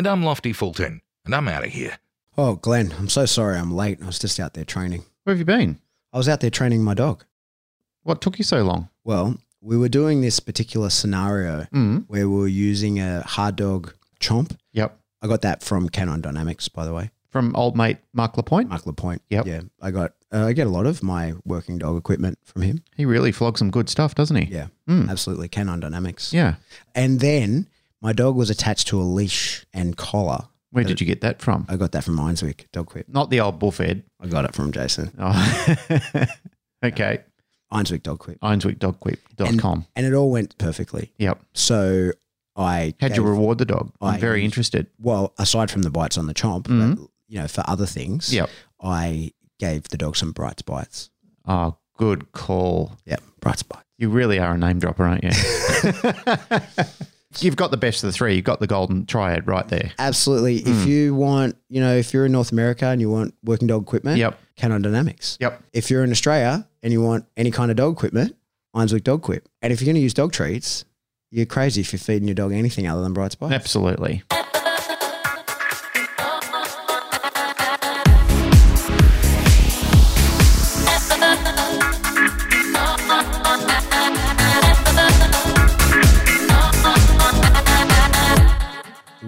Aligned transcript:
And 0.00 0.06
I'm 0.06 0.22
Lofty 0.22 0.54
Fulton, 0.54 1.02
and 1.26 1.34
I'm 1.34 1.46
out 1.46 1.62
of 1.62 1.72
here. 1.72 1.98
Oh, 2.38 2.54
Glenn, 2.54 2.94
I'm 2.98 3.10
so 3.10 3.26
sorry 3.26 3.58
I'm 3.58 3.70
late. 3.70 3.98
I 4.02 4.06
was 4.06 4.18
just 4.18 4.40
out 4.40 4.54
there 4.54 4.64
training. 4.64 5.04
Where 5.24 5.34
have 5.34 5.38
you 5.38 5.44
been? 5.44 5.78
I 6.10 6.16
was 6.16 6.26
out 6.26 6.40
there 6.40 6.48
training 6.48 6.82
my 6.82 6.94
dog. 6.94 7.26
What 8.02 8.22
took 8.22 8.38
you 8.38 8.44
so 8.44 8.62
long? 8.62 8.88
Well, 9.04 9.36
we 9.60 9.76
were 9.76 9.90
doing 9.90 10.22
this 10.22 10.40
particular 10.40 10.88
scenario 10.88 11.66
Mm. 11.74 12.06
where 12.08 12.26
we 12.30 12.34
were 12.34 12.48
using 12.48 12.98
a 12.98 13.20
hard 13.20 13.56
dog 13.56 13.92
chomp. 14.20 14.56
Yep. 14.72 14.98
I 15.20 15.26
got 15.26 15.42
that 15.42 15.62
from 15.62 15.90
Canon 15.90 16.22
Dynamics, 16.22 16.66
by 16.66 16.86
the 16.86 16.94
way. 16.94 17.10
From 17.28 17.54
old 17.54 17.76
mate 17.76 17.98
Mark 18.14 18.38
Lapointe. 18.38 18.70
Mark 18.70 18.86
Lapointe. 18.86 19.20
Yep. 19.28 19.46
Yeah. 19.46 19.60
I 19.82 19.90
got, 19.90 20.14
uh, 20.32 20.46
I 20.46 20.54
get 20.54 20.66
a 20.66 20.70
lot 20.70 20.86
of 20.86 21.02
my 21.02 21.34
working 21.44 21.76
dog 21.76 21.98
equipment 21.98 22.38
from 22.42 22.62
him. 22.62 22.82
He 22.96 23.04
really 23.04 23.32
flogs 23.32 23.58
some 23.58 23.70
good 23.70 23.90
stuff, 23.90 24.14
doesn't 24.14 24.36
he? 24.36 24.50
Yeah. 24.50 24.68
Mm. 24.88 25.10
Absolutely. 25.10 25.48
Canon 25.48 25.80
Dynamics. 25.80 26.32
Yeah. 26.32 26.54
And 26.94 27.20
then 27.20 27.66
my 28.02 28.12
dog 28.12 28.36
was 28.36 28.50
attached 28.50 28.88
to 28.88 29.00
a 29.00 29.04
leash 29.04 29.66
and 29.72 29.96
collar. 29.96 30.46
Where 30.72 30.84
did 30.84 31.00
you 31.00 31.06
get 31.06 31.20
that 31.22 31.42
from? 31.42 31.66
I 31.68 31.76
got 31.76 31.92
that 31.92 32.04
from 32.04 32.16
Ironswick 32.18 32.70
Dog 32.70 32.86
Quip. 32.86 33.08
Not 33.08 33.28
the 33.30 33.40
old 33.40 33.58
bullfed. 33.58 34.02
I 34.20 34.26
got 34.28 34.44
it 34.44 34.54
from 34.54 34.70
Jason. 34.70 35.12
Oh. 35.18 35.76
okay. 36.84 37.20
Ironswick 37.72 38.02
Dog 38.04 38.20
Quip. 38.20 38.40
IronswickDogQuip.com. 38.40 39.86
And 39.96 40.06
it 40.06 40.14
all 40.14 40.30
went 40.30 40.56
perfectly. 40.58 41.12
Yep. 41.18 41.40
So 41.54 42.12
I 42.56 42.94
How'd 43.00 43.10
you 43.16 43.22
gave- 43.22 43.24
reward 43.24 43.58
the 43.58 43.64
dog? 43.64 43.92
I'm 44.00 44.14
I 44.14 44.18
very 44.18 44.44
interested. 44.44 44.86
well, 45.00 45.34
aside 45.38 45.70
from 45.72 45.82
the 45.82 45.90
bites 45.90 46.16
on 46.16 46.26
the 46.28 46.34
chomp, 46.34 46.64
but, 46.64 46.72
mm-hmm. 46.72 47.04
you 47.26 47.40
know, 47.40 47.48
for 47.48 47.64
other 47.66 47.86
things, 47.86 48.32
Yep. 48.32 48.48
I 48.80 49.32
gave 49.58 49.88
the 49.88 49.96
dog 49.96 50.16
some 50.16 50.30
Brights 50.32 50.62
bites. 50.62 51.10
Oh, 51.46 51.76
good 51.96 52.30
call. 52.32 52.92
Yeah, 53.06 53.16
Brights 53.40 53.64
bites. 53.64 53.84
You 53.98 54.08
really 54.08 54.38
are 54.38 54.54
a 54.54 54.58
name 54.58 54.78
dropper, 54.78 55.04
aren't 55.04 55.24
you? 55.24 55.30
You've 57.38 57.56
got 57.56 57.70
the 57.70 57.76
best 57.76 58.02
of 58.02 58.08
the 58.08 58.12
three. 58.12 58.34
You've 58.34 58.44
got 58.44 58.58
the 58.60 58.66
golden 58.66 59.06
triad 59.06 59.46
right 59.46 59.66
there. 59.68 59.92
Absolutely. 59.98 60.60
Mm. 60.60 60.66
If 60.82 60.86
you 60.88 61.14
want, 61.14 61.56
you 61.68 61.80
know, 61.80 61.94
if 61.94 62.12
you're 62.12 62.26
in 62.26 62.32
North 62.32 62.50
America 62.50 62.86
and 62.86 63.00
you 63.00 63.08
want 63.08 63.34
working 63.44 63.68
dog 63.68 63.82
equipment, 63.82 64.18
Yep. 64.18 64.38
Canon 64.56 64.82
Dynamics. 64.82 65.38
Yep. 65.40 65.62
If 65.72 65.90
you're 65.90 66.02
in 66.02 66.10
Australia 66.10 66.66
and 66.82 66.92
you 66.92 67.00
want 67.00 67.26
any 67.36 67.50
kind 67.50 67.70
of 67.70 67.76
dog 67.76 67.92
equipment, 67.94 68.36
Ironswick 68.74 69.04
Dog 69.04 69.22
Quip. 69.22 69.48
And 69.62 69.72
if 69.72 69.80
you're 69.80 69.86
going 69.86 69.94
to 69.96 70.00
use 70.00 70.14
dog 70.14 70.32
treats, 70.32 70.84
you're 71.30 71.46
crazy 71.46 71.80
if 71.80 71.92
you're 71.92 72.00
feeding 72.00 72.26
your 72.26 72.34
dog 72.34 72.52
anything 72.52 72.86
other 72.88 73.02
than 73.02 73.12
Bright 73.12 73.38
bites. 73.38 73.52
Absolutely. 73.54 74.22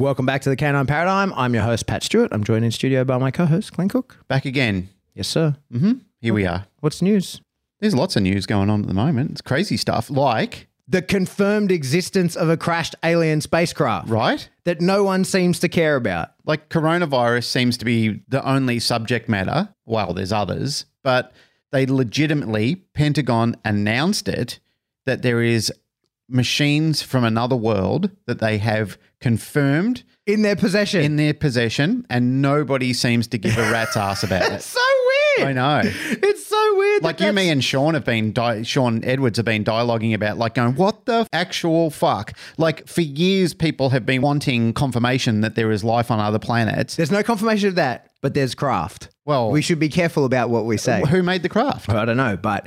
Welcome 0.02 0.26
back 0.26 0.42
to 0.42 0.48
the 0.50 0.56
Canine 0.56 0.88
Paradigm. 0.88 1.32
I'm 1.34 1.54
your 1.54 1.62
host, 1.62 1.86
Pat 1.86 2.02
Stewart. 2.02 2.30
I'm 2.32 2.42
joined 2.42 2.64
in 2.64 2.72
studio 2.72 3.04
by 3.04 3.18
my 3.18 3.30
co-host, 3.30 3.72
Glenn 3.72 3.88
Cook. 3.88 4.18
Back 4.26 4.44
again. 4.44 4.88
Yes, 5.14 5.28
sir. 5.28 5.54
hmm 5.70 5.92
Here 6.20 6.34
we 6.34 6.44
are. 6.44 6.66
What's 6.80 7.02
news? 7.02 7.40
There's 7.78 7.94
lots 7.94 8.16
of 8.16 8.24
news 8.24 8.44
going 8.44 8.68
on 8.68 8.80
at 8.80 8.88
the 8.88 8.94
moment. 8.94 9.30
It's 9.30 9.40
crazy 9.40 9.76
stuff. 9.76 10.10
Like, 10.10 10.66
The 10.88 11.02
confirmed 11.02 11.70
existence 11.70 12.34
of 12.34 12.50
a 12.50 12.56
crashed 12.56 12.96
alien 13.04 13.42
spacecraft 13.42 14.08
right? 14.08 14.48
that 14.64 14.80
no 14.80 15.04
one 15.04 15.24
seems 15.24 15.60
to 15.60 15.68
care 15.68 15.94
about. 15.94 16.30
Like 16.44 16.68
coronavirus 16.68 17.44
seems 17.44 17.76
to 17.78 17.84
be 17.84 18.22
the 18.26 18.44
only 18.44 18.80
subject 18.80 19.28
matter. 19.28 19.68
Well, 19.86 20.14
there's 20.14 20.32
others, 20.32 20.84
but 21.04 21.32
they 21.70 21.86
legitimately, 21.86 22.74
Pentagon 22.92 23.54
announced 23.64 24.26
it 24.26 24.58
that 25.06 25.22
there 25.22 25.42
is 25.42 25.72
machines 26.32 27.02
from 27.02 27.24
another 27.24 27.56
world 27.56 28.10
that 28.26 28.38
they 28.40 28.58
have 28.58 28.98
confirmed 29.20 30.02
In 30.26 30.42
their 30.42 30.56
possession. 30.56 31.00
in 31.02 31.16
their 31.16 31.34
possession, 31.34 32.06
and 32.10 32.42
nobody 32.42 32.92
seems 32.92 33.26
to 33.28 33.38
give 33.38 33.56
a 33.58 33.70
rat's 33.70 33.96
ass 33.96 34.22
about 34.22 34.42
it. 34.42 34.52
It's 34.62 34.66
so 34.66 34.80
weird. 35.38 35.48
I 35.48 35.52
know. 35.54 35.80
It's 35.84 36.46
so 36.46 36.76
weird. 36.76 37.02
Like 37.02 37.16
that 37.18 37.26
you, 37.28 37.32
me, 37.32 37.48
and 37.48 37.64
Sean 37.64 37.94
have 37.94 38.04
been, 38.04 38.32
di- 38.32 38.62
Sean 38.64 39.02
Edwards 39.04 39.38
have 39.38 39.46
been 39.46 39.64
dialoguing 39.64 40.12
about, 40.14 40.36
like 40.36 40.54
going, 40.54 40.74
what 40.74 41.06
the 41.06 41.26
actual 41.32 41.90
fuck? 41.90 42.34
Like 42.58 42.86
for 42.86 43.00
years, 43.00 43.54
people 43.54 43.90
have 43.90 44.04
been 44.04 44.20
wanting 44.20 44.74
confirmation 44.74 45.40
that 45.40 45.54
there 45.54 45.70
is 45.70 45.82
life 45.82 46.10
on 46.10 46.20
other 46.20 46.38
planets. 46.38 46.96
There's 46.96 47.10
no 47.10 47.22
confirmation 47.22 47.68
of 47.70 47.74
that, 47.76 48.10
but 48.20 48.34
there's 48.34 48.54
craft. 48.54 49.08
Well, 49.24 49.50
We 49.50 49.62
should 49.62 49.78
be 49.78 49.88
careful 49.88 50.24
about 50.26 50.50
what 50.50 50.66
we 50.66 50.76
say. 50.76 51.02
who 51.08 51.22
made 51.22 51.42
the 51.42 51.48
craft? 51.48 51.88
I 51.88 52.04
don't 52.04 52.16
know, 52.18 52.36
but 52.36 52.66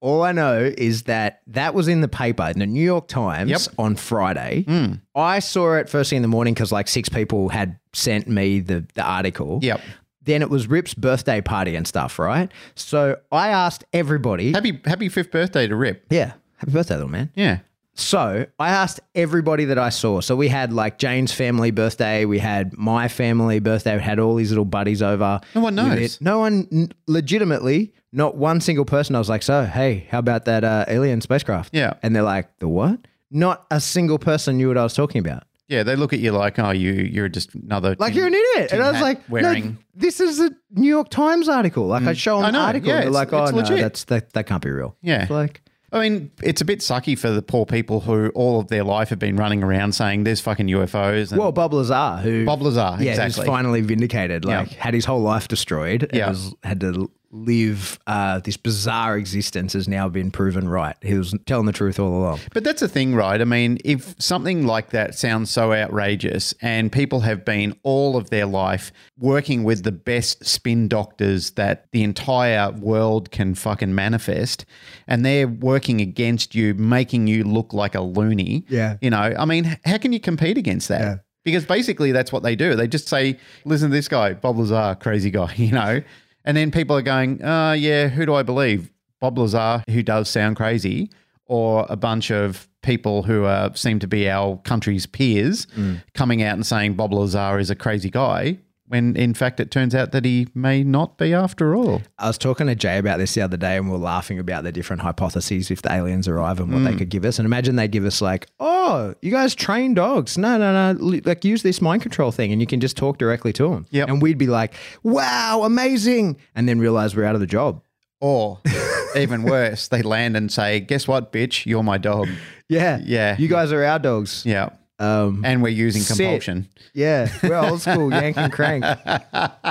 all 0.00 0.22
I 0.22 0.32
know 0.32 0.72
is 0.78 1.02
that 1.04 1.40
that 1.48 1.74
was 1.74 1.88
in 1.88 2.00
the 2.00 2.08
paper 2.08 2.44
in 2.52 2.58
the 2.58 2.66
New 2.66 2.82
York 2.82 3.08
Times 3.08 3.50
Yep. 3.50 3.60
on 3.78 3.96
Friday. 3.96 4.64
Hmm. 4.66 4.94
I 5.14 5.38
saw 5.40 5.74
it 5.76 5.88
first 5.88 6.10
thing 6.10 6.16
in 6.18 6.22
the 6.22 6.28
morning 6.28 6.54
because 6.54 6.72
like 6.72 6.88
six 6.88 7.08
people 7.08 7.48
had 7.50 7.78
sent 7.92 8.26
me 8.28 8.60
the, 8.60 8.86
the 8.94 9.02
article. 9.02 9.58
Yep. 9.62 9.80
Then 10.22 10.42
it 10.42 10.50
was 10.50 10.66
Rip's 10.68 10.94
birthday 10.94 11.40
party 11.40 11.76
and 11.76 11.86
stuff, 11.86 12.18
right? 12.18 12.50
So 12.74 13.16
I 13.32 13.48
asked 13.48 13.84
everybody. 13.92 14.52
Happy 14.52 14.80
happy 14.84 15.08
fifth 15.08 15.30
birthday 15.30 15.66
to 15.66 15.74
Rip. 15.76 16.04
yeah. 16.10 16.32
Happy 16.56 16.72
birthday, 16.72 16.94
little 16.96 17.10
man. 17.10 17.30
Yeah. 17.34 17.60
So 17.94 18.46
I 18.58 18.68
asked 18.70 19.00
everybody 19.14 19.64
that 19.66 19.78
I 19.78 19.88
saw. 19.88 20.20
So 20.20 20.36
we 20.36 20.48
had 20.48 20.72
like 20.72 20.98
Jane's 20.98 21.32
family 21.32 21.70
birthday, 21.70 22.24
we 22.24 22.38
had 22.38 22.76
my 22.78 23.08
family 23.08 23.58
birthday, 23.60 23.96
we 23.96 24.02
had 24.02 24.18
all 24.18 24.34
these 24.36 24.50
little 24.50 24.64
buddies 24.64 25.02
over. 25.02 25.40
No 25.54 25.60
one 25.62 25.74
knows. 25.74 26.20
No 26.20 26.38
one, 26.38 26.92
legitimately, 27.06 27.92
not 28.12 28.36
one 28.36 28.60
single 28.60 28.84
person. 28.84 29.14
I 29.14 29.18
was 29.18 29.28
like, 29.28 29.42
so 29.42 29.64
hey, 29.64 30.06
how 30.10 30.18
about 30.18 30.44
that 30.46 30.64
uh, 30.64 30.84
alien 30.88 31.20
spacecraft? 31.20 31.74
Yeah. 31.74 31.94
And 32.02 32.14
they're 32.14 32.22
like, 32.22 32.58
the 32.58 32.68
what? 32.68 33.00
Not 33.30 33.66
a 33.70 33.80
single 33.80 34.18
person 34.18 34.56
knew 34.56 34.68
what 34.68 34.76
I 34.78 34.82
was 34.82 34.94
talking 34.94 35.20
about. 35.20 35.44
Yeah, 35.68 35.84
they 35.84 35.94
look 35.94 36.12
at 36.12 36.18
you 36.18 36.32
like, 36.32 36.58
oh, 36.58 36.70
you 36.70 36.90
you're 36.92 37.28
just 37.28 37.54
another 37.54 37.94
Like 37.98 38.12
tin- 38.12 38.18
you're 38.18 38.26
an 38.26 38.34
idiot. 38.34 38.72
And 38.72 38.82
I 38.82 38.90
was 38.90 39.00
like, 39.00 39.20
wearing. 39.28 39.64
no, 39.64 39.76
this 39.94 40.18
is 40.18 40.40
a 40.40 40.50
New 40.72 40.88
York 40.88 41.10
Times 41.10 41.48
article. 41.48 41.86
Like 41.86 42.02
I 42.02 42.12
show 42.14 42.38
them 42.40 42.46
an 42.48 42.56
article. 42.56 42.88
Yeah, 42.88 42.94
they're 43.02 43.08
it's- 43.08 43.14
like, 43.14 43.32
oh 43.32 43.44
no, 43.50 43.56
legit. 43.58 43.78
that's 43.78 44.04
that, 44.04 44.32
that 44.32 44.46
can't 44.46 44.62
be 44.62 44.70
real. 44.70 44.96
Yeah. 45.00 45.22
It's 45.22 45.30
like, 45.30 45.62
I 45.92 46.00
mean, 46.08 46.32
it's 46.42 46.60
a 46.60 46.64
bit 46.64 46.80
sucky 46.80 47.16
for 47.16 47.30
the 47.30 47.42
poor 47.42 47.66
people 47.66 48.00
who 48.00 48.30
all 48.30 48.58
of 48.60 48.66
their 48.68 48.82
life 48.84 49.08
have 49.10 49.18
been 49.20 49.36
running 49.36 49.62
around 49.62 49.92
saying 49.92 50.24
there's 50.24 50.40
fucking 50.40 50.66
UFOs. 50.66 51.30
And 51.30 51.40
well, 51.40 51.52
Bob 51.52 51.72
Lazar, 51.72 52.16
who 52.22 52.44
Bob 52.46 52.62
Lazar, 52.62 52.96
yeah, 53.00 53.10
exactly. 53.10 53.42
who's 53.42 53.46
finally 53.46 53.80
vindicated. 53.80 54.44
Like 54.44 54.72
Yeah. 54.72 54.78
had 54.82 54.94
his 54.94 55.04
whole 55.04 55.20
life 55.22 55.46
destroyed. 55.46 56.02
and 56.04 56.14
Yeah. 56.14 56.28
was, 56.30 56.52
had 56.64 56.80
to 56.80 57.08
live 57.32 57.98
uh, 58.06 58.40
this 58.40 58.56
bizarre 58.56 59.16
existence 59.16 59.72
has 59.72 59.86
now 59.86 60.08
been 60.08 60.30
proven 60.30 60.68
right. 60.68 60.96
He 61.02 61.14
was 61.14 61.34
telling 61.46 61.66
the 61.66 61.72
truth 61.72 61.98
all 61.98 62.12
along. 62.12 62.40
But 62.52 62.64
that's 62.64 62.80
the 62.80 62.88
thing, 62.88 63.14
right? 63.14 63.40
I 63.40 63.44
mean, 63.44 63.78
if 63.84 64.14
something 64.18 64.66
like 64.66 64.90
that 64.90 65.14
sounds 65.14 65.50
so 65.50 65.72
outrageous 65.72 66.54
and 66.60 66.90
people 66.90 67.20
have 67.20 67.44
been 67.44 67.78
all 67.82 68.16
of 68.16 68.30
their 68.30 68.46
life 68.46 68.92
working 69.16 69.62
with 69.62 69.84
the 69.84 69.92
best 69.92 70.44
spin 70.44 70.88
doctors 70.88 71.52
that 71.52 71.86
the 71.92 72.02
entire 72.02 72.72
world 72.72 73.30
can 73.30 73.54
fucking 73.54 73.94
manifest, 73.94 74.64
and 75.06 75.24
they're 75.24 75.48
working 75.48 76.00
against 76.00 76.54
you, 76.54 76.74
making 76.74 77.26
you 77.26 77.44
look 77.44 77.72
like 77.72 77.94
a 77.94 78.00
loony. 78.00 78.64
Yeah. 78.68 78.96
You 79.00 79.10
know, 79.10 79.34
I 79.38 79.44
mean, 79.44 79.78
how 79.84 79.98
can 79.98 80.12
you 80.12 80.20
compete 80.20 80.58
against 80.58 80.88
that? 80.88 81.00
Yeah. 81.00 81.16
Because 81.42 81.64
basically 81.64 82.12
that's 82.12 82.32
what 82.32 82.42
they 82.42 82.54
do. 82.54 82.74
They 82.74 82.86
just 82.86 83.08
say, 83.08 83.38
listen 83.64 83.88
to 83.90 83.96
this 83.96 84.08
guy, 84.08 84.34
Bob 84.34 84.58
Lazar, 84.58 84.96
crazy 85.00 85.30
guy, 85.30 85.52
you 85.56 85.72
know? 85.72 86.02
And 86.44 86.56
then 86.56 86.70
people 86.70 86.96
are 86.96 87.02
going, 87.02 87.42
uh, 87.44 87.72
yeah, 87.72 88.08
who 88.08 88.24
do 88.26 88.34
I 88.34 88.42
believe? 88.42 88.90
Bob 89.20 89.38
Lazar, 89.38 89.84
who 89.90 90.02
does 90.02 90.30
sound 90.30 90.56
crazy, 90.56 91.10
or 91.44 91.84
a 91.90 91.96
bunch 91.96 92.30
of 92.30 92.66
people 92.82 93.22
who 93.24 93.44
uh, 93.44 93.72
seem 93.74 93.98
to 93.98 94.06
be 94.06 94.28
our 94.30 94.56
country's 94.64 95.04
peers 95.06 95.66
coming 96.14 96.42
out 96.42 96.54
and 96.54 96.64
saying 96.64 96.94
Bob 96.94 97.12
Lazar 97.12 97.58
is 97.58 97.68
a 97.68 97.74
crazy 97.74 98.08
guy, 98.08 98.58
when 98.90 99.14
in 99.14 99.34
fact 99.34 99.60
it 99.60 99.70
turns 99.70 99.94
out 99.94 100.10
that 100.10 100.24
he 100.24 100.48
may 100.52 100.82
not 100.82 101.16
be 101.16 101.32
after 101.32 101.76
all. 101.76 102.02
I 102.18 102.26
was 102.26 102.36
talking 102.36 102.66
to 102.66 102.74
Jay 102.74 102.98
about 102.98 103.18
this 103.18 103.34
the 103.34 103.40
other 103.40 103.56
day, 103.56 103.76
and 103.76 103.88
we 103.88 103.94
are 103.94 103.98
laughing 103.98 104.40
about 104.40 104.64
the 104.64 104.72
different 104.72 105.02
hypotheses 105.02 105.70
if 105.70 105.82
the 105.82 105.92
aliens 105.92 106.26
arrive 106.26 106.58
and 106.58 106.72
what 106.72 106.82
they 106.82 106.92
mm. 106.92 106.98
could 106.98 107.08
give 107.08 107.24
us. 107.24 107.38
And 107.38 107.46
imagine 107.46 107.76
they 107.76 107.86
give 107.86 108.04
us 108.04 108.20
like, 108.20 108.48
"Oh, 108.58 109.14
you 109.22 109.30
guys 109.30 109.54
train 109.54 109.94
dogs? 109.94 110.36
No, 110.36 110.58
no, 110.58 110.92
no. 110.92 111.20
Like 111.24 111.44
use 111.44 111.62
this 111.62 111.80
mind 111.80 112.02
control 112.02 112.32
thing, 112.32 112.50
and 112.50 112.60
you 112.60 112.66
can 112.66 112.80
just 112.80 112.96
talk 112.96 113.18
directly 113.18 113.52
to 113.54 113.68
them." 113.68 113.86
Yep. 113.90 114.08
And 114.08 114.20
we'd 114.20 114.38
be 114.38 114.48
like, 114.48 114.74
"Wow, 115.04 115.62
amazing!" 115.62 116.36
And 116.56 116.68
then 116.68 116.80
realize 116.80 117.14
we're 117.14 117.24
out 117.24 117.36
of 117.36 117.40
the 117.40 117.46
job. 117.46 117.82
Or 118.20 118.60
even 119.16 119.44
worse, 119.44 119.88
they 119.88 120.02
land 120.02 120.36
and 120.36 120.52
say, 120.52 120.80
guess 120.80 121.08
what, 121.08 121.32
bitch, 121.32 121.64
you're 121.64 121.82
my 121.82 121.96
dog. 121.96 122.28
Yeah, 122.68 123.00
Yeah. 123.02 123.36
You 123.38 123.48
guys 123.48 123.72
are 123.72 123.82
our 123.82 123.98
dogs. 123.98 124.44
Yeah. 124.44 124.70
Um, 125.00 125.42
And 125.44 125.62
we're 125.62 125.68
using 125.70 126.04
compulsion. 126.04 126.68
yeah, 126.92 127.28
we're 127.42 127.56
old 127.56 127.80
school 127.80 128.10
yank 128.20 128.36
and 128.36 128.52
crank. 128.52 128.84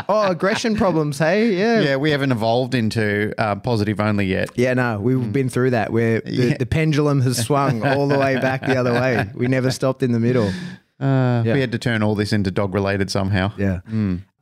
Oh, 0.10 0.28
aggression 0.32 0.76
problems. 0.76 1.20
Hey, 1.20 1.54
yeah. 1.56 1.80
Yeah, 1.82 1.96
we 1.98 2.10
haven't 2.12 2.32
evolved 2.32 2.74
into 2.74 3.34
uh, 3.38 3.56
positive 3.58 4.00
only 4.00 4.26
yet. 4.26 4.50
Yeah, 4.56 4.74
no, 4.74 5.00
we've 5.00 5.32
been 5.32 5.48
through 5.50 5.70
that 5.72 5.94
where 5.94 6.22
the, 6.22 6.56
the 6.58 6.66
pendulum 6.66 7.22
has 7.22 7.38
swung 7.46 7.86
all 7.86 8.08
the 8.08 8.18
way 8.18 8.36
back 8.40 8.62
the 8.66 8.76
other 8.76 8.92
way. 8.94 9.30
We 9.36 9.48
never 9.48 9.70
stopped 9.72 10.02
in 10.04 10.12
the 10.12 10.20
middle. 10.20 10.52
Uh, 11.02 11.44
Yeah. 11.46 11.54
We 11.54 11.62
had 11.62 11.72
to 11.72 11.78
turn 11.80 12.04
all 12.04 12.14
this 12.14 12.34
into 12.34 12.52
dog 12.52 12.74
related 12.74 13.10
somehow. 13.10 13.54
Yeah. 13.58 13.80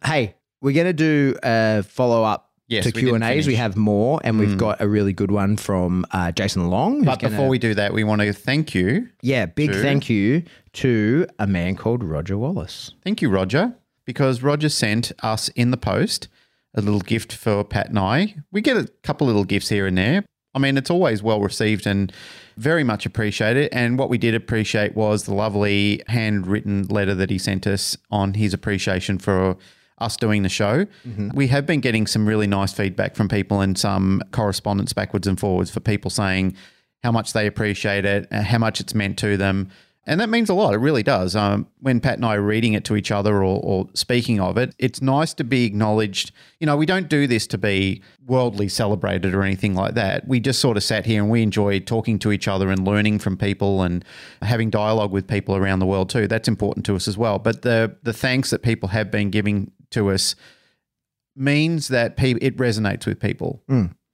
Hey, 0.04 0.34
we're 0.60 0.74
going 0.74 0.88
to 0.88 0.94
do 0.94 1.36
a 1.44 1.84
follow 1.84 2.24
up 2.24 2.46
Yes, 2.67 2.83
to 2.85 2.91
Q 2.91 3.15
and 3.15 3.23
A's. 3.23 3.47
We 3.47 3.55
have 3.55 3.77
more, 3.77 4.19
and 4.23 4.37
we've 4.39 4.57
got 4.57 4.81
a 4.81 4.87
really 4.87 5.13
good 5.13 5.31
one 5.31 5.55
from 5.57 6.05
uh, 6.11 6.31
Jason 6.33 6.69
Long. 6.69 7.03
But 7.03 7.19
gonna- 7.19 7.31
before 7.31 7.47
we 7.47 7.57
do 7.59 7.73
that, 7.75 7.93
we 7.93 8.03
want 8.03 8.21
to 8.21 8.33
thank 8.33 8.75
you. 8.75 9.07
yeah, 9.21 9.45
big 9.45 9.71
to- 9.71 9.81
thank 9.81 10.09
you 10.09 10.43
to 10.73 11.25
a 11.39 11.47
man 11.47 11.75
called 11.75 12.03
Roger 12.03 12.37
Wallace. 12.37 12.91
Thank 13.03 13.21
you, 13.21 13.29
Roger, 13.29 13.73
because 14.05 14.41
Roger 14.43 14.69
sent 14.69 15.11
us 15.23 15.47
in 15.49 15.71
the 15.71 15.77
post 15.77 16.27
a 16.75 16.81
little 16.81 16.99
gift 16.99 17.33
for 17.33 17.63
Pat 17.63 17.89
and 17.89 17.97
I. 17.97 18.35
We 18.51 18.61
get 18.61 18.77
a 18.77 18.87
couple 19.01 19.25
little 19.27 19.45
gifts 19.45 19.69
here 19.69 19.87
and 19.87 19.97
there. 19.97 20.25
I 20.53 20.59
mean, 20.59 20.75
it's 20.77 20.89
always 20.89 21.23
well 21.23 21.39
received 21.41 21.87
and 21.87 22.11
very 22.57 22.83
much 22.83 23.05
appreciated. 23.05 23.69
And 23.71 23.97
what 23.97 24.09
we 24.09 24.17
did 24.17 24.35
appreciate 24.35 24.95
was 24.95 25.23
the 25.23 25.33
lovely 25.33 26.01
handwritten 26.07 26.83
letter 26.87 27.15
that 27.15 27.29
he 27.29 27.37
sent 27.37 27.65
us 27.67 27.95
on 28.11 28.33
his 28.33 28.53
appreciation 28.53 29.19
for 29.19 29.55
us 29.99 30.17
doing 30.17 30.44
the 30.44 30.49
show. 30.49 30.85
We 31.33 31.47
have 31.47 31.65
been 31.65 31.79
getting 31.79 32.07
some 32.07 32.27
really 32.27 32.47
nice 32.47 32.73
feedback 32.73 33.15
from 33.15 33.27
people 33.27 33.61
and 33.61 33.77
some 33.77 34.21
correspondence 34.31 34.94
backwards 34.94 35.27
and 35.27 35.39
forwards 35.39 35.71
for 35.71 35.79
people 35.79 36.11
saying 36.11 36.55
how 37.03 37.11
much 37.11 37.33
they 37.33 37.47
appreciate 37.47 38.05
it, 38.05 38.27
uh, 38.31 38.41
how 38.41 38.57
much 38.57 38.79
it's 38.79 38.94
meant 38.94 39.17
to 39.19 39.38
them. 39.38 39.69
And 40.09 40.21
that 40.21 40.29
means 40.29 40.49
a 40.49 40.53
lot. 40.53 40.73
It 40.73 40.77
really 40.77 41.03
does. 41.03 41.35
Um, 41.35 41.67
when 41.81 41.99
Pat 41.99 42.15
and 42.15 42.25
I 42.25 42.35
are 42.35 42.41
reading 42.41 42.71
it 42.71 42.85
to 42.85 42.95
each 42.95 43.11
other 43.11 43.44
or, 43.44 43.59
or 43.61 43.89
speaking 43.94 44.39
of 44.39 44.57
it, 44.57 44.73
it's 44.79 45.01
nice 45.01 45.33
to 45.33 45.44
be 45.44 45.65
acknowledged. 45.65 46.31
You 46.61 46.65
know, 46.65 46.77
we 46.77 46.85
don't 46.85 47.09
do 47.09 47.27
this 47.27 47.45
to 47.47 47.57
be 47.57 48.01
worldly 48.25 48.69
celebrated 48.69 49.35
or 49.35 49.43
anything 49.43 49.75
like 49.75 49.95
that. 49.95 50.25
We 50.25 50.39
just 50.39 50.61
sort 50.61 50.77
of 50.77 50.83
sat 50.83 51.05
here 51.05 51.21
and 51.21 51.29
we 51.29 51.43
enjoy 51.43 51.81
talking 51.81 52.19
to 52.19 52.31
each 52.31 52.47
other 52.47 52.71
and 52.71 52.88
learning 52.88 53.19
from 53.19 53.35
people 53.35 53.83
and 53.83 54.05
having 54.41 54.69
dialogue 54.69 55.11
with 55.11 55.27
people 55.27 55.57
around 55.57 55.79
the 55.79 55.85
world 55.85 56.09
too. 56.09 56.25
That's 56.25 56.47
important 56.47 56.85
to 56.85 56.95
us 56.95 57.09
as 57.09 57.17
well. 57.17 57.38
But 57.38 57.63
the 57.63 57.97
the 58.03 58.13
thanks 58.13 58.50
that 58.51 58.63
people 58.63 58.88
have 58.89 59.11
been 59.11 59.29
giving 59.29 59.71
to 59.92 60.10
us 60.12 60.36
means 61.36 61.89
that 61.89 62.18
pe- 62.18 62.31
it 62.42 62.57
resonates 62.57 63.06
with 63.06 63.19
people. 63.19 63.62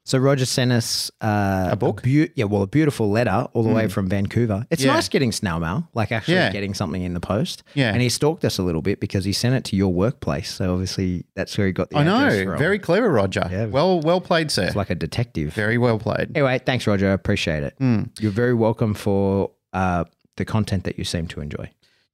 So 0.06 0.18
Roger 0.18 0.46
sent 0.46 0.74
us 0.74 1.10
uh, 1.22 1.70
A 1.72 1.78
book? 1.78 2.04
beau- 2.04 2.26
yeah, 2.36 2.44
well, 2.44 2.62
a 2.64 2.68
beautiful 2.68 3.10
letter 3.10 3.48
all 3.54 3.64
the 3.64 3.70
way 3.74 3.88
from 3.88 4.10
Vancouver. 4.10 4.68
It's 4.70 4.84
Yeah. 4.84 4.92
nice 4.96 5.08
getting 5.08 5.32
snail 5.32 5.62
mail, 5.62 5.88
like 5.94 6.12
actually 6.12 6.34
Yeah. 6.34 6.52
getting 6.52 6.74
something 6.74 7.02
in 7.02 7.14
the 7.14 7.22
post. 7.22 7.64
Yeah. 7.74 7.94
and 7.94 8.02
he 8.02 8.10
stalked 8.10 8.44
us 8.44 8.58
a 8.58 8.64
little 8.64 8.82
bit 8.82 9.00
because 9.00 9.24
he 9.24 9.32
sent 9.32 9.56
it 9.56 9.64
to 9.66 9.78
your 9.78 9.94
workplace. 9.94 10.52
So 10.54 10.74
obviously 10.74 11.24
that's 11.36 11.58
where 11.58 11.68
he 11.68 11.72
got 11.72 11.90
the. 11.90 12.00
I 12.00 12.04
know, 12.04 12.44
from. 12.44 12.58
very 12.58 12.80
clever, 12.80 13.10
Roger. 13.10 13.48
Yeah. 13.50 13.68
Well, 13.68 14.02
well 14.02 14.20
played, 14.20 14.52
sir. 14.52 14.66
It's 14.66 14.76
like 14.76 14.90
a 14.90 14.96
detective. 14.96 15.54
very 15.54 15.78
well 15.78 15.98
played. 16.00 16.36
Anyway, 16.36 16.60
thanks, 16.66 16.86
Roger. 16.86 17.08
I 17.10 17.14
appreciate 17.14 17.64
it. 17.64 17.74
Hmm. 17.78 18.04
You're 18.20 18.32
very 18.32 18.54
welcome 18.54 18.94
for 18.94 19.52
uh, 19.72 20.04
the 20.36 20.44
content 20.44 20.84
that 20.84 20.98
you 20.98 21.06
seem 21.06 21.28
to 21.28 21.40
enjoy. 21.40 21.64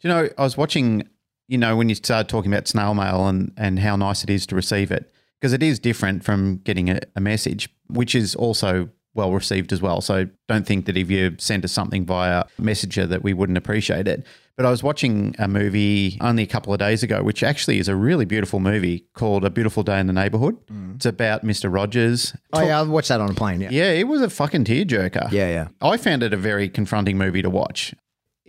Do 0.02 0.08
you 0.08 0.10
know, 0.14 0.30
I 0.38 0.44
was 0.44 0.56
watching, 0.58 1.10
you 1.50 1.57
know, 1.57 1.75
when 1.75 1.90
you 1.90 1.96
started 1.96 2.30
talking 2.30 2.54
about 2.54 2.68
snail 2.68 2.94
mail 2.94 3.28
and, 3.28 3.51
and 3.57 3.80
how 3.80 3.96
nice 3.98 4.24
it 4.24 4.30
is 4.30 4.46
to 4.48 4.56
receive 4.56 4.92
it, 4.92 5.12
because 5.42 5.51
it 5.51 5.63
is 5.63 5.80
different 5.80 6.24
from 6.24 6.57
getting 6.63 6.90
a, 6.90 7.00
a 7.16 7.19
message, 7.19 7.68
which 7.88 8.13
is 8.16 8.36
also 8.36 8.90
well 9.16 9.34
received 9.34 9.74
as 9.74 9.81
well. 9.81 10.00
So 10.00 10.28
don't 10.48 10.66
think 10.68 10.86
that 10.86 10.96
if 10.96 11.10
you 11.10 11.36
send 11.40 11.66
us 11.66 11.72
something 11.72 12.06
via 12.06 12.44
Messenger 12.60 13.07
that 13.07 13.24
we 13.24 13.34
wouldn't 13.34 13.57
appreciate 13.57 14.07
it. 14.07 14.25
But 14.56 14.66
I 14.66 14.69
was 14.72 14.84
watching 14.84 15.36
a 15.40 15.48
movie 15.48 16.18
only 16.22 16.44
a 16.44 16.46
couple 16.46 16.74
of 16.74 16.80
days 16.80 17.01
ago, 17.01 17.24
which 17.24 17.42
actually 17.44 17.80
is 17.80 17.88
a 17.88 17.96
really 17.96 18.25
beautiful 18.25 18.60
movie 18.60 19.06
called 19.13 19.46
A 19.46 19.50
Beautiful 19.50 19.84
Day 19.84 20.00
in 20.00 20.07
the 20.07 20.13
Neighborhood. 20.13 20.57
Mm. 20.68 20.98
It's 20.98 21.06
about 21.06 21.44
Mr. 21.46 21.74
Rogers. 21.74 22.36
Oh 22.54 22.62
yeah, 22.62 22.80
I 22.80 22.84
watched 22.84 23.07
that 23.07 23.22
on 23.22 23.31
a 23.31 23.34
plane. 23.34 23.62
Yeah, 23.62 23.69
Yeah, 23.72 23.92
it 23.92 24.07
was 24.07 24.22
a 24.22 24.30
fucking 24.30 24.66
tearjerker. 24.66 25.31
yeah, 25.31 25.48
yeah. 25.50 25.68
I 25.81 25.96
found 25.98 26.22
it 26.24 26.34
a 26.34 26.38
very 26.38 26.68
confronting 26.69 27.18
movie 27.18 27.42
to 27.42 27.50
watch. 27.50 27.96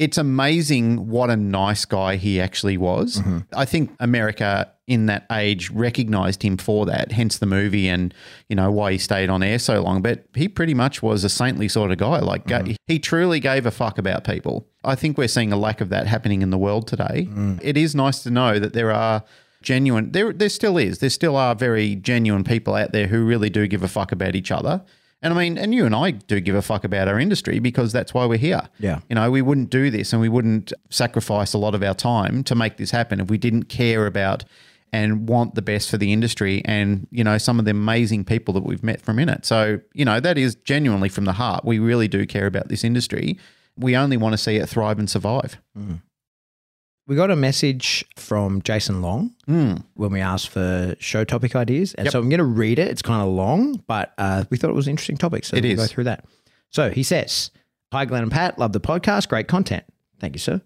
It's 0.00 0.16
amazing 0.16 1.08
what 1.08 1.28
a 1.28 1.36
nice 1.36 1.84
guy 1.84 2.16
he 2.16 2.40
actually 2.40 2.78
was. 2.78 3.18
Mm-hmm. 3.18 3.38
I 3.54 3.66
think 3.66 3.90
America 4.00 4.72
in 4.86 5.06
that 5.06 5.26
age 5.30 5.68
recognized 5.70 6.42
him 6.42 6.56
for 6.56 6.86
that, 6.86 7.12
hence 7.12 7.36
the 7.38 7.44
movie 7.46 7.86
and 7.86 8.12
you 8.48 8.56
know 8.56 8.70
why 8.72 8.92
he 8.92 8.98
stayed 8.98 9.28
on 9.28 9.42
air 9.42 9.58
so 9.58 9.82
long. 9.82 10.00
But 10.00 10.24
he 10.34 10.48
pretty 10.48 10.72
much 10.74 11.02
was 11.02 11.22
a 11.22 11.28
saintly 11.28 11.68
sort 11.68 11.90
of 11.92 11.98
guy. 11.98 12.18
Like 12.20 12.46
Mm-hmm. 12.46 12.72
he 12.86 12.98
truly 12.98 13.40
gave 13.40 13.66
a 13.66 13.70
fuck 13.70 13.98
about 13.98 14.24
people. 14.24 14.66
I 14.82 14.94
think 14.94 15.18
we're 15.18 15.28
seeing 15.28 15.52
a 15.52 15.56
lack 15.56 15.82
of 15.82 15.90
that 15.90 16.06
happening 16.06 16.40
in 16.42 16.48
the 16.50 16.58
world 16.58 16.88
today. 16.88 17.28
Mm. 17.30 17.60
It 17.62 17.76
is 17.76 17.94
nice 17.94 18.22
to 18.22 18.30
know 18.30 18.58
that 18.58 18.72
there 18.72 18.90
are 18.90 19.22
genuine 19.62 20.12
there 20.12 20.32
there 20.32 20.48
still 20.48 20.78
is. 20.78 20.98
There 21.00 21.10
still 21.10 21.36
are 21.36 21.54
very 21.54 21.94
genuine 21.94 22.42
people 22.44 22.74
out 22.74 22.92
there 22.92 23.06
who 23.06 23.24
really 23.26 23.50
do 23.50 23.66
give 23.66 23.82
a 23.82 23.88
fuck 23.88 24.10
about 24.12 24.34
each 24.34 24.50
other. 24.50 24.82
And 25.22 25.34
I 25.34 25.36
mean, 25.36 25.58
and 25.58 25.74
you 25.74 25.84
and 25.84 25.94
I 25.94 26.12
do 26.12 26.40
give 26.40 26.54
a 26.54 26.62
fuck 26.62 26.84
about 26.84 27.06
our 27.06 27.18
industry 27.18 27.58
because 27.58 27.92
that's 27.92 28.14
why 28.14 28.24
we're 28.24 28.38
here. 28.38 28.62
Yeah. 28.78 29.00
You 29.08 29.16
know, 29.16 29.30
we 29.30 29.42
wouldn't 29.42 29.70
do 29.70 29.90
this 29.90 30.12
and 30.12 30.22
we 30.22 30.30
wouldn't 30.30 30.72
sacrifice 30.88 31.52
a 31.52 31.58
lot 31.58 31.74
of 31.74 31.82
our 31.82 31.94
time 31.94 32.42
to 32.44 32.54
make 32.54 32.78
this 32.78 32.90
happen 32.90 33.20
if 33.20 33.28
we 33.28 33.36
didn't 33.36 33.64
care 33.64 34.06
about 34.06 34.44
and 34.92 35.28
want 35.28 35.54
the 35.54 35.62
best 35.62 35.90
for 35.90 35.98
the 35.98 36.12
industry 36.12 36.62
and, 36.64 37.06
you 37.10 37.22
know, 37.22 37.38
some 37.38 37.58
of 37.58 37.64
the 37.64 37.70
amazing 37.70 38.24
people 38.24 38.54
that 38.54 38.64
we've 38.64 38.82
met 38.82 39.00
from 39.02 39.18
in 39.18 39.28
it. 39.28 39.44
So, 39.44 39.80
you 39.92 40.04
know, 40.04 40.20
that 40.20 40.38
is 40.38 40.54
genuinely 40.54 41.08
from 41.08 41.26
the 41.26 41.32
heart. 41.32 41.64
We 41.64 41.78
really 41.78 42.08
do 42.08 42.26
care 42.26 42.46
about 42.46 42.68
this 42.68 42.82
industry. 42.82 43.38
We 43.76 43.96
only 43.96 44.16
want 44.16 44.32
to 44.32 44.38
see 44.38 44.56
it 44.56 44.68
thrive 44.68 44.98
and 44.98 45.08
survive. 45.08 45.58
Mm. 45.78 46.00
We 47.10 47.16
got 47.16 47.32
a 47.32 47.34
message 47.34 48.04
from 48.14 48.62
Jason 48.62 49.02
Long 49.02 49.34
Mm. 49.48 49.82
when 49.94 50.12
we 50.12 50.20
asked 50.20 50.48
for 50.48 50.94
show 51.00 51.24
topic 51.24 51.56
ideas, 51.56 51.92
and 51.94 52.04
Yep. 52.06 52.12
so 52.12 52.20
I'm 52.20 52.28
going 52.28 52.38
to 52.38 52.44
read 52.44 52.78
it. 52.78 52.86
It's 52.86 53.02
kind 53.02 53.20
of 53.20 53.26
long, 53.34 53.82
but 53.88 54.12
uh, 54.16 54.44
we 54.48 54.56
thought 54.56 54.70
it 54.70 54.74
was 54.76 54.86
an 54.86 54.92
interesting 54.92 55.16
topic, 55.16 55.44
so 55.44 55.56
It 55.56 55.64
we'll 55.64 55.72
is. 55.72 55.78
go 55.80 55.86
through 55.88 56.04
that. 56.04 56.24
So 56.70 56.90
he 56.90 57.02
says, 57.02 57.50
"Hi 57.92 58.04
Glenn 58.04 58.22
and 58.22 58.30
Pat, 58.30 58.60
love 58.60 58.72
the 58.72 58.78
podcast, 58.80 59.28
great 59.28 59.48
content. 59.48 59.82
Thank 60.20 60.36
you, 60.36 60.38
sir. 60.38 60.60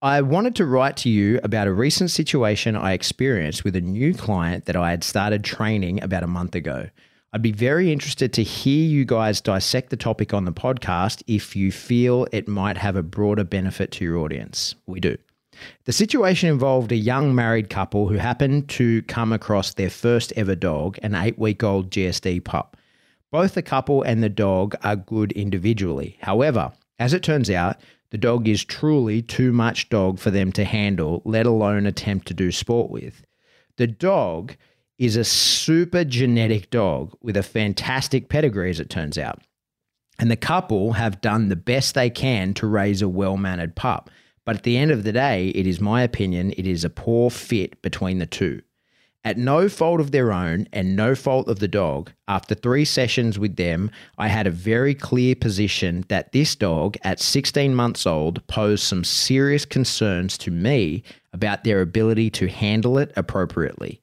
I 0.00 0.22
wanted 0.22 0.54
to 0.56 0.64
write 0.64 0.96
to 0.98 1.10
you 1.10 1.38
about 1.44 1.66
a 1.66 1.74
recent 1.74 2.10
situation 2.10 2.74
I 2.74 2.92
experienced 2.92 3.62
with 3.62 3.76
a 3.76 3.82
new 3.82 4.14
client 4.14 4.64
that 4.64 4.76
I 4.76 4.92
had 4.92 5.04
started 5.04 5.44
training 5.44 6.02
about 6.02 6.22
a 6.22 6.26
month 6.26 6.54
ago. 6.54 6.88
I'd 7.34 7.42
be 7.42 7.52
very 7.52 7.92
interested 7.92 8.32
to 8.32 8.42
hear 8.42 8.82
you 8.88 9.04
guys 9.04 9.42
dissect 9.42 9.90
the 9.90 9.98
topic 9.98 10.32
on 10.32 10.46
the 10.46 10.52
podcast 10.52 11.22
if 11.26 11.54
you 11.54 11.70
feel 11.70 12.26
it 12.32 12.48
might 12.48 12.78
have 12.78 12.96
a 12.96 13.02
broader 13.02 13.44
benefit 13.44 13.92
to 13.92 14.04
your 14.06 14.16
audience. 14.16 14.74
We 14.86 14.98
do. 14.98 15.18
The 15.84 15.92
situation 15.92 16.48
involved 16.48 16.92
a 16.92 16.96
young 16.96 17.34
married 17.34 17.70
couple 17.70 18.08
who 18.08 18.16
happened 18.16 18.68
to 18.70 19.02
come 19.02 19.32
across 19.32 19.74
their 19.74 19.90
first 19.90 20.32
ever 20.36 20.54
dog, 20.54 20.98
an 21.02 21.14
eight 21.14 21.38
week 21.38 21.62
old 21.62 21.90
GSD 21.90 22.44
pup. 22.44 22.76
Both 23.30 23.54
the 23.54 23.62
couple 23.62 24.02
and 24.02 24.22
the 24.22 24.28
dog 24.28 24.74
are 24.82 24.96
good 24.96 25.32
individually. 25.32 26.18
However, 26.20 26.72
as 26.98 27.14
it 27.14 27.22
turns 27.22 27.50
out, 27.50 27.76
the 28.10 28.18
dog 28.18 28.46
is 28.46 28.62
truly 28.62 29.22
too 29.22 29.52
much 29.52 29.88
dog 29.88 30.18
for 30.18 30.30
them 30.30 30.52
to 30.52 30.64
handle, 30.64 31.22
let 31.24 31.46
alone 31.46 31.86
attempt 31.86 32.28
to 32.28 32.34
do 32.34 32.52
sport 32.52 32.90
with. 32.90 33.24
The 33.78 33.86
dog 33.86 34.54
is 34.98 35.16
a 35.16 35.24
super 35.24 36.04
genetic 36.04 36.70
dog 36.70 37.16
with 37.22 37.36
a 37.36 37.42
fantastic 37.42 38.28
pedigree, 38.28 38.70
as 38.70 38.80
it 38.80 38.90
turns 38.90 39.16
out. 39.16 39.40
And 40.18 40.30
the 40.30 40.36
couple 40.36 40.92
have 40.92 41.20
done 41.20 41.48
the 41.48 41.56
best 41.56 41.94
they 41.94 42.10
can 42.10 42.54
to 42.54 42.66
raise 42.66 43.02
a 43.02 43.08
well 43.08 43.36
mannered 43.36 43.74
pup. 43.74 44.10
But 44.44 44.56
at 44.56 44.62
the 44.64 44.76
end 44.76 44.90
of 44.90 45.04
the 45.04 45.12
day, 45.12 45.48
it 45.48 45.66
is 45.66 45.80
my 45.80 46.02
opinion, 46.02 46.52
it 46.56 46.66
is 46.66 46.84
a 46.84 46.90
poor 46.90 47.30
fit 47.30 47.80
between 47.82 48.18
the 48.18 48.26
two. 48.26 48.62
At 49.24 49.38
no 49.38 49.68
fault 49.68 50.00
of 50.00 50.10
their 50.10 50.32
own 50.32 50.66
and 50.72 50.96
no 50.96 51.14
fault 51.14 51.48
of 51.48 51.60
the 51.60 51.68
dog, 51.68 52.10
after 52.26 52.56
three 52.56 52.84
sessions 52.84 53.38
with 53.38 53.54
them, 53.54 53.88
I 54.18 54.26
had 54.26 54.48
a 54.48 54.50
very 54.50 54.96
clear 54.96 55.36
position 55.36 56.04
that 56.08 56.32
this 56.32 56.56
dog, 56.56 56.96
at 57.02 57.20
16 57.20 57.72
months 57.72 58.04
old, 58.04 58.44
posed 58.48 58.82
some 58.82 59.04
serious 59.04 59.64
concerns 59.64 60.36
to 60.38 60.50
me 60.50 61.04
about 61.32 61.62
their 61.62 61.80
ability 61.80 62.30
to 62.30 62.48
handle 62.48 62.98
it 62.98 63.12
appropriately. 63.14 64.00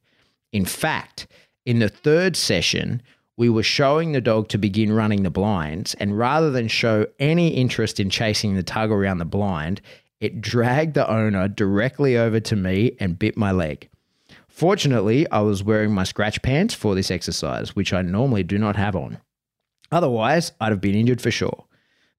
In 0.54 0.64
fact, 0.64 1.28
in 1.66 1.80
the 1.80 1.90
third 1.90 2.38
session, 2.38 3.02
we 3.36 3.50
were 3.50 3.64
showing 3.64 4.14
the 4.14 4.22
dog 4.22 4.48
to 4.50 4.58
begin 4.58 4.92
running 4.94 5.24
the 5.24 5.30
blinds, 5.30 5.96
and 5.96 6.18
rather 6.18 6.50
than 6.50 6.70
show 6.70 7.08
any 7.20 7.50
interest 7.50 8.00
in 8.00 8.10
chasing 8.10 8.56
the 8.56 8.64
tug 8.64 8.90
around 8.90 9.18
the 9.18 9.26
blind, 9.26 9.82
it 10.20 10.42
dragged 10.42 10.94
the 10.94 11.10
owner 11.10 11.48
directly 11.48 12.18
over 12.18 12.40
to 12.40 12.56
me 12.56 12.96
and 13.00 13.20
bit 13.20 13.38
my 13.38 13.52
leg. 13.52 13.90
Fortunately, 14.48 15.30
I 15.32 15.40
was 15.40 15.64
wearing 15.64 15.94
my 15.94 16.04
scratch 16.04 16.42
pants 16.42 16.74
for 16.74 16.94
this 16.96 17.12
exercise, 17.12 17.76
which 17.76 17.94
I 17.94 18.02
normally 18.02 18.44
do 18.44 18.58
not 18.58 18.76
have 18.76 18.96
on. 18.96 19.20
Otherwise, 19.92 20.52
I'd 20.60 20.72
have 20.72 20.82
been 20.82 20.96
injured 20.96 21.22
for 21.22 21.32
sure. 21.32 21.66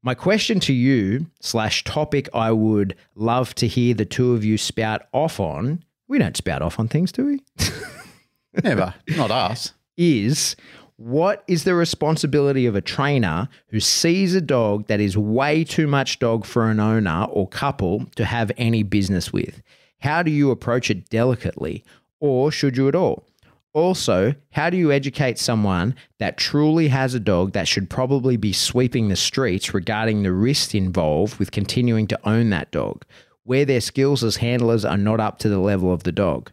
My 0.02 0.14
question 0.14 0.61
to 0.61 0.73
you, 0.73 1.26
slash 1.40 1.85
topic 1.85 2.28
I 2.33 2.52
would 2.52 2.97
love 3.14 3.54
to 3.57 3.66
hear 3.66 3.92
the 3.92 4.07
two 4.07 4.33
of 4.33 4.45
you 4.45 4.57
spout 4.57 5.02
off 5.12 5.38
on, 5.38 5.85
we 6.09 6.19
don't 6.19 6.37
spout 6.37 6.62
off 6.62 6.80
on 6.80 6.88
things, 6.88 7.12
do 7.12 7.26
we? 7.26 7.40
Never. 8.64 8.95
Not 9.09 9.30
us. 9.30 9.75
is 9.97 10.57
What 11.00 11.45
is 11.49 11.64
the 11.64 11.75
responsibility 11.75 12.66
of 12.66 12.76
a 12.76 12.83
trainer 12.83 13.49
who 13.69 13.80
sees 13.80 14.35
a 14.35 14.40
dog 14.42 14.87
that 14.88 15.00
is 15.00 15.16
way 15.16 15.64
too 15.64 15.87
much 15.87 16.19
dog 16.19 16.45
for 16.45 16.69
an 16.69 16.78
owner 16.78 17.25
or 17.30 17.49
couple 17.49 18.04
to 18.16 18.26
have 18.26 18.52
any 18.59 18.83
business 18.83 19.33
with? 19.33 19.62
How 20.00 20.23
do 20.23 20.30
you 20.30 20.50
approach 20.50 20.90
it 20.90 21.09
delicately, 21.09 21.85
or 22.21 22.52
should 22.52 22.76
you 22.76 22.87
at 22.87 22.95
all? 22.95 23.25
Also, 23.73 24.35
how 24.50 24.69
do 24.69 24.76
you 24.76 24.92
educate 24.92 25.38
someone 25.38 25.95
that 26.19 26.37
truly 26.37 26.88
has 26.88 27.14
a 27.14 27.19
dog 27.19 27.52
that 27.52 27.66
should 27.66 27.88
probably 27.88 28.37
be 28.37 28.52
sweeping 28.52 29.09
the 29.09 29.16
streets 29.16 29.73
regarding 29.73 30.23
the 30.23 30.33
risks 30.33 30.75
involved 30.75 31.38
with 31.38 31.50
continuing 31.50 32.07
to 32.09 32.28
own 32.28 32.50
that 32.50 32.71
dog, 32.73 33.07
where 33.45 33.64
their 33.64 33.80
skills 33.80 34.23
as 34.23 34.37
handlers 34.37 34.85
are 34.85 34.99
not 34.99 35.19
up 35.19 35.38
to 35.38 35.49
the 35.49 35.61
level 35.61 35.95
of 35.95 36.02
the 36.02 36.12
dog? 36.12 36.52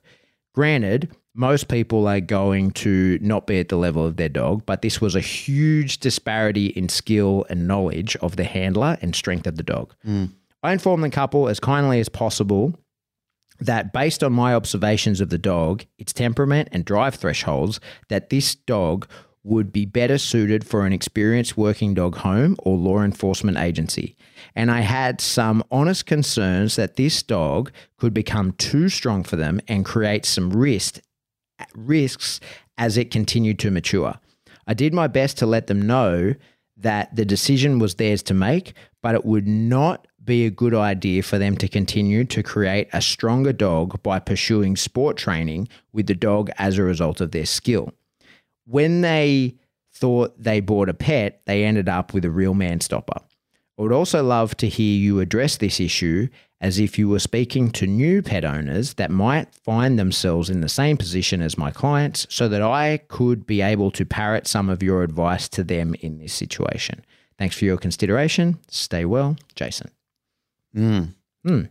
Granted, 0.55 1.09
most 1.37 1.67
people 1.67 2.07
are 2.07 2.19
going 2.19 2.71
to 2.71 3.19
not 3.21 3.45
be 3.45 3.59
at 3.59 3.69
the 3.69 3.77
level 3.77 4.03
of 4.03 4.17
their 4.17 4.27
dog, 4.27 4.65
but 4.65 4.81
this 4.81 4.99
was 4.99 5.15
a 5.15 5.21
huge 5.21 5.99
disparity 5.99 6.67
in 6.67 6.89
skill 6.89 7.45
and 7.47 7.67
knowledge 7.67 8.15
of 8.17 8.37
the 8.37 8.43
handler 8.43 8.97
and 9.01 9.15
strength 9.15 9.45
of 9.45 9.55
the 9.55 9.63
dog. 9.63 9.93
Mm. 10.05 10.31
I 10.63 10.73
informed 10.73 11.03
the 11.03 11.11
couple 11.11 11.47
as 11.47 11.59
kindly 11.59 11.99
as 11.99 12.09
possible 12.09 12.73
that 13.59 13.93
based 13.93 14.23
on 14.23 14.33
my 14.33 14.55
observations 14.55 15.21
of 15.21 15.29
the 15.29 15.37
dog, 15.37 15.85
its 15.99 16.11
temperament 16.11 16.69
and 16.71 16.83
drive 16.83 17.15
thresholds, 17.15 17.79
that 18.09 18.31
this 18.31 18.55
dog 18.55 19.07
would 19.43 19.71
be 19.71 19.85
better 19.85 20.17
suited 20.17 20.65
for 20.65 20.85
an 20.85 20.91
experienced 20.91 21.55
working 21.55 21.93
dog 21.93 22.17
home 22.17 22.57
or 22.63 22.77
law 22.77 23.01
enforcement 23.01 23.57
agency. 23.57 24.15
And 24.55 24.69
I 24.71 24.81
had 24.81 25.21
some 25.21 25.63
honest 25.71 26.05
concerns 26.05 26.75
that 26.75 26.95
this 26.95 27.23
dog 27.23 27.71
could 27.97 28.13
become 28.13 28.53
too 28.53 28.89
strong 28.89 29.23
for 29.23 29.35
them 29.35 29.61
and 29.67 29.85
create 29.85 30.25
some 30.25 30.49
risk 30.49 30.99
risks 31.75 32.39
as 32.77 32.97
it 32.97 33.11
continued 33.11 33.59
to 33.59 33.71
mature. 33.71 34.15
I 34.67 34.73
did 34.73 34.93
my 34.93 35.07
best 35.07 35.37
to 35.39 35.45
let 35.45 35.67
them 35.67 35.81
know 35.81 36.33
that 36.77 37.15
the 37.15 37.25
decision 37.25 37.79
was 37.79 37.95
theirs 37.95 38.21
to 38.23 38.33
make, 38.33 38.73
but 39.01 39.15
it 39.15 39.25
would 39.25 39.47
not 39.47 40.07
be 40.23 40.45
a 40.45 40.51
good 40.51 40.75
idea 40.75 41.23
for 41.23 41.39
them 41.39 41.55
to 41.57 41.67
continue 41.67 42.25
to 42.25 42.43
create 42.43 42.89
a 42.93 43.01
stronger 43.01 43.53
dog 43.53 44.01
by 44.03 44.19
pursuing 44.19 44.75
sport 44.75 45.17
training 45.17 45.67
with 45.93 46.05
the 46.05 46.13
dog 46.13 46.51
as 46.57 46.77
a 46.77 46.83
result 46.83 47.21
of 47.21 47.31
their 47.31 47.45
skill. 47.45 47.93
When 48.65 49.01
they 49.01 49.55
thought 49.95 50.35
they 50.37 50.59
bought 50.59 50.89
a 50.89 50.93
pet, 50.93 51.41
they 51.45 51.63
ended 51.63 51.87
up 51.89 52.13
with 52.13 52.25
a 52.25 52.29
real 52.29 52.53
man 52.53 52.81
stopper. 52.81 53.21
I 53.79 53.81
would 53.81 53.93
also 53.93 54.21
love 54.23 54.57
to 54.57 54.67
hear 54.67 54.99
you 54.99 55.19
address 55.19 55.57
this 55.57 55.79
issue 55.79 56.27
as 56.59 56.79
if 56.79 56.97
you 56.97 57.07
were 57.07 57.19
speaking 57.19 57.69
to 57.71 57.85
new 57.85 58.21
pet 58.21 58.43
owners 58.43 58.95
that 58.95 59.11
might 59.11 59.53
find 59.53 59.99
themselves 59.99 60.49
in 60.49 60.61
the 60.61 60.69
same 60.69 60.97
position 60.97 61.41
as 61.41 61.57
my 61.57 61.69
clients 61.71 62.25
so 62.29 62.47
that 62.47 62.61
I 62.61 62.97
could 63.09 63.45
be 63.45 63.61
able 63.61 63.91
to 63.91 64.05
parrot 64.05 64.47
some 64.47 64.67
of 64.69 64.81
your 64.81 65.03
advice 65.03 65.47
to 65.49 65.63
them 65.63 65.93
in 66.01 66.17
this 66.17 66.33
situation. 66.33 67.05
Thanks 67.37 67.55
for 67.55 67.65
your 67.65 67.77
consideration. 67.77 68.57
Stay 68.69 69.05
well, 69.05 69.35
Jason. 69.55 69.91
Hmm. 70.73 71.03
Hmm. 71.45 71.61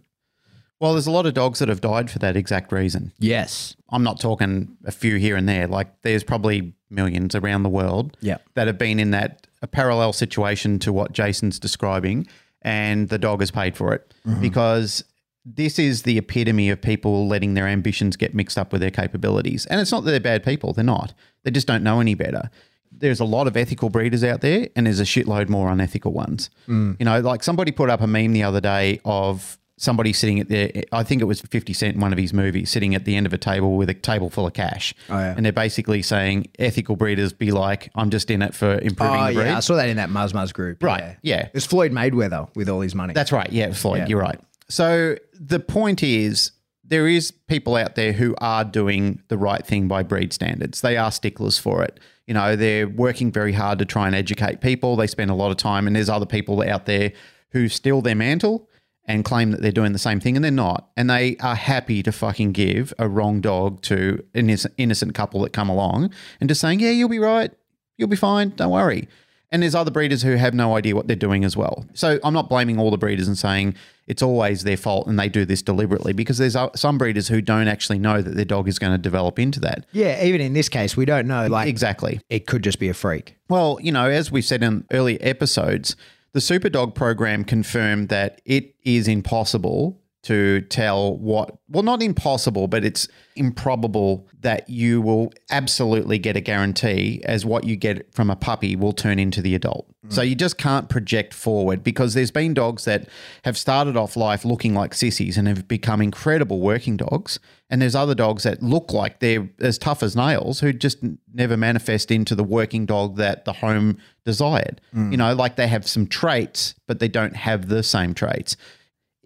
Well, 0.79 0.93
there's 0.93 1.07
a 1.07 1.11
lot 1.11 1.27
of 1.27 1.35
dogs 1.35 1.59
that 1.59 1.69
have 1.69 1.81
died 1.81 2.11
for 2.11 2.19
that 2.21 2.37
exact 2.37 2.71
reason. 2.71 3.13
Yes. 3.19 3.75
I'm 3.89 4.03
not 4.03 4.21
talking 4.21 4.77
a 4.85 4.93
few 4.93 5.17
here 5.17 5.35
and 5.35 5.49
there. 5.49 5.67
Like 5.67 6.03
there's 6.03 6.23
probably 6.23 6.75
millions 6.91 7.35
around 7.35 7.63
the 7.63 7.69
world 7.71 8.17
Yeah. 8.21 8.37
that 8.55 8.67
have 8.67 8.79
been 8.79 9.01
in 9.01 9.11
that 9.13 9.47
a 9.63 9.67
parallel 9.67 10.13
situation 10.13 10.79
to 10.81 10.93
what 10.93 11.13
Jason's 11.13 11.59
describing, 11.59 12.27
and 12.63 13.09
the 13.09 13.19
dog 13.19 13.41
has 13.41 13.51
paid 13.51 13.77
for 13.77 13.95
it 13.95 14.13
mm-hmm. 14.27 14.41
because 14.41 15.05
this 15.45 15.79
is 15.79 16.03
the 16.03 16.19
epitome 16.19 16.69
of 16.71 16.83
people 16.83 17.29
letting 17.29 17.55
their 17.55 17.69
ambitions 17.69 18.17
get 18.17 18.35
mixed 18.35 18.59
up 18.59 18.73
with 18.73 18.81
their 18.81 18.91
capabilities. 18.91 19.65
And 19.67 19.81
it's 19.81 19.93
not 19.93 20.05
that 20.05 20.11
they're 20.11 20.21
bad 20.21 20.45
people; 20.45 20.73
they're 20.73 20.85
not. 20.85 21.15
They 21.45 21.51
just 21.51 21.67
don't 21.67 21.85
know 21.85 22.01
any 22.01 22.15
better. 22.15 22.51
There's 22.91 23.21
a 23.21 23.25
lot 23.25 23.47
of 23.47 23.57
ethical 23.57 23.91
breeders 23.91 24.25
out 24.25 24.41
there, 24.41 24.69
and 24.75 24.87
there's 24.87 25.01
a 25.01 25.05
shitload 25.05 25.49
more 25.49 25.71
unethical 25.71 26.13
ones. 26.13 26.51
Mm. 26.67 26.97
You 26.99 27.05
know, 27.05 27.21
like 27.21 27.43
somebody 27.43 27.71
put 27.71 27.91
up 27.91 28.01
a 28.01 28.07
meme 28.07 28.33
the 28.33 28.43
other 28.43 28.61
day 28.61 29.01
of 29.05 29.59
somebody 29.79 30.13
sitting 30.13 30.41
at 30.41 30.49
the 30.49 30.85
I 30.95 31.03
think 31.03 31.21
it 31.21 31.27
was 31.27 31.41
50 31.43 31.73
Cent 31.73 31.95
in 31.97 32.01
one 32.01 32.13
of 32.13 32.19
his 32.19 32.33
movies 32.33 32.71
sitting 32.71 32.95
at 32.95 33.05
the 33.05 33.15
end 33.15 33.27
of 33.27 33.33
a 33.33 33.39
table 33.39 33.77
with 33.77 33.91
a 33.91 33.95
table 33.95 34.31
full 34.31 34.47
of 34.47 34.53
cash. 34.55 34.95
Oh, 35.11 35.19
yeah. 35.19 35.35
And 35.37 35.45
they're 35.45 35.53
basically 35.53 36.01
saying 36.03 36.49
ethical 36.59 36.97
breeders 36.97 37.33
be 37.33 37.51
like, 37.51 37.91
I'm 37.95 38.11
just 38.11 38.31
in 38.31 38.41
it 38.43 38.55
for 38.55 38.79
improving 38.79 39.21
Oh, 39.21 39.27
the 39.29 39.35
breed. 39.35 39.45
yeah. 39.47 39.57
I 39.57 39.61
saw 39.61 39.77
that 39.77 39.89
in 39.89 39.97
that 39.99 40.09
Muzz 40.09 40.33
Muzz 40.33 40.53
group. 40.55 40.83
Right, 40.83 41.03
Yeah. 41.03 41.15
yeah. 41.37 41.49
It's 41.55 41.67
Floyd 41.67 41.93
Mayweather 41.93 42.49
with 42.57 42.69
all 42.69 42.81
his 42.81 42.95
money. 42.95 43.13
That's 43.13 43.33
right. 43.33 43.53
Yeah, 43.53 43.73
Floyd, 43.73 43.99
Yeah. 43.99 44.07
you're 44.09 44.21
right. 44.21 44.41
So 44.69 45.17
the 45.39 45.61
point 45.61 46.03
is 46.03 46.53
there 46.83 47.07
is 47.07 47.31
people 47.31 47.77
out 47.77 47.97
there 47.97 48.13
who 48.13 48.35
are 48.39 48.65
doing 48.65 49.21
the 49.29 49.37
right 49.37 49.67
thing 49.67 49.89
by 49.89 50.03
breed 50.03 50.33
standards. 50.33 50.81
They 50.81 50.97
are 50.97 51.11
sticklers 51.13 51.59
for 51.59 51.83
it. 51.83 52.01
You 52.27 52.35
know, 52.35 52.57
they're 52.57 52.89
working 52.89 53.31
very 53.31 53.53
hard 53.53 53.79
to 53.81 53.85
try 53.85 54.07
and 54.07 54.15
educate 54.17 54.61
people. 54.61 54.97
They 54.97 55.07
spend 55.07 55.31
a 55.31 55.35
lot 55.35 55.51
of 55.51 55.57
time 55.59 55.87
and 55.87 55.95
there's 55.95 56.09
other 56.09 56.27
people 56.27 56.63
out 56.63 56.87
there 56.87 57.13
who 57.51 57.69
steal 57.69 58.03
their 58.03 58.15
mantle 58.17 58.69
and 59.07 59.25
claim 59.25 59.53
that 59.53 59.63
they're 59.63 59.73
doing 59.73 59.93
the 59.93 59.99
same 59.99 60.21
thing 60.21 60.37
and 60.37 60.45
they're 60.45 60.51
not. 60.51 60.89
And 60.97 61.09
they 61.09 61.37
are 61.39 61.55
happy 61.55 62.03
to 62.03 62.13
fucking 62.13 62.53
give 62.53 62.93
a 62.99 63.09
wrong 63.09 63.41
dog 63.41 63.81
to 63.83 64.23
an 64.35 64.51
innocent- 64.77 65.15
couple 65.15 65.41
that 65.43 65.53
come 65.53 65.69
along 65.69 66.11
and 66.41 66.49
just 66.51 66.61
saying, 66.61 66.81
"Yeah, 66.81 66.91
you'll 66.91 67.09
be 67.09 67.19
right. 67.19 67.51
You'll 67.97 68.09
be 68.09 68.17
fine. 68.17 68.53
Don't 68.57 68.71
worry." 68.73 69.09
And 69.53 69.63
there's 69.63 69.77
other 69.77 69.93
breeders 69.93 70.23
who 70.23 70.33
have 70.35 70.55
no 70.55 70.77
idea 70.77 70.97
what 70.97 71.07
they're 71.07 71.15
doing 71.15 71.45
as 71.45 71.57
well. 71.57 71.87
So 71.95 72.19
I'm 72.25 72.35
not 72.35 72.49
blaming 72.49 72.81
all 72.81 72.91
the 72.91 72.99
breeders 72.99 73.29
and 73.29 73.39
saying 73.39 73.77
it's 74.09 74.21
always 74.21 74.65
their 74.65 74.77
fault 74.77 75.07
and 75.07 75.17
they 75.19 75.29
do 75.29 75.45
this 75.45 75.63
deliberately 75.63 76.13
because 76.13 76.39
there's 76.39 76.57
uh, 76.57 76.69
some 76.75 76.99
breeders 76.99 77.29
who 77.29 77.41
don't 77.41 77.69
actually 77.69 78.01
know 78.01 78.21
that 78.23 78.35
their 78.35 78.45
dog 78.45 78.67
is 78.67 78.81
going 78.81 78.93
to 78.93 78.99
develop 78.99 79.39
into 79.39 79.61
that. 79.61 79.87
yeah, 79.93 80.23
even 80.25 80.41
in 80.41 80.53
this 80.53 80.69
case, 80.69 80.97
we 80.97 81.05
don't 81.05 81.29
know. 81.29 81.47
Like, 81.47 81.69
Exactly. 81.69 82.21
it 82.29 82.47
could 82.49 82.63
just 82.65 82.81
be 82.81 82.89
a 82.89 82.95
freak. 82.95 83.37
Well, 83.49 83.79
you 83.81 83.93
know, 83.93 84.07
as 84.11 84.33
we 84.33 84.43
said 84.43 84.65
in 84.65 84.85
earlier 84.91 85.19
episodes, 85.21 85.95
the 86.37 86.41
Superdog 86.41 86.95
program 86.95 87.45
confirmed 87.45 88.11
that 88.11 88.43
it 88.45 88.75
is 88.85 89.09
impossible 89.09 89.99
to 90.27 90.61
tell 90.63 91.17
what, 91.19 91.57
well, 91.69 91.85
not 91.85 92.03
impossible, 92.03 92.67
but 92.67 92.85
it's 92.85 93.07
improbable 93.37 94.27
that 94.41 94.69
you 94.69 95.01
will 95.01 95.33
absolutely 95.51 96.19
get 96.19 96.37
a 96.37 96.41
guarantee 96.41 97.23
as 97.25 97.47
what 97.47 97.63
you 97.63 97.77
get 97.77 98.13
from 98.13 98.29
a 98.29 98.35
puppy 98.35 98.75
will 98.75 98.93
turn 98.93 99.21
into 99.21 99.41
the 99.41 99.55
adult. 99.55 99.89
Mm. 100.05 100.13
So 100.13 100.23
you 100.23 100.35
just 100.35 100.59
can't 100.59 100.89
project 100.89 101.33
forward 101.33 101.85
because 101.85 102.15
there's 102.15 102.33
been 102.33 102.55
dogs 102.55 102.87
that 102.87 103.09
have 103.45 103.57
started 103.57 103.97
off 103.97 104.17
life 104.17 104.45
looking 104.45 104.75
like 104.75 104.95
sissies 104.95 105.39
and 105.39 105.47
have 105.47 105.69
become 105.69 106.03
incredible 106.03 106.59
working 106.59 106.97
dogs. 106.97 107.39
And 107.71 107.81
there's 107.81 107.95
other 107.95 108.15
dogs 108.17 108.43
that 108.43 108.61
look 108.65 108.93
like 108.93 109.21
they're 109.21 109.49
as 109.61 109.79
tough 109.79 110.03
as 110.03 110.17
nails 110.17 110.59
who 110.59 110.73
just 110.73 110.99
never 111.33 111.57
manifest 111.57 112.11
into 112.11 112.35
the 112.35 112.45
working 112.45 112.85
dog 112.85 113.17
that 113.19 113.45
the 113.45 113.53
home 113.53 113.99
desired. 114.25 114.81
Mm. 114.93 115.13
You 115.13 115.19
know, 115.19 115.35
like 115.37 115.55
they 115.55 115.69
have 115.69 115.87
some 115.87 116.09
traits, 116.09 116.75
but 116.89 116.99
they 116.99 117.09
don't 117.09 117.37
have 117.37 117.69
the 117.69 117.85
same 117.85 118.13
traits. 118.13 118.57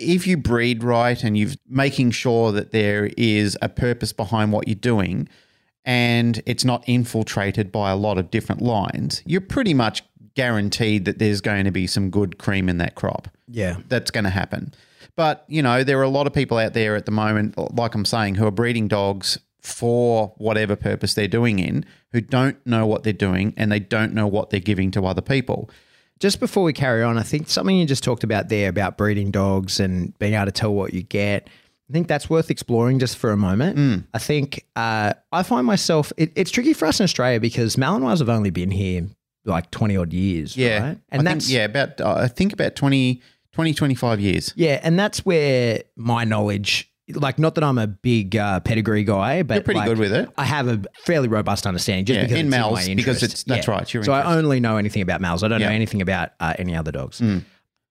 If 0.01 0.27
you 0.27 0.37
breed 0.37 0.83
right 0.83 1.23
and 1.23 1.37
you're 1.37 1.51
making 1.69 2.13
sure 2.13 2.53
that 2.53 2.73
there 2.73 3.11
is 3.17 3.57
a 3.61 3.69
purpose 3.69 4.13
behind 4.13 4.51
what 4.53 4.67
you're 4.67 4.75
doing 4.75 5.29
and 5.85 6.43
it's 6.47 6.65
not 6.65 6.83
infiltrated 6.89 7.71
by 7.71 7.91
a 7.91 7.97
lot 7.97 8.19
of 8.19 8.31
different 8.31 8.63
lines, 8.63 9.23
you're 9.27 9.41
pretty 9.41 9.75
much 9.75 10.03
guaranteed 10.35 11.05
that 11.05 11.19
there's 11.19 11.41
going 11.41 11.65
to 11.65 11.71
be 11.71 11.87
some 11.87 12.09
good 12.11 12.39
cream 12.39 12.69
in 12.69 12.79
that 12.79 12.95
crop 12.95 13.29
Yeah. 13.49 13.77
that's 13.89 14.11
going 14.11 14.25
to 14.25 14.31
happen. 14.31 14.73
But, 15.17 15.45
you 15.49 15.61
know, 15.63 15.83
there 15.85 15.99
are 15.99 16.03
a 16.05 16.09
lot 16.09 16.27
of 16.27 16.33
people 16.33 16.57
out 16.59 16.73
there 16.73 16.97
at 16.97 17.05
the 17.05 17.11
moment, 17.13 17.57
like 17.77 17.95
I'm 17.95 18.05
saying, 18.05 18.37
who 18.37 18.47
are 18.47 18.51
breeding 18.53 18.89
dogs 18.89 19.39
for 19.61 20.33
whatever 20.39 20.77
purpose 20.77 21.13
they're 21.15 21.29
doing 21.29 21.59
in, 21.59 21.85
who 22.13 22.21
don't 22.21 22.65
know 22.67 22.87
what 22.87 23.03
they're 23.03 23.13
doing 23.13 23.53
and 23.57 23.71
they 23.71 23.81
don't 23.81 24.15
know 24.15 24.27
what 24.27 24.51
they're 24.51 24.61
giving 24.61 24.91
to 24.93 25.05
other 25.07 25.21
people. 25.21 25.69
Just 26.21 26.39
before 26.39 26.63
we 26.63 26.73
carry 26.73 27.03
on, 27.03 27.17
I 27.19 27.23
think 27.23 27.49
something 27.49 27.77
you 27.77 27.87
just 27.87 28.05
talked 28.05 28.25
about 28.25 28.49
there 28.49 28.69
about 28.69 28.97
breeding 28.99 29.31
dogs 29.31 29.81
and 29.81 30.17
being 30.19 30.35
able 30.35 30.47
to 30.47 30.53
tell 30.53 30.73
what 30.75 30.93
you 30.93 31.03
get. 31.03 31.49
I 31.89 31.93
think 31.93 32.07
that's 32.07 32.31
worth 32.31 32.51
exploring 32.51 32.99
just 33.01 33.17
for 33.17 33.33
a 33.33 33.37
moment. 33.37 34.05
I 34.15 34.19
think 34.19 34.65
uh, 34.77 35.15
I 35.33 35.43
find 35.43 35.67
myself, 35.67 36.13
it, 36.17 36.31
it's 36.37 36.51
tricky 36.51 36.73
for 36.73 36.87
us 36.87 37.01
in 37.01 37.05
Australia 37.05 37.41
because 37.41 37.75
Malinois 37.77 38.19
have 38.19 38.29
only 38.29 38.51
been 38.51 38.71
here 38.71 39.09
like 39.45 39.71
20 39.73 39.97
odd 39.97 40.13
years. 40.13 40.57
Yeah. 40.57 40.79
Right? 40.81 40.99
And 41.09 41.21
And 41.21 41.29
I 41.29 41.33
that's, 41.33 41.47
think, 41.47 41.57
yeah, 41.57 41.65
about, 41.65 42.01
uh, 42.01 42.15
I 42.19 42.29
think 42.29 42.53
about 42.53 42.77
20, 42.77 43.21
20, 43.53 43.75
25 43.75 44.21
years. 44.21 44.53
Yeah, 44.55 44.79
and 44.83 44.99
that's 44.99 45.25
where 45.25 45.83
my 45.97 46.25
knowledge, 46.25 46.90
like, 47.13 47.39
not 47.39 47.55
that 47.57 47.65
I'm 47.65 47.79
a 47.79 47.87
big 47.87 48.37
uh, 48.37 48.61
pedigree 48.61 49.05
guy, 49.05 49.43
but 49.43 49.55
You're 49.55 49.63
pretty 49.65 49.81
like, 49.81 49.89
good 49.89 49.99
with 49.99 50.13
it. 50.13 50.29
I 50.37 50.45
have 50.45 50.69
a 50.69 50.83
fairly 51.05 51.29
robust 51.29 51.67
understanding 51.67 52.05
just 52.05 52.17
Yeah, 52.17 52.23
because 52.25 52.39
in 52.39 52.47
it's 52.47 52.51
males, 52.51 52.89
my 52.89 52.95
because 52.95 53.23
it's- 53.23 53.45
that's 53.45 53.69
right, 53.69 53.83
it's 53.83 53.93
your 53.95 54.03
so 54.05 54.13
interest. 54.13 54.29
I 54.29 54.37
only 54.39 54.61
know 54.61 54.77
anything 54.77 55.03
about 55.03 55.21
males. 55.21 55.43
I 55.43 55.49
don't 55.49 55.61
know 55.61 55.67
Yeah. 55.67 55.73
Mm. 55.73 55.77
anything 55.77 56.03
about 56.03 56.31
uh, 56.41 56.55
any 56.59 56.75
other 56.77 56.93
dogs. 56.93 57.23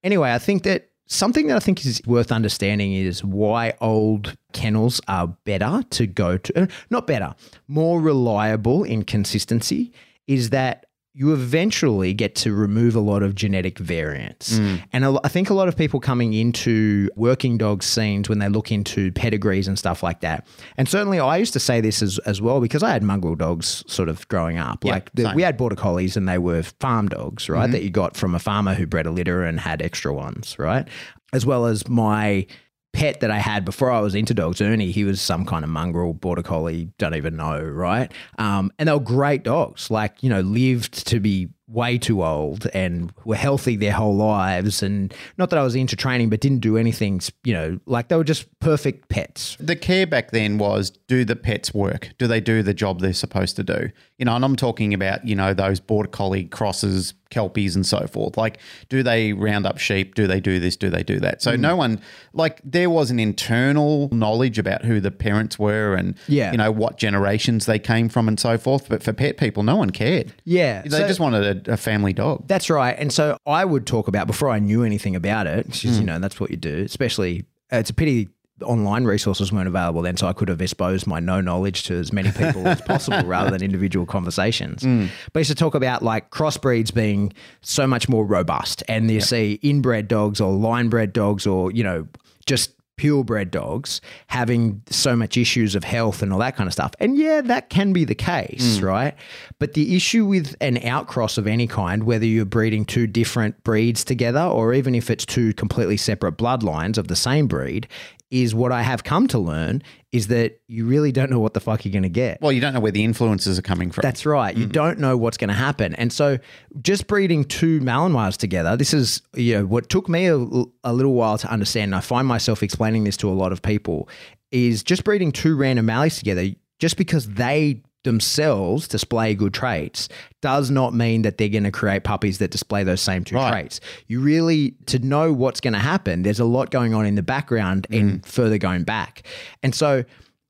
Anyway, 0.03 0.31
I 0.31 0.37
think 0.39 0.63
that 0.63 0.89
something 1.07 1.47
that 1.47 1.57
I 1.57 1.59
think 1.59 1.85
is 1.85 2.01
worth 2.05 2.31
understanding 2.31 2.93
is 2.93 3.23
why 3.23 3.73
old 3.81 4.37
kennels 4.53 5.01
are 5.07 5.27
better 5.45 5.83
to 5.89 6.07
go 6.07 6.37
to, 6.37 6.67
not 6.89 7.07
better, 7.07 7.35
more 7.67 7.99
reliable 7.99 8.83
in 8.83 9.03
consistency. 9.03 9.91
Is 10.27 10.51
that 10.51 10.85
you 11.19 11.33
eventually 11.33 12.13
get 12.13 12.33
to 12.33 12.53
remove 12.53 12.95
a 12.95 12.99
lot 13.01 13.23
of 13.23 13.35
genetic 13.35 13.77
variance. 13.77 14.57
Mm. 14.57 14.81
And 14.93 15.03
a 15.03 15.19
I 15.25 15.27
think 15.27 15.49
a 15.49 15.53
lot 15.53 15.67
of 15.67 15.75
people 15.75 15.99
coming 15.99 16.31
into 16.31 17.09
working 17.17 17.57
dog 17.57 17.83
scenes 17.83 18.29
when 18.29 18.39
they 18.39 18.47
look 18.47 18.71
into 18.71 19.11
pedigrees 19.11 19.67
and 19.67 19.77
stuff 19.77 20.01
like 20.01 20.21
that. 20.21 20.47
And 20.77 20.87
certainly 20.87 21.19
I 21.19 21.35
used 21.35 21.51
to 21.51 21.59
say 21.59 21.81
this 21.81 22.01
as, 22.01 22.19
as 22.19 22.41
well 22.41 22.61
because 22.61 22.83
I 22.83 22.91
had 22.91 23.03
mongrel 23.03 23.35
dogs 23.35 23.83
sort 23.85 24.07
of 24.07 24.25
growing 24.29 24.59
up. 24.59 24.85
like 24.85 25.11
the, 25.13 25.33
we 25.35 25.41
had 25.41 25.57
border 25.57 25.75
collies 25.75 26.15
and 26.15 26.25
they 26.25 26.37
were 26.37 26.63
farm 26.63 27.09
dogs, 27.09 27.49
right? 27.49 27.63
Mm-hmm. 27.63 27.73
That 27.73 27.83
you 27.83 27.89
got 27.89 28.15
from 28.15 28.33
a 28.33 28.39
farmer 28.39 28.73
who 28.73 28.87
bred 28.87 29.05
a 29.05 29.11
litter 29.11 29.43
and 29.43 29.59
had 29.59 29.81
extra 29.81 30.13
ones, 30.13 30.57
right? 30.57 30.87
As 31.33 31.45
well 31.45 31.65
as 31.65 31.85
my 31.89 32.47
pet 32.93 33.19
that 33.19 33.31
I 33.31 33.39
had 33.39 33.65
before 33.65 33.91
I 33.91 33.99
was 33.99 34.15
into 34.15 34.33
dogs, 34.33 34.61
Ernie, 34.61 34.91
he 34.91 35.03
was 35.03 35.21
some 35.21 35.45
kind 35.45 35.63
of 35.63 35.69
mongrel 35.69 36.13
border 36.13 36.43
collie, 36.43 36.89
don't 36.97 37.15
even 37.15 37.35
know, 37.35 37.59
right? 37.59 38.11
Um, 38.37 38.71
and 38.79 38.89
they 38.89 38.93
were 38.93 38.99
great 38.99 39.43
dogs, 39.43 39.91
like, 39.91 40.21
you 40.21 40.29
know, 40.29 40.41
lived 40.41 41.07
to 41.07 41.19
be 41.19 41.49
way 41.69 41.97
too 41.97 42.23
old 42.23 42.65
and 42.73 43.13
were 43.25 43.35
healthy 43.35 43.75
their 43.75 43.93
whole 43.93 44.15
lives. 44.15 44.81
And 44.81 45.13
not 45.37 45.51
that 45.51 45.59
I 45.59 45.63
was 45.63 45.75
into 45.75 45.95
training, 45.95 46.29
but 46.29 46.39
didn't 46.39 46.59
do 46.59 46.77
anything, 46.77 47.21
you 47.43 47.53
know, 47.53 47.79
like 47.85 48.07
they 48.07 48.15
were 48.15 48.23
just 48.23 48.47
perfect 48.59 49.07
pets. 49.09 49.55
The 49.59 49.75
care 49.75 50.07
back 50.07 50.31
then 50.31 50.57
was 50.57 50.89
do 50.89 51.23
the 51.23 51.35
pets 51.35 51.73
work? 51.73 52.09
Do 52.17 52.27
they 52.27 52.41
do 52.41 52.63
the 52.63 52.73
job 52.73 52.99
they're 52.99 53.13
supposed 53.13 53.55
to 53.57 53.63
do? 53.63 53.89
You 54.19 54.25
know, 54.25 54.35
and 54.35 54.43
I'm 54.45 54.55
talking 54.57 54.93
about, 54.93 55.25
you 55.25 55.33
know, 55.35 55.53
those 55.53 55.79
border 55.79 56.09
collie 56.09 56.43
crosses, 56.43 57.13
kelpies 57.31 57.75
and 57.75 57.85
so 57.85 58.05
forth. 58.07 58.35
Like, 58.37 58.57
do 58.89 59.01
they 59.01 59.31
round 59.33 59.65
up 59.65 59.77
sheep? 59.77 60.13
Do 60.13 60.27
they 60.27 60.39
do 60.41 60.59
this? 60.59 60.75
Do 60.75 60.89
they 60.89 61.03
do 61.03 61.19
that? 61.21 61.39
Mm. 61.39 61.41
So 61.41 61.55
no 61.55 61.75
one 61.77 62.01
like 62.33 62.59
there 62.63 62.89
was 62.89 63.11
an 63.11 63.19
internal 63.19 64.09
knowledge 64.11 64.59
about 64.59 64.83
who 64.83 64.99
the 64.99 65.09
parents 65.11 65.57
were 65.57 65.95
and 65.95 66.15
Yeah. 66.27 66.51
you 66.51 66.57
know 66.57 66.71
what 66.71 66.97
generations 66.97 67.65
they 67.65 67.79
came 67.79 68.09
from 68.09 68.27
and 68.27 68.39
so 68.39 68.57
forth. 68.57 68.89
But 68.89 69.01
for 69.03 69.13
pet 69.13 69.37
people, 69.37 69.63
no 69.63 69.77
one 69.77 69.89
cared. 69.91 70.33
Yeah. 70.43 70.81
They 70.81 70.89
so- 70.89 71.07
just 71.07 71.19
wanted 71.19 71.67
a, 71.69 71.73
a 71.73 71.77
family 71.77 72.13
dog. 72.13 72.47
That's 72.47 72.69
right. 72.69 72.95
And 72.99 73.11
so 73.13 73.37
I 73.47 73.63
would 73.63 73.87
talk 73.87 74.07
about 74.09 74.27
before 74.27 74.49
I 74.49 74.59
knew 74.59 74.83
anything 74.83 75.15
about 75.15 75.47
it, 75.47 75.65
because, 75.67 75.97
you 75.99 76.05
know, 76.05 76.19
that's 76.19 76.39
what 76.39 76.51
you 76.51 76.57
do, 76.57 76.83
especially 76.83 77.45
it's 77.71 77.89
a 77.89 77.93
pity 77.93 78.27
online 78.63 79.05
resources 79.05 79.51
weren't 79.51 79.67
available 79.67 80.01
then 80.01 80.17
so 80.17 80.27
I 80.27 80.33
could 80.33 80.49
have 80.49 80.61
exposed 80.61 81.07
my 81.07 81.19
no 81.19 81.41
knowledge 81.41 81.83
to 81.83 81.95
as 81.95 82.11
many 82.13 82.31
people 82.31 82.67
as 82.67 82.81
possible 82.81 83.21
rather 83.25 83.51
than 83.51 83.61
individual 83.61 84.05
conversations. 84.05 84.83
Hmm. 84.83 85.07
But 85.33 85.39
I 85.39 85.41
used 85.41 85.51
to 85.51 85.55
talk 85.55 85.75
about 85.75 86.03
like 86.03 86.29
crossbreeds 86.31 86.93
being 86.93 87.33
so 87.61 87.87
much 87.87 88.09
more 88.09 88.25
robust 88.25 88.83
and 88.87 89.09
you 89.09 89.21
see 89.21 89.59
inbred 89.61 90.07
dogs 90.07 90.41
or 90.41 90.53
line 90.53 90.89
bred 90.89 91.13
dogs 91.13 91.45
or, 91.45 91.71
you 91.71 91.83
know, 91.83 92.07
just 92.45 92.73
purebred 92.99 93.49
dogs 93.49 94.01
having 94.27 94.81
so 94.89 95.15
much 95.15 95.37
issues 95.37 95.73
of 95.73 95.85
health 95.85 96.21
and 96.21 96.33
all 96.33 96.39
that 96.39 96.57
kind 96.57 96.67
of 96.67 96.73
stuff. 96.73 96.91
And 96.99 97.17
yeah, 97.17 97.39
that 97.39 97.69
can 97.69 97.93
be 97.93 98.03
the 98.03 98.13
case, 98.13 98.77
hmm. 98.77 98.85
right? 98.85 99.15
But 99.57 99.73
the 99.73 99.95
issue 99.95 100.25
with 100.25 100.53
an 100.59 100.75
outcross 100.77 101.37
of 101.37 101.47
any 101.47 101.65
kind, 101.65 102.03
whether 102.03 102.25
you're 102.25 102.43
breeding 102.43 102.83
two 102.83 103.07
different 103.07 103.63
breeds 103.63 104.03
together 104.03 104.41
or 104.41 104.73
even 104.73 104.95
if 104.95 105.09
it's 105.09 105.25
two 105.25 105.53
completely 105.53 105.95
separate 105.95 106.37
bloodlines 106.37 106.97
of 106.97 107.07
the 107.07 107.15
same 107.15 107.47
breed, 107.47 107.87
is 108.31 108.53
what 108.53 108.71
I 108.71 108.83
have 108.83 109.03
come 109.03 109.27
to 109.29 109.39
learn 109.39 109.81
is 110.11 110.27
that 110.27 110.59
you 110.67 110.85
really 110.85 111.11
don't 111.11 111.29
know 111.29 111.39
what 111.39 111.53
the 111.53 111.59
fuck 111.59 111.83
you're 111.83 111.91
going 111.91 112.03
to 112.03 112.09
get. 112.09 112.41
Well, 112.41 112.51
you 112.51 112.61
don't 112.61 112.73
know 112.73 112.79
where 112.79 112.91
the 112.91 113.03
influences 113.03 113.57
are 113.57 113.63
coming 113.63 113.91
from. 113.91 114.03
That's 114.03 114.25
right. 114.25 114.55
You 114.55 114.67
mm. 114.67 114.71
don't 114.71 114.99
know 114.99 115.17
what's 115.17 115.37
going 115.37 115.49
to 115.49 115.55
happen. 115.55 115.95
And 115.95 116.13
so 116.13 116.37
just 116.81 117.07
breeding 117.07 117.43
two 117.43 117.79
Malinois 117.79 118.37
together, 118.37 118.77
this 118.77 118.93
is, 118.93 119.21
you 119.33 119.55
know, 119.55 119.65
what 119.65 119.89
took 119.89 120.07
me 120.07 120.27
a, 120.27 120.37
a 120.83 120.93
little 120.93 121.13
while 121.13 121.37
to 121.39 121.51
understand. 121.51 121.89
And 121.89 121.95
I 121.95 122.01
find 122.01 122.27
myself 122.27 122.61
explaining 122.61 123.03
this 123.03 123.17
to 123.17 123.29
a 123.29 123.33
lot 123.33 123.51
of 123.51 123.61
people 123.61 124.07
is 124.51 124.83
just 124.83 125.03
breeding 125.03 125.31
two 125.31 125.55
random 125.55 125.87
Mallies 125.87 126.17
together, 126.17 126.47
just 126.79 126.97
because 126.97 127.27
they 127.29 127.81
themselves 128.03 128.87
display 128.87 129.35
good 129.35 129.53
traits 129.53 130.07
does 130.41 130.71
not 130.71 130.93
mean 130.93 131.23
that 131.23 131.37
they're 131.37 131.49
going 131.49 131.63
to 131.65 131.71
create 131.71 132.03
puppies 132.03 132.37
that 132.37 132.49
display 132.49 132.83
those 132.83 133.01
same 133.01 133.23
two 133.23 133.35
Right. 133.35 133.51
traits. 133.51 133.81
You 134.07 134.21
really, 134.21 134.71
to 134.85 134.99
know 134.99 135.33
what's 135.33 135.59
going 135.59 135.73
to 135.73 135.79
happen, 135.79 136.23
there's 136.23 136.39
a 136.39 136.45
lot 136.45 136.71
going 136.71 136.93
on 136.93 137.05
in 137.05 137.15
the 137.15 137.23
background 137.23 137.87
and 137.89 138.21
mm. 138.21 138.25
further 138.25 138.57
going 138.57 138.83
back. 138.83 139.23
And 139.63 139.75
so, 139.75 140.05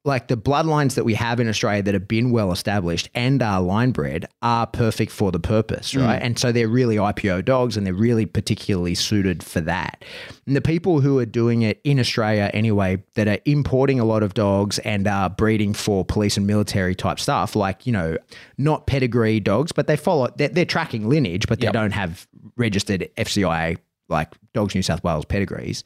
like 0.05 0.29
the 0.29 0.37
bloodlines 0.37 0.95
that 0.95 1.03
we 1.03 1.13
have 1.13 1.41
in 1.41 1.49
Australia 1.49 1.83
that 1.83 1.93
have 1.93 2.07
been 2.07 2.31
well 2.31 2.53
established 2.53 3.09
and 3.13 3.43
are 3.43 3.61
line 3.61 3.91
bred 3.91 4.25
are 4.41 4.65
perfect 4.65 5.11
for 5.11 5.29
the 5.31 5.39
purpose, 5.39 5.93
mm. 5.93 6.05
right? 6.05 6.21
And 6.21 6.39
so 6.39 6.53
they're 6.53 6.69
really 6.69 6.95
IPO 6.95 7.43
dogs 7.43 7.75
and 7.75 7.85
they're 7.85 7.93
really 7.93 8.25
particularly 8.25 8.95
suited 8.95 9.43
for 9.43 9.59
that. 9.61 10.05
And 10.47 10.55
the 10.55 10.61
people 10.61 11.01
who 11.01 11.19
are 11.19 11.25
doing 11.25 11.63
it 11.63 11.81
in 11.83 11.99
Australia 11.99 12.49
anyway, 12.53 13.03
that 13.15 13.27
are 13.27 13.39
importing 13.43 13.99
a 13.99 14.05
lot 14.05 14.23
of 14.23 14.33
dogs 14.33 14.79
and 14.79 15.05
are 15.05 15.29
breeding 15.29 15.73
for 15.73 16.05
police 16.05 16.37
and 16.37 16.47
military 16.47 16.95
type 16.95 17.19
stuff, 17.19 17.55
like, 17.55 17.85
you 17.85 17.91
know, 17.91 18.17
not 18.57 18.87
pedigree 18.87 19.41
dogs, 19.41 19.73
but 19.73 19.87
they 19.87 19.97
follow, 19.97 20.29
they're, 20.37 20.49
they're 20.49 20.65
tracking 20.65 21.09
lineage, 21.09 21.45
but 21.47 21.59
they 21.59 21.65
Yep. 21.67 21.73
don't 21.73 21.91
have 21.91 22.25
registered 22.55 23.09
FCIA, 23.17 23.77
like 24.07 24.29
Dogs 24.53 24.73
New 24.73 24.81
South 24.81 25.03
Wales 25.03 25.25
pedigrees 25.25 25.83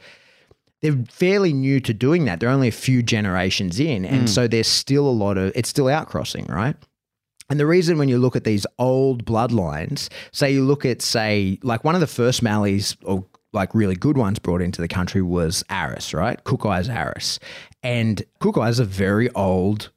they're 0.83 1.01
fairly 1.09 1.53
new 1.53 1.79
to 1.79 1.93
doing 1.93 2.25
that. 2.25 2.41
They're 2.41 2.49
only 2.49 2.67
a 2.67 2.71
few 2.71 3.01
generations 3.01 3.79
in. 3.79 4.03
And 4.03 4.21
hmm. 4.21 4.25
so 4.27 4.47
there's 4.49 4.67
still 4.67 5.07
a 5.07 5.11
lot 5.11 5.37
of, 5.37 5.53
it's 5.55 5.69
still 5.69 5.85
outcrossing, 5.85 6.49
right? 6.49 6.75
And 7.49 7.57
the 7.57 7.65
reason 7.65 7.97
when 7.97 8.09
you 8.09 8.17
look 8.17 8.35
at 8.35 8.43
these 8.43 8.67
old 8.77 9.25
bloodlines, 9.25 10.09
say 10.33 10.51
you 10.51 10.65
look 10.65 10.85
at, 10.85 11.01
say, 11.01 11.57
like 11.63 11.85
one 11.85 11.95
of 11.95 12.01
the 12.01 12.07
first 12.07 12.43
Malleys 12.43 12.97
or 13.03 13.25
like 13.53 13.73
really 13.73 13.95
good 13.95 14.17
ones 14.17 14.39
brought 14.39 14.61
into 14.61 14.81
the 14.81 14.89
country 14.89 15.21
was 15.21 15.63
Aris, 15.69 16.13
right? 16.13 16.43
Cook 16.43 16.65
Eyes 16.65 16.89
Aris. 16.89 17.39
And 17.81 18.21
Cook 18.39 18.57
Eyes 18.57 18.75
is 18.75 18.79
a 18.81 18.85
very 18.85 19.29
old 19.35 19.89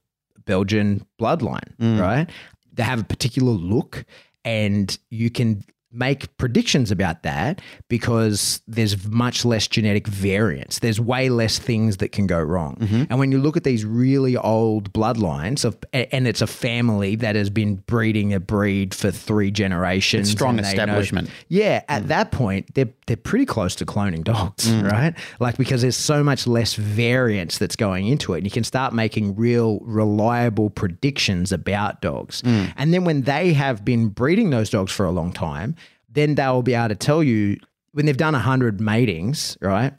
Belgian 0.44 1.05
bloodline, 1.20 1.75
hmm. 1.79 1.99
right? 1.99 2.31
They 2.72 2.85
have 2.85 3.01
a 3.01 3.05
particular 3.05 3.53
look 3.53 4.05
and 4.44 4.96
you 5.11 5.31
can 5.31 5.64
make 5.92 6.37
predictions 6.37 6.90
about 6.90 7.22
that 7.22 7.61
because 7.88 8.61
there's 8.66 9.07
much 9.07 9.44
less 9.44 9.66
genetic 9.66 10.07
variance. 10.07 10.79
There's 10.81 11.01
way 11.01 11.29
less 11.29 11.59
things 11.59 11.99
that 11.99 12.12
can 12.12 12.27
go 12.27 12.40
wrong. 12.40 12.77
Mm-hmm. 12.77 13.05
And 13.09 13.18
when 13.18 13.33
you 13.33 13.38
look 13.38 13.57
at 13.57 13.64
these 13.64 13.85
really 13.85 14.37
old 14.37 14.92
bloodlines 14.92 15.64
of 15.64 15.79
and 15.92 16.27
it's 16.27 16.42
a 16.42 16.46
family 16.46 17.16
that 17.16 17.37
has 17.37 17.51
been 17.51 17.77
breeding 17.77 18.35
a 18.35 18.40
breed 18.40 18.94
for 18.94 19.11
three 19.11 19.51
generations. 19.51 20.31
strong 20.31 20.59
and 20.59 20.66
they 20.66 20.75
know- 20.75 20.83
establishment. 20.83 21.31
yeah, 21.49 21.83
at 21.88 22.05
mm. 22.05 22.09
that 22.09 22.31
point, 22.31 22.75
they're 22.75 22.90
they're 23.07 23.16
pretty 23.16 23.46
close 23.46 23.77
to 23.77 23.87
cloning 23.87 24.25
dogs, 24.25 24.68
mm. 24.68 24.90
right? 24.90 25.14
Like 25.38 25.57
because 25.57 25.83
there's 25.83 25.96
so 25.96 26.25
much 26.25 26.46
less 26.46 26.75
variance 26.75 27.59
that's 27.59 27.77
going 27.77 28.07
into 28.09 28.35
it, 28.35 28.38
and 28.38 28.46
you 28.46 28.51
can 28.51 28.64
start 28.64 28.92
making 28.92 29.37
real 29.37 29.79
reliable 29.81 30.70
predictions 30.70 31.53
about 31.53 32.03
dogs. 32.03 32.42
Mm. 32.42 32.72
And 32.77 32.92
then 32.92 33.05
when 33.05 33.22
they 33.22 33.53
have 33.53 33.85
been 33.85 34.09
breeding 34.09 34.51
those 34.51 34.70
dogs 34.70 34.92
for 34.92 35.07
a 35.07 35.12
long 35.12 35.33
time, 35.33 35.77
then 36.16 36.35
they'll 36.35 36.62
be 36.62 36.74
able 36.74 36.88
to 36.88 36.96
tell 36.96 37.22
you 37.22 37.59
when 37.92 38.07
they've 38.07 38.16
done 38.16 38.35
hundred 38.35 38.81
matings, 38.81 39.57
right? 39.61 39.92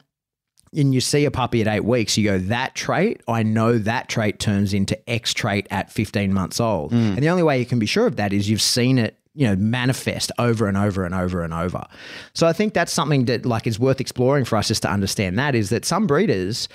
and 0.75 0.93
you 0.93 1.01
see 1.01 1.25
a 1.25 1.32
puppy 1.32 1.62
at 1.62 1.67
eight 1.67 1.86
weeks, 1.86 2.17
you 2.17 2.23
go, 2.23 2.38
that 2.38 2.75
trait, 2.75 3.21
I 3.27 3.43
know 3.43 3.77
that 3.77 4.10
trait 4.10 4.39
turns 4.39 4.73
into 4.73 4.97
X 5.10 5.34
trait 5.34 5.67
at 5.71 5.91
15 5.91 6.34
months 6.34 6.60
old. 6.60 6.91
Mm. 6.91 7.15
And 7.15 7.23
the 7.23 7.30
only 7.30 7.43
way 7.43 7.60
you 7.60 7.65
can 7.65 7.80
be 7.80 7.86
sure 7.86 8.08
of 8.08 8.17
that 8.17 8.34
is 8.34 8.49
you've 8.49 8.62
seen 8.62 8.97
it, 8.97 9.17
you 9.34 9.47
know, 9.47 9.56
manifest 9.56 10.32
over 10.38 10.67
and 10.67 10.77
over 10.77 11.06
and 11.06 11.15
over 11.15 11.41
and 11.43 11.53
over. 11.53 11.86
So 12.34 12.47
I 12.47 12.53
think 12.53 12.73
that's 12.73 12.91
something 12.91 13.25
that 13.25 13.45
like 13.45 13.67
is 13.67 13.80
worth 13.80 14.01
exploring 14.01 14.45
for 14.45 14.58
us 14.58 14.67
just 14.67 14.82
to 14.82 14.89
understand 14.89 15.39
that 15.39 15.56
is 15.56 15.69
that 15.69 15.86
some 15.86 16.08
breeders, 16.08 16.67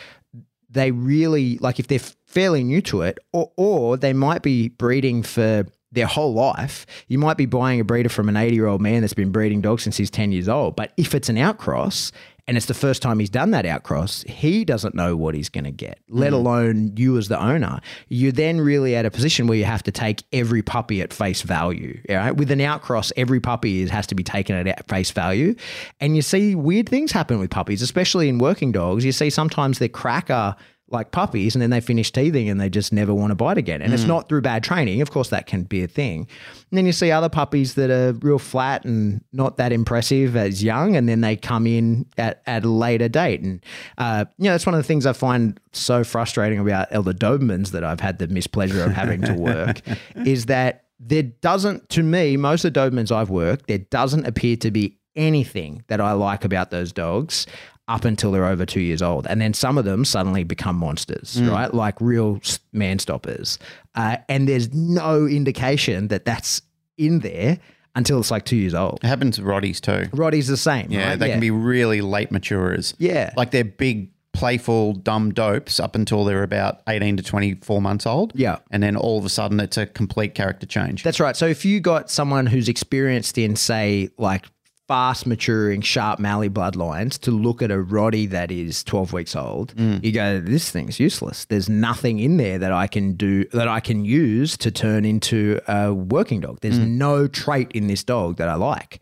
they 0.70 0.90
really 0.90 1.58
like 1.58 1.78
if 1.78 1.88
they're 1.88 1.98
fairly 2.26 2.64
new 2.64 2.80
to 2.82 3.02
it, 3.02 3.18
or 3.32 3.52
or 3.56 3.96
they 3.96 4.12
might 4.12 4.42
be 4.42 4.68
breeding 4.68 5.22
for 5.22 5.66
their 5.92 6.06
whole 6.06 6.32
life. 6.32 6.86
You 7.06 7.18
might 7.18 7.36
be 7.36 7.46
buying 7.46 7.78
a 7.78 7.84
breeder 7.84 8.08
from 8.08 8.28
an 8.28 8.36
80 8.36 8.54
year 8.54 8.66
old 8.66 8.80
man 8.80 9.02
that's 9.02 9.14
been 9.14 9.30
breeding 9.30 9.60
dogs 9.60 9.84
since 9.84 9.96
he's 9.96 10.10
10 10.10 10.32
years 10.32 10.48
old. 10.48 10.74
But 10.74 10.92
if 10.96 11.14
it's 11.14 11.28
an 11.28 11.36
outcross 11.36 12.10
and 12.48 12.56
it's 12.56 12.66
the 12.66 12.74
first 12.74 13.02
time 13.02 13.20
he's 13.20 13.30
done 13.30 13.52
that 13.52 13.64
outcross, 13.64 14.28
he 14.28 14.64
doesn't 14.64 14.94
know 14.94 15.16
what 15.16 15.34
he's 15.34 15.48
going 15.48 15.64
to 15.64 15.70
get, 15.70 16.00
let 16.08 16.32
mm. 16.32 16.36
alone 16.36 16.92
you 16.96 17.16
as 17.16 17.28
the 17.28 17.40
owner. 17.40 17.80
You're 18.08 18.32
then 18.32 18.60
really 18.60 18.96
at 18.96 19.06
a 19.06 19.10
position 19.10 19.46
where 19.46 19.56
you 19.56 19.64
have 19.64 19.82
to 19.84 19.92
take 19.92 20.24
every 20.32 20.62
puppy 20.62 21.00
at 21.02 21.12
face 21.12 21.42
value. 21.42 22.00
Right? 22.08 22.32
With 22.32 22.50
an 22.50 22.60
outcross, 22.60 23.12
every 23.16 23.38
puppy 23.38 23.82
is, 23.82 23.90
has 23.90 24.08
to 24.08 24.14
be 24.14 24.24
taken 24.24 24.66
at 24.66 24.88
face 24.88 25.12
value. 25.12 25.54
And 26.00 26.16
you 26.16 26.22
see 26.22 26.54
weird 26.54 26.88
things 26.88 27.12
happen 27.12 27.38
with 27.38 27.50
puppies, 27.50 27.80
especially 27.80 28.28
in 28.28 28.38
working 28.38 28.72
dogs. 28.72 29.04
You 29.04 29.12
see 29.12 29.30
sometimes 29.30 29.78
they're 29.78 29.88
cracker 29.88 30.56
like 30.92 31.10
puppies 31.10 31.54
and 31.54 31.62
then 31.62 31.70
they 31.70 31.80
finish 31.80 32.10
teething 32.10 32.48
and 32.48 32.60
they 32.60 32.68
just 32.68 32.92
never 32.92 33.14
want 33.14 33.30
to 33.30 33.34
bite 33.34 33.58
again. 33.58 33.82
And 33.82 33.92
it's 33.94 34.04
not 34.04 34.28
through 34.28 34.42
bad 34.42 34.62
training. 34.62 35.00
Of 35.00 35.10
course, 35.10 35.30
that 35.30 35.46
can 35.46 35.64
be 35.64 35.82
a 35.82 35.88
thing. 35.88 36.26
And 36.70 36.78
then 36.78 36.86
you 36.86 36.92
see 36.92 37.10
other 37.10 37.28
puppies 37.28 37.74
that 37.74 37.90
are 37.90 38.12
real 38.14 38.38
flat 38.38 38.84
and 38.84 39.24
not 39.32 39.56
that 39.56 39.72
impressive 39.72 40.36
as 40.36 40.62
young, 40.62 40.96
and 40.96 41.08
then 41.08 41.20
they 41.20 41.36
come 41.36 41.66
in 41.66 42.06
at, 42.18 42.42
at 42.46 42.64
a 42.64 42.68
later 42.68 43.08
date. 43.08 43.40
And, 43.40 43.64
uh, 43.98 44.26
you 44.38 44.44
know, 44.44 44.52
that's 44.52 44.66
one 44.66 44.74
of 44.74 44.78
the 44.78 44.86
things 44.86 45.06
I 45.06 45.12
find 45.12 45.58
so 45.72 46.04
frustrating 46.04 46.58
about 46.58 46.88
elder 46.90 47.12
Dobermans 47.12 47.70
that 47.70 47.84
I've 47.84 48.00
had 48.00 48.18
the 48.18 48.28
mispleasure 48.28 48.84
of 48.84 48.92
having 48.92 49.22
to 49.22 49.34
work 49.34 49.80
is 50.26 50.46
that 50.46 50.84
there 51.00 51.24
doesn't, 51.24 51.88
to 51.90 52.02
me, 52.02 52.36
most 52.36 52.64
of 52.64 52.72
the 52.72 52.80
Dobermans 52.80 53.10
I've 53.10 53.30
worked, 53.30 53.66
there 53.66 53.78
doesn't 53.78 54.26
appear 54.26 54.56
to 54.56 54.70
be 54.70 54.98
anything 55.16 55.84
that 55.88 56.00
I 56.00 56.12
like 56.12 56.44
about 56.44 56.70
those 56.70 56.92
dogs 56.92 57.46
up 57.88 58.04
until 58.04 58.30
they're 58.32 58.46
over 58.46 58.64
two 58.64 58.80
years 58.80 59.02
old. 59.02 59.26
And 59.26 59.40
then 59.40 59.54
some 59.54 59.76
of 59.76 59.84
them 59.84 60.04
suddenly 60.04 60.44
become 60.44 60.76
monsters, 60.76 61.40
right? 61.42 61.72
Like 61.72 62.00
real 62.00 62.40
man 62.72 62.98
stoppers. 62.98 63.58
Uh, 63.94 64.18
and 64.28 64.48
there's 64.48 64.72
no 64.72 65.26
indication 65.26 66.08
that 66.08 66.24
that's 66.24 66.62
in 66.96 67.20
there 67.20 67.58
until 67.94 68.20
it's 68.20 68.30
like 68.30 68.44
two 68.44 68.56
years 68.56 68.74
old. 68.74 69.00
It 69.02 69.08
happens 69.08 69.36
to 69.36 69.42
Rotties 69.42 69.80
too. 69.80 70.08
Rottie's 70.16 70.48
the 70.48 70.56
same. 70.56 70.90
Yeah, 70.90 71.10
right? 71.10 71.18
they 71.18 71.28
can 71.28 71.40
be 71.40 71.50
really 71.50 72.00
late 72.00 72.30
maturers. 72.30 72.94
Yeah. 72.98 73.32
Like 73.36 73.50
they're 73.50 73.64
big, 73.64 74.10
playful, 74.32 74.94
dumb 74.94 75.32
dopes 75.34 75.78
up 75.78 75.94
until 75.94 76.24
they're 76.24 76.42
about 76.42 76.80
18 76.88 77.18
to 77.18 77.22
24 77.22 77.82
months 77.82 78.06
old. 78.06 78.32
Yeah. 78.34 78.58
And 78.70 78.82
then 78.82 78.96
all 78.96 79.18
of 79.18 79.24
a 79.24 79.28
sudden 79.28 79.60
it's 79.60 79.76
a 79.76 79.86
complete 79.86 80.34
character 80.34 80.66
change. 80.66 81.02
That's 81.02 81.20
right. 81.20 81.36
So 81.36 81.46
if 81.46 81.64
you 81.64 81.80
got 81.80 82.10
someone 82.10 82.46
who's 82.46 82.68
experienced 82.68 83.36
in, 83.36 83.56
say, 83.56 84.08
like 84.16 84.46
fast 84.92 85.26
maturing, 85.26 85.80
sharp 85.80 86.18
Mallee 86.18 86.50
bloodlines 86.50 87.18
to 87.20 87.30
look 87.30 87.62
at 87.62 87.70
a 87.70 87.76
Rottie 87.76 88.28
that 88.28 88.50
is 88.50 88.84
12 88.84 89.14
weeks 89.14 89.34
old, 89.34 89.74
Mm. 89.74 90.04
you 90.04 90.12
go, 90.12 90.38
this 90.38 90.70
thing's 90.70 91.00
useless. 91.00 91.46
There's 91.46 91.66
nothing 91.66 92.18
in 92.18 92.36
there 92.36 92.58
that 92.58 92.72
I 92.72 92.86
can 92.88 93.14
do, 93.14 93.46
that 93.54 93.68
I 93.68 93.80
can 93.80 94.04
use 94.04 94.54
to 94.58 94.70
turn 94.70 95.06
into 95.06 95.60
a 95.66 95.94
working 95.94 96.40
dog. 96.40 96.58
There's 96.60 96.78
Mm. 96.78 96.88
no 96.98 97.26
trait 97.26 97.72
in 97.72 97.86
this 97.86 98.04
dog 98.04 98.36
that 98.36 98.50
I 98.50 98.54
like. 98.56 99.00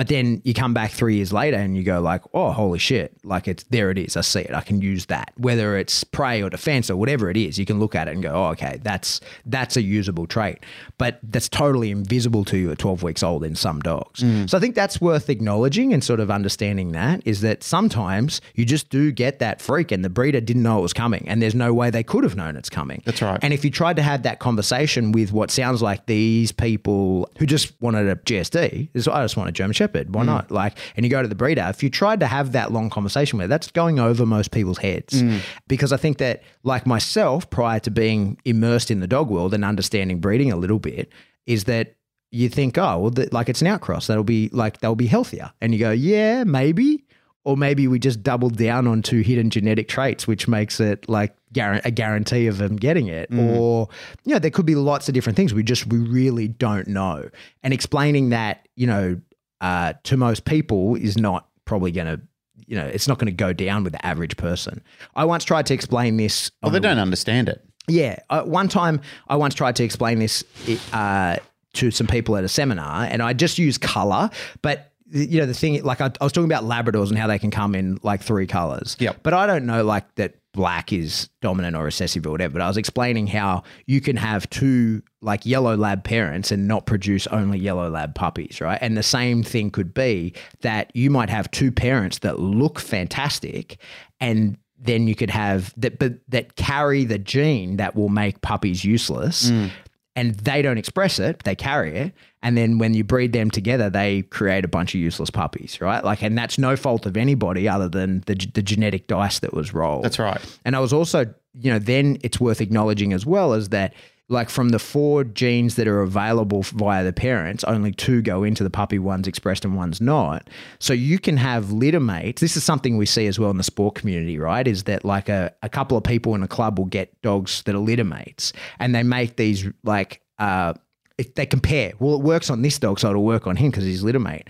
But 0.00 0.08
then 0.08 0.40
you 0.46 0.54
come 0.54 0.72
back 0.72 0.92
three 0.92 1.16
years 1.16 1.30
later 1.30 1.58
and 1.58 1.76
you 1.76 1.82
go 1.82 2.00
like, 2.00 2.22
oh, 2.32 2.52
holy 2.52 2.78
shit! 2.78 3.14
Like 3.22 3.46
it's 3.46 3.64
there. 3.64 3.90
It 3.90 3.98
is. 3.98 4.16
I 4.16 4.22
see 4.22 4.40
it. 4.40 4.54
I 4.54 4.62
can 4.62 4.80
use 4.80 5.04
that. 5.06 5.34
Whether 5.36 5.76
it's 5.76 6.04
prey 6.04 6.42
or 6.42 6.48
defense 6.48 6.88
or 6.88 6.96
whatever 6.96 7.28
it 7.28 7.36
is, 7.36 7.58
you 7.58 7.66
can 7.66 7.78
look 7.78 7.94
at 7.94 8.08
it 8.08 8.12
and 8.12 8.22
go, 8.22 8.32
oh, 8.32 8.46
okay, 8.52 8.80
that's 8.82 9.20
that's 9.44 9.76
a 9.76 9.82
usable 9.82 10.26
trait. 10.26 10.60
But 10.96 11.20
that's 11.22 11.50
totally 11.50 11.90
invisible 11.90 12.46
to 12.46 12.56
you 12.56 12.70
at 12.70 12.78
12 12.78 13.02
weeks 13.02 13.22
old 13.22 13.44
in 13.44 13.54
some 13.54 13.80
dogs. 13.80 14.20
Mm. 14.20 14.48
So 14.48 14.56
I 14.56 14.60
think 14.62 14.74
that's 14.74 15.02
worth 15.02 15.28
acknowledging 15.28 15.92
and 15.92 16.02
sort 16.02 16.20
of 16.20 16.30
understanding 16.30 16.92
that 16.92 17.20
is 17.26 17.42
that 17.42 17.62
sometimes 17.62 18.40
you 18.54 18.64
just 18.64 18.88
do 18.88 19.12
get 19.12 19.38
that 19.40 19.60
freak 19.60 19.92
and 19.92 20.02
the 20.02 20.08
breeder 20.08 20.40
didn't 20.40 20.62
know 20.62 20.78
it 20.78 20.82
was 20.82 20.94
coming 20.94 21.28
and 21.28 21.42
there's 21.42 21.54
no 21.54 21.74
way 21.74 21.90
they 21.90 22.02
could 22.02 22.24
have 22.24 22.36
known 22.36 22.56
it's 22.56 22.70
coming. 22.70 23.02
That's 23.04 23.20
right. 23.20 23.38
And 23.42 23.52
if 23.52 23.66
you 23.66 23.70
tried 23.70 23.96
to 23.96 24.02
have 24.02 24.22
that 24.22 24.38
conversation 24.38 25.12
with 25.12 25.30
what 25.30 25.50
sounds 25.50 25.82
like 25.82 26.06
these 26.06 26.52
people 26.52 27.28
who 27.38 27.44
just 27.44 27.78
wanted 27.82 28.08
a 28.08 28.16
GSD, 28.16 28.88
I 28.94 29.24
just 29.24 29.36
want 29.36 29.50
a 29.50 29.52
German 29.52 29.74
Shepherd. 29.74 29.89
Why 29.92 30.22
mm. 30.22 30.26
not? 30.26 30.50
Like, 30.50 30.78
and 30.96 31.04
you 31.04 31.10
go 31.10 31.22
to 31.22 31.28
the 31.28 31.34
breeder. 31.34 31.66
If 31.68 31.82
you 31.82 31.90
tried 31.90 32.20
to 32.20 32.26
have 32.26 32.52
that 32.52 32.72
long 32.72 32.90
conversation 32.90 33.38
with, 33.38 33.46
it, 33.46 33.48
that's 33.48 33.70
going 33.70 33.98
over 33.98 34.24
most 34.24 34.50
people's 34.50 34.78
heads. 34.78 35.22
Mm. 35.22 35.40
Because 35.66 35.92
I 35.92 35.96
think 35.96 36.18
that, 36.18 36.42
like 36.62 36.86
myself, 36.86 37.48
prior 37.50 37.80
to 37.80 37.90
being 37.90 38.38
immersed 38.44 38.90
in 38.90 39.00
the 39.00 39.08
dog 39.08 39.28
world 39.30 39.54
and 39.54 39.64
understanding 39.64 40.20
breeding 40.20 40.52
a 40.52 40.56
little 40.56 40.78
bit, 40.78 41.10
is 41.46 41.64
that 41.64 41.96
you 42.30 42.48
think, 42.48 42.78
oh, 42.78 42.98
well, 42.98 43.10
th- 43.10 43.32
like 43.32 43.48
it's 43.48 43.60
an 43.60 43.68
outcross. 43.68 44.06
That'll 44.06 44.24
be 44.24 44.48
like 44.52 44.80
they'll 44.80 44.94
be 44.94 45.06
healthier, 45.06 45.52
and 45.60 45.72
you 45.72 45.80
go, 45.80 45.90
yeah, 45.90 46.44
maybe. 46.44 47.04
Or 47.42 47.56
maybe 47.56 47.88
we 47.88 47.98
just 47.98 48.22
doubled 48.22 48.58
down 48.58 48.86
on 48.86 49.00
two 49.00 49.20
hidden 49.20 49.48
genetic 49.48 49.88
traits, 49.88 50.26
which 50.26 50.46
makes 50.46 50.78
it 50.78 51.08
like 51.08 51.34
a 51.56 51.90
guarantee 51.90 52.46
of 52.48 52.58
them 52.58 52.76
getting 52.76 53.06
it. 53.06 53.30
Mm. 53.30 53.56
Or, 53.56 53.88
you 54.24 54.34
know, 54.34 54.38
there 54.38 54.50
could 54.50 54.66
be 54.66 54.74
lots 54.74 55.08
of 55.08 55.14
different 55.14 55.36
things. 55.36 55.54
We 55.54 55.62
just, 55.62 55.86
we 55.86 55.96
really 56.00 56.48
don't 56.48 56.86
know. 56.86 57.30
And 57.62 57.72
explaining 57.72 58.28
that, 58.28 58.68
you 58.76 58.86
know, 58.86 59.18
uh, 59.60 59.94
to 60.04 60.16
most 60.16 60.44
people 60.44 60.94
is 60.96 61.16
not 61.18 61.46
probably 61.64 61.92
going 61.92 62.06
to, 62.06 62.20
you 62.66 62.76
know, 62.76 62.86
it's 62.86 63.06
not 63.08 63.18
going 63.18 63.26
to 63.26 63.32
go 63.32 63.52
down 63.52 63.84
with 63.84 63.92
the 63.92 64.04
average 64.06 64.36
person. 64.36 64.82
I 65.14 65.24
once 65.24 65.44
tried 65.44 65.66
to 65.66 65.74
explain 65.74 66.16
this. 66.16 66.50
well, 66.62 66.70
they 66.70 66.78
the- 66.78 66.88
don't 66.88 66.98
understand 66.98 67.48
it. 67.48 67.64
yeah. 67.88 68.18
Uh, 68.30 68.42
one 68.42 68.68
time 68.68 69.00
I 69.28 69.36
once 69.36 69.54
tried 69.54 69.76
to 69.76 69.84
explain 69.84 70.18
this 70.18 70.44
uh, 70.92 71.36
to 71.74 71.90
some 71.90 72.06
people 72.06 72.36
at 72.36 72.44
a 72.44 72.48
seminar 72.48 73.04
and 73.04 73.22
I 73.22 73.32
just 73.32 73.58
used 73.58 73.80
color, 73.80 74.30
but 74.62 74.86
you 75.12 75.40
know, 75.40 75.46
the 75.46 75.54
thing, 75.54 75.82
like 75.82 76.00
I, 76.00 76.06
I 76.20 76.24
was 76.24 76.32
talking 76.32 76.50
about 76.50 76.62
Labradors 76.64 77.08
and 77.08 77.18
how 77.18 77.26
they 77.26 77.38
can 77.40 77.50
come 77.50 77.74
in 77.74 77.98
like 78.04 78.22
three 78.22 78.46
colors. 78.46 78.96
Yep. 79.00 79.18
But 79.24 79.34
I 79.34 79.46
don't 79.48 79.66
know 79.66 79.82
like 79.84 80.14
that 80.14 80.36
black 80.52 80.92
is 80.92 81.28
dominant 81.40 81.76
or 81.76 81.84
recessive 81.84 82.26
or 82.26 82.30
whatever. 82.30 82.54
But 82.54 82.62
I 82.62 82.68
was 82.68 82.76
explaining 82.76 83.28
how 83.28 83.62
you 83.86 84.00
can 84.00 84.16
have 84.16 84.48
two 84.50 85.02
like 85.22 85.44
yellow 85.46 85.76
lab 85.76 86.02
parents 86.02 86.50
and 86.50 86.66
not 86.66 86.86
produce 86.86 87.26
only 87.28 87.58
yellow 87.58 87.88
lab 87.88 88.14
puppies, 88.14 88.60
right? 88.60 88.78
And 88.80 88.96
the 88.96 89.02
same 89.02 89.42
thing 89.42 89.70
could 89.70 89.94
be 89.94 90.34
that 90.62 90.90
you 90.94 91.10
might 91.10 91.30
have 91.30 91.50
two 91.50 91.70
parents 91.70 92.18
that 92.20 92.40
look 92.40 92.80
fantastic 92.80 93.78
and 94.20 94.56
then 94.82 95.06
you 95.06 95.14
could 95.14 95.30
have 95.30 95.74
that 95.76 95.98
but 95.98 96.14
that 96.28 96.56
carry 96.56 97.04
the 97.04 97.18
gene 97.18 97.76
that 97.76 97.94
will 97.94 98.08
make 98.08 98.40
puppies 98.40 98.82
useless 98.82 99.50
mm. 99.50 99.70
And 100.16 100.34
they 100.36 100.60
don't 100.62 100.78
express 100.78 101.18
it 101.18 101.42
they 101.44 101.54
carry 101.54 101.96
it 101.96 102.12
and 102.42 102.56
then 102.56 102.78
when 102.78 102.94
you 102.94 103.04
breed 103.04 103.32
them 103.32 103.50
together 103.50 103.88
they 103.88 104.22
create 104.22 104.64
a 104.64 104.68
bunch 104.68 104.94
of 104.94 105.00
useless 105.00 105.30
puppies 105.30 105.80
right 105.80 106.04
like 106.04 106.22
and 106.22 106.36
that's 106.36 106.58
no 106.58 106.76
fault 106.76 107.06
of 107.06 107.16
anybody 107.16 107.68
other 107.68 107.88
than 107.88 108.20
the, 108.26 108.34
the 108.54 108.62
genetic 108.62 109.06
dice 109.06 109.38
that 109.38 109.54
was 109.54 109.72
rolled 109.72 110.04
That's 110.04 110.18
right. 110.18 110.40
and 110.64 110.74
I 110.74 110.80
was 110.80 110.92
also, 110.92 111.32
you 111.54 111.72
know, 111.72 111.78
then 111.78 112.18
it's 112.22 112.38
worth 112.40 112.60
acknowledging 112.60 113.12
as 113.12 113.26
well 113.26 113.52
as 113.52 113.70
that, 113.70 113.92
like 114.30 114.48
from 114.48 114.68
the 114.70 114.78
four 114.78 115.24
genes 115.24 115.74
that 115.74 115.88
are 115.88 116.00
available 116.00 116.62
via 116.62 117.04
the 117.04 117.12
parents, 117.12 117.64
only 117.64 117.90
two 117.92 118.22
go 118.22 118.44
into 118.44 118.62
the 118.62 118.70
puppy, 118.70 118.98
one's 118.98 119.26
expressed 119.26 119.64
and 119.64 119.76
one's 119.76 120.00
not. 120.00 120.48
So 120.78 120.92
you 120.92 121.18
can 121.18 121.36
have 121.36 121.72
litter 121.72 122.00
mates. 122.00 122.40
This 122.40 122.56
is 122.56 122.62
something 122.64 122.96
we 122.96 123.06
see 123.06 123.26
as 123.26 123.38
well 123.38 123.50
in 123.50 123.56
the 123.56 123.64
sport 123.64 123.96
community, 123.96 124.38
right? 124.38 124.66
Is 124.66 124.84
that 124.84 125.04
like 125.04 125.28
a, 125.28 125.52
a 125.62 125.68
couple 125.68 125.98
of 125.98 126.04
people 126.04 126.34
in 126.36 126.42
a 126.42 126.48
club 126.48 126.78
will 126.78 126.86
get 126.86 127.20
dogs 127.22 127.62
that 127.64 127.74
are 127.74 127.78
litter 127.78 128.04
mates 128.04 128.52
and 128.78 128.94
they 128.94 129.02
make 129.02 129.34
these 129.36 129.66
like, 129.82 130.22
uh, 130.38 130.74
if 131.18 131.34
they 131.34 131.44
compare, 131.44 131.92
well, 131.98 132.14
it 132.14 132.22
works 132.22 132.48
on 132.50 132.62
this 132.62 132.78
dog, 132.78 132.98
so 133.00 133.10
it'll 133.10 133.24
work 133.24 133.46
on 133.48 133.56
him 133.56 133.70
because 133.70 133.84
he's 133.84 134.02
litter 134.04 134.20
mate. 134.20 134.46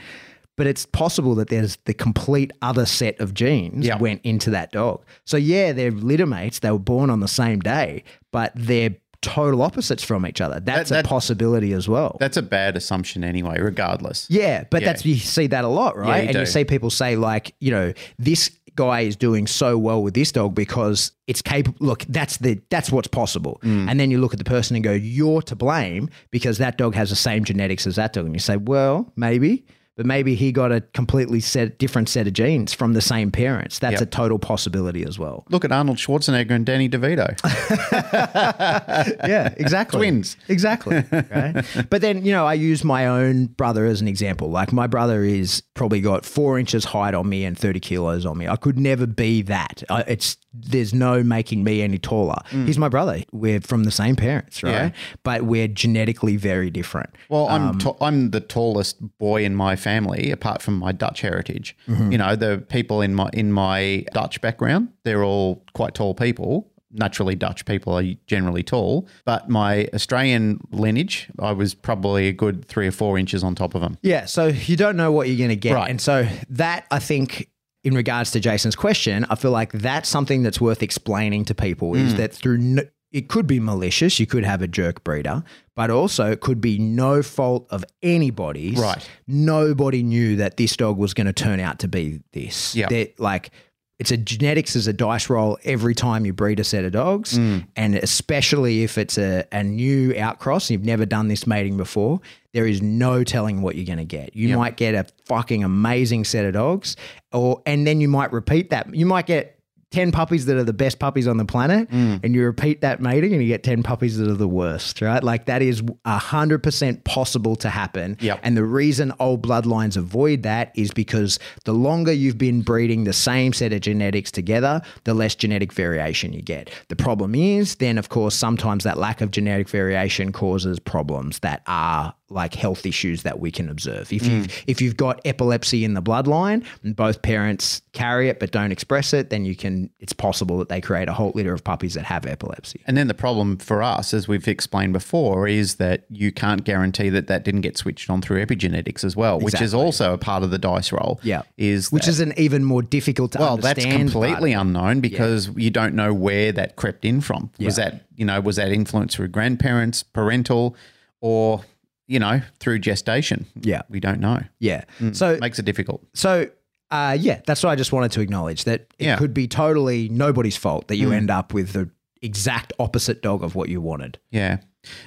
But 0.57 0.67
it's 0.67 0.85
possible 0.85 1.35
that 1.37 1.49
there's 1.49 1.77
the 1.87 1.95
complete 1.95 2.53
other 2.61 2.85
set 2.85 3.19
of 3.19 3.33
genes 3.33 3.87
Yeah. 3.87 3.97
went 3.97 4.21
into 4.25 4.51
that 4.51 4.73
dog. 4.73 5.03
So 5.25 5.39
yeah, 5.39 5.73
they're 5.73 5.91
litter 5.91 6.27
mates. 6.27 6.59
They 6.59 6.71
were 6.71 6.79
born 6.79 7.09
on 7.09 7.21
the 7.21 7.29
same 7.29 7.61
day, 7.61 8.05
but 8.31 8.53
they're 8.55 8.95
total 9.23 9.63
opposites 9.63 10.03
from 10.03 10.27
each 10.27 10.41
other. 10.41 10.61
That's 10.61 10.91
that- 10.91 11.05
a 11.05 11.09
possibility 11.09 11.73
as 11.73 11.89
well. 11.89 12.17
That's 12.21 12.37
a 12.37 12.43
bad 12.43 12.77
assumption 12.77 13.23
anyway, 13.25 13.61
regardless. 13.61 14.27
yeah, 14.31 14.65
but 14.71 14.83
Yeah. 14.83 14.89
that's 14.89 15.05
you 15.05 15.17
see 15.17 15.47
that 15.49 15.65
a 15.65 15.69
lot, 15.69 15.97
right? 15.97 16.23
you 16.25 16.29
and 16.31 16.39
you 16.39 16.47
see 16.47 16.65
people 16.65 16.91
say 16.91 17.17
like, 17.17 17.55
you 17.61 17.71
know, 17.71 17.93
this 18.19 18.51
guy 18.77 19.01
is 19.01 19.17
doing 19.17 19.47
so 19.47 19.77
well 19.77 20.03
with 20.03 20.15
this 20.15 20.33
dog 20.33 20.55
because 20.55 21.13
it's 21.27 21.43
capable. 21.43 21.77
Look, 21.85 22.05
that's 22.09 22.39
the 22.39 22.61
that's 22.71 22.91
what's 22.91 23.09
possible. 23.09 23.61
Mm. 23.63 23.91
And 23.91 24.01
then 24.01 24.11
you 24.11 24.19
look 24.19 24.33
at 24.33 24.39
the 24.39 24.45
person 24.45 24.75
and 24.77 24.83
go, 24.85 24.93
you're 24.93 25.43
to 25.43 25.57
blame 25.57 26.09
because 26.31 26.59
that 26.59 26.79
dog 26.79 26.95
has 26.95 27.11
the 27.11 27.17
same 27.17 27.45
genetics 27.45 27.87
as 27.87 27.97
that 27.97 28.13
dog. 28.15 28.25
And 28.27 28.35
you 28.35 28.41
say, 28.41 28.57
well, 28.57 29.13
maybe. 29.17 29.65
But 30.01 30.07
maybe 30.07 30.35
he 30.35 30.51
got 30.51 30.73
a 30.73 30.81
completely 30.95 31.41
set, 31.41 31.79
different 31.79 32.09
set 32.09 32.27
of 32.27 32.33
genes 32.33 32.73
from 32.73 32.95
the 32.95 33.03
same 33.03 33.31
parents. 33.31 33.79
That's 33.79 34.01
Yep. 34.01 34.01
a 34.01 34.07
total 34.07 34.39
possibility 34.39 35.05
as 35.05 35.19
well. 35.19 35.45
Look 35.51 35.63
at 35.63 35.73
Arnold 35.73 35.99
Schwarzenegger 35.99 36.53
and 36.53 36.65
Danny 36.65 36.89
DeVito. 36.89 37.37
yeah, 39.29 39.53
exactly. 39.59 39.99
Twins. 39.99 40.37
Exactly. 40.49 41.05
Right? 41.31 41.65
but 41.91 42.01
then, 42.01 42.25
you 42.25 42.33
know, 42.33 42.47
I 42.47 42.55
use 42.55 42.83
my 42.83 43.07
own 43.07 43.47
brother 43.47 43.85
as 43.85 44.01
an 44.01 44.09
example. 44.09 44.49
Like 44.51 44.73
my 44.73 44.87
brother 44.87 45.23
is 45.23 45.63
probably 45.75 46.01
got 46.01 46.25
four 46.25 46.59
inches 46.59 46.85
height 46.87 47.13
on 47.15 47.29
me 47.29 47.45
and 47.45 47.59
30 47.59 47.79
kilos 47.81 48.25
on 48.25 48.39
me. 48.39 48.49
I 48.49 48.57
could 48.57 48.79
never 48.79 49.07
be 49.07 49.43
that. 49.43 49.83
I, 49.91 50.01
it's 50.07 50.39
there's 50.53 50.93
no 50.95 51.23
making 51.23 51.63
me 51.63 51.83
any 51.83 51.99
taller. 51.99 52.39
He's 52.51 52.79
my 52.79 52.89
brother. 52.89 53.23
We're 53.33 53.61
from 53.61 53.85
the 53.85 53.93
same 53.93 54.17
parents, 54.17 54.63
right? 54.65 54.71
Yeah. 54.73 54.91
But 55.23 55.43
we're 55.43 55.69
genetically 55.69 56.37
very 56.37 56.71
different. 56.71 57.11
Well, 57.29 57.49
I'm 57.49 57.63
Um, 57.69 57.79
ta- 57.79 57.97
I'm 58.01 58.31
the 58.31 58.41
tallest 58.41 58.97
boy 59.19 59.45
in 59.45 59.55
my 59.55 59.77
family, 59.77 59.90
apart 59.97 60.63
from 60.63 60.79
my 60.79 60.93
Dutch 60.93 61.21
heritage. 61.21 61.77
Mm-hmm. 61.89 62.13
You 62.13 62.19
know, 62.19 62.37
the 62.37 62.65
people 62.69 63.01
in 63.03 63.15
my 63.15 63.29
in 63.33 63.53
my 63.53 64.05
Dutch 64.13 64.41
background, 64.41 64.89
they're 65.05 65.25
all 65.25 65.63
quite 65.75 65.95
tall 65.95 66.15
people. 66.15 66.67
Naturally, 66.93 67.37
Dutch 67.37 67.65
people 67.67 67.97
are 67.97 68.03
generally 68.27 68.65
tall, 68.65 69.07
but 69.25 69.49
my 69.49 69.87
Australian 69.95 70.59
lineage, 70.73 71.29
I 71.39 71.53
was 71.53 71.73
probably 71.73 72.27
a 72.27 72.33
good 72.33 72.65
three 72.65 72.89
or 72.89 72.91
four 72.93 73.17
inches 73.17 73.45
on 73.45 73.55
top 73.55 73.77
of 73.77 73.81
them. 73.81 73.97
Yeah, 74.03 74.25
so 74.25 74.47
you 74.49 74.77
don't 74.77 74.97
know 74.97 75.13
what 75.13 75.29
you're 75.29 75.39
going 75.39 75.51
to 75.51 75.57
get. 75.57 75.75
Right. 75.75 75.89
And 75.89 76.01
so 76.01 76.27
that 76.49 76.87
I 76.91 76.99
think 76.99 77.49
in 77.85 77.95
regards 77.95 78.33
to 78.33 78.41
Jason's 78.41 78.75
question, 78.75 79.25
I 79.31 79.37
feel 79.37 79.53
like 79.53 79.71
that's 79.73 80.09
something 80.09 80.43
that's 80.43 80.61
worth 80.61 80.83
explaining 80.83 81.45
to 81.47 81.55
people 81.55 81.93
Mm. 81.93 82.07
is 82.07 82.15
that 82.17 82.33
through 82.35 82.59
no, 82.59 82.83
it 83.13 83.29
could 83.29 83.47
be 83.47 83.59
malicious, 83.59 84.21
you 84.21 84.27
could 84.27 84.45
have 84.45 84.63
a 84.63 84.69
jerk 84.69 85.03
breeder, 85.03 85.43
but 85.75 85.91
also 85.91 86.31
it 86.31 86.41
could 86.41 86.61
be 86.61 86.79
no 86.79 87.23
fault 87.23 87.67
of 87.71 87.85
anybody's. 88.03 88.79
Right. 88.79 89.09
Nobody 89.27 90.03
knew 90.03 90.37
that 90.37 90.57
this 90.57 90.77
dog 90.77 90.97
was 90.97 91.15
going 91.15 91.27
to 91.27 91.33
turn 91.33 91.61
out 91.61 91.81
to 91.81 91.89
be 91.89 92.21
this. 92.33 92.75
Yeah. 92.75 92.89
That, 92.89 93.19
like 93.19 93.51
it's 93.99 94.11
a 94.11 94.17
genetics 94.17 94.77
is 94.77 94.87
a 94.87 94.95
dice 94.95 95.29
roll 95.29 95.59
every 95.63 95.95
time 95.95 96.25
you 96.25 96.33
breed 96.33 96.59
a 96.59 96.65
set 96.65 96.85
of 96.87 96.93
dogs. 96.93 97.39
Mm. 97.39 97.67
And 97.77 97.97
especially 97.97 98.83
if 98.83 98.97
it's 98.97 99.19
a, 99.19 99.45
a 99.53 99.63
new 99.63 100.15
outcross 100.15 100.71
and 100.71 100.71
you've 100.71 100.87
never 100.87 101.05
done 101.05 101.29
this 101.29 101.47
mating 101.47 101.77
before, 101.77 102.21
there 102.55 102.67
is 102.67 102.81
no 102.81 103.25
telling 103.25 103.61
what 103.61 103.77
you're 103.77 103.85
going 103.85 103.99
to 103.99 104.05
get. 104.05 104.35
You 104.35 104.57
might 104.57 104.77
get 104.77 104.95
a 104.95 105.07
fucking 105.27 105.63
amazing 105.63 106.25
set 106.25 106.47
of 106.47 106.55
dogs, 106.55 106.97
or 107.33 107.63
and 107.67 107.87
then 107.87 108.01
you 108.01 108.09
might 108.09 108.33
repeat 108.33 108.71
that. 108.71 108.93
You 108.95 109.07
might 109.07 109.27
get 109.27 109.60
10 109.91 110.13
puppies 110.13 110.47
that 110.47 110.57
are 110.57 110.65
the 110.65 110.73
best 110.73 110.99
puppies 110.99 111.27
on 111.27 111.37
the 111.37 111.45
planet 111.45 111.91
Mm. 111.91 112.21
and 112.23 112.35
you 112.35 112.45
repeat 112.45 112.81
that 112.81 113.01
mating 113.01 113.33
and 113.33 113.43
you 113.43 113.49
get 113.49 113.63
10 113.63 113.83
puppies 113.83 114.17
that 114.19 114.29
are 114.29 114.35
the 114.35 114.49
worst, 114.49 115.01
right? 115.01 115.23
Like 115.23 115.47
that 115.47 115.63
is 115.63 115.83
100% 116.05 117.05
possible 117.05 117.57
to 117.57 117.69
happen. 117.69 118.17
Yep. 118.21 118.41
And 118.43 118.57
the 118.57 118.65
reason 118.65 119.13
old 119.19 119.43
bloodlines 119.47 119.97
avoid 119.97 120.43
that 120.45 120.73
is 120.75 120.93
because 120.93 121.39
the 121.65 121.73
longer 121.73 122.13
you've 122.13 122.39
been 122.39 122.63
breeding 122.63 123.05
the 123.05 123.13
same 123.13 123.53
set 123.53 123.73
of 123.73 123.81
genetics 123.81 124.31
together, 124.31 124.81
the 125.05 125.15
less 125.15 125.35
genetic 125.35 125.73
variation 125.73 126.33
you 126.33 126.43
get. 126.43 126.71
The 126.89 126.97
problem 126.97 127.35
is 127.35 127.77
then, 127.77 127.99
of 127.99 128.09
course, 128.09 128.35
sometimes 128.35 128.85
that 128.85 128.99
lack 128.99 129.21
of 129.21 129.31
genetic 129.31 129.69
variation 129.69 130.33
causes 130.33 130.79
problems 130.79 131.41
that 131.41 131.63
are 131.67 132.15
like 132.33 132.55
health 132.55 132.87
issues 132.87 133.23
that 133.25 133.41
we 133.41 133.51
can 133.51 133.69
observe. 133.69 134.13
If 134.13 134.23
Mm. 134.23 134.29
you've 134.31 134.65
if 134.69 134.81
you've 134.81 134.97
got 134.97 135.21
epilepsy 135.25 135.85
in 135.85 135.95
the 135.95 136.03
bloodline 136.03 136.65
and 136.85 136.95
both 136.95 137.23
parents 137.23 137.83
carry 137.93 138.29
it 138.29 138.39
but 138.39 138.53
don't 138.53 138.71
express 138.71 139.13
it, 139.13 139.31
then 139.31 139.45
you 139.45 139.57
can 139.57 139.91
it's 139.99 140.13
possible 140.13 140.57
that 140.59 140.69
they 140.69 140.81
create 140.81 141.09
a 141.09 141.13
whole 141.13 141.33
litter 141.35 141.53
of 141.53 141.65
puppies 141.65 141.95
that 141.95 142.05
have 142.05 142.25
epilepsy. 142.27 142.81
And 142.87 142.97
then 142.97 143.09
the 143.09 143.15
problem 143.15 143.57
for 143.59 143.83
us, 143.83 144.15
as 144.15 144.29
we've 144.29 144.47
explained 144.47 144.93
before, 144.93 145.49
is 145.49 145.75
that 145.77 146.05
you 146.09 146.31
can't 146.31 146.63
guarantee 146.65 147.09
that 147.11 147.27
that 147.27 147.45
didn't 147.45 147.63
get 147.63 147.77
switched 147.77 148.09
on 148.09 148.23
through 148.23 148.45
epigenetics 148.47 149.03
as 149.03 149.17
well, 149.17 149.41
which 149.41 149.61
is 149.61 149.75
also 149.75 150.15
a 150.15 150.19
part 150.19 150.43
of 150.45 150.51
the 150.53 150.59
dice 150.59 150.93
roll. 150.93 151.19
Yeah. 151.25 151.43
is 151.59 151.91
Which 151.91 152.05
that- 152.05 152.11
is 152.13 152.21
an 152.21 152.33
even 152.37 152.65
more 152.65 152.83
difficult 152.83 153.33
to 153.33 153.39
well, 153.39 153.57
that's 153.57 153.85
completely 153.85 154.53
unknown 154.53 155.01
because 155.01 155.51
you 155.57 155.71
don't 155.71 155.95
know 155.95 156.15
where 156.15 156.53
that 156.53 156.77
crept 156.77 157.05
in 157.05 157.21
from. 157.21 157.51
Was 157.59 157.77
that 157.77 158.05
you 158.17 158.25
know 158.25 158.41
was 158.41 158.57
that 158.57 158.71
influence 158.71 159.17
through 159.17 159.29
grandparents, 159.29 160.03
parental, 160.05 160.77
or 161.21 161.63
you 162.11 162.19
know 162.19 162.43
through 162.59 162.81
gestation? 162.81 163.47
Yeah. 163.63 163.83
we 163.89 164.01
don't 164.01 164.21
know. 164.21 164.43
Yeah. 164.59 164.85
So 165.13 165.39
Makes 165.41 165.59
it 165.59 165.65
difficult. 165.65 166.05
So, 166.15 166.51
uh, 166.91 167.17
yeah, 167.19 167.41
that's 167.47 167.63
what 167.63 167.71
I 167.71 167.77
just 167.77 167.93
wanted 167.93 168.11
to 168.13 168.21
acknowledge 168.21 168.65
that 168.65 168.89
it 168.99 169.07
Yeah. 169.07 169.17
could 169.17 169.33
be 169.33 169.47
totally 169.47 170.09
nobody's 170.09 170.57
fault 170.57 170.89
that 170.89 170.97
you 170.97 171.13
end 171.13 171.31
up 171.31 171.55
with 171.55 171.73
the 171.73 171.89
exact 172.21 172.73
opposite 172.79 173.23
dog 173.23 173.43
of 173.45 173.55
what 173.55 173.69
you 173.69 173.81
wanted. 173.81 174.19
Yeah. 174.31 174.59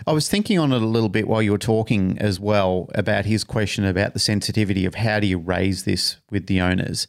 I 0.08 0.14
was 0.14 0.30
thinking 0.30 0.58
on 0.60 0.72
it 0.72 0.82
a 0.82 0.86
little 0.86 1.10
bit 1.10 1.28
while 1.28 1.42
you 1.42 1.52
were 1.52 1.58
talking 1.58 2.18
as 2.20 2.40
well 2.40 2.90
about 2.96 3.26
his 3.26 3.44
question 3.44 3.84
about 3.86 4.14
the 4.14 4.20
sensitivity 4.20 4.86
of 4.86 4.96
how 4.96 5.20
do 5.20 5.28
you 5.28 5.38
raise 5.38 5.84
this 5.84 6.18
with 6.32 6.46
the 6.48 6.62
owners. 6.62 7.08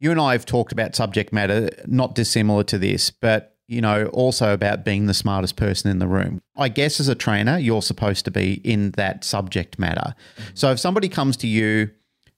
You 0.00 0.10
and 0.10 0.20
I 0.20 0.32
have 0.32 0.44
talked 0.44 0.72
about 0.72 0.94
subject 0.96 1.32
matter 1.32 1.70
not 1.86 2.14
dissimilar 2.14 2.64
to 2.64 2.76
this, 2.78 3.10
but 3.10 3.51
you 3.68 3.80
know, 3.80 4.06
also 4.06 4.52
about 4.52 4.84
being 4.84 5.06
the 5.06 5.14
smartest 5.14 5.56
person 5.56 5.90
in 5.90 5.98
the 5.98 6.06
room. 6.06 6.42
I 6.56 6.68
guess 6.68 7.00
as 7.00 7.08
a 7.08 7.14
trainer, 7.14 7.58
you're 7.58 7.82
supposed 7.82 8.24
to 8.26 8.30
be 8.30 8.60
in 8.64 8.90
that 8.92 9.24
subject 9.24 9.78
matter. 9.78 10.14
Mm-hmm. 10.36 10.50
So 10.54 10.70
if 10.72 10.80
somebody 10.80 11.08
comes 11.08 11.36
to 11.38 11.46
you 11.46 11.90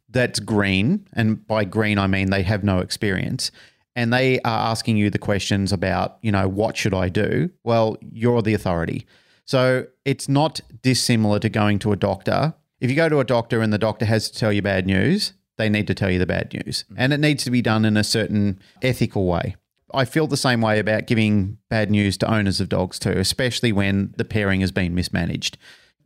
that's 0.09 0.39
green, 0.39 1.09
and 1.13 1.45
by 1.47 1.65
green 1.65 1.99
I 1.99 2.07
mean 2.07 2.31
they 2.31 2.43
have 2.43 2.63
no 2.63 2.79
experience, 2.79 3.51
and 3.97 4.13
they 4.13 4.41
are 4.41 4.71
asking 4.71 4.97
you 4.97 5.11
the 5.11 5.19
questions 5.19 5.73
about, 5.73 6.19
you 6.23 6.33
know, 6.33 6.49
what 6.49 6.77
should 6.77 6.95
I 6.95 7.09
do? 7.09 7.51
Well, 7.63 7.97
you're 8.01 8.43
the 8.43 8.55
authority. 8.55 9.07
So 9.45 9.87
it's 10.05 10.29
not 10.29 10.61
dissimilar 10.83 11.39
to 11.41 11.49
going 11.49 11.79
to 11.81 11.93
a 11.93 11.97
doctor. 11.97 12.55
If 12.81 12.91
you 12.91 12.97
go 12.97 13.09
to 13.09 13.21
a 13.21 13.25
doctor 13.25 13.61
and 13.61 13.73
the 13.73 13.79
doctor 13.79 14.05
has 14.05 14.31
to 14.31 14.39
tell 14.39 14.53
you 14.53 14.63
bad 14.63 14.87
news, 14.87 15.33
they 15.57 15.69
need 15.69 15.87
to 15.87 15.95
tell 15.95 16.11
you 16.11 16.19
the 16.19 16.27
bad 16.27 16.53
news. 16.53 16.85
Mm-hmm. 16.85 16.95
And 16.99 17.13
it 17.13 17.21
needs 17.21 17.45
to 17.45 17.51
be 17.51 17.63
done 17.63 17.85
in 17.85 17.97
a 17.97 18.05
certain 18.05 18.59
ethical 18.83 19.27
way. 19.27 19.57
I 19.95 20.05
feel 20.05 20.27
the 20.27 20.37
same 20.37 20.61
way 20.61 20.79
about 20.79 21.07
giving 21.07 21.59
bad 21.71 21.91
news 21.91 22.17
to 22.19 22.33
owners 22.33 22.61
of 22.61 22.69
dogs 22.69 22.99
too, 22.99 23.11
especially 23.13 23.73
when 23.73 24.15
the 24.17 24.25
pairing 24.25 24.61
has 24.61 24.73
been 24.73 24.95
mismanaged. 24.95 25.57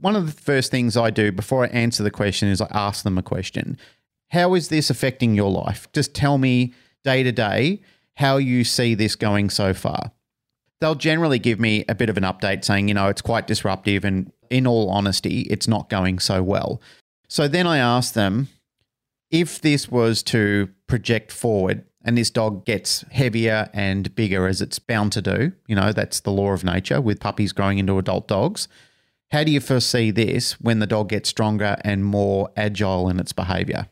One 0.00 0.14
of 0.14 0.26
the 0.26 0.42
first 0.42 0.70
things 0.70 0.96
I 0.96 1.10
do 1.10 1.32
before 1.32 1.64
I 1.64 1.68
answer 1.68 2.02
the 2.02 2.10
question 2.10 2.48
is 2.48 2.60
I 2.60 2.68
ask 2.70 3.02
them 3.02 3.18
a 3.18 3.22
question. 3.22 3.76
How 4.30 4.54
is 4.54 4.68
this 4.68 4.90
affecting 4.90 5.34
your 5.34 5.50
life? 5.50 5.90
Just 5.92 6.14
tell 6.14 6.38
me 6.38 6.74
day 7.04 7.22
to 7.22 7.32
day 7.32 7.80
how 8.14 8.36
you 8.36 8.64
see 8.64 8.94
this 8.94 9.16
going 9.16 9.50
so 9.50 9.72
far. 9.72 10.12
They'll 10.80 10.94
generally 10.94 11.38
give 11.38 11.58
me 11.58 11.84
a 11.88 11.94
bit 11.94 12.10
of 12.10 12.16
an 12.16 12.22
update 12.22 12.64
saying, 12.64 12.88
you 12.88 12.94
know, 12.94 13.08
it's 13.08 13.22
quite 13.22 13.46
disruptive 13.46 14.04
and 14.04 14.32
in 14.50 14.66
all 14.66 14.90
honesty, 14.90 15.40
it's 15.42 15.68
not 15.68 15.88
going 15.88 16.18
so 16.18 16.42
well. 16.42 16.80
So 17.28 17.48
then 17.48 17.66
I 17.66 17.78
ask 17.78 18.14
them 18.14 18.48
if 19.30 19.60
this 19.60 19.90
was 19.90 20.22
to 20.24 20.70
project 20.86 21.32
forward 21.32 21.84
and 22.08 22.16
this 22.16 22.30
dog 22.30 22.64
gets 22.64 23.04
heavier 23.10 23.68
and 23.74 24.14
bigger 24.14 24.46
as 24.46 24.62
it's 24.62 24.78
bound 24.78 25.12
to 25.12 25.20
do, 25.20 25.52
you 25.66 25.76
know, 25.76 25.92
that's 25.92 26.20
the 26.20 26.30
law 26.30 26.52
of 26.52 26.64
nature 26.64 27.02
with 27.02 27.20
puppies 27.20 27.52
growing 27.52 27.76
into 27.76 27.98
adult 27.98 28.26
dogs. 28.26 28.66
How 29.30 29.44
do 29.44 29.52
you 29.52 29.60
foresee 29.60 30.10
this 30.10 30.52
when 30.58 30.78
the 30.78 30.86
dog 30.86 31.10
gets 31.10 31.28
stronger 31.28 31.76
and 31.82 32.06
more 32.06 32.48
agile 32.56 33.10
in 33.10 33.20
its 33.20 33.34
behavior? 33.34 33.90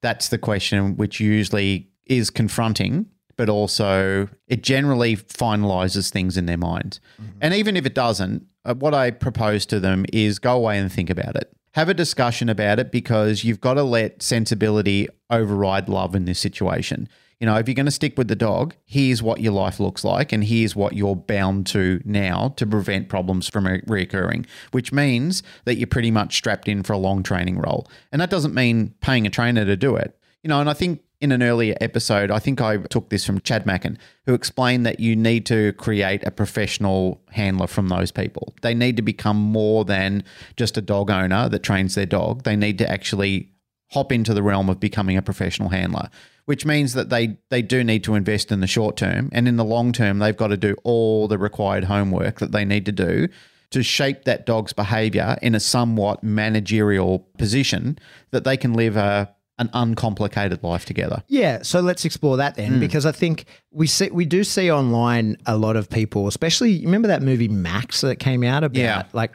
That's 0.00 0.30
the 0.30 0.38
question 0.38 0.96
which 0.96 1.20
usually 1.20 1.90
is 2.06 2.30
confronting, 2.30 3.04
but 3.36 3.50
also 3.50 4.30
it 4.46 4.62
generally 4.62 5.16
finalizes 5.16 6.10
things 6.10 6.38
in 6.38 6.46
their 6.46 6.56
minds. 6.56 7.00
And 7.42 7.52
even 7.52 7.76
if 7.76 7.84
it 7.84 7.94
doesn't, 7.94 8.46
uh, 8.64 8.76
what 8.76 8.94
I 8.94 9.10
propose 9.10 9.66
to 9.66 9.78
them 9.78 10.06
is 10.10 10.38
go 10.38 10.56
away 10.56 10.78
and 10.78 10.90
think 10.90 11.10
about 11.10 11.36
it. 11.36 11.52
Have 11.72 11.90
a 11.90 11.94
discussion 11.94 12.48
about 12.48 12.78
it 12.78 12.90
because 12.90 13.44
you've 13.44 13.60
got 13.60 13.74
to 13.74 13.82
let 13.82 14.22
sensibility 14.22 15.06
override 15.28 15.90
love 15.90 16.14
in 16.14 16.24
this 16.24 16.38
situation. 16.38 17.10
You 17.40 17.46
know, 17.46 17.56
if 17.56 17.68
you're 17.68 17.74
going 17.74 17.86
to 17.86 17.92
stick 17.92 18.18
with 18.18 18.28
the 18.28 18.36
dog, 18.36 18.74
here's 18.84 19.22
what 19.22 19.40
your 19.40 19.52
life 19.52 19.78
looks 19.78 20.02
like, 20.04 20.32
and 20.32 20.42
here's 20.42 20.74
what 20.74 20.94
you're 20.94 21.14
bound 21.14 21.66
to 21.68 22.00
now 22.04 22.54
to 22.56 22.66
prevent 22.66 23.08
problems 23.08 23.48
from 23.48 23.66
re- 23.66 23.80
reoccurring, 23.82 24.46
which 24.72 24.92
means 24.92 25.42
that 25.64 25.76
you're 25.76 25.86
pretty 25.86 26.10
much 26.10 26.34
strapped 26.34 26.68
in 26.68 26.82
for 26.82 26.94
a 26.94 26.98
long 26.98 27.22
training 27.22 27.58
role. 27.58 27.86
And 28.10 28.20
that 28.20 28.30
doesn't 28.30 28.54
mean 28.54 28.94
paying 29.00 29.26
a 29.26 29.30
trainer 29.30 29.64
to 29.64 29.76
do 29.76 29.94
it. 29.94 30.18
You 30.42 30.48
know, 30.48 30.60
and 30.60 30.68
I 30.68 30.74
think 30.74 31.02
in 31.20 31.32
an 31.32 31.42
earlier 31.42 31.76
episode, 31.80 32.30
I 32.30 32.38
think 32.38 32.60
I 32.60 32.76
took 32.76 33.08
this 33.08 33.24
from 33.24 33.40
Chad 33.40 33.66
Mackin, 33.66 33.98
who 34.26 34.34
explained 34.34 34.86
that 34.86 35.00
you 35.00 35.16
need 35.16 35.46
to 35.46 35.72
create 35.74 36.24
a 36.24 36.30
professional 36.30 37.20
handler 37.30 37.66
from 37.66 37.88
those 37.88 38.12
people. 38.12 38.54
They 38.62 38.74
need 38.74 38.96
to 38.96 39.02
become 39.02 39.36
more 39.36 39.84
than 39.84 40.22
just 40.56 40.76
a 40.76 40.80
dog 40.80 41.10
owner 41.10 41.48
that 41.48 41.62
trains 41.62 41.94
their 41.96 42.06
dog. 42.06 42.44
They 42.44 42.56
need 42.56 42.78
to 42.78 42.88
actually 42.88 43.50
hop 43.90 44.12
into 44.12 44.34
the 44.34 44.42
realm 44.42 44.68
of 44.68 44.78
becoming 44.80 45.16
a 45.16 45.22
professional 45.22 45.70
handler, 45.70 46.08
which 46.44 46.64
means 46.66 46.92
that 46.94 47.08
they 47.10 47.36
they 47.50 47.62
do 47.62 47.82
need 47.84 48.04
to 48.04 48.14
invest 48.14 48.52
in 48.52 48.60
the 48.60 48.66
short 48.66 48.96
term 48.96 49.28
and 49.32 49.48
in 49.48 49.56
the 49.56 49.64
long 49.64 49.92
term 49.92 50.18
they've 50.18 50.36
got 50.36 50.48
to 50.48 50.56
do 50.56 50.74
all 50.84 51.26
the 51.28 51.38
required 51.38 51.84
homework 51.84 52.38
that 52.40 52.52
they 52.52 52.64
need 52.64 52.84
to 52.86 52.92
do 52.92 53.28
to 53.70 53.82
shape 53.82 54.24
that 54.24 54.46
dog's 54.46 54.72
behavior 54.72 55.36
in 55.42 55.54
a 55.54 55.60
somewhat 55.60 56.22
managerial 56.24 57.18
position 57.38 57.98
that 58.30 58.44
they 58.44 58.56
can 58.56 58.72
live 58.74 58.96
a 58.96 59.32
an 59.60 59.68
uncomplicated 59.72 60.62
life 60.62 60.84
together. 60.84 61.20
Yeah, 61.26 61.62
so 61.62 61.80
let's 61.80 62.04
explore 62.04 62.36
that 62.36 62.54
then, 62.54 62.74
Hmm. 62.74 62.80
because 62.80 63.04
I 63.04 63.10
think 63.10 63.44
we 63.72 63.88
see 63.88 64.08
we 64.10 64.24
do 64.24 64.44
see 64.44 64.70
online 64.70 65.36
a 65.46 65.56
lot 65.56 65.74
of 65.76 65.90
people, 65.90 66.28
especially 66.28 66.84
remember 66.84 67.08
that 67.08 67.22
movie 67.22 67.48
Max 67.48 68.02
that 68.02 68.16
came 68.20 68.44
out 68.44 68.62
about 68.62 68.78
Yeah. 68.78 69.02
like 69.12 69.32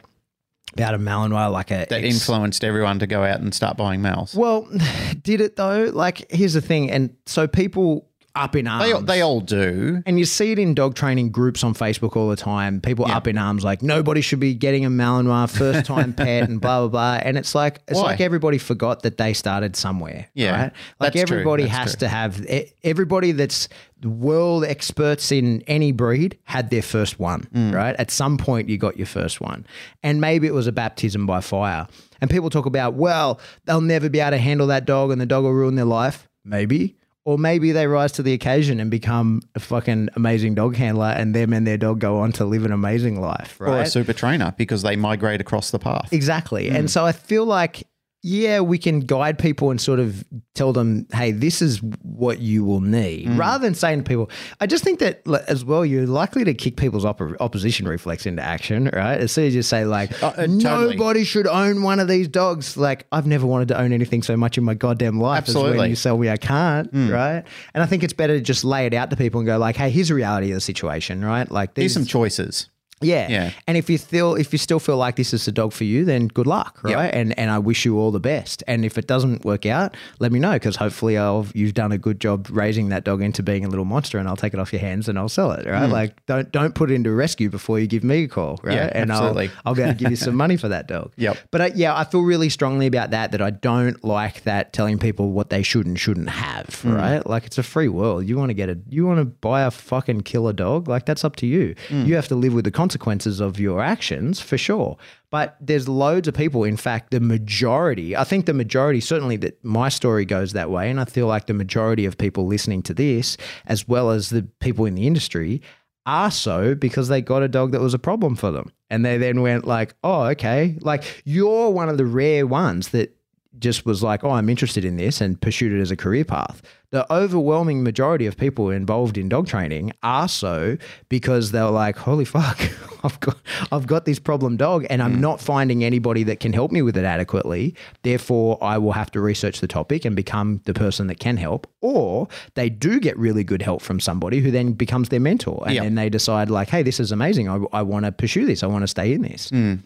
about 0.74 0.94
a 0.94 0.98
Malinois, 0.98 1.50
like 1.50 1.70
a 1.70 1.86
That 1.88 2.04
ex- 2.04 2.14
influenced 2.14 2.62
everyone 2.64 2.98
to 2.98 3.06
go 3.06 3.24
out 3.24 3.40
and 3.40 3.54
start 3.54 3.76
buying 3.76 4.02
mouths. 4.02 4.34
Well, 4.34 4.68
did 5.22 5.40
it 5.40 5.56
though? 5.56 5.90
Like, 5.92 6.30
here's 6.30 6.54
the 6.54 6.60
thing, 6.60 6.90
and 6.90 7.16
so 7.26 7.46
people 7.48 8.06
up 8.36 8.56
in 8.56 8.66
arms. 8.66 8.92
They, 8.92 9.00
they 9.00 9.20
all 9.20 9.40
do. 9.40 10.02
And 10.06 10.18
you 10.18 10.24
see 10.24 10.50
it 10.52 10.58
in 10.58 10.74
dog 10.74 10.96
training 10.96 11.30
groups 11.30 11.62
on 11.62 11.72
Facebook 11.74 12.16
all 12.16 12.28
the 12.28 12.36
time. 12.36 12.80
People 12.80 13.06
up 13.06 13.28
in 13.28 13.38
arms 13.38 13.62
like 13.62 13.80
nobody 13.82 14.20
should 14.20 14.40
be 14.40 14.54
getting 14.54 14.84
a 14.84 14.90
Malinois 14.90 15.48
first 15.56 15.86
time 15.86 16.12
pet 16.16 16.48
and 16.48 16.60
blah 16.60 16.80
blah 16.80 16.88
blah. 16.88 17.20
And 17.22 17.38
it's 17.38 17.54
like 17.54 17.80
it's 17.86 17.96
Why? 17.96 18.06
like 18.06 18.20
everybody 18.20 18.58
forgot 18.58 19.02
that 19.02 19.18
they 19.18 19.34
started 19.34 19.76
somewhere. 19.76 20.26
Yeah, 20.34 20.50
right? 20.62 20.72
Like 20.98 21.12
that's 21.12 21.28
true, 21.28 21.38
everybody 21.38 21.64
that's 21.64 21.76
has 21.76 21.92
true. 21.92 21.98
to 22.00 22.08
have 22.08 22.44
e- 22.50 22.72
everybody 22.82 23.32
that's 23.32 23.68
world 24.04 24.64
experts 24.64 25.32
in 25.32 25.62
any 25.66 25.92
breed 25.92 26.38
had 26.44 26.70
their 26.70 26.82
first 26.82 27.18
one. 27.18 27.48
Mm. 27.54 27.74
Right? 27.74 27.96
At 27.96 28.10
some 28.10 28.36
point 28.36 28.68
you 28.68 28.78
got 28.78 28.96
your 28.96 29.06
first 29.06 29.40
one, 29.40 29.66
and 30.02 30.20
maybe 30.20 30.46
it 30.46 30.54
was 30.54 30.66
a 30.66 30.72
baptism 30.72 31.26
by 31.26 31.40
fire. 31.40 31.86
And 32.20 32.30
people 32.30 32.50
talk 32.50 32.66
about 32.66 32.94
well 32.94 33.40
they'll 33.64 33.80
never 33.80 34.08
be 34.08 34.20
able 34.20 34.32
to 34.32 34.38
handle 34.38 34.66
that 34.68 34.84
dog 34.86 35.10
and 35.10 35.20
the 35.20 35.26
dog 35.26 35.44
will 35.44 35.52
ruin 35.52 35.74
their 35.74 35.84
life. 35.84 36.28
Maybe. 36.44 36.96
Or 37.26 37.38
maybe 37.38 37.72
they 37.72 37.86
rise 37.86 38.12
to 38.12 38.22
the 38.22 38.34
occasion 38.34 38.80
and 38.80 38.90
become 38.90 39.40
a 39.54 39.60
fucking 39.60 40.10
amazing 40.14 40.54
dog 40.56 40.76
handler, 40.76 41.06
and 41.06 41.34
them 41.34 41.54
and 41.54 41.66
their 41.66 41.78
dog 41.78 41.98
go 41.98 42.18
on 42.18 42.32
to 42.32 42.44
live 42.44 42.66
an 42.66 42.72
amazing 42.72 43.18
life, 43.18 43.56
Or 43.60 43.80
a 43.80 43.86
super 43.86 44.12
trainer 44.12 44.54
because 44.58 44.82
they 44.82 44.94
migrate 44.94 45.40
across 45.40 45.70
the 45.70 45.78
path. 45.78 46.12
Exactly. 46.12 46.68
Hmm. 46.68 46.76
And 46.76 46.90
so 46.90 47.06
I 47.06 47.12
feel 47.12 47.46
like, 47.46 47.86
yeah, 48.26 48.60
we 48.60 48.78
can 48.78 49.00
guide 49.00 49.38
people 49.38 49.70
and 49.70 49.78
sort 49.78 50.00
of 50.00 50.24
tell 50.54 50.72
them, 50.72 51.06
hey, 51.12 51.30
this 51.30 51.60
is 51.60 51.82
what 52.00 52.38
you 52.38 52.64
will 52.64 52.80
need, 52.80 53.26
Hmm. 53.28 53.36
rather 53.38 53.62
than 53.62 53.74
saying 53.74 53.98
to 54.02 54.08
people, 54.08 54.30
I 54.62 54.66
just 54.66 54.82
think 54.82 54.98
that 55.00 55.20
as 55.46 55.62
well, 55.62 55.84
you're 55.84 56.06
likely 56.06 56.42
to 56.44 56.54
kick 56.54 56.76
people's 56.78 57.04
oppo- 57.04 57.36
opposition 57.40 57.86
reflex 57.86 58.24
into 58.24 58.40
action, 58.42 58.88
right? 58.94 59.20
As 59.20 59.30
soon 59.30 59.44
as 59.46 59.54
you 59.54 59.60
say, 59.60 59.84
like, 59.84 60.10
Uh, 60.22 60.28
uh, 60.28 60.32
totally. 60.46 60.96
nobody 60.96 61.22
should 61.24 61.46
own 61.46 61.82
one 61.82 62.00
of 62.00 62.08
these 62.08 62.26
dogs, 62.26 62.78
like, 62.78 63.06
I've 63.12 63.26
never 63.26 63.46
wanted 63.46 63.68
to 63.68 63.78
own 63.78 63.92
anything 63.92 64.22
so 64.22 64.38
much 64.38 64.56
in 64.56 64.64
my 64.64 64.72
goddamn 64.72 65.20
life 65.20 65.42
as 65.42 65.48
Absolutely. 65.50 65.72
Hmm. 65.72 65.78
when 65.80 65.90
you 65.90 65.96
tell 65.96 66.16
me 66.16 66.30
I 66.30 66.38
can't, 66.38 66.88
right? 66.94 67.42
And 67.74 67.82
I 67.82 67.86
think 67.86 68.02
it's 68.02 68.14
better 68.14 68.36
to 68.38 68.40
just 68.42 68.64
lay 68.64 68.86
it 68.86 68.94
out 68.94 69.10
to 69.10 69.16
people 69.16 69.40
and 69.40 69.46
go, 69.46 69.58
like, 69.58 69.76
hey, 69.76 69.90
here's 69.90 70.08
the 70.08 70.14
reality 70.14 70.50
of 70.50 70.54
the 70.54 70.60
situation, 70.62 71.22
right? 71.22 71.50
Like, 71.50 71.76
Here's 71.76 71.90
these, 71.90 71.92
some 71.94 72.06
choices. 72.06 72.70
Yeah. 73.04 73.28
Yeah. 73.28 73.50
And 73.66 73.76
if 73.76 73.88
you 73.90 73.98
still 73.98 74.34
if 74.34 74.52
you 74.52 74.58
still 74.58 74.80
feel 74.80 74.96
like 74.96 75.16
this 75.16 75.32
is 75.34 75.44
the 75.44 75.52
dog 75.52 75.72
for 75.72 75.84
you, 75.84 76.04
then 76.04 76.28
good 76.28 76.46
luck, 76.46 76.80
right? 76.82 76.92
Yep. 76.92 77.14
And 77.14 77.38
and 77.38 77.50
I 77.50 77.58
wish 77.58 77.84
you 77.84 77.98
all 77.98 78.10
the 78.10 78.20
best. 78.20 78.62
And 78.66 78.84
if 78.84 78.98
it 78.98 79.06
doesn't 79.06 79.44
work 79.44 79.66
out, 79.66 79.96
let 80.18 80.32
me 80.32 80.38
know 80.38 80.52
because 80.52 80.76
hopefully 80.76 81.16
I'll 81.18 81.46
you've 81.54 81.74
done 81.74 81.92
a 81.92 81.98
good 81.98 82.20
job 82.20 82.48
raising 82.50 82.88
that 82.88 83.04
dog 83.04 83.22
into 83.22 83.42
being 83.42 83.64
a 83.64 83.68
little 83.68 83.84
monster, 83.84 84.18
and 84.18 84.28
I'll 84.28 84.36
take 84.36 84.54
it 84.54 84.60
off 84.60 84.72
your 84.72 84.80
hands 84.80 85.08
and 85.08 85.18
I'll 85.18 85.28
sell 85.28 85.52
it, 85.52 85.66
right? 85.66 85.86
Like 85.86 86.24
don't 86.26 86.50
don't 86.52 86.74
put 86.74 86.90
it 86.90 86.94
into 86.94 87.10
rescue 87.12 87.50
before 87.50 87.78
you 87.78 87.86
give 87.86 88.04
me 88.04 88.24
a 88.24 88.28
call, 88.28 88.58
right? 88.62 88.74
Yeah, 88.76 88.90
and 88.92 89.10
absolutely. 89.10 89.48
I'll 89.64 89.70
I'll 89.70 89.74
be 89.74 89.82
able 89.82 89.92
to 89.92 89.98
give 89.98 90.10
you 90.10 90.16
some 90.28 90.34
money 90.36 90.56
for 90.56 90.68
that 90.68 90.88
dog. 90.88 91.12
Yep. 91.16 91.36
But 91.50 91.60
uh, 91.60 91.70
yeah, 91.74 91.96
I 91.96 92.04
feel 92.04 92.22
really 92.22 92.48
strongly 92.48 92.86
about 92.86 93.10
that. 93.10 93.32
That 93.32 93.42
I 93.42 93.50
don't 93.50 94.02
like 94.04 94.42
that 94.44 94.72
telling 94.72 94.98
people 94.98 95.30
what 95.32 95.50
they 95.50 95.62
should 95.62 95.86
and 95.86 95.98
shouldn't 95.98 96.30
have, 96.30 96.74
Hmm. 96.82 96.94
right? 96.94 97.26
Like 97.26 97.44
it's 97.44 97.58
a 97.58 97.62
free 97.62 97.88
world. 97.88 98.26
You 98.28 98.36
want 98.38 98.50
to 98.50 98.54
get 98.54 98.68
a 98.68 98.78
you 98.88 99.06
want 99.06 99.18
to 99.18 99.24
buy 99.24 99.62
a 99.62 99.70
fucking 99.70 100.22
killer 100.22 100.52
dog, 100.52 100.88
like 100.88 101.06
that's 101.06 101.24
up 101.24 101.36
to 101.36 101.46
you. 101.46 101.74
Hmm. 101.88 102.04
You 102.04 102.14
have 102.16 102.28
to 102.28 102.34
live 102.34 102.54
with 102.54 102.64
the 102.64 102.70
consequences 102.70 102.93
of 103.40 103.58
your 103.58 103.82
actions 103.82 104.40
for 104.40 104.58
sure. 104.58 104.96
But 105.30 105.56
there's 105.60 105.88
loads 105.88 106.28
of 106.28 106.34
people, 106.34 106.64
in 106.64 106.76
fact, 106.76 107.10
the 107.10 107.20
majority, 107.20 108.16
I 108.16 108.24
think 108.24 108.46
the 108.46 108.54
majority, 108.54 109.00
certainly 109.00 109.36
that 109.38 109.64
my 109.64 109.88
story 109.88 110.24
goes 110.24 110.52
that 110.52 110.70
way. 110.70 110.90
And 110.90 111.00
I 111.00 111.04
feel 111.04 111.26
like 111.26 111.46
the 111.46 111.54
majority 111.54 112.06
of 112.06 112.16
people 112.18 112.46
listening 112.46 112.82
to 112.84 112.94
this, 112.94 113.36
as 113.66 113.88
well 113.88 114.10
as 114.10 114.30
the 114.30 114.42
people 114.60 114.84
in 114.84 114.94
the 114.94 115.06
industry, 115.06 115.60
are 116.06 116.30
so 116.30 116.74
because 116.74 117.08
they 117.08 117.22
got 117.22 117.42
a 117.42 117.48
dog 117.48 117.72
that 117.72 117.80
was 117.80 117.94
a 117.94 117.98
problem 117.98 118.36
for 118.36 118.50
them. 118.50 118.70
And 118.90 119.04
they 119.04 119.18
then 119.18 119.40
went 119.40 119.66
like, 119.66 119.94
oh, 120.04 120.24
okay. 120.24 120.76
Like 120.80 121.22
you're 121.24 121.70
one 121.70 121.88
of 121.88 121.96
the 121.96 122.06
rare 122.06 122.46
ones 122.46 122.90
that 122.90 123.16
just 123.58 123.86
was 123.86 124.02
like, 124.02 124.24
oh, 124.24 124.30
I'm 124.30 124.48
interested 124.48 124.84
in 124.84 124.96
this 124.96 125.20
and 125.20 125.40
pursued 125.40 125.72
it 125.72 125.80
as 125.80 125.90
a 125.90 125.96
career 125.96 126.24
path. 126.24 126.62
The 126.90 127.12
overwhelming 127.12 127.82
majority 127.82 128.26
of 128.26 128.36
people 128.36 128.70
involved 128.70 129.18
in 129.18 129.28
dog 129.28 129.48
training 129.48 129.92
are 130.02 130.28
so 130.28 130.76
because 131.08 131.50
they're 131.50 131.70
like, 131.70 131.96
holy 131.96 132.24
fuck, 132.24 132.60
I've 133.04 133.18
got 133.18 133.36
I've 133.72 133.86
got 133.86 134.04
this 134.04 134.18
problem 134.18 134.56
dog 134.56 134.86
and 134.88 135.02
I'm 135.02 135.16
mm. 135.16 135.20
not 135.20 135.40
finding 135.40 135.82
anybody 135.82 136.22
that 136.24 136.38
can 136.40 136.52
help 136.52 136.70
me 136.70 136.82
with 136.82 136.96
it 136.96 137.04
adequately. 137.04 137.74
Therefore, 138.02 138.58
I 138.62 138.78
will 138.78 138.92
have 138.92 139.10
to 139.12 139.20
research 139.20 139.60
the 139.60 139.66
topic 139.66 140.04
and 140.04 140.14
become 140.14 140.60
the 140.64 140.74
person 140.74 141.08
that 141.08 141.18
can 141.18 141.36
help. 141.36 141.66
Or 141.80 142.28
they 142.54 142.70
do 142.70 143.00
get 143.00 143.18
really 143.18 143.42
good 143.42 143.62
help 143.62 143.82
from 143.82 143.98
somebody 143.98 144.40
who 144.40 144.50
then 144.50 144.72
becomes 144.72 145.08
their 145.08 145.20
mentor. 145.20 145.64
And 145.66 145.74
Yeah. 145.74 145.82
then 145.82 145.96
they 145.96 146.08
decide 146.08 146.48
like, 146.48 146.68
hey, 146.68 146.82
this 146.82 147.00
is 147.00 147.10
amazing. 147.10 147.48
I, 147.48 147.58
I 147.72 147.82
want 147.82 148.04
to 148.04 148.12
pursue 148.12 148.46
this. 148.46 148.62
I 148.62 148.66
want 148.66 148.82
to 148.82 148.88
stay 148.88 149.12
in 149.12 149.22
this. 149.22 149.50
Mm. 149.50 149.80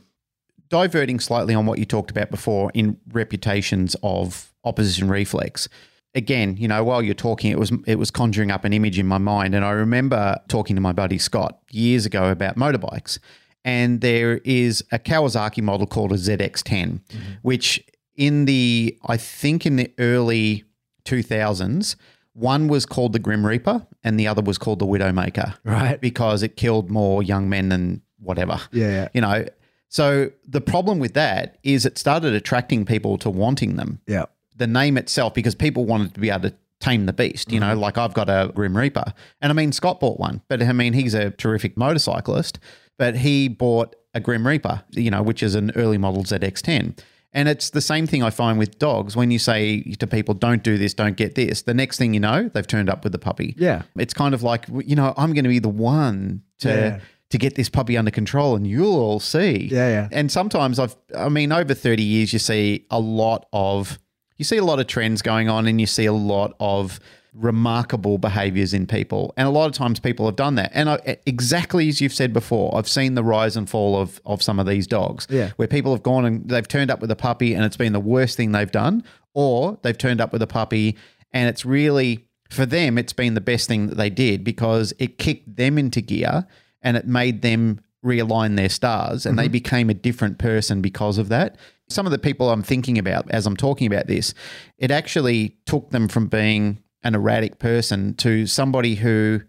Diverting 0.68 1.20
slightly 1.20 1.54
on 1.54 1.66
what 1.66 1.78
you 1.78 1.84
talked 1.84 2.10
about 2.10 2.30
before 2.30 2.70
in 2.74 2.98
reputations 3.12 3.96
of 4.02 4.52
opposition 4.64 5.08
reflex. 5.08 5.68
Again, 6.14 6.56
you 6.56 6.66
know, 6.68 6.82
while 6.84 7.02
you're 7.02 7.14
talking, 7.14 7.50
it 7.50 7.58
was 7.58 7.70
it 7.86 7.96
was 7.96 8.10
conjuring 8.10 8.50
up 8.50 8.64
an 8.64 8.72
image 8.72 8.98
in 8.98 9.06
my 9.06 9.18
mind, 9.18 9.54
and 9.54 9.64
I 9.64 9.70
remember 9.70 10.38
talking 10.48 10.74
to 10.76 10.82
my 10.82 10.92
buddy 10.92 11.18
Scott 11.18 11.58
years 11.70 12.06
ago 12.06 12.30
about 12.30 12.56
motorbikes, 12.56 13.18
and 13.64 14.00
there 14.00 14.38
is 14.44 14.82
a 14.90 14.98
Kawasaki 14.98 15.62
model 15.62 15.86
called 15.86 16.12
a 16.12 16.16
ZX10, 16.16 16.62
mm-hmm. 16.62 17.18
which 17.42 17.84
in 18.16 18.46
the 18.46 18.98
I 19.06 19.16
think 19.16 19.66
in 19.66 19.76
the 19.76 19.92
early 19.98 20.64
2000s, 21.04 21.96
one 22.32 22.68
was 22.68 22.86
called 22.86 23.12
the 23.12 23.18
Grim 23.18 23.44
Reaper, 23.46 23.86
and 24.02 24.18
the 24.18 24.26
other 24.26 24.42
was 24.42 24.58
called 24.58 24.78
the 24.78 24.86
Widowmaker, 24.86 25.56
Right. 25.64 26.00
Because 26.00 26.42
it 26.42 26.56
killed 26.56 26.90
more 26.90 27.22
young 27.22 27.48
men 27.48 27.68
than 27.68 28.02
whatever 28.18 28.60
Yeah. 28.72 29.08
you 29.14 29.20
know 29.20 29.44
so 29.88 30.30
the 30.46 30.60
problem 30.60 30.98
with 30.98 31.14
that 31.14 31.58
is 31.62 31.86
it 31.86 31.98
started 31.98 32.34
attracting 32.34 32.84
people 32.84 33.18
to 33.18 33.30
wanting 33.30 33.76
them 33.76 34.00
Yeah. 34.06 34.26
the 34.56 34.66
name 34.66 34.96
itself 34.98 35.34
because 35.34 35.54
people 35.54 35.84
wanted 35.84 36.14
to 36.14 36.20
be 36.20 36.30
able 36.30 36.50
to 36.50 36.54
tame 36.80 37.06
the 37.06 37.12
beast 37.12 37.50
you 37.50 37.58
know 37.58 37.72
mm-hmm. 37.72 37.80
like 37.80 37.98
i've 37.98 38.14
got 38.14 38.28
a 38.28 38.52
grim 38.54 38.76
reaper 38.76 39.12
and 39.40 39.50
i 39.50 39.52
mean 39.52 39.72
scott 39.72 39.98
bought 39.98 40.20
one 40.20 40.42
but 40.48 40.62
i 40.62 40.72
mean 40.72 40.92
he's 40.92 41.14
a 41.14 41.30
terrific 41.32 41.76
motorcyclist 41.76 42.60
but 42.96 43.16
he 43.16 43.48
bought 43.48 43.96
a 44.14 44.20
grim 44.20 44.46
reaper 44.46 44.84
you 44.90 45.10
know 45.10 45.20
which 45.20 45.42
is 45.42 45.56
an 45.56 45.72
early 45.74 45.98
model 45.98 46.22
zx10 46.22 46.96
and 47.32 47.48
it's 47.48 47.70
the 47.70 47.80
same 47.80 48.06
thing 48.06 48.22
I 48.22 48.30
find 48.30 48.58
with 48.58 48.78
dogs. 48.78 49.14
When 49.14 49.30
you 49.30 49.38
say 49.38 49.82
to 49.82 50.06
people, 50.06 50.34
don't 50.34 50.62
do 50.62 50.78
this, 50.78 50.94
don't 50.94 51.16
get 51.16 51.34
this, 51.34 51.62
the 51.62 51.74
next 51.74 51.98
thing 51.98 52.14
you 52.14 52.20
know, 52.20 52.48
they've 52.48 52.66
turned 52.66 52.88
up 52.88 53.04
with 53.04 53.12
the 53.12 53.18
puppy. 53.18 53.54
Yeah. 53.58 53.82
It's 53.96 54.14
kind 54.14 54.34
of 54.34 54.42
like, 54.42 54.64
you 54.84 54.96
know, 54.96 55.12
I'm 55.16 55.34
going 55.34 55.44
to 55.44 55.50
be 55.50 55.58
the 55.58 55.68
one 55.68 56.42
to 56.60 56.68
Yeah. 56.68 57.00
To 57.30 57.38
get 57.38 57.54
this 57.56 57.68
puppy 57.68 57.96
under 57.96 58.10
control 58.10 58.56
and 58.56 58.66
you'll 58.66 58.96
all 58.98 59.20
see. 59.20 59.68
Yeah, 59.70 59.88
yeah. 59.88 60.08
And 60.12 60.30
sometimes 60.32 60.78
I've 60.78 60.96
I 61.16 61.28
mean 61.28 61.52
over 61.52 61.74
30 61.74 62.02
years 62.02 62.32
you 62.32 62.38
see 62.38 62.86
a 62.90 62.98
lot 63.00 63.46
of 63.52 63.98
you 64.36 64.44
see 64.44 64.56
a 64.56 64.64
lot 64.64 64.78
of 64.80 64.86
trends 64.86 65.20
going 65.22 65.48
on 65.48 65.66
and 65.66 65.80
you 65.80 65.86
see 65.86 66.06
a 66.06 66.12
lot 66.12 66.54
of 66.60 67.00
remarkable 67.34 68.18
behaviors 68.18 68.74
in 68.74 68.86
people. 68.86 69.32
And 69.36 69.46
a 69.46 69.50
lot 69.50 69.66
of 69.66 69.72
times 69.72 70.00
people 70.00 70.26
have 70.26 70.36
done 70.36 70.56
that. 70.56 70.70
And 70.74 70.88
I, 70.90 71.18
exactly 71.26 71.88
as 71.88 72.00
you've 72.00 72.12
said 72.12 72.32
before, 72.32 72.76
I've 72.76 72.88
seen 72.88 73.14
the 73.14 73.22
rise 73.24 73.56
and 73.56 73.68
fall 73.68 73.96
of 74.00 74.20
of 74.26 74.42
some 74.42 74.58
of 74.58 74.66
these 74.66 74.86
dogs 74.86 75.26
Yeah. 75.30 75.50
where 75.56 75.68
people 75.68 75.92
have 75.92 76.02
gone 76.02 76.24
and 76.24 76.48
they've 76.48 76.66
turned 76.66 76.90
up 76.90 77.00
with 77.00 77.10
a 77.10 77.16
puppy 77.16 77.54
and 77.54 77.64
it's 77.64 77.76
been 77.76 77.92
the 77.92 78.00
worst 78.00 78.36
thing 78.36 78.52
they've 78.52 78.70
done 78.70 79.04
or 79.34 79.78
they've 79.82 79.96
turned 79.98 80.20
up 80.20 80.32
with 80.32 80.42
a 80.42 80.46
puppy 80.46 80.96
and 81.32 81.48
it's 81.48 81.64
really 81.64 82.24
for 82.50 82.64
them 82.66 82.96
it's 82.98 83.12
been 83.12 83.34
the 83.34 83.40
best 83.42 83.68
thing 83.68 83.86
that 83.88 83.96
they 83.96 84.08
did 84.10 84.42
because 84.42 84.92
it 84.98 85.18
kicked 85.18 85.56
them 85.56 85.76
into 85.78 86.00
gear 86.00 86.46
and 86.82 86.96
it 86.96 87.06
made 87.06 87.42
them 87.42 87.80
realign 88.04 88.56
their 88.56 88.68
stars 88.68 89.26
and 89.26 89.38
they 89.38 89.44
mm-hmm. 89.44 89.52
became 89.52 89.90
a 89.90 89.94
different 89.94 90.38
person 90.38 90.80
because 90.80 91.18
of 91.18 91.28
that. 91.28 91.56
Some 91.88 92.06
of 92.06 92.12
the 92.12 92.18
people 92.18 92.50
I'm 92.50 92.62
thinking 92.62 92.98
about 92.98 93.30
as 93.30 93.46
I'm 93.46 93.56
talking 93.56 93.86
about 93.86 94.06
this, 94.06 94.34
it 94.76 94.90
actually 94.90 95.56
took 95.66 95.90
them 95.90 96.08
from 96.08 96.28
being 96.28 96.82
an 97.02 97.14
erratic 97.14 97.58
person 97.58 98.14
to 98.14 98.46
somebody 98.46 98.96
who 98.96 99.40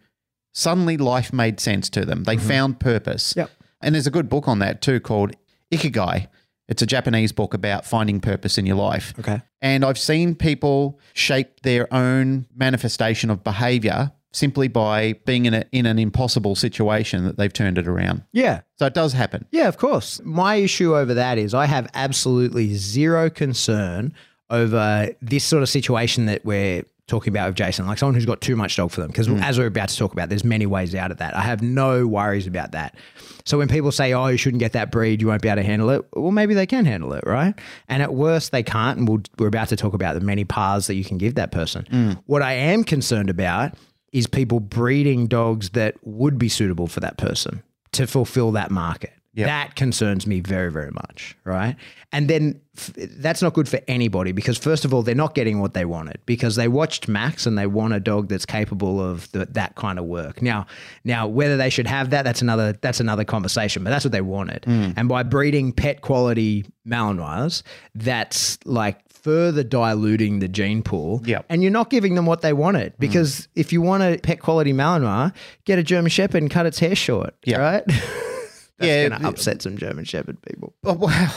suddenly 0.53 0.97
life 0.97 1.31
made 1.31 1.59
sense 1.59 1.89
to 1.91 2.05
them. 2.05 2.23
They 2.23 2.37
mm-hmm. 2.37 2.47
found 2.47 2.79
purpose. 2.79 3.33
Yep. 3.35 3.51
And 3.81 3.95
there's 3.95 4.07
a 4.07 4.11
good 4.11 4.29
book 4.29 4.47
on 4.47 4.59
that 4.59 4.81
too 4.81 4.99
called 4.99 5.35
Ikigai. 5.71 6.27
It's 6.67 6.81
a 6.81 6.85
Japanese 6.85 7.31
book 7.31 7.53
about 7.53 7.85
finding 7.85 8.19
purpose 8.19 8.57
in 8.57 8.65
your 8.65 8.75
life. 8.75 9.13
Okay. 9.19 9.41
And 9.61 9.83
I've 9.83 9.97
seen 9.97 10.35
people 10.35 10.99
shape 11.13 11.61
their 11.61 11.91
own 11.93 12.45
manifestation 12.55 13.29
of 13.29 13.43
behavior 13.43 14.11
simply 14.31 14.67
by 14.67 15.13
being 15.25 15.45
in, 15.45 15.53
a, 15.53 15.65
in 15.71 15.85
an 15.85 15.97
impossible 15.97 16.55
situation 16.55 17.25
that 17.25 17.37
they've 17.37 17.53
turned 17.53 17.77
it 17.77 17.87
around. 17.87 18.23
Yeah. 18.31 18.61
So 18.77 18.85
it 18.85 18.93
does 18.93 19.13
happen. 19.13 19.45
Yeah, 19.51 19.67
of 19.67 19.77
course. 19.77 20.21
My 20.23 20.55
issue 20.55 20.95
over 20.95 21.13
that 21.15 21.37
is 21.37 21.53
I 21.53 21.65
have 21.65 21.89
absolutely 21.93 22.75
zero 22.75 23.29
concern 23.29 24.13
over 24.49 25.09
this 25.21 25.43
sort 25.43 25.63
of 25.63 25.69
situation 25.69 26.25
that 26.25 26.45
we're 26.45 26.83
talking 27.09 27.33
about 27.33 27.47
with 27.49 27.55
Jason, 27.55 27.87
like 27.87 27.97
someone 27.97 28.13
who's 28.13 28.25
got 28.25 28.39
too 28.39 28.55
much 28.55 28.77
dog 28.77 28.91
for 28.91 29.01
them. 29.01 29.09
Because 29.09 29.27
hmm. 29.27 29.37
as 29.37 29.57
we're 29.57 29.67
about 29.67 29.89
to 29.89 29.97
talk 29.97 30.13
about, 30.13 30.29
there's 30.29 30.43
many 30.43 30.65
ways 30.65 30.95
out 30.95 31.11
of 31.11 31.17
that. 31.17 31.35
I 31.35 31.41
have 31.41 31.61
no 31.61 32.07
worries 32.07 32.47
about 32.47 32.71
that. 32.71 32.95
So 33.45 33.57
when 33.57 33.67
people 33.67 33.91
say, 33.91 34.13
"Oh, 34.13 34.27
you 34.27 34.37
shouldn't 34.37 34.59
get 34.59 34.73
that 34.73 34.91
breed, 34.91 35.21
you 35.21 35.27
won't 35.27 35.41
be 35.41 35.49
able 35.49 35.57
to 35.57 35.63
handle 35.63 35.89
it," 35.89 36.05
well, 36.13 36.31
maybe 36.31 36.53
they 36.53 36.67
can 36.67 36.85
handle 36.85 37.13
it, 37.13 37.23
right? 37.25 37.55
And 37.87 38.03
at 38.03 38.13
worst, 38.13 38.51
they 38.51 38.63
can't. 38.63 38.99
And 38.99 39.09
we'll, 39.09 39.21
we're 39.39 39.47
about 39.47 39.69
to 39.69 39.75
talk 39.75 39.93
about 39.93 40.13
the 40.13 40.21
many 40.21 40.45
paths 40.45 40.87
that 40.87 40.95
you 40.95 41.03
can 41.03 41.17
give 41.17 41.35
that 41.35 41.51
person. 41.51 41.85
Hmm. 41.89 42.11
What 42.27 42.43
I 42.43 42.53
am 42.53 42.83
concerned 42.83 43.29
about 43.29 43.73
is 44.11 44.27
people 44.27 44.59
breeding 44.59 45.27
dogs 45.27 45.71
that 45.71 45.95
would 46.03 46.37
be 46.37 46.49
suitable 46.49 46.87
for 46.87 46.99
that 46.99 47.17
person 47.17 47.63
to 47.91 48.07
fulfill 48.07 48.51
that 48.51 48.71
market. 48.71 49.13
That 49.45 49.75
concerns 49.75 50.25
me 50.25 50.39
very, 50.39 50.71
very 50.71 50.91
much, 50.91 51.37
right? 51.43 51.75
And 52.11 52.27
then 52.27 52.59
f- 52.75 52.91
that's 52.95 53.41
not 53.41 53.53
good 53.53 53.69
for 53.69 53.79
anybody 53.87 54.31
because, 54.31 54.57
first 54.57 54.85
of 54.85 54.93
all, 54.93 55.03
they're 55.03 55.13
not 55.15 55.35
getting 55.35 55.59
what 55.59 55.75
they 55.75 55.85
wanted 55.85 56.19
because 56.25 56.55
they 56.55 56.67
watched 56.67 57.07
Max 57.07 57.45
and 57.45 57.57
they 57.57 57.67
want 57.67 57.93
a 57.93 57.99
dog 57.99 58.27
that's 58.27 58.45
capable 58.45 58.99
of 58.99 59.31
the, 59.31 59.45
that 59.45 59.75
kind 59.75 59.99
of 59.99 60.05
work. 60.05 60.41
Now, 60.41 60.65
now 61.03 61.27
whether 61.27 61.57
they 61.57 61.69
should 61.69 61.87
have 61.87 62.09
that, 62.09 62.23
that's 62.23 62.41
another 62.41 62.73
that's 62.73 62.99
another 62.99 63.23
conversation. 63.23 63.83
But 63.83 63.91
that's 63.91 64.03
what 64.03 64.11
they 64.11 64.21
wanted. 64.21 64.63
Mm. 64.63 64.95
And 64.97 65.07
by 65.07 65.23
breeding 65.23 65.71
pet 65.71 66.01
quality 66.01 66.65
Malinois, 66.87 67.61
that's 67.93 68.57
like 68.65 68.97
further 69.29 69.63
diluting 69.63 70.39
the 70.39 70.47
gene 70.47 70.81
pool. 70.81 71.21
Yep. 71.25 71.45
And 71.49 71.61
you're 71.61 71.71
not 71.71 71.91
giving 71.91 72.15
them 72.15 72.25
what 72.25 72.41
they 72.41 72.51
wanted 72.51 72.93
mm. 72.93 72.99
because 72.99 73.47
if 73.55 73.71
you 73.71 73.79
want 73.81 74.01
a 74.01 74.17
pet 74.17 74.39
quality 74.39 74.73
Malinois, 74.73 75.33
get 75.65 75.77
a 75.77 75.83
German 75.83 76.09
Shepherd 76.09 76.41
and 76.41 76.49
cut 76.49 76.65
its 76.65 76.79
hair 76.79 76.95
short, 76.95 77.35
Yeah. 77.45 77.59
right? 77.59 77.83
That's 77.87 78.87
Yeah, 78.87 79.09
going 79.09 79.21
to 79.21 79.27
upset 79.27 79.61
some 79.61 79.77
German 79.77 80.05
Shepherd 80.05 80.41
people. 80.41 80.73
Oh, 80.83 80.93
wow. 80.93 81.31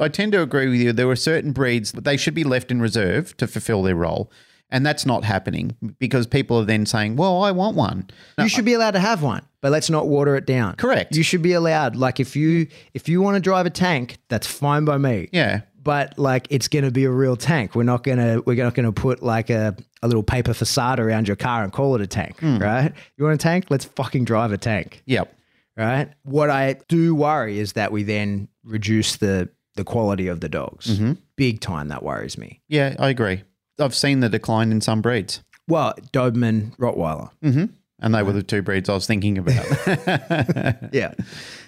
I 0.00 0.08
tend 0.08 0.32
to 0.32 0.42
agree 0.42 0.68
with 0.68 0.80
you. 0.80 0.92
There 0.92 1.08
were 1.08 1.16
certain 1.16 1.52
breeds 1.52 1.92
that 1.92 2.04
they 2.04 2.16
should 2.16 2.34
be 2.34 2.44
left 2.44 2.70
in 2.70 2.80
reserve 2.80 3.36
to 3.38 3.46
fulfill 3.46 3.82
their 3.82 3.96
role. 3.96 4.30
And 4.70 4.86
that's 4.86 5.04
not 5.04 5.24
happening 5.24 5.76
because 5.98 6.26
people 6.26 6.58
are 6.58 6.64
then 6.64 6.86
saying, 6.86 7.16
well, 7.16 7.42
I 7.42 7.50
want 7.50 7.76
one. 7.76 8.08
You 8.38 8.48
should 8.48 8.64
be 8.64 8.72
allowed 8.72 8.92
to 8.92 9.00
have 9.00 9.22
one, 9.22 9.42
but 9.60 9.70
let's 9.70 9.90
not 9.90 10.08
water 10.08 10.34
it 10.34 10.46
down. 10.46 10.76
Correct. 10.76 11.14
You 11.14 11.22
should 11.22 11.42
be 11.42 11.52
allowed. 11.52 11.94
Like 11.94 12.20
if 12.20 12.34
you 12.36 12.68
if 12.94 13.06
you 13.06 13.20
want 13.20 13.34
to 13.34 13.40
drive 13.40 13.66
a 13.66 13.70
tank, 13.70 14.16
that's 14.30 14.46
fine 14.46 14.86
by 14.86 14.96
me. 14.96 15.28
Yeah. 15.30 15.60
But 15.82 16.18
like 16.18 16.46
it's 16.50 16.68
gonna 16.68 16.90
be 16.90 17.04
a 17.04 17.10
real 17.10 17.36
tank. 17.36 17.74
We're 17.74 17.82
not 17.82 18.04
gonna 18.04 18.40
we're 18.46 18.62
not 18.62 18.74
gonna 18.74 18.92
put 18.92 19.22
like 19.22 19.50
a, 19.50 19.74
a 20.02 20.06
little 20.06 20.22
paper 20.22 20.54
facade 20.54 21.00
around 21.00 21.26
your 21.26 21.36
car 21.36 21.64
and 21.64 21.72
call 21.72 21.94
it 21.96 22.00
a 22.00 22.06
tank, 22.06 22.38
Hmm. 22.40 22.58
right? 22.58 22.92
You 23.16 23.24
want 23.24 23.34
a 23.34 23.38
tank? 23.42 23.66
Let's 23.68 23.84
fucking 23.84 24.24
drive 24.24 24.52
a 24.52 24.58
tank. 24.58 25.02
Yep. 25.06 25.34
right? 25.76 26.08
What 26.22 26.50
I 26.50 26.76
do 26.88 27.14
worry 27.14 27.58
is 27.58 27.72
that 27.72 27.90
we 27.92 28.02
then 28.04 28.48
reduce 28.62 29.16
the 29.16 29.48
the 29.74 29.84
quality 29.84 30.28
of 30.28 30.40
the 30.40 30.48
dogs. 30.48 30.86
Mm-hmm. 30.86 31.12
Big 31.36 31.60
time 31.60 31.88
that 31.88 32.02
worries 32.02 32.36
me. 32.38 32.60
Yeah, 32.68 32.94
I 32.98 33.08
agree. 33.08 33.42
I've 33.80 33.94
seen 33.94 34.20
the 34.20 34.28
decline 34.28 34.70
in 34.70 34.80
some 34.82 35.00
breeds. 35.02 35.42
Well, 35.66 35.94
Doberman, 36.12 36.76
Rottweiler. 36.76 37.30
hmm 37.42 37.64
And 37.98 38.14
they 38.14 38.22
were 38.22 38.32
the 38.32 38.42
two 38.42 38.62
breeds 38.62 38.88
I 38.88 38.94
was 38.94 39.06
thinking 39.06 39.38
about. 39.38 39.64
Yeah. 40.92 41.14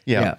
yeah. 0.04 0.34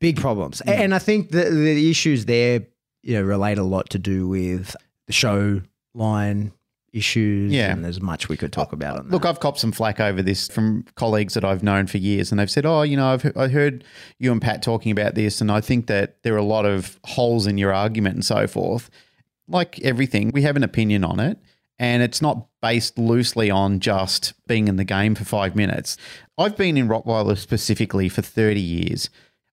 Big 0.00 0.16
problems. 0.16 0.62
A- 0.62 0.70
And 0.70 0.94
I 0.94 0.98
think 0.98 1.30
the, 1.30 1.44
the 1.50 1.90
issues 1.90 2.24
there, 2.24 2.62
you 3.08 3.14
know, 3.14 3.22
relate 3.22 3.56
a 3.56 3.62
lot 3.62 3.88
to 3.88 3.98
do 3.98 4.28
with 4.28 4.76
the 5.06 5.14
show 5.14 5.62
line 5.94 6.52
issues. 6.92 7.50
Yeah. 7.50 7.72
And 7.72 7.82
there's 7.82 8.02
much 8.02 8.28
we 8.28 8.36
could 8.36 8.52
talk 8.52 8.74
about 8.74 8.98
on 8.98 9.06
that. 9.06 9.12
Look, 9.12 9.24
I've 9.24 9.40
copped 9.40 9.58
some 9.58 9.72
flack 9.72 9.98
over 9.98 10.20
this 10.20 10.48
from 10.48 10.84
colleagues 10.94 11.32
that 11.32 11.42
I've 11.42 11.62
known 11.62 11.86
for 11.86 11.96
years, 11.96 12.30
and 12.30 12.38
they've 12.38 12.50
said, 12.50 12.66
"Oh, 12.66 12.82
you 12.82 12.98
know, 12.98 13.08
I've 13.14 13.34
I 13.34 13.48
heard 13.48 13.82
you 14.18 14.30
and 14.30 14.42
Pat 14.42 14.62
talking 14.62 14.92
about 14.92 15.14
this, 15.14 15.40
and 15.40 15.50
I 15.50 15.62
think 15.62 15.86
that 15.86 16.22
there 16.22 16.34
are 16.34 16.38
a 16.38 16.44
lot 16.44 16.66
of 16.66 17.00
holes 17.04 17.46
in 17.46 17.56
your 17.56 17.72
argument 17.72 18.16
and 18.16 18.24
so 18.24 18.46
forth." 18.46 18.90
Like 19.48 19.80
everything, 19.80 20.30
we 20.34 20.42
have 20.42 20.56
an 20.56 20.62
opinion 20.62 21.02
on 21.02 21.18
it, 21.18 21.38
And 21.78 22.02
it's 22.02 22.20
not 22.20 22.46
based 22.60 22.98
loosely 22.98 23.50
on 23.50 23.80
just 23.80 24.34
being 24.46 24.68
in 24.68 24.76
the 24.76 24.84
game 24.84 25.14
for 25.14 25.24
five 25.24 25.56
minutes. 25.56 25.96
I've 26.36 26.56
been 26.56 26.76
in 26.76 26.88
Rottweiler 26.88 27.38
specifically 27.38 28.10
for 28.10 28.20
30 28.20 28.60
years. 28.60 29.08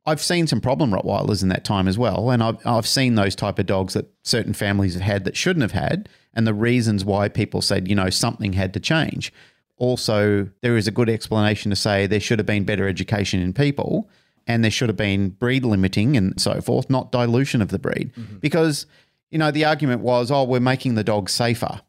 I've 0.05 0.21
seen 0.21 0.47
some 0.47 0.61
problem 0.61 0.91
Rottweilers 0.91 1.41
in 1.41 1.49
that 1.49 1.63
time 1.63 1.87
as 1.87 1.97
well. 1.97 2.29
And 2.29 2.43
I've, 2.43 2.65
I've 2.65 2.87
seen 2.87 3.15
those 3.15 3.35
type 3.35 3.57
of 3.57 3.65
dogs 3.65 3.93
that 3.93 4.07
certain 4.23 4.53
families 4.53 4.93
have 4.93 5.01
had 5.03 5.23
that 5.25 5.35
shouldn't 5.35 5.63
have 5.63 5.71
had, 5.71 6.07
and 6.33 6.45
the 6.45 6.53
reasons 6.53 7.03
why 7.03 7.27
people 7.29 7.61
said, 7.61 7.87
you 7.87 7.95
know, 7.95 8.09
something 8.09 8.53
had 8.53 8.73
to 8.73 8.79
change. 8.79 9.33
Also, 9.77 10.49
there 10.61 10.77
is 10.77 10.87
a 10.87 10.91
good 10.91 11.09
explanation 11.09 11.69
to 11.69 11.75
say 11.75 12.07
there 12.07 12.19
should 12.19 12.39
have 12.39 12.45
been 12.45 12.63
better 12.63 12.87
education 12.87 13.41
in 13.41 13.51
people 13.51 14.09
and 14.47 14.63
there 14.63 14.71
should 14.71 14.89
have 14.89 14.97
been 14.97 15.29
breed 15.29 15.65
limiting 15.65 16.15
and 16.15 16.39
so 16.39 16.61
forth, 16.61 16.89
not 16.89 17.11
dilution 17.11 17.61
of 17.61 17.69
the 17.69 17.79
breed. 17.79 18.11
Because, 18.39 18.85
you 19.31 19.37
know, 19.37 19.51
the 19.51 19.65
argument 19.65 20.01
was, 20.01 20.29
oh, 20.29 20.43
we're 20.43 20.59
making 20.59 20.95
the 20.95 21.03
dogs 21.03 21.33
safer. 21.33 21.81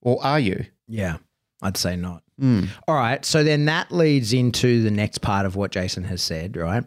Or 0.00 0.24
are 0.24 0.38
you? 0.38 0.66
Yeah, 0.86 1.16
I'd 1.60 1.76
say 1.76 1.96
not. 1.96 2.22
Mm. 2.40 2.68
All 2.88 2.94
right. 2.94 3.24
So 3.24 3.42
then 3.44 3.64
that 3.66 3.90
leads 3.92 4.32
into 4.32 4.82
the 4.82 4.90
next 4.90 5.18
part 5.18 5.44
of 5.44 5.56
what 5.56 5.70
Jason 5.70 6.04
has 6.04 6.22
said, 6.22 6.56
right? 6.56 6.84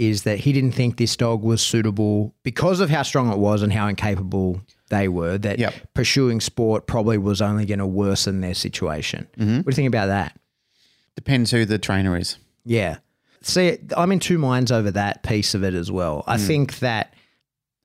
Is 0.00 0.22
that 0.22 0.38
he 0.38 0.52
didn't 0.54 0.72
think 0.72 0.96
this 0.96 1.14
dog 1.14 1.42
was 1.42 1.60
suitable 1.60 2.34
because 2.42 2.80
of 2.80 2.88
how 2.88 3.02
strong 3.02 3.30
it 3.30 3.36
was 3.36 3.62
and 3.62 3.70
how 3.70 3.86
incapable 3.86 4.62
they 4.88 5.08
were, 5.08 5.36
that 5.36 5.58
Yep. 5.58 5.74
pursuing 5.92 6.40
sport 6.40 6.86
probably 6.86 7.18
was 7.18 7.42
only 7.42 7.66
going 7.66 7.80
to 7.80 7.86
worsen 7.86 8.40
their 8.40 8.54
situation. 8.54 9.28
Mm-hmm. 9.36 9.56
What 9.58 9.66
do 9.66 9.70
you 9.70 9.76
think 9.76 9.88
about 9.88 10.06
that? 10.06 10.38
Depends 11.16 11.50
who 11.50 11.66
the 11.66 11.78
trainer 11.78 12.16
is. 12.16 12.38
Yeah. 12.64 12.96
See, 13.42 13.76
I'm 13.94 14.10
in 14.10 14.20
two 14.20 14.38
minds 14.38 14.72
over 14.72 14.90
that 14.90 15.22
piece 15.22 15.54
of 15.54 15.62
it 15.64 15.74
as 15.74 15.92
well. 15.92 16.24
I 16.26 16.38
think 16.38 16.78
that, 16.78 17.12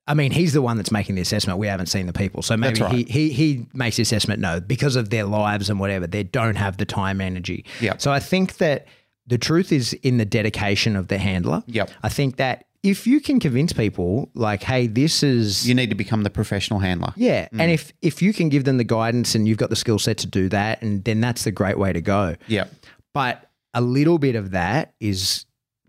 I 0.06 0.14
mean, 0.14 0.32
he's 0.32 0.54
the 0.54 0.62
one 0.62 0.78
that's 0.78 0.90
making 0.90 1.16
the 1.16 1.20
assessment. 1.20 1.58
We 1.58 1.66
haven't 1.66 1.86
seen 1.86 2.06
the 2.06 2.14
people. 2.14 2.40
So 2.42 2.56
maybe 2.56 2.80
right. 2.80 2.94
he, 2.94 3.04
he, 3.04 3.28
he 3.28 3.66
makes 3.74 3.96
the 3.96 4.02
assessment, 4.02 4.40
no, 4.40 4.58
because 4.58 4.96
of 4.96 5.10
their 5.10 5.24
lives 5.24 5.68
and 5.68 5.78
whatever, 5.78 6.06
they 6.06 6.22
don't 6.22 6.56
have 6.56 6.78
the 6.78 6.86
time, 6.86 7.20
energy. 7.20 7.66
Yep. 7.82 8.00
So 8.00 8.10
I 8.10 8.20
think 8.20 8.56
that 8.56 8.86
the 9.26 9.38
truth 9.38 9.72
is 9.72 9.92
in 9.92 10.18
the 10.18 10.24
dedication 10.24 10.96
of 10.96 11.08
the 11.08 11.18
handler. 11.18 11.62
Yep. 11.66 11.90
I 12.02 12.08
think 12.08 12.36
that 12.36 12.66
if 12.82 13.06
you 13.06 13.20
can 13.20 13.40
convince 13.40 13.72
people, 13.72 14.30
like, 14.34 14.62
hey, 14.62 14.86
this 14.86 15.22
is. 15.22 15.68
You 15.68 15.74
need 15.74 15.90
to 15.90 15.96
become 15.96 16.22
the 16.22 16.30
professional 16.30 16.78
handler. 16.78 17.12
yeah, 17.16 17.48
mm. 17.48 17.60
and 17.60 17.70
if 17.70 17.92
if 18.00 18.22
you 18.22 18.32
can 18.32 18.48
give 18.48 18.64
them 18.64 18.76
the 18.76 18.84
guidance 18.84 19.34
and 19.34 19.48
you've 19.48 19.58
got 19.58 19.70
the 19.70 19.76
skill 19.76 19.98
set 19.98 20.18
to 20.18 20.26
do 20.26 20.48
that, 20.50 20.82
and 20.82 21.02
then 21.04 21.20
that's 21.20 21.44
the 21.44 21.50
great 21.50 21.78
way 21.78 21.92
to 21.92 22.00
go. 22.00 22.36
Yep. 22.46 22.72
But 23.12 23.50
a 23.74 23.80
little 23.80 24.18
bit 24.18 24.36
of 24.36 24.52
that 24.52 24.94
is 25.00 25.46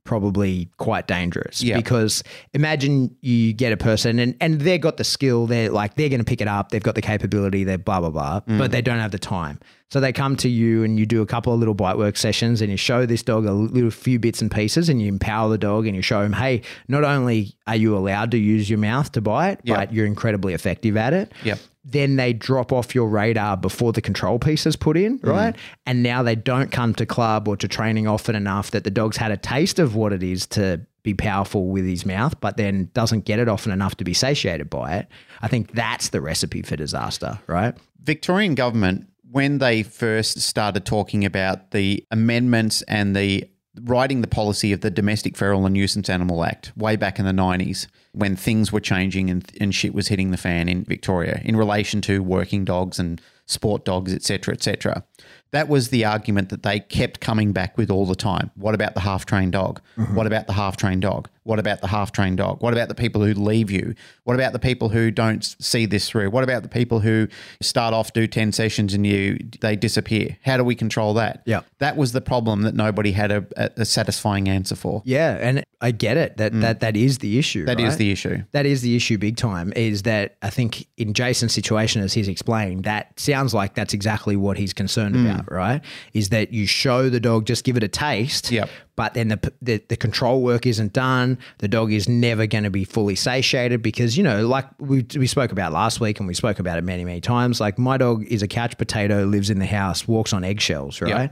probably 0.07 0.69
quite 0.77 1.05
dangerous 1.07 1.61
Yeah. 1.61 1.75
because 1.77 2.23
imagine 2.53 3.15
you 3.21 3.53
get 3.53 3.71
a 3.73 3.77
person 3.77 4.17
and, 4.17 4.35
and 4.41 4.61
they've 4.61 4.81
got 4.81 4.97
the 4.97 5.03
skill, 5.03 5.45
they're 5.45 5.69
like, 5.69 5.95
they're 5.95 6.09
going 6.09 6.21
to 6.21 6.25
pick 6.25 6.41
it 6.41 6.47
up, 6.47 6.69
they've 6.71 6.81
got 6.81 6.95
the 6.95 7.01
capability, 7.01 7.63
they're 7.63 7.77
blah, 7.77 7.99
blah, 7.99 8.09
blah, 8.09 8.39
mm. 8.41 8.57
but 8.57 8.71
they 8.71 8.81
don't 8.81 8.99
have 8.99 9.11
the 9.11 9.19
time. 9.19 9.59
So 9.89 9.99
they 10.01 10.11
come 10.11 10.35
to 10.37 10.49
you 10.49 10.83
and 10.83 10.99
you 10.99 11.05
do 11.05 11.21
a 11.21 11.25
couple 11.25 11.53
of 11.53 11.59
little 11.59 11.73
bite 11.73 11.97
work 11.97 12.17
sessions 12.17 12.61
and 12.61 12.69
you 12.71 12.75
show 12.77 13.05
this 13.05 13.21
dog 13.23 13.45
a 13.45 13.53
little 13.53 13.91
few 13.91 14.19
bits 14.19 14.41
and 14.41 14.49
pieces 14.51 14.89
and 14.89 15.01
you 15.01 15.07
empower 15.07 15.49
the 15.49 15.57
dog 15.57 15.85
and 15.87 15.95
you 15.95 16.01
show 16.01 16.21
him, 16.21 16.33
hey, 16.33 16.61
not 16.87 17.03
only 17.03 17.55
are 17.67 17.75
you 17.75 17.95
allowed 17.95 18.31
to 18.31 18.37
use 18.37 18.69
your 18.69 18.79
mouth 18.79 19.11
to 19.13 19.21
bite, 19.21 19.59
Yeah. 19.63 19.75
but 19.75 19.93
you're 19.93 20.05
incredibly 20.05 20.53
effective 20.53 20.97
at 20.97 21.13
it 21.13 21.31
Yep. 21.43 21.59
Then 21.89 22.17
they 22.17 22.33
drop 22.33 22.73
off 22.73 22.93
your 22.93 23.07
radar 23.07 23.55
before 23.55 23.93
the 23.93 24.01
control 24.01 24.39
piece 24.39 24.65
is 24.65 24.75
put 24.75 24.97
in, 24.97 25.19
mm. 25.19 25.29
right? 25.29 25.55
And 25.85 26.03
now 26.03 26.21
they 26.21 26.35
don't 26.35 26.69
come 26.69 26.93
to 26.95 27.05
club 27.05 27.47
or 27.47 27.55
to 27.57 27.67
training 27.67 28.07
often 28.07 28.35
enough 28.35 28.71
that 28.71 28.83
the 28.83 28.91
dog's 28.91 29.17
had 29.17 29.31
a 29.31 29.37
taste 29.37 29.79
of 29.79 29.95
what 29.95 30.11
it 30.11 30.21
is 30.21 30.45
to 30.47 30.81
be 31.03 31.13
powerful 31.13 31.67
with 31.67 31.85
his 31.85 32.05
mouth, 32.05 32.37
but 32.41 32.57
then 32.57 32.89
doesn't 32.93 33.23
get 33.23 33.39
it 33.39 33.47
often 33.47 33.71
enough 33.71 33.95
to 33.95 34.03
be 34.03 34.13
satiated 34.13 34.69
by 34.69 34.95
it. 34.95 35.07
I 35.41 35.47
think 35.47 35.71
that's 35.71 36.09
the 36.09 36.19
recipe 36.19 36.61
for 36.61 36.75
disaster, 36.75 37.39
right? 37.47 37.73
Victorian 38.03 38.55
government, 38.55 39.07
when 39.31 39.59
they 39.59 39.83
first 39.83 40.41
started 40.41 40.85
talking 40.85 41.23
about 41.23 41.71
the 41.71 42.05
amendments 42.11 42.81
and 42.83 43.15
the 43.15 43.49
writing 43.81 44.21
the 44.21 44.27
policy 44.27 44.71
of 44.71 44.81
the 44.81 44.91
Domestic 44.91 45.37
Feral 45.37 45.65
and 45.65 45.73
Nuisance 45.73 46.09
Animal 46.09 46.43
Act 46.43 46.71
way 46.77 46.95
back 46.95 47.19
in 47.19 47.25
the 47.25 47.31
90s, 47.31 47.87
when 48.11 48.35
things 48.35 48.71
were 48.71 48.79
changing 48.79 49.29
and, 49.29 49.49
and 49.59 49.73
shit 49.73 49.93
was 49.93 50.07
hitting 50.07 50.31
the 50.31 50.37
fan 50.37 50.67
in 50.67 50.83
Victoria 50.83 51.41
in 51.43 51.55
relation 51.55 52.01
to 52.01 52.23
working 52.23 52.65
dogs 52.65 52.99
and 52.99 53.21
sport 53.45 53.85
dogs, 53.85 54.13
etc., 54.13 54.53
etc. 54.53 55.03
That 55.51 55.69
was 55.69 55.89
the 55.89 56.05
argument 56.05 56.49
that 56.49 56.63
they 56.63 56.79
kept 56.79 57.19
coming 57.19 57.53
back 57.53 57.77
with 57.77 57.89
all 57.89 58.05
the 58.05 58.15
time. 58.15 58.51
What 58.55 58.75
about 58.75 58.93
the 58.93 58.99
half 58.99 59.25
trained 59.25 59.53
mm-hmm. 59.53 60.03
dog? 60.03 60.15
What 60.15 60.27
about 60.27 60.47
the 60.47 60.53
half 60.53 60.77
trained 60.77 61.01
dog? 61.01 61.29
What 61.47 61.59
about 61.59 61.79
the 61.79 61.87
half 61.87 62.11
trained 62.11 62.37
dog? 62.37 62.61
What 62.61 62.73
about 62.73 62.89
the 62.89 62.95
people 62.95 63.23
who 63.23 63.33
leave 63.33 63.71
you? 63.71 63.95
What 64.25 64.33
about 64.33 64.51
the 64.51 64.59
people 64.59 64.89
who 64.89 65.11
don't 65.11 65.41
see 65.45 65.85
this 65.85 66.09
through? 66.09 66.29
What 66.29 66.43
about 66.43 66.61
the 66.61 66.69
people 66.69 66.99
who 66.99 67.29
start 67.61 67.93
off, 67.93 68.11
do 68.11 68.27
10 68.27 68.51
sessions 68.51 68.93
and 68.93 69.07
you 69.07 69.39
they 69.61 69.77
disappear? 69.77 70.37
How 70.43 70.57
do 70.57 70.65
we 70.65 70.75
control 70.75 71.13
that? 71.13 71.43
Yeah. 71.45 71.61
That 71.79 71.95
was 71.95 72.11
the 72.11 72.19
problem 72.19 72.63
that 72.63 72.75
nobody 72.75 73.13
had 73.13 73.31
a, 73.31 73.45
a, 73.55 73.85
satisfying 73.85 74.49
answer 74.49 74.75
for. 74.75 75.01
Yeah, 75.05 75.37
and 75.39 75.63
I 75.79 75.91
get 75.91 76.17
it. 76.17 76.35
That 76.35 76.51
mm. 76.51 76.59
that 76.61 76.81
that 76.81 76.97
is 76.97 77.19
the 77.19 77.39
issue. 77.39 77.63
That 77.63 77.79
is 77.79 77.91
right? 77.91 77.97
the 77.97 78.11
issue. 78.11 78.43
That 78.51 78.65
is 78.65 78.81
the 78.81 78.97
issue 78.97 79.17
big 79.17 79.37
time 79.37 79.71
is 79.73 80.03
that 80.03 80.35
I 80.41 80.49
think 80.49 80.87
in 80.97 81.13
Jason's 81.13 81.53
situation, 81.53 82.01
as 82.01 82.13
he's 82.13 82.27
explained, 82.27 82.83
that 82.83 83.17
sounds 83.17 83.53
like 83.53 83.75
that's 83.75 83.93
exactly 83.93 84.35
what 84.35 84.57
he's 84.57 84.73
concerned 84.73 85.06
Hmm. 85.13 85.27
about, 85.27 85.51
right? 85.51 85.81
Is 86.13 86.29
that 86.29 86.53
you 86.53 86.65
show 86.65 87.09
the 87.09 87.19
dog, 87.19 87.45
just 87.45 87.63
give 87.63 87.77
it 87.77 87.83
a 87.83 87.87
taste. 87.87 88.51
Yep. 88.51 88.69
But 88.95 89.13
then 89.13 89.27
the, 89.27 89.53
the 89.61 89.83
the 89.89 89.95
control 89.95 90.41
work 90.41 90.65
isn't 90.65 90.93
done. 90.93 91.37
The 91.59 91.67
dog 91.67 91.91
is 91.91 92.09
never 92.09 92.47
going 92.47 92.63
to 92.63 92.71
be 92.71 92.83
fully 92.83 93.15
satiated 93.15 93.81
because 93.81 94.17
you 94.17 94.23
know, 94.23 94.47
like 94.47 94.65
we 94.79 95.05
we 95.15 95.27
spoke 95.27 95.51
about 95.51 95.71
last 95.71 95.99
week, 95.99 96.19
and 96.19 96.27
we 96.27 96.33
spoke 96.33 96.59
about 96.59 96.77
it 96.77 96.83
many 96.83 97.05
many 97.05 97.21
times. 97.21 97.59
Like 97.59 97.77
my 97.77 97.97
dog 97.97 98.25
is 98.25 98.41
a 98.41 98.47
couch 98.47 98.77
potato, 98.77 99.25
lives 99.25 99.49
in 99.49 99.59
the 99.59 99.65
house, 99.65 100.07
walks 100.07 100.33
on 100.33 100.43
eggshells, 100.43 101.01
right? 101.01 101.31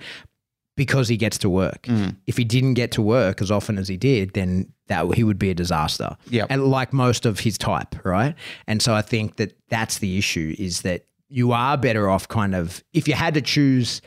because 0.75 1.07
he 1.07 1.17
gets 1.17 1.37
to 1.39 1.49
work. 1.49 1.83
Mm. 1.83 2.17
If 2.27 2.37
he 2.37 2.43
didn't 2.43 2.73
get 2.73 2.91
to 2.91 3.01
work 3.01 3.41
as 3.41 3.49
often 3.49 3.77
as 3.77 3.87
he 3.87 3.97
did, 3.97 4.33
then 4.33 4.71
that 4.87 5.13
he 5.13 5.23
would 5.23 5.39
be 5.39 5.49
a 5.49 5.53
disaster. 5.53 6.15
Yep. 6.29 6.47
And 6.49 6.65
like 6.65 6.93
most 6.93 7.25
of 7.25 7.39
his 7.39 7.57
type, 7.57 7.95
right? 8.05 8.35
And 8.67 8.81
so 8.81 8.93
I 8.93 9.01
think 9.01 9.37
that 9.37 9.57
that's 9.69 9.99
the 9.99 10.17
issue 10.17 10.53
is 10.59 10.81
that 10.81 11.05
you 11.29 11.51
are 11.51 11.77
better 11.77 12.09
off 12.09 12.27
kind 12.27 12.55
of 12.55 12.83
if 12.93 13.07
you 13.07 13.13
had 13.13 13.33
to 13.33 13.41
choose 13.41 14.01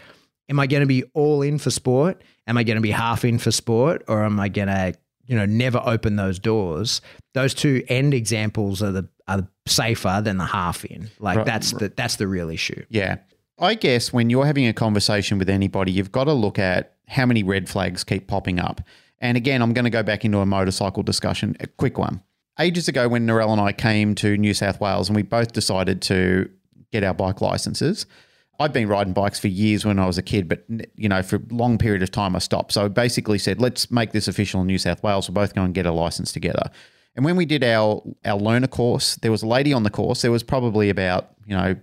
am 0.48 0.58
I 0.58 0.66
going 0.66 0.80
to 0.80 0.86
be 0.86 1.04
all 1.14 1.42
in 1.42 1.58
for 1.58 1.70
sport? 1.70 2.22
Am 2.46 2.56
I 2.56 2.64
going 2.64 2.76
to 2.76 2.82
be 2.82 2.90
half 2.90 3.24
in 3.24 3.38
for 3.38 3.50
sport 3.50 4.02
or 4.08 4.24
am 4.24 4.40
I 4.40 4.48
going 4.48 4.68
to 4.68 4.94
you 5.26 5.36
know 5.36 5.44
never 5.46 5.82
open 5.84 6.16
those 6.16 6.38
doors? 6.38 7.00
Those 7.34 7.54
two 7.54 7.82
end 7.88 8.14
examples 8.14 8.82
are 8.82 8.92
the 8.92 9.08
are 9.26 9.46
safer 9.66 10.20
than 10.24 10.38
the 10.38 10.46
half 10.46 10.84
in. 10.84 11.10
Like 11.18 11.38
Right. 11.38 11.46
that's 11.46 11.72
the 11.72 11.92
that's 11.94 12.16
the 12.16 12.26
real 12.26 12.48
issue. 12.50 12.84
Yeah. 12.88 13.16
I 13.60 13.74
guess 13.74 14.12
when 14.12 14.30
you're 14.30 14.46
having 14.46 14.66
a 14.66 14.72
conversation 14.72 15.36
with 15.38 15.50
anybody, 15.50 15.90
you've 15.92 16.12
got 16.12 16.24
to 16.24 16.32
look 16.32 16.58
at 16.58 16.94
how 17.08 17.26
many 17.26 17.42
red 17.42 17.68
flags 17.68 18.04
keep 18.04 18.28
popping 18.28 18.60
up. 18.60 18.80
And 19.20 19.36
again, 19.36 19.62
I'm 19.62 19.72
going 19.72 19.84
to 19.84 19.90
go 19.90 20.04
back 20.04 20.24
into 20.24 20.38
a 20.38 20.46
motorcycle 20.46 21.02
discussion, 21.02 21.56
a 21.58 21.66
quick 21.66 21.98
one. 21.98 22.22
Ages 22.60 22.86
ago, 22.86 23.08
when 23.08 23.26
Norell 23.26 23.50
and 23.50 23.60
I 23.60 23.72
came 23.72 24.14
to 24.16 24.36
New 24.36 24.54
South 24.54 24.80
Wales 24.80 25.08
and 25.08 25.16
we 25.16 25.22
both 25.22 25.52
decided 25.52 26.00
to 26.02 26.48
get 26.93 27.05
our 27.05 27.14
bike 27.14 27.41
licenses, 27.41 28.07
I'd 28.61 28.72
been 28.72 28.89
riding 28.89 29.12
bikes 29.12 29.39
for 29.39 29.49
years 29.49 29.84
when 29.84 29.99
I 29.99 30.07
was 30.07 30.18
a 30.18 30.22
kid, 30.22 30.49
but 30.49 30.64
you 30.97 31.09
know, 31.09 31.22
for 31.22 31.36
a 31.36 31.55
long 31.55 31.78
period 31.78 32.03
of 32.03 32.11
time 32.11 32.34
I 32.34 32.41
stopped. 32.41 32.72
So 32.72 32.84
I 32.84 32.89
basically 32.89 33.39
said, 33.39 33.61
let's 33.61 33.91
make 33.91 34.12
this 34.12 34.26
official 34.26 34.61
in 34.62 34.66
New 34.66 34.78
South 34.78 35.03
Wales. 35.03 35.28
We'll 35.28 35.34
both 35.34 35.55
go 35.55 35.62
and 35.62 35.74
get 35.74 35.86
a 35.86 35.93
license 35.93 36.32
together. 36.32 36.70
And 37.14 37.24
when 37.24 37.36
we 37.36 37.47
did 37.47 37.62
our 37.62 38.03
our 38.24 38.39
learner 38.39 38.66
course, 38.66 39.16
there 39.16 39.30
was 39.30 39.43
a 39.43 39.47
lady 39.47 39.72
on 39.72 39.84
the 39.84 39.91
course. 39.91 40.22
There 40.22 40.32
was 40.32 40.43
probably 40.43 40.91
about, 40.91 41.30
you 41.47 41.57
know, 41.57 41.76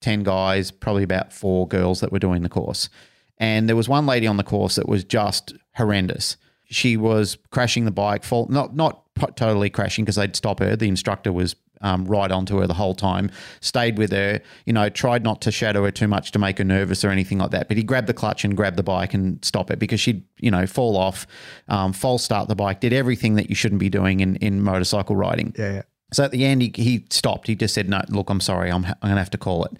10 0.00 0.22
guys, 0.22 0.70
probably 0.70 1.02
about 1.02 1.32
four 1.32 1.66
girls 1.68 2.00
that 2.00 2.12
were 2.12 2.18
doing 2.18 2.42
the 2.42 2.48
course. 2.48 2.88
And 3.38 3.68
there 3.68 3.76
was 3.76 3.88
one 3.88 4.06
lady 4.06 4.26
on 4.26 4.38
the 4.38 4.42
course 4.42 4.76
that 4.76 4.88
was 4.88 5.04
just 5.04 5.54
horrendous. 5.74 6.36
She 6.64 6.96
was 6.96 7.36
crashing 7.50 7.84
the 7.84 7.90
bike, 7.90 8.24
fall, 8.24 8.46
not 8.48 8.74
not 8.74 9.02
totally 9.36 9.70
crashing 9.70 10.04
because 10.04 10.16
they'd 10.16 10.34
stop 10.34 10.60
her. 10.60 10.76
The 10.76 10.88
instructor 10.88 11.32
was 11.32 11.54
um, 11.80 12.04
right 12.04 12.30
onto 12.30 12.58
her 12.58 12.66
the 12.66 12.74
whole 12.74 12.94
time, 12.94 13.30
stayed 13.60 13.98
with 13.98 14.12
her, 14.12 14.40
you 14.64 14.72
know, 14.72 14.88
tried 14.88 15.22
not 15.22 15.40
to 15.42 15.50
shadow 15.50 15.84
her 15.84 15.90
too 15.90 16.08
much 16.08 16.32
to 16.32 16.38
make 16.38 16.58
her 16.58 16.64
nervous 16.64 17.04
or 17.04 17.10
anything 17.10 17.38
like 17.38 17.50
that. 17.50 17.68
But 17.68 17.76
he 17.76 17.82
grabbed 17.82 18.06
the 18.06 18.14
clutch 18.14 18.44
and 18.44 18.56
grabbed 18.56 18.76
the 18.76 18.82
bike 18.82 19.14
and 19.14 19.44
stop 19.44 19.70
it 19.70 19.78
because 19.78 20.00
she'd, 20.00 20.24
you 20.38 20.50
know, 20.50 20.66
fall 20.66 20.96
off, 20.96 21.26
um, 21.68 21.92
false 21.92 22.24
start 22.24 22.48
the 22.48 22.56
bike, 22.56 22.80
did 22.80 22.92
everything 22.92 23.34
that 23.34 23.48
you 23.48 23.54
shouldn't 23.54 23.80
be 23.80 23.88
doing 23.88 24.20
in, 24.20 24.36
in 24.36 24.62
motorcycle 24.62 25.16
riding. 25.16 25.54
Yeah, 25.58 25.72
yeah. 25.72 25.82
So 26.12 26.22
at 26.22 26.30
the 26.30 26.44
end, 26.44 26.62
he, 26.62 26.72
he 26.76 27.04
stopped. 27.10 27.48
He 27.48 27.56
just 27.56 27.74
said, 27.74 27.88
"No, 27.88 28.00
look, 28.08 28.30
I'm 28.30 28.40
sorry. 28.40 28.70
I'm, 28.70 28.84
I'm 28.84 28.94
going 29.02 29.14
to 29.14 29.18
have 29.18 29.30
to 29.30 29.38
call 29.38 29.64
it." 29.64 29.72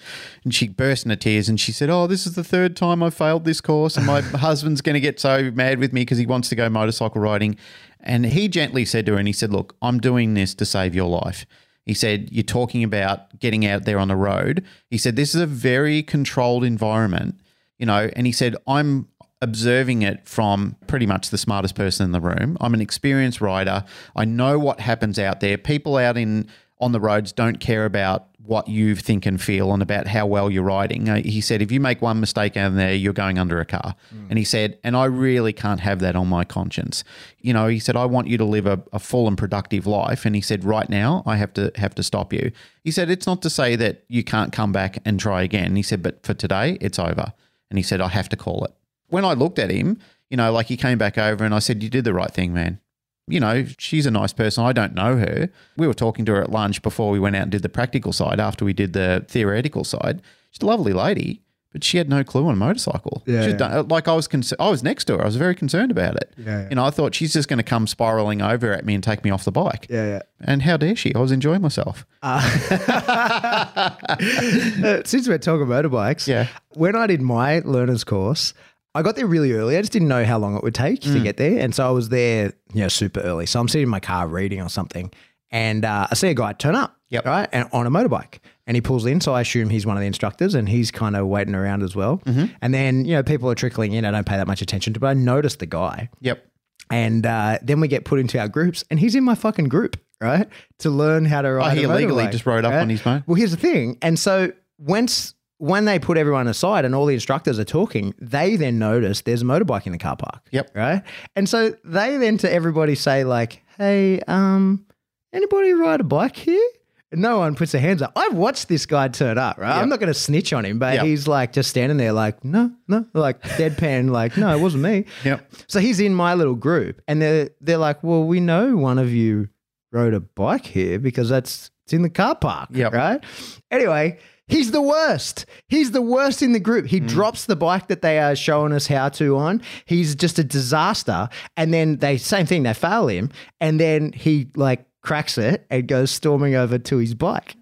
And 0.43 0.53
she 0.53 0.67
burst 0.69 1.05
into 1.05 1.17
tears 1.17 1.49
and 1.49 1.61
she 1.61 1.71
said, 1.71 1.89
"Oh, 1.89 2.09
this 2.09 2.27
is 2.27 2.35
the 2.35 2.43
third 2.43 2.77
time 2.77 3.03
I've 3.03 3.15
failed 3.15 3.45
this 3.45 3.61
course, 3.61 3.97
and 3.97 4.07
my 4.07 4.21
husband's 4.21 4.81
going 4.81 4.95
to 4.95 5.01
get 5.01 5.21
so 5.21 5.53
mad 5.53 5.79
with 5.79 5.93
me 5.93 6.01
because 6.01 6.19
he 6.19 6.27
wants 6.27 6.49
to 6.49 6.57
go 6.57 6.69
motorcycle 6.69 7.21
riding." 7.21 7.57
And 8.01 8.27
he 8.27 8.49
gently 8.49 8.85
said 8.85 9.07
to 9.07 9.13
her, 9.13 9.19
and 9.19 9.29
he 9.29 9.33
said, 9.33 9.53
"Look, 9.53 9.77
I'm 9.81 10.01
doing 10.01 10.35
this 10.35 10.55
to 10.57 10.67
save 10.67 10.97
your 10.97 11.09
life." 11.09 11.47
He 11.87 11.95
said, 11.95 12.29
"You're 12.31 12.43
talking 12.43 12.85
about 12.85 13.39
getting 13.41 13.65
out 13.65 13.85
there 13.85 13.99
on 13.99 14.09
the 14.09 14.17
road." 14.17 14.65
He 14.91 14.99
said, 14.99 15.17
"This 15.17 15.35
is 15.35 15.41
a 15.41 15.47
very 15.47 16.03
controlled 16.03 16.65
environment, 16.65 17.41
you 17.79 17.87
know." 17.87 18.11
And 18.15 18.27
he 18.27 18.33
said, 18.33 18.57
"I'm 18.67 19.09
observing 19.41 20.03
it 20.03 20.27
from 20.29 20.77
pretty 20.87 21.07
much 21.07 21.31
the 21.31 21.39
smartest 21.39 21.75
person 21.75 22.05
in 22.05 22.13
the 22.13 22.21
room. 22.21 22.57
I'm 22.61 22.75
an 22.75 22.81
experienced 22.81 23.41
rider. 23.41 23.85
I 24.15 24.25
know 24.25 24.59
what 24.59 24.81
happens 24.81 25.19
out 25.19 25.41
there. 25.41 25.57
People 25.59 25.97
out 25.97 26.17
in 26.17 26.49
on 26.79 26.93
the 26.93 27.01
roads 27.01 27.33
don't 27.33 27.59
care 27.59 27.87
about 27.87 28.29
what 28.47 28.69
you 28.69 28.95
think 28.95 29.27
and 29.27 29.41
feel 29.41 29.73
and 29.73 29.83
about 29.83 30.07
how 30.07 30.27
well 30.27 30.51
you're 30.51 30.63
riding. 30.63 31.09
Uh, 31.09 31.17
he 31.17 31.41
said, 31.41 31.61
if 31.61 31.73
you 31.73 31.81
make 31.81 32.01
one 32.01 32.21
mistake 32.21 32.57
out 32.57 32.75
there, 32.75 32.95
you're 32.95 33.13
going 33.13 33.39
under 33.39 33.61
a 33.61 33.65
car. 33.65 33.95
And 34.31 34.39
he 34.39 34.45
said, 34.45 34.79
and 34.85 34.97
I 34.97 35.05
really 35.05 35.53
can't 35.53 35.81
have 35.81 36.01
that 36.01 36.17
on 36.17 36.29
my 36.29 36.45
conscience. 36.45 37.05
You 37.41 37.53
know, 37.53 37.67
he 37.67 37.79
said, 37.79 37.97
I 37.97 38.05
want 38.07 38.29
you 38.29 38.39
to 38.39 38.45
live 38.45 38.67
a, 38.67 38.83
a 38.93 38.99
full 38.99 39.27
and 39.27 39.37
productive 39.37 39.87
life. 39.87 40.25
And 40.25 40.35
he 40.35 40.41
said, 40.41 40.65
right 40.65 40.89
now, 40.89 41.23
I 41.27 41.37
have 41.37 41.53
to 41.55 41.73
have 41.77 41.95
to 41.97 42.03
stop 42.03 42.33
you. 42.33 42.53
He 42.83 42.91
said, 42.91 43.11
it's 43.11 43.27
not 43.27 43.43
to 43.43 43.51
say 43.51 43.77
that 43.77 44.05
you 44.09 44.23
can't 44.23 44.53
come 44.53 44.73
back 44.73 44.99
and 45.05 45.19
try 45.19 45.43
again. 45.43 45.77
He 45.77 45.83
said, 45.83 46.03
but 46.03 46.25
for 46.25 46.35
today, 46.35 46.79
it's 46.81 46.99
over. 46.99 47.33
And 47.71 47.79
he 47.79 47.83
said, 47.83 48.01
I 48.01 48.09
have 48.09 48.29
to 48.31 48.37
call 48.37 48.65
it. 48.65 48.73
When 49.09 49.25
I 49.25 49.33
looked 49.33 49.59
at 49.59 49.71
him, 49.71 49.99
you 50.31 50.37
know, 50.37 50.53
like 50.53 50.67
he 50.67 50.77
came 50.77 50.99
back 50.99 51.19
over 51.19 51.45
and 51.45 51.55
I 51.55 51.59
said, 51.59 51.83
you 51.83 51.91
did 51.91 52.05
the 52.05 52.15
right 52.15 52.31
thing, 52.31 52.53
man 52.53 52.81
you 53.29 53.41
know, 53.41 53.65
she's 53.79 54.07
a 54.07 54.11
nice 54.11 54.33
person. 54.33 54.65
I 54.65 54.73
don't 54.73 54.95
know 54.95 55.17
her. 55.17 55.49
We 55.77 55.87
were 55.87 55.95
talking 55.95 56.25
to 56.27 56.33
her 56.35 56.43
at 56.43 56.51
lunch 56.51 56.83
before 56.83 57.11
we 57.11 57.19
went 57.19 57.37
out 57.37 57.43
and 57.43 57.53
did 57.53 57.63
the 57.63 57.69
practical 57.69 58.13
side 58.13 58.39
after 58.41 58.65
we 58.65 58.73
did 58.73 58.93
the 58.93 59.25
theoretical 59.29 59.85
side. 59.85 60.23
She's 60.53 60.63
a 60.63 60.67
lovely 60.67 60.93
lady, 60.93 61.43
but 61.73 61.83
she 61.85 61.99
had 61.99 62.09
no 62.09 62.23
clue 62.25 62.47
on 62.47 62.53
a 62.55 62.57
motorcycle. 62.57 63.23
Yeah, 63.27 63.47
yeah. 63.49 63.57
Done, 63.57 63.89
like 63.89 64.07
I 64.09 64.15
was, 64.15 64.27
con- 64.29 64.43
I 64.61 64.71
was 64.71 64.83
next 64.83 65.05
to 65.07 65.17
her. 65.17 65.23
I 65.23 65.27
was 65.27 65.37
very 65.37 65.55
concerned 65.57 65.91
about 65.91 66.17
it. 66.17 66.33
Yeah, 66.39 66.63
yeah. 66.63 66.69
You 66.71 66.77
know, 66.77 66.85
I 66.85 66.91
thought 66.91 67.15
she's 67.17 67.33
just 67.33 67.49
going 67.49 67.59
to 67.59 67.63
come 67.65 67.87
spiraling 67.89 68.41
over 68.43 68.73
at 68.73 68.85
me 68.87 68.95
and 68.95 69.03
take 69.03 69.25
me 69.25 69.31
off 69.31 69.45
the 69.45 69.53
bike. 69.53 69.87
Yeah, 69.91 70.07
yeah. 70.07 70.21
And 70.41 70.63
how 70.63 70.77
dare 70.77 70.95
she? 70.97 71.13
I 71.15 71.19
was 71.19 71.33
enjoying 71.33 71.63
myself. 71.63 72.07
Uh, 72.23 72.41
since 75.05 75.29
we're 75.29 75.39
talking 75.39 75.67
motorbikes, 75.67 76.27
Yeah. 76.27 76.49
when 76.75 76.97
I 76.97 77.07
did 77.07 77.21
my 77.21 77.61
learner's 77.65 78.05
course, 78.05 78.55
I 78.97 79.03
got 79.03 79.15
there 79.17 79.27
really 79.27 79.53
early. 79.53 79.77
I 79.77 79.81
just 79.81 79.93
didn't 79.93 80.09
know 80.09 80.25
how 80.25 80.39
long 80.39 80.57
it 80.57 80.63
would 80.63 80.75
take 80.75 81.01
Mm. 81.03 81.13
to 81.13 81.21
get 81.21 81.37
there. 81.37 81.59
And 81.61 81.75
so 81.75 81.87
I 81.87 81.91
was 81.91 82.09
there, 82.09 82.53
you 82.75 82.81
know, 82.81 82.89
super 82.89 83.21
early. 83.21 83.47
So 83.47 83.61
I'm 83.61 83.69
sitting 83.69 83.85
in 83.85 83.89
my 83.89 84.01
car 84.01 84.27
reading 84.27 84.61
or 84.61 84.69
something. 84.69 85.13
And 85.51 85.85
uh, 85.85 86.09
I 86.11 86.15
see 86.15 86.29
a 86.29 86.35
guy 86.35 86.53
turn 86.55 86.75
up, 86.75 86.97
Yep. 87.11 87.25
right, 87.25 87.49
and 87.53 87.69
on 87.73 87.87
a 87.87 87.91
motorbike, 87.91 88.39
and 88.67 88.75
he 88.77 88.81
pulls 88.81 89.07
in. 89.07 89.21
So 89.21 89.33
I 89.33 89.43
assume 89.43 89.69
he's 89.71 89.87
one 89.87 89.97
of 89.97 90.01
the 90.01 90.07
instructors, 90.09 90.55
and 90.57 90.69
he's 90.69 90.91
kind 90.91 91.15
of 91.15 91.29
waiting 91.29 91.55
around 91.55 91.85
as 91.85 91.95
well. 91.95 92.19
Mm-hmm. 92.27 92.47
And 92.61 92.75
then 92.75 93.05
you 93.05 93.13
know 93.15 93.23
people 93.23 93.49
are 93.49 93.55
trickling 93.55 93.93
in. 93.93 94.05
I 94.05 94.11
don't 94.11 94.27
pay 94.27 94.37
that 94.39 94.49
much 94.49 94.61
attention 94.61 94.93
to, 94.95 95.01
but 95.01 95.07
I 95.07 95.15
noticed 95.15 95.61
the 95.61 95.67
guy, 95.67 96.09
Yep. 96.21 96.45
and 96.91 97.25
uh, 97.25 97.59
then 97.63 97.79
we 97.81 97.87
get 97.87 98.05
put 98.05 98.19
into 98.19 98.41
our 98.41 98.49
groups, 98.49 98.83
and 98.91 98.99
he's 98.99 99.15
in 99.15 99.23
my 99.23 99.37
fucking 99.37 99.69
group, 99.69 99.97
right, 100.21 100.49
to 100.81 100.91
learn 100.91 101.27
how 101.27 101.43
to 101.43 101.53
ride. 101.53 101.73
Oh, 101.73 101.77
he 101.77 101.85
illegally 101.85 102.25
motorbike, 102.25 102.33
just 102.33 102.45
rode 102.45 102.65
up 102.65 102.73
right? 102.73 102.81
on 102.81 102.89
his 102.91 103.05
motor. 103.07 103.23
Well, 103.29 103.37
here's 103.37 103.53
the 103.53 103.57
thing. 103.57 103.99
And 104.03 104.19
so 104.19 104.51
once 104.79 105.35
when 105.59 105.85
they 105.87 105.99
put 105.99 106.19
everyone 106.19 106.47
aside 106.49 106.85
and 106.85 106.95
all 106.95 107.07
the 107.07 107.15
instructors 107.15 107.59
are 107.59 107.65
talking, 107.65 108.15
they 108.21 108.57
then 108.57 108.79
notice 108.79 109.23
there's 109.23 109.43
a 109.43 109.45
motorbike 109.45 109.87
in 109.87 109.93
the 109.93 109.99
car 109.99 110.17
park. 110.17 110.47
Yep. 110.53 110.71
Right. 110.75 111.03
And 111.35 111.49
so 111.49 111.75
they 111.85 112.17
then 112.19 112.37
to 112.39 112.53
everybody 112.53 112.95
say 112.95 113.25
like, 113.25 113.63
"Hey, 113.79 114.21
um, 114.29 114.85
anybody 115.33 115.73
ride 115.73 116.01
a 116.01 116.05
bike 116.05 116.37
here?" 116.37 116.69
And 117.13 117.23
no 117.23 117.39
one 117.39 117.55
puts 117.55 117.71
their 117.73 117.81
hands 117.81 118.03
up. 118.03 118.13
I've 118.17 118.35
watched 118.35 118.67
this 118.69 118.85
guy 118.85 119.07
turn 119.09 119.39
up, 119.39 119.59
right? 119.59 119.81
I'm 119.81 119.89
not 119.89 120.01
going 120.01 120.13
to 120.13 120.19
snitch 120.19 120.53
on 120.53 120.65
him, 120.65 120.81
but 120.81 120.95
Yep. 120.95 121.05
he's 121.07 121.29
like 121.29 121.53
just 121.53 121.71
standing 121.71 121.99
there, 121.99 122.13
like, 122.13 122.45
no, 122.45 122.73
no, 122.89 123.07
like 123.15 123.41
deadpan, 123.43 124.11
like, 124.21 124.37
no, 124.37 124.53
it 124.53 124.61
wasn't 124.61 124.83
me. 124.83 125.05
Yep. 125.25 125.53
So 125.69 125.79
he's 125.79 126.01
in 126.01 126.15
my 126.15 126.35
little 126.35 126.57
group, 126.57 127.01
and 127.07 127.23
they're 127.23 127.51
they're 127.61 127.79
like, 127.79 128.03
"Well, 128.03 128.25
we 128.25 128.41
know 128.41 128.77
one 128.77 128.99
of 128.99 129.13
you 129.13 129.49
rode 129.93 130.15
a 130.15 130.21
bike 130.21 130.67
here 130.67 130.99
because 130.99 131.29
that's 131.29 131.71
it's 131.85 131.93
in 131.93 132.03
the 132.03 132.11
car 132.11 132.35
park, 132.35 132.71
Yep. 132.73 132.93
right?" 132.93 133.23
Anyway, 133.71 134.19
he's 134.49 134.71
the 134.71 134.81
worst. 134.83 135.47
He's 135.69 135.91
the 135.93 136.03
worst 136.03 136.43
in 136.43 136.53
the 136.53 136.61
group. 136.61 136.87
Mm. 136.87 136.89
He 136.89 137.01
drops 137.01 137.47
the 137.47 137.57
bike 137.57 137.89
that 137.89 138.03
they 138.03 138.19
are 138.19 138.35
showing 138.37 138.73
us 138.73 138.87
how 138.87 139.09
to 139.11 139.37
on. 139.37 139.63
He's 139.85 140.15
just 140.15 140.39
a 140.39 140.45
disaster. 140.45 141.29
And 141.57 141.73
then 141.73 141.97
they 141.99 142.17
same 142.19 142.47
thing. 142.47 142.63
They 142.63 142.75
fail 142.75 143.09
him, 143.09 143.31
and 143.61 143.79
then 143.81 144.13
he 144.13 144.49
like 144.57 144.85
cracks 145.03 145.39
it 145.39 145.67
and 145.71 145.87
goes 145.87 146.11
storming 146.11 146.55
over 146.55 146.79
to 146.79 146.97
his 146.99 147.15
bike. 147.15 147.57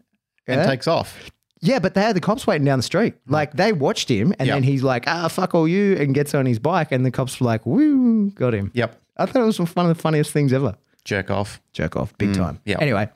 And 0.46 0.66
takes 0.68 0.86
off. 0.86 1.30
Yeah, 1.60 1.78
but 1.78 1.94
they 1.94 2.02
had 2.02 2.14
the 2.14 2.20
cops 2.20 2.46
waiting 2.46 2.66
down 2.66 2.78
the 2.78 2.82
street. 2.82 3.14
Like 3.26 3.54
they 3.54 3.72
watched 3.72 4.10
him, 4.10 4.34
and 4.38 4.46
Yep. 4.46 4.56
then 4.56 4.62
he's 4.64 4.82
like, 4.82 5.04
"Ah, 5.06 5.28
fuck 5.28 5.54
all 5.54 5.66
you," 5.66 5.94
and 5.96 6.14
gets 6.14 6.34
on 6.34 6.44
his 6.44 6.58
bike, 6.58 6.92
and 6.92 7.06
the 7.06 7.10
cops 7.10 7.40
were 7.40 7.46
like, 7.46 7.64
"Woo, 7.64 8.30
got 8.32 8.52
him." 8.52 8.70
Yep. 8.74 9.00
I 9.16 9.24
thought 9.26 9.40
it 9.42 9.46
was 9.46 9.58
one 9.58 9.86
of 9.88 9.96
the 9.96 10.02
funniest 10.02 10.32
things 10.32 10.52
ever. 10.52 10.74
Jerk 11.06 11.30
off. 11.30 11.62
Jerk 11.72 11.96
off, 11.96 12.16
big 12.18 12.34
time. 12.34 12.60
yeah. 12.66 12.76
Anyway, 12.80 13.08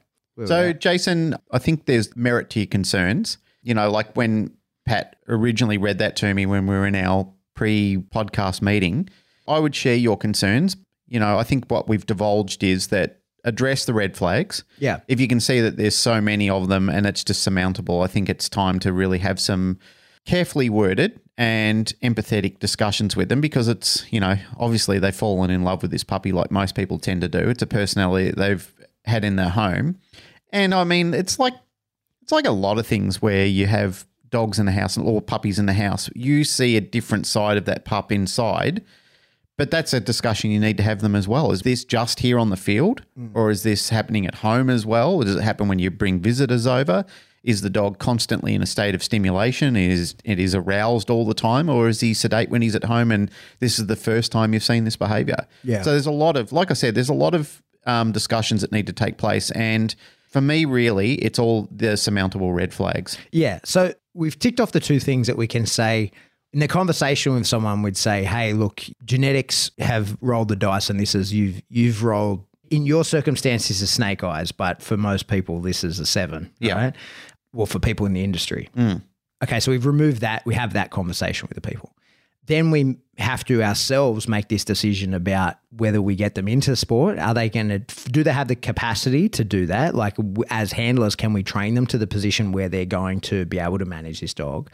So, 0.46 0.56
were 0.56 0.62
we 0.64 0.68
at? 0.70 0.80
Jason, 0.80 1.34
I 1.50 1.58
think 1.58 1.84
there's 1.86 2.14
merit 2.16 2.48
to 2.50 2.60
your 2.60 2.66
concerns. 2.66 3.36
You 3.68 3.74
know, 3.74 3.90
like 3.90 4.16
when 4.16 4.56
Pat 4.86 5.16
originally 5.28 5.76
read 5.76 5.98
that 5.98 6.16
to 6.16 6.32
me 6.32 6.46
when 6.46 6.66
we 6.66 6.74
were 6.74 6.86
in 6.86 6.94
our 6.94 7.30
pre 7.54 7.98
podcast 7.98 8.62
meeting, 8.62 9.10
I 9.46 9.58
would 9.58 9.74
share 9.74 9.94
your 9.94 10.16
concerns. 10.16 10.74
You 11.06 11.20
know, 11.20 11.38
I 11.38 11.42
think 11.42 11.66
what 11.70 11.86
we've 11.86 12.06
divulged 12.06 12.64
is 12.64 12.86
that 12.86 13.20
address 13.44 13.84
the 13.84 13.92
red 13.92 14.16
flags. 14.16 14.64
Yeah. 14.78 15.00
If 15.06 15.20
you 15.20 15.28
can 15.28 15.38
see 15.38 15.60
that 15.60 15.76
there's 15.76 15.94
so 15.98 16.18
many 16.18 16.48
of 16.48 16.68
them 16.68 16.88
and 16.88 17.04
it's 17.04 17.22
just 17.22 17.42
surmountable, 17.42 18.00
I 18.00 18.06
think 18.06 18.30
it's 18.30 18.48
time 18.48 18.78
to 18.78 18.90
really 18.90 19.18
have 19.18 19.38
some 19.38 19.78
carefully 20.24 20.70
worded 20.70 21.20
and 21.36 21.92
empathetic 22.02 22.60
discussions 22.60 23.16
with 23.16 23.28
them 23.28 23.42
because 23.42 23.68
it's, 23.68 24.10
you 24.10 24.18
know, 24.18 24.36
obviously 24.56 24.98
they've 24.98 25.14
fallen 25.14 25.50
in 25.50 25.62
love 25.62 25.82
with 25.82 25.90
this 25.90 26.04
puppy 26.04 26.32
like 26.32 26.50
most 26.50 26.74
people 26.74 26.98
tend 26.98 27.20
to 27.20 27.28
do. 27.28 27.50
It's 27.50 27.62
a 27.62 27.66
personality 27.66 28.30
they've 28.34 28.72
had 29.04 29.26
in 29.26 29.36
their 29.36 29.50
home. 29.50 29.98
And 30.54 30.72
I 30.74 30.84
mean, 30.84 31.12
it's 31.12 31.38
like 31.38 31.52
it's 32.28 32.32
like 32.34 32.46
a 32.46 32.50
lot 32.50 32.78
of 32.78 32.86
things 32.86 33.22
where 33.22 33.46
you 33.46 33.64
have 33.64 34.06
dogs 34.28 34.58
in 34.58 34.66
the 34.66 34.72
house 34.72 34.98
or 34.98 35.22
puppies 35.22 35.58
in 35.58 35.64
the 35.64 35.72
house. 35.72 36.10
You 36.14 36.44
see 36.44 36.76
a 36.76 36.80
different 36.82 37.26
side 37.26 37.56
of 37.56 37.64
that 37.64 37.86
pup 37.86 38.12
inside. 38.12 38.84
But 39.56 39.70
that's 39.70 39.94
a 39.94 39.98
discussion 39.98 40.50
you 40.50 40.60
need 40.60 40.76
to 40.76 40.82
have 40.82 41.00
them 41.00 41.14
as 41.14 41.26
well. 41.26 41.52
Is 41.52 41.62
this 41.62 41.86
just 41.86 42.20
here 42.20 42.38
on 42.38 42.50
the 42.50 42.56
field 42.58 43.00
or 43.32 43.50
is 43.50 43.62
this 43.62 43.88
happening 43.88 44.26
at 44.26 44.34
home 44.34 44.68
as 44.68 44.84
well? 44.84 45.14
Or 45.14 45.24
Does 45.24 45.36
it 45.36 45.42
happen 45.42 45.68
when 45.68 45.78
you 45.78 45.90
bring 45.90 46.20
visitors 46.20 46.66
over? 46.66 47.06
Is 47.44 47.62
the 47.62 47.70
dog 47.70 47.98
constantly 47.98 48.54
in 48.54 48.60
a 48.60 48.66
state 48.66 48.94
of 48.94 49.02
stimulation? 49.02 49.74
Is 49.74 50.14
it 50.22 50.38
is 50.38 50.54
aroused 50.54 51.08
all 51.08 51.24
the 51.24 51.32
time 51.32 51.70
or 51.70 51.88
is 51.88 52.00
he 52.00 52.12
sedate 52.12 52.50
when 52.50 52.60
he's 52.60 52.74
at 52.74 52.84
home 52.84 53.10
and 53.10 53.30
this 53.60 53.78
is 53.78 53.86
the 53.86 53.96
first 53.96 54.30
time 54.30 54.52
you've 54.52 54.62
seen 54.62 54.84
this 54.84 54.96
behavior? 54.96 55.46
Yeah. 55.64 55.80
So 55.80 55.92
there's 55.92 56.04
a 56.04 56.10
lot 56.10 56.36
of 56.36 56.52
like 56.52 56.70
I 56.70 56.74
said, 56.74 56.94
there's 56.94 57.08
a 57.08 57.14
lot 57.14 57.34
of 57.34 57.62
um, 57.86 58.12
discussions 58.12 58.60
that 58.60 58.70
need 58.70 58.86
to 58.86 58.92
take 58.92 59.16
place 59.16 59.50
and 59.52 59.94
for 60.28 60.40
me, 60.40 60.64
really, 60.64 61.14
it's 61.14 61.38
all 61.38 61.68
the 61.70 61.96
surmountable 61.96 62.52
red 62.52 62.72
flags. 62.72 63.18
Yeah. 63.32 63.60
So 63.64 63.94
we've 64.14 64.38
ticked 64.38 64.60
off 64.60 64.72
the 64.72 64.80
two 64.80 65.00
things 65.00 65.26
that 65.26 65.36
we 65.36 65.46
can 65.46 65.66
say 65.66 66.12
in 66.52 66.60
the 66.60 66.68
conversation 66.68 67.34
with 67.34 67.46
someone. 67.46 67.82
We'd 67.82 67.96
say, 67.96 68.24
"Hey, 68.24 68.52
look, 68.52 68.84
genetics 69.04 69.70
have 69.78 70.16
rolled 70.20 70.48
the 70.48 70.56
dice, 70.56 70.90
and 70.90 71.00
this 71.00 71.14
is 71.14 71.32
you've 71.32 71.62
you've 71.68 72.04
rolled." 72.04 72.44
In 72.70 72.84
your 72.84 73.02
circumstances, 73.02 73.80
a 73.80 73.86
snake 73.86 74.22
eyes, 74.22 74.52
but 74.52 74.82
for 74.82 74.98
most 74.98 75.26
people, 75.26 75.60
this 75.60 75.82
is 75.82 75.98
a 75.98 76.04
seven. 76.04 76.52
Yeah. 76.58 76.74
Right? 76.74 76.96
Well, 77.54 77.64
for 77.64 77.78
people 77.78 78.04
in 78.04 78.12
the 78.12 78.22
industry. 78.22 78.68
Mm. 78.76 79.02
Okay, 79.42 79.58
so 79.60 79.70
we've 79.70 79.86
removed 79.86 80.20
that. 80.20 80.44
We 80.44 80.54
have 80.54 80.74
that 80.74 80.90
conversation 80.90 81.48
with 81.48 81.54
the 81.54 81.66
people. 81.66 81.94
Then 82.48 82.70
we 82.70 82.96
have 83.18 83.44
to 83.44 83.62
ourselves 83.62 84.26
make 84.26 84.48
this 84.48 84.64
decision 84.64 85.12
about 85.12 85.56
whether 85.76 86.00
we 86.00 86.14
get 86.14 86.34
them 86.34 86.48
into 86.48 86.74
sport. 86.76 87.18
Are 87.18 87.34
they 87.34 87.48
going 87.48 87.68
to 87.68 87.78
do 88.10 88.22
they 88.22 88.32
have 88.32 88.48
the 88.48 88.56
capacity 88.56 89.28
to 89.30 89.44
do 89.44 89.66
that? 89.66 89.94
Like 89.94 90.16
as 90.50 90.72
handlers, 90.72 91.14
can 91.14 91.32
we 91.32 91.42
train 91.42 91.74
them 91.74 91.86
to 91.88 91.98
the 91.98 92.06
position 92.06 92.52
where 92.52 92.68
they're 92.68 92.84
going 92.84 93.20
to 93.22 93.44
be 93.44 93.58
able 93.58 93.78
to 93.78 93.84
manage 93.84 94.20
this 94.20 94.34
dog? 94.34 94.70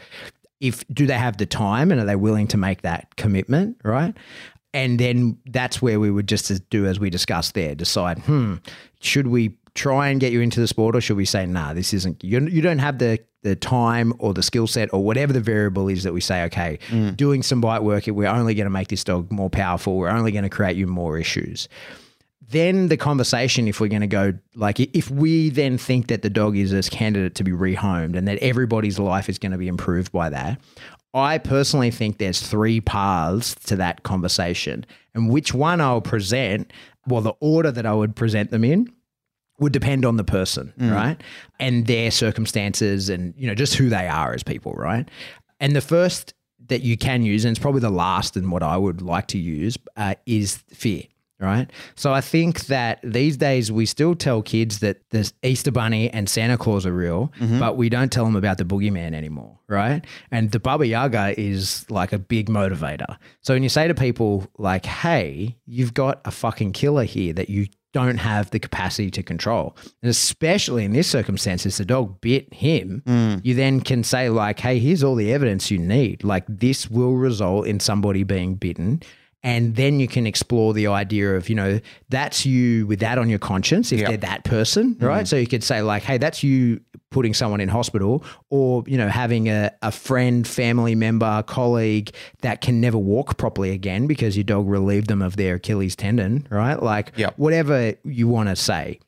If 0.60 0.86
do 0.88 1.06
they 1.06 1.18
have 1.18 1.36
the 1.36 1.46
time 1.46 1.90
and 1.90 2.00
are 2.00 2.04
they 2.04 2.16
willing 2.16 2.46
to 2.48 2.56
make 2.56 2.82
that 2.82 3.16
commitment, 3.16 3.76
right? 3.82 4.14
And 4.72 4.98
then 4.98 5.38
that's 5.46 5.82
where 5.82 6.00
we 6.00 6.10
would 6.10 6.28
just 6.28 6.68
do 6.70 6.86
as 6.86 6.98
we 7.00 7.10
discussed 7.10 7.54
there, 7.54 7.74
decide, 7.74 8.18
hmm, 8.20 8.56
should 9.00 9.28
we 9.28 9.56
try 9.74 10.08
and 10.08 10.20
get 10.20 10.32
you 10.32 10.40
into 10.40 10.60
the 10.60 10.68
sport 10.68 10.94
or 10.94 11.00
should 11.00 11.16
we 11.16 11.24
say, 11.24 11.46
nah, 11.46 11.74
this 11.74 11.92
isn't, 11.92 12.22
you, 12.22 12.40
you 12.46 12.62
don't 12.62 12.78
have 12.78 12.98
the, 12.98 13.18
the 13.42 13.56
time 13.56 14.12
or 14.18 14.32
the 14.32 14.42
skill 14.42 14.66
set 14.66 14.92
or 14.92 15.04
whatever 15.04 15.32
the 15.32 15.40
variable 15.40 15.88
is 15.88 16.04
that 16.04 16.12
we 16.12 16.20
say, 16.20 16.44
okay, 16.44 16.78
mm. 16.88 17.16
doing 17.16 17.42
some 17.42 17.60
bite 17.60 17.82
work, 17.82 18.06
we're 18.06 18.28
only 18.28 18.54
going 18.54 18.66
to 18.66 18.70
make 18.70 18.88
this 18.88 19.02
dog 19.02 19.30
more 19.32 19.50
powerful. 19.50 19.96
We're 19.96 20.10
only 20.10 20.32
going 20.32 20.44
to 20.44 20.50
create 20.50 20.76
you 20.76 20.86
more 20.86 21.18
issues. 21.18 21.68
Then 22.46 22.88
the 22.88 22.96
conversation, 22.96 23.66
if 23.66 23.80
we're 23.80 23.88
going 23.88 24.02
to 24.02 24.06
go, 24.06 24.34
like, 24.54 24.78
if 24.78 25.10
we 25.10 25.50
then 25.50 25.76
think 25.78 26.08
that 26.08 26.22
the 26.22 26.30
dog 26.30 26.56
is 26.56 26.72
a 26.72 26.82
candidate 26.82 27.34
to 27.36 27.44
be 27.44 27.52
rehomed 27.52 28.16
and 28.16 28.28
that 28.28 28.38
everybody's 28.38 28.98
life 28.98 29.28
is 29.28 29.38
going 29.38 29.52
to 29.52 29.58
be 29.58 29.66
improved 29.66 30.12
by 30.12 30.28
that, 30.28 30.60
I 31.14 31.38
personally 31.38 31.90
think 31.90 32.18
there's 32.18 32.40
three 32.40 32.80
paths 32.80 33.54
to 33.66 33.76
that 33.76 34.02
conversation. 34.02 34.84
And 35.14 35.30
which 35.30 35.54
one 35.54 35.80
I'll 35.80 36.00
present, 36.00 36.72
well, 37.06 37.22
the 37.22 37.34
order 37.40 37.70
that 37.70 37.86
I 37.86 37.94
would 37.94 38.14
present 38.14 38.50
them 38.50 38.64
in 38.64 38.92
would 39.58 39.72
depend 39.72 40.04
on 40.04 40.16
the 40.16 40.24
person, 40.24 40.72
right? 40.78 41.22
And 41.60 41.86
their 41.86 42.10
circumstances 42.10 43.08
and, 43.08 43.34
you 43.36 43.46
know, 43.46 43.54
just 43.54 43.74
who 43.74 43.88
they 43.88 44.08
are 44.08 44.34
as 44.34 44.42
people, 44.42 44.72
right? 44.72 45.08
And 45.60 45.76
the 45.76 45.80
first 45.80 46.34
that 46.66 46.82
you 46.82 46.96
can 46.96 47.22
use, 47.22 47.44
and 47.44 47.56
it's 47.56 47.62
probably 47.62 47.80
the 47.80 47.90
last 47.90 48.36
and 48.36 48.50
what 48.50 48.62
I 48.62 48.76
would 48.76 49.02
like 49.02 49.26
to 49.28 49.38
use, 49.38 49.76
uh, 49.96 50.14
is 50.26 50.56
fear. 50.68 51.02
Right. 51.40 51.68
So 51.94 52.12
I 52.12 52.20
think 52.20 52.66
that 52.66 53.00
these 53.02 53.36
days 53.36 53.70
we 53.70 53.86
still 53.86 54.14
tell 54.14 54.40
kids 54.40 54.78
that 54.78 54.98
the 55.10 55.30
Easter 55.42 55.72
Bunny 55.72 56.08
and 56.08 56.28
Santa 56.28 56.56
Claus 56.56 56.86
are 56.86 56.92
real, 56.92 57.32
but 57.58 57.76
we 57.76 57.88
don't 57.88 58.10
tell 58.10 58.24
them 58.24 58.36
about 58.36 58.56
the 58.56 58.64
boogeyman 58.64 59.14
anymore. 59.14 59.58
Right. 59.68 60.06
And 60.30 60.52
the 60.52 60.60
Baba 60.60 60.86
Yaga 60.86 61.38
is 61.38 61.90
like 61.90 62.12
a 62.12 62.18
big 62.18 62.48
motivator. 62.48 63.18
So 63.40 63.52
when 63.52 63.62
you 63.64 63.68
say 63.68 63.88
to 63.88 63.94
people, 63.94 64.46
like, 64.58 64.86
hey, 64.86 65.56
you've 65.66 65.92
got 65.92 66.20
a 66.24 66.30
fucking 66.30 66.72
killer 66.72 67.04
here 67.04 67.34
that 67.34 67.50
you 67.50 67.66
don't 67.94 68.18
have 68.18 68.50
the 68.50 68.58
capacity 68.58 69.10
to 69.12 69.22
control. 69.22 69.76
And 70.02 70.10
especially 70.10 70.84
in 70.84 70.92
this 70.92 71.08
circumstance, 71.08 71.64
if 71.64 71.76
the 71.76 71.84
dog 71.84 72.20
bit 72.20 72.52
him, 72.52 73.02
mm. 73.06 73.40
you 73.44 73.54
then 73.54 73.80
can 73.80 74.02
say, 74.02 74.28
like, 74.28 74.58
hey, 74.58 74.78
here's 74.80 75.02
all 75.02 75.14
the 75.14 75.32
evidence 75.32 75.70
you 75.70 75.78
need. 75.78 76.24
Like, 76.24 76.44
this 76.48 76.90
will 76.90 77.14
result 77.14 77.66
in 77.66 77.80
somebody 77.80 78.24
being 78.24 78.56
bitten. 78.56 79.00
And 79.44 79.76
then 79.76 80.00
you 80.00 80.08
can 80.08 80.26
explore 80.26 80.74
the 80.74 80.88
idea 80.88 81.36
of, 81.36 81.48
you 81.48 81.54
know, 81.54 81.78
that's 82.08 82.44
you 82.44 82.86
with 82.86 82.98
that 83.00 83.18
on 83.18 83.30
your 83.30 83.38
conscience 83.38 83.92
if 83.92 84.00
Yep. 84.00 84.08
they're 84.08 84.16
that 84.18 84.44
person, 84.44 84.96
right? 84.98 85.24
Mm. 85.24 85.28
So 85.28 85.36
you 85.36 85.46
could 85.46 85.62
say, 85.62 85.80
like, 85.82 86.02
hey, 86.02 86.18
that's 86.18 86.42
you 86.42 86.80
putting 87.14 87.32
someone 87.32 87.60
in 87.60 87.68
hospital 87.68 88.24
or, 88.50 88.82
you 88.88 88.98
know, 88.98 89.08
having 89.08 89.48
a, 89.48 89.70
a 89.82 89.92
friend, 89.92 90.46
family 90.46 90.96
member, 90.96 91.42
colleague 91.46 92.10
that 92.42 92.60
can 92.60 92.80
never 92.80 92.98
walk 92.98 93.38
properly 93.38 93.70
again 93.70 94.08
because 94.08 94.36
your 94.36 94.42
dog 94.44 94.68
relieved 94.68 95.06
them 95.06 95.22
of 95.22 95.36
their 95.36 95.54
Achilles 95.54 95.94
tendon, 95.94 96.46
right? 96.50 96.82
Like, 96.82 97.12
Yep. 97.16 97.34
whatever 97.38 97.94
you 98.04 98.26
want 98.26 98.48
to 98.48 98.56
say. 98.56 98.98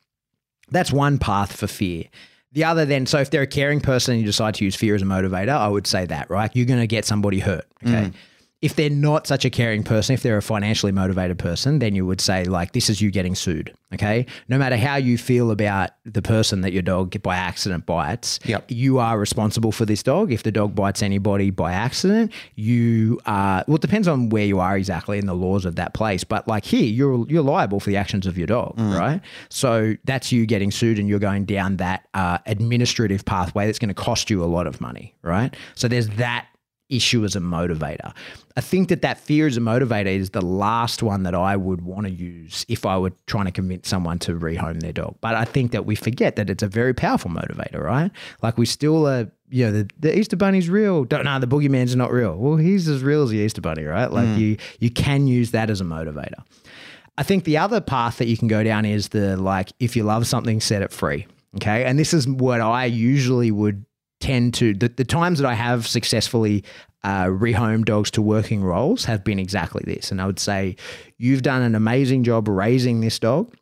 That's 0.71 0.91
one 0.91 1.17
path 1.17 1.53
for 1.55 1.67
fear. 1.67 2.05
The 2.53 2.63
other 2.63 2.85
then, 2.85 3.05
so 3.05 3.19
if 3.19 3.29
they're 3.29 3.41
a 3.43 3.47
caring 3.47 3.81
person 3.81 4.13
and 4.13 4.21
you 4.21 4.25
decide 4.25 4.55
to 4.55 4.63
use 4.65 4.75
fear 4.75 4.95
as 4.95 5.01
a 5.01 5.05
motivator, 5.05 5.49
I 5.49 5.67
would 5.67 5.85
say 5.85 6.05
that, 6.05 6.29
right? 6.29 6.49
You're 6.55 6.65
going 6.65 6.79
to 6.79 6.87
get 6.87 7.03
somebody 7.05 7.39
hurt. 7.39 7.65
Okay. 7.85 8.05
Mm. 8.05 8.13
If 8.59 8.75
they're 8.75 8.89
not 8.89 9.27
such 9.27 9.45
a 9.45 9.51
caring 9.51 9.83
person, 9.83 10.15
if 10.15 10.23
they're 10.23 10.37
a 10.37 10.41
financially 10.41 10.91
motivated 10.91 11.37
person, 11.37 11.77
then 11.77 11.93
you 11.93 12.07
would 12.07 12.19
say, 12.19 12.43
like, 12.45 12.71
this 12.71 12.89
is 12.89 12.99
you 13.01 13.11
getting 13.11 13.35
sued. 13.35 13.71
Okay. 13.93 14.25
No 14.49 14.57
matter 14.57 14.75
how 14.75 14.95
you 14.95 15.17
feel 15.17 15.51
about 15.51 15.91
the 16.05 16.21
person 16.23 16.61
that 16.61 16.73
your 16.73 16.81
dog 16.81 17.21
by 17.21 17.35
accident 17.37 17.85
bites, 17.85 18.39
Yep. 18.45 18.65
you 18.69 18.97
are 18.97 19.17
responsible 19.19 19.71
for 19.71 19.85
this 19.85 20.01
dog. 20.01 20.31
If 20.31 20.41
the 20.43 20.51
dog 20.51 20.73
bites 20.75 21.03
anybody 21.03 21.51
by 21.51 21.71
accident, 21.71 22.33
you 22.55 23.19
are, 23.27 23.63
well, 23.67 23.75
it 23.75 23.81
depends 23.81 24.07
on 24.07 24.29
where 24.29 24.45
you 24.45 24.59
are 24.59 24.75
exactly 24.75 25.19
in 25.19 25.27
the 25.27 25.35
laws 25.35 25.63
of 25.63 25.75
that 25.75 25.93
place. 25.93 26.23
But 26.23 26.47
like 26.47 26.65
here, 26.65 26.83
you're, 26.83 27.25
you're 27.29 27.43
liable 27.43 27.79
for 27.79 27.91
the 27.91 27.97
actions 27.97 28.25
of 28.25 28.37
your 28.39 28.47
dog, 28.47 28.73
right? 28.79 29.21
So 29.49 29.93
that's 30.05 30.31
you 30.31 30.45
getting 30.47 30.71
sued 30.71 30.97
and 30.99 31.07
you're 31.07 31.19
going 31.19 31.45
down 31.45 31.77
that 31.77 32.07
uh, 32.15 32.39
administrative 32.47 33.23
pathway 33.23 33.67
that's 33.67 33.79
going 33.79 33.89
to 33.89 33.93
cost 33.93 34.29
you 34.31 34.43
a 34.43 34.45
lot 34.45 34.65
of 34.67 34.81
money, 34.81 35.13
right? 35.21 35.55
So 35.75 35.87
there's 35.87 36.09
that 36.17 36.47
issue 36.89 37.23
as 37.25 37.35
a 37.35 37.39
motivator. 37.39 38.13
I 38.55 38.61
think 38.61 38.89
that 38.89 39.01
that 39.01 39.19
fear 39.19 39.47
as 39.47 39.57
a 39.57 39.61
motivator 39.61 40.07
is 40.07 40.31
the 40.31 40.41
last 40.41 41.03
one 41.03 41.23
that 41.23 41.35
I 41.35 41.55
would 41.55 41.81
want 41.81 42.07
to 42.07 42.11
use 42.11 42.65
if 42.67 42.85
I 42.85 42.97
were 42.97 43.11
trying 43.27 43.45
to 43.45 43.51
convince 43.51 43.87
someone 43.87 44.19
to 44.19 44.33
rehome 44.33 44.79
their 44.79 44.93
dog. 44.93 45.15
But 45.21 45.35
I 45.35 45.45
think 45.45 45.71
that 45.71 45.85
we 45.85 45.95
forget 45.95 46.35
that 46.37 46.49
it's 46.49 46.63
a 46.63 46.67
very 46.67 46.93
powerful 46.93 47.29
motivator, 47.29 47.83
right? 47.83 48.11
Like 48.41 48.57
we 48.57 48.65
still 48.65 49.07
are, 49.07 49.29
you 49.49 49.65
know, 49.65 49.71
the, 49.71 49.89
the 49.99 50.17
Easter 50.17 50.35
Bunny's 50.35 50.69
real. 50.69 51.03
Don't 51.03 51.25
know, 51.25 51.39
the 51.39 51.47
boogeyman's 51.47 51.95
not 51.95 52.11
real. 52.11 52.35
Well, 52.35 52.57
he's 52.57 52.87
as 52.87 53.03
real 53.03 53.23
as 53.23 53.29
the 53.29 53.37
Easter 53.37 53.61
Bunny, 53.61 53.83
right? 53.83 54.11
Like 54.11 54.27
mm. 54.27 54.37
you 54.37 54.57
you 54.79 54.89
can 54.89 55.27
use 55.27 55.51
that 55.51 55.69
as 55.69 55.81
a 55.81 55.85
motivator. 55.85 56.43
I 57.17 57.23
think 57.23 57.45
the 57.45 57.57
other 57.57 57.81
path 57.81 58.17
that 58.17 58.27
you 58.27 58.37
can 58.37 58.47
go 58.47 58.63
down 58.63 58.85
is 58.85 59.09
the 59.09 59.37
like, 59.37 59.71
if 59.79 59.95
you 59.95 60.03
love 60.03 60.27
something, 60.27 60.61
set 60.61 60.81
it 60.81 60.91
free. 60.91 61.27
Okay. 61.55 61.83
And 61.83 61.97
this 61.97 62.13
is 62.13 62.27
what 62.27 62.61
I 62.61 62.85
usually 62.85 63.51
would 63.51 63.85
tend 64.19 64.53
to, 64.55 64.73
the, 64.73 64.89
the 64.89 65.05
times 65.05 65.39
that 65.39 65.47
I 65.47 65.53
have 65.53 65.87
successfully 65.87 66.63
uh, 67.03 67.25
rehomed 67.25 67.85
dogs 67.85 68.11
to 68.11 68.21
working 68.21 68.63
roles 68.63 69.05
have 69.05 69.23
been 69.23 69.39
exactly 69.39 69.83
this. 69.85 70.11
And 70.11 70.21
I 70.21 70.25
would 70.25 70.39
say, 70.39 70.75
you've 71.17 71.41
done 71.41 71.61
an 71.61 71.75
amazing 71.75 72.23
job 72.23 72.47
raising 72.47 73.01
this 73.01 73.19
dog. 73.19 73.55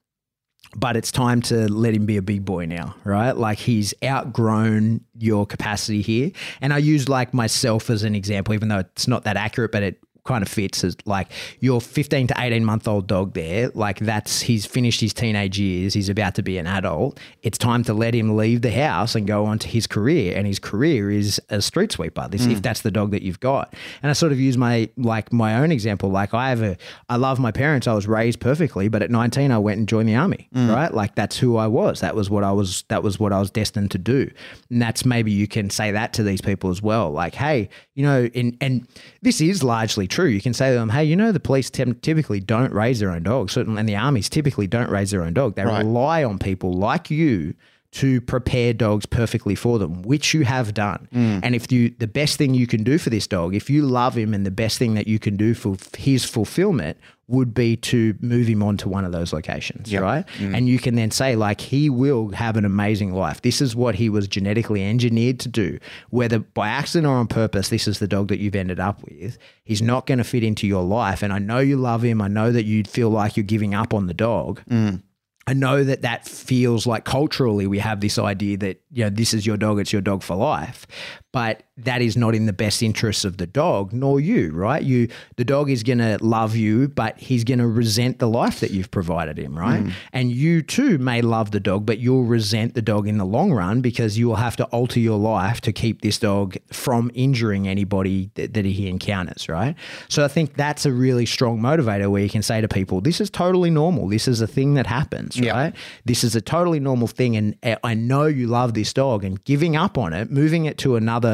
But 0.77 0.97
it's 0.97 1.11
time 1.11 1.41
to 1.43 1.71
let 1.71 1.93
him 1.93 2.05
be 2.05 2.17
a 2.17 2.21
big 2.21 2.43
boy 2.43 2.65
now, 2.65 2.95
right? 3.05 3.37
Like 3.37 3.59
he's 3.59 3.93
outgrown 4.03 5.01
your 5.17 5.45
capacity 5.45 6.01
here. 6.01 6.31
And 6.59 6.73
I 6.73 6.79
use 6.79 7.07
like 7.07 7.33
myself 7.33 7.89
as 7.89 8.03
an 8.03 8.13
example, 8.13 8.53
even 8.53 8.67
though 8.67 8.79
it's 8.79 9.07
not 9.07 9.23
that 9.23 9.37
accurate, 9.37 9.71
but 9.71 9.83
it 9.83 10.03
kind 10.25 10.41
of 10.41 10.49
fits 10.49 10.83
as 10.83 10.97
like 11.05 11.31
your 11.59 11.79
15 11.79 12.27
to 12.27 12.35
18 12.37 12.65
month 12.65 12.87
old 12.87 13.07
dog 13.07 13.33
there 13.33 13.69
like 13.75 13.99
that's 13.99 14.41
he's 14.41 14.65
finished 14.65 14.99
his 14.99 15.13
teenage 15.13 15.59
years 15.59 15.93
he's 15.93 16.09
about 16.09 16.33
to 16.33 16.41
be 16.41 16.57
an 16.57 16.65
adult 16.65 17.19
it's 17.43 17.59
time 17.59 17.83
to 17.83 17.93
let 17.93 18.15
him 18.15 18.35
leave 18.35 18.61
the 18.61 18.71
house 18.71 19.13
and 19.13 19.27
go 19.27 19.45
on 19.45 19.59
to 19.59 19.67
his 19.67 19.85
career 19.85 20.35
and 20.35 20.47
his 20.47 20.57
career 20.57 21.11
is 21.11 21.39
a 21.49 21.61
street 21.61 21.91
sweeper 21.91 22.27
this 22.29 22.45
if 22.47 22.57
mm. 22.57 22.61
that's 22.63 22.81
the 22.81 22.91
dog 22.91 23.11
that 23.11 23.21
you've 23.21 23.39
got. 23.39 23.73
And 24.01 24.09
i 24.09 24.13
sort 24.13 24.31
of 24.31 24.39
use 24.39 24.57
my 24.57 24.89
like 24.97 25.31
my 25.31 25.57
own 25.57 25.71
example 25.71 26.09
like 26.09 26.33
i 26.33 26.49
have 26.49 26.63
a 26.63 26.75
i 27.07 27.17
love 27.17 27.39
my 27.39 27.51
parents 27.51 27.87
i 27.87 27.93
was 27.93 28.07
raised 28.07 28.39
perfectly 28.39 28.87
but 28.87 29.03
at 29.03 29.11
19 29.11 29.51
i 29.51 29.57
went 29.57 29.77
and 29.77 29.87
joined 29.87 30.09
the 30.09 30.15
army 30.15 30.49
mm. 30.53 30.73
right? 30.73 30.93
Like 30.93 31.15
that's 31.15 31.37
who 31.37 31.57
i 31.57 31.67
was 31.67 31.99
that 31.99 32.15
was 32.15 32.29
what 32.29 32.43
i 32.43 32.51
was 32.51 32.83
that 32.87 33.03
was 33.03 33.19
what 33.19 33.31
i 33.31 33.39
was 33.39 33.51
destined 33.51 33.91
to 33.91 33.99
do. 33.99 34.31
And 34.71 34.81
that's 34.81 35.05
maybe 35.05 35.31
you 35.31 35.47
can 35.47 35.69
say 35.69 35.91
that 35.91 36.13
to 36.13 36.23
these 36.23 36.41
people 36.41 36.71
as 36.71 36.81
well 36.81 37.11
like 37.11 37.35
hey 37.35 37.69
you 37.93 38.03
know 38.03 38.25
in 38.25 38.57
and 38.59 38.87
this 39.21 39.39
is 39.39 39.63
largely 39.63 40.07
true 40.07 40.14
you 40.23 40.41
can 40.41 40.53
say 40.53 40.69
to 40.71 40.75
them 40.75 40.89
hey 40.89 41.03
you 41.03 41.15
know 41.15 41.31
the 41.31 41.39
police 41.39 41.69
tem- 41.69 41.95
typically 41.95 42.39
don't 42.39 42.71
raise 42.73 42.99
their 42.99 43.11
own 43.11 43.23
dogs. 43.23 43.53
Certainly 43.53 43.79
and 43.79 43.89
the 43.89 43.95
armies 43.95 44.29
typically 44.29 44.67
don't 44.67 44.89
raise 44.89 45.11
their 45.11 45.23
own 45.23 45.33
dog. 45.33 45.55
They 45.55 45.65
Right. 45.65 45.79
rely 45.79 46.23
on 46.23 46.39
people 46.39 46.73
like 46.73 47.11
you 47.11 47.53
to 47.95 48.19
prepare 48.19 48.73
dogs 48.73 49.05
perfectly 49.05 49.55
for 49.55 49.79
them, 49.79 50.01
which 50.03 50.33
you 50.33 50.43
have 50.43 50.73
done. 50.73 51.07
Mm. 51.13 51.39
And 51.43 51.55
if 51.55 51.71
you, 51.71 51.91
the 51.97 52.07
best 52.07 52.37
thing 52.37 52.53
you 52.53 52.67
can 52.67 52.83
do 52.83 52.97
for 52.97 53.09
this 53.09 53.25
dog, 53.25 53.55
if 53.55 53.69
you 53.69 53.83
love 53.83 54.17
him 54.17 54.33
and 54.33 54.45
the 54.45 54.51
best 54.51 54.77
thing 54.77 54.95
that 54.95 55.07
you 55.07 55.17
can 55.17 55.37
do 55.37 55.53
for 55.53 55.77
his 55.97 56.25
fulfillment 56.25 56.97
would 57.27 57.53
be 57.53 57.75
to 57.77 58.13
move 58.19 58.47
him 58.47 58.61
onto 58.61 58.89
one 58.89 59.05
of 59.05 59.11
those 59.13 59.31
locations, 59.31 59.89
Yep. 59.91 60.01
right? 60.01 60.25
Mm. 60.39 60.57
And 60.57 60.67
you 60.69 60.77
can 60.77 60.95
then 60.95 61.09
say, 61.09 61.37
like, 61.37 61.61
he 61.61 61.89
will 61.89 62.29
have 62.31 62.57
an 62.57 62.65
amazing 62.65 63.13
life. 63.13 63.41
This 63.41 63.61
is 63.61 63.75
what 63.77 63.95
he 63.95 64.09
was 64.09 64.27
genetically 64.27 64.83
engineered 64.83 65.39
to 65.39 65.47
do, 65.49 65.79
whether 66.09 66.39
by 66.39 66.67
accident 66.67 67.07
or 67.07 67.15
on 67.15 67.27
purpose. 67.27 67.69
This 67.69 67.87
is 67.87 67.99
the 67.99 68.07
dog 68.09 68.27
that 68.27 68.39
you've 68.39 68.55
ended 68.55 68.79
up 68.81 69.01
with. 69.09 69.37
He's 69.63 69.81
not 69.81 70.05
going 70.05 70.17
to 70.19 70.23
fit 70.25 70.43
into 70.43 70.67
your 70.67 70.83
life. 70.83 71.23
And 71.23 71.31
I 71.31 71.39
know 71.39 71.59
you 71.59 71.77
love 71.77 72.03
him. 72.03 72.21
I 72.21 72.27
know 72.27 72.51
that 72.51 72.65
you'd 72.65 72.87
feel 72.89 73.09
like 73.09 73.37
you're 73.37 73.43
giving 73.45 73.73
up 73.73 73.93
on 73.93 74.05
the 74.07 74.13
dog. 74.13 74.61
Mm. 74.69 75.01
I 75.47 75.53
know 75.53 75.83
that 75.83 76.01
that 76.01 76.27
feels 76.27 76.87
like 76.87 77.05
culturally 77.05 77.67
we 77.67 77.77
have 77.77 78.01
this 78.01 78.17
idea 78.17 78.57
that 78.57 78.81
you 78.91 79.03
know 79.03 79.09
this 79.11 79.33
is 79.33 79.45
your 79.45 79.57
dog, 79.57 79.79
it's 79.79 79.93
your 79.93 80.01
dog 80.01 80.23
for 80.23 80.35
life, 80.35 80.87
but 81.35 81.63
that 81.77 82.01
is 82.01 82.15
not 82.15 82.33
in 82.33 82.45
the 82.45 82.53
best 82.53 82.81
interests 82.81 83.25
of 83.25 83.35
the 83.35 83.45
dog 83.45 83.91
nor 83.91 84.21
you, 84.21 84.51
right? 84.53 84.81
You 84.81 85.09
the 85.35 85.43
dog 85.43 85.69
is 85.69 85.83
going 85.83 85.97
to 85.97 86.17
love 86.21 86.55
you, 86.55 86.87
but 86.87 87.17
he's 87.19 87.43
going 87.43 87.59
to 87.59 87.67
resent 87.67 88.19
the 88.19 88.29
life 88.29 88.61
that 88.61 88.71
you've 88.71 88.89
provided 88.89 89.37
him, 89.37 89.59
right? 89.59 89.83
And 90.13 90.31
you 90.31 90.61
too 90.61 90.97
may 90.97 91.21
love 91.21 91.51
the 91.51 91.59
dog, 91.59 91.85
but 91.85 91.97
you'll 91.99 92.23
resent 92.23 92.73
the 92.75 92.81
dog 92.81 93.05
in 93.09 93.17
the 93.17 93.25
long 93.25 93.51
run 93.51 93.81
because 93.81 94.17
you 94.17 94.27
will 94.29 94.37
have 94.47 94.55
to 94.55 94.63
alter 94.77 95.01
your 95.01 95.19
life 95.19 95.59
to 95.67 95.73
keep 95.73 96.01
this 96.01 96.17
dog 96.19 96.55
from 96.71 97.11
injuring 97.13 97.67
anybody 97.67 98.31
that, 98.35 98.53
that 98.53 98.63
he 98.63 98.87
encounters, 98.87 99.49
right? 99.49 99.75
So 100.07 100.23
I 100.23 100.29
think 100.29 100.55
that's 100.55 100.85
a 100.85 100.93
really 100.93 101.25
strong 101.25 101.59
motivator 101.59 102.09
where 102.09 102.23
you 102.23 102.29
can 102.29 102.43
say 102.43 102.61
to 102.61 102.69
people, 102.69 103.01
this 103.01 103.19
is 103.19 103.29
totally 103.29 103.69
normal. 103.69 104.07
This 104.07 104.29
is 104.29 104.39
a 104.39 104.47
thing 104.47 104.75
that 104.75 104.87
happens, 104.87 105.37
Yeah. 105.37 105.51
right? 105.51 105.75
This 106.05 106.23
is 106.23 106.33
a 106.37 106.41
totally 106.55 106.79
normal 106.79 107.07
thing. 107.09 107.35
And 107.35 107.57
uh, 107.63 107.75
I 107.83 107.93
know 107.95 108.27
you 108.27 108.47
love 108.47 108.73
this 108.75 108.93
dog 108.93 109.25
and 109.25 109.43
giving 109.43 109.75
up 109.75 109.97
on 109.97 110.13
it, 110.13 110.31
moving 110.31 110.63
it 110.63 110.77
to 110.85 110.95
another 110.95 111.24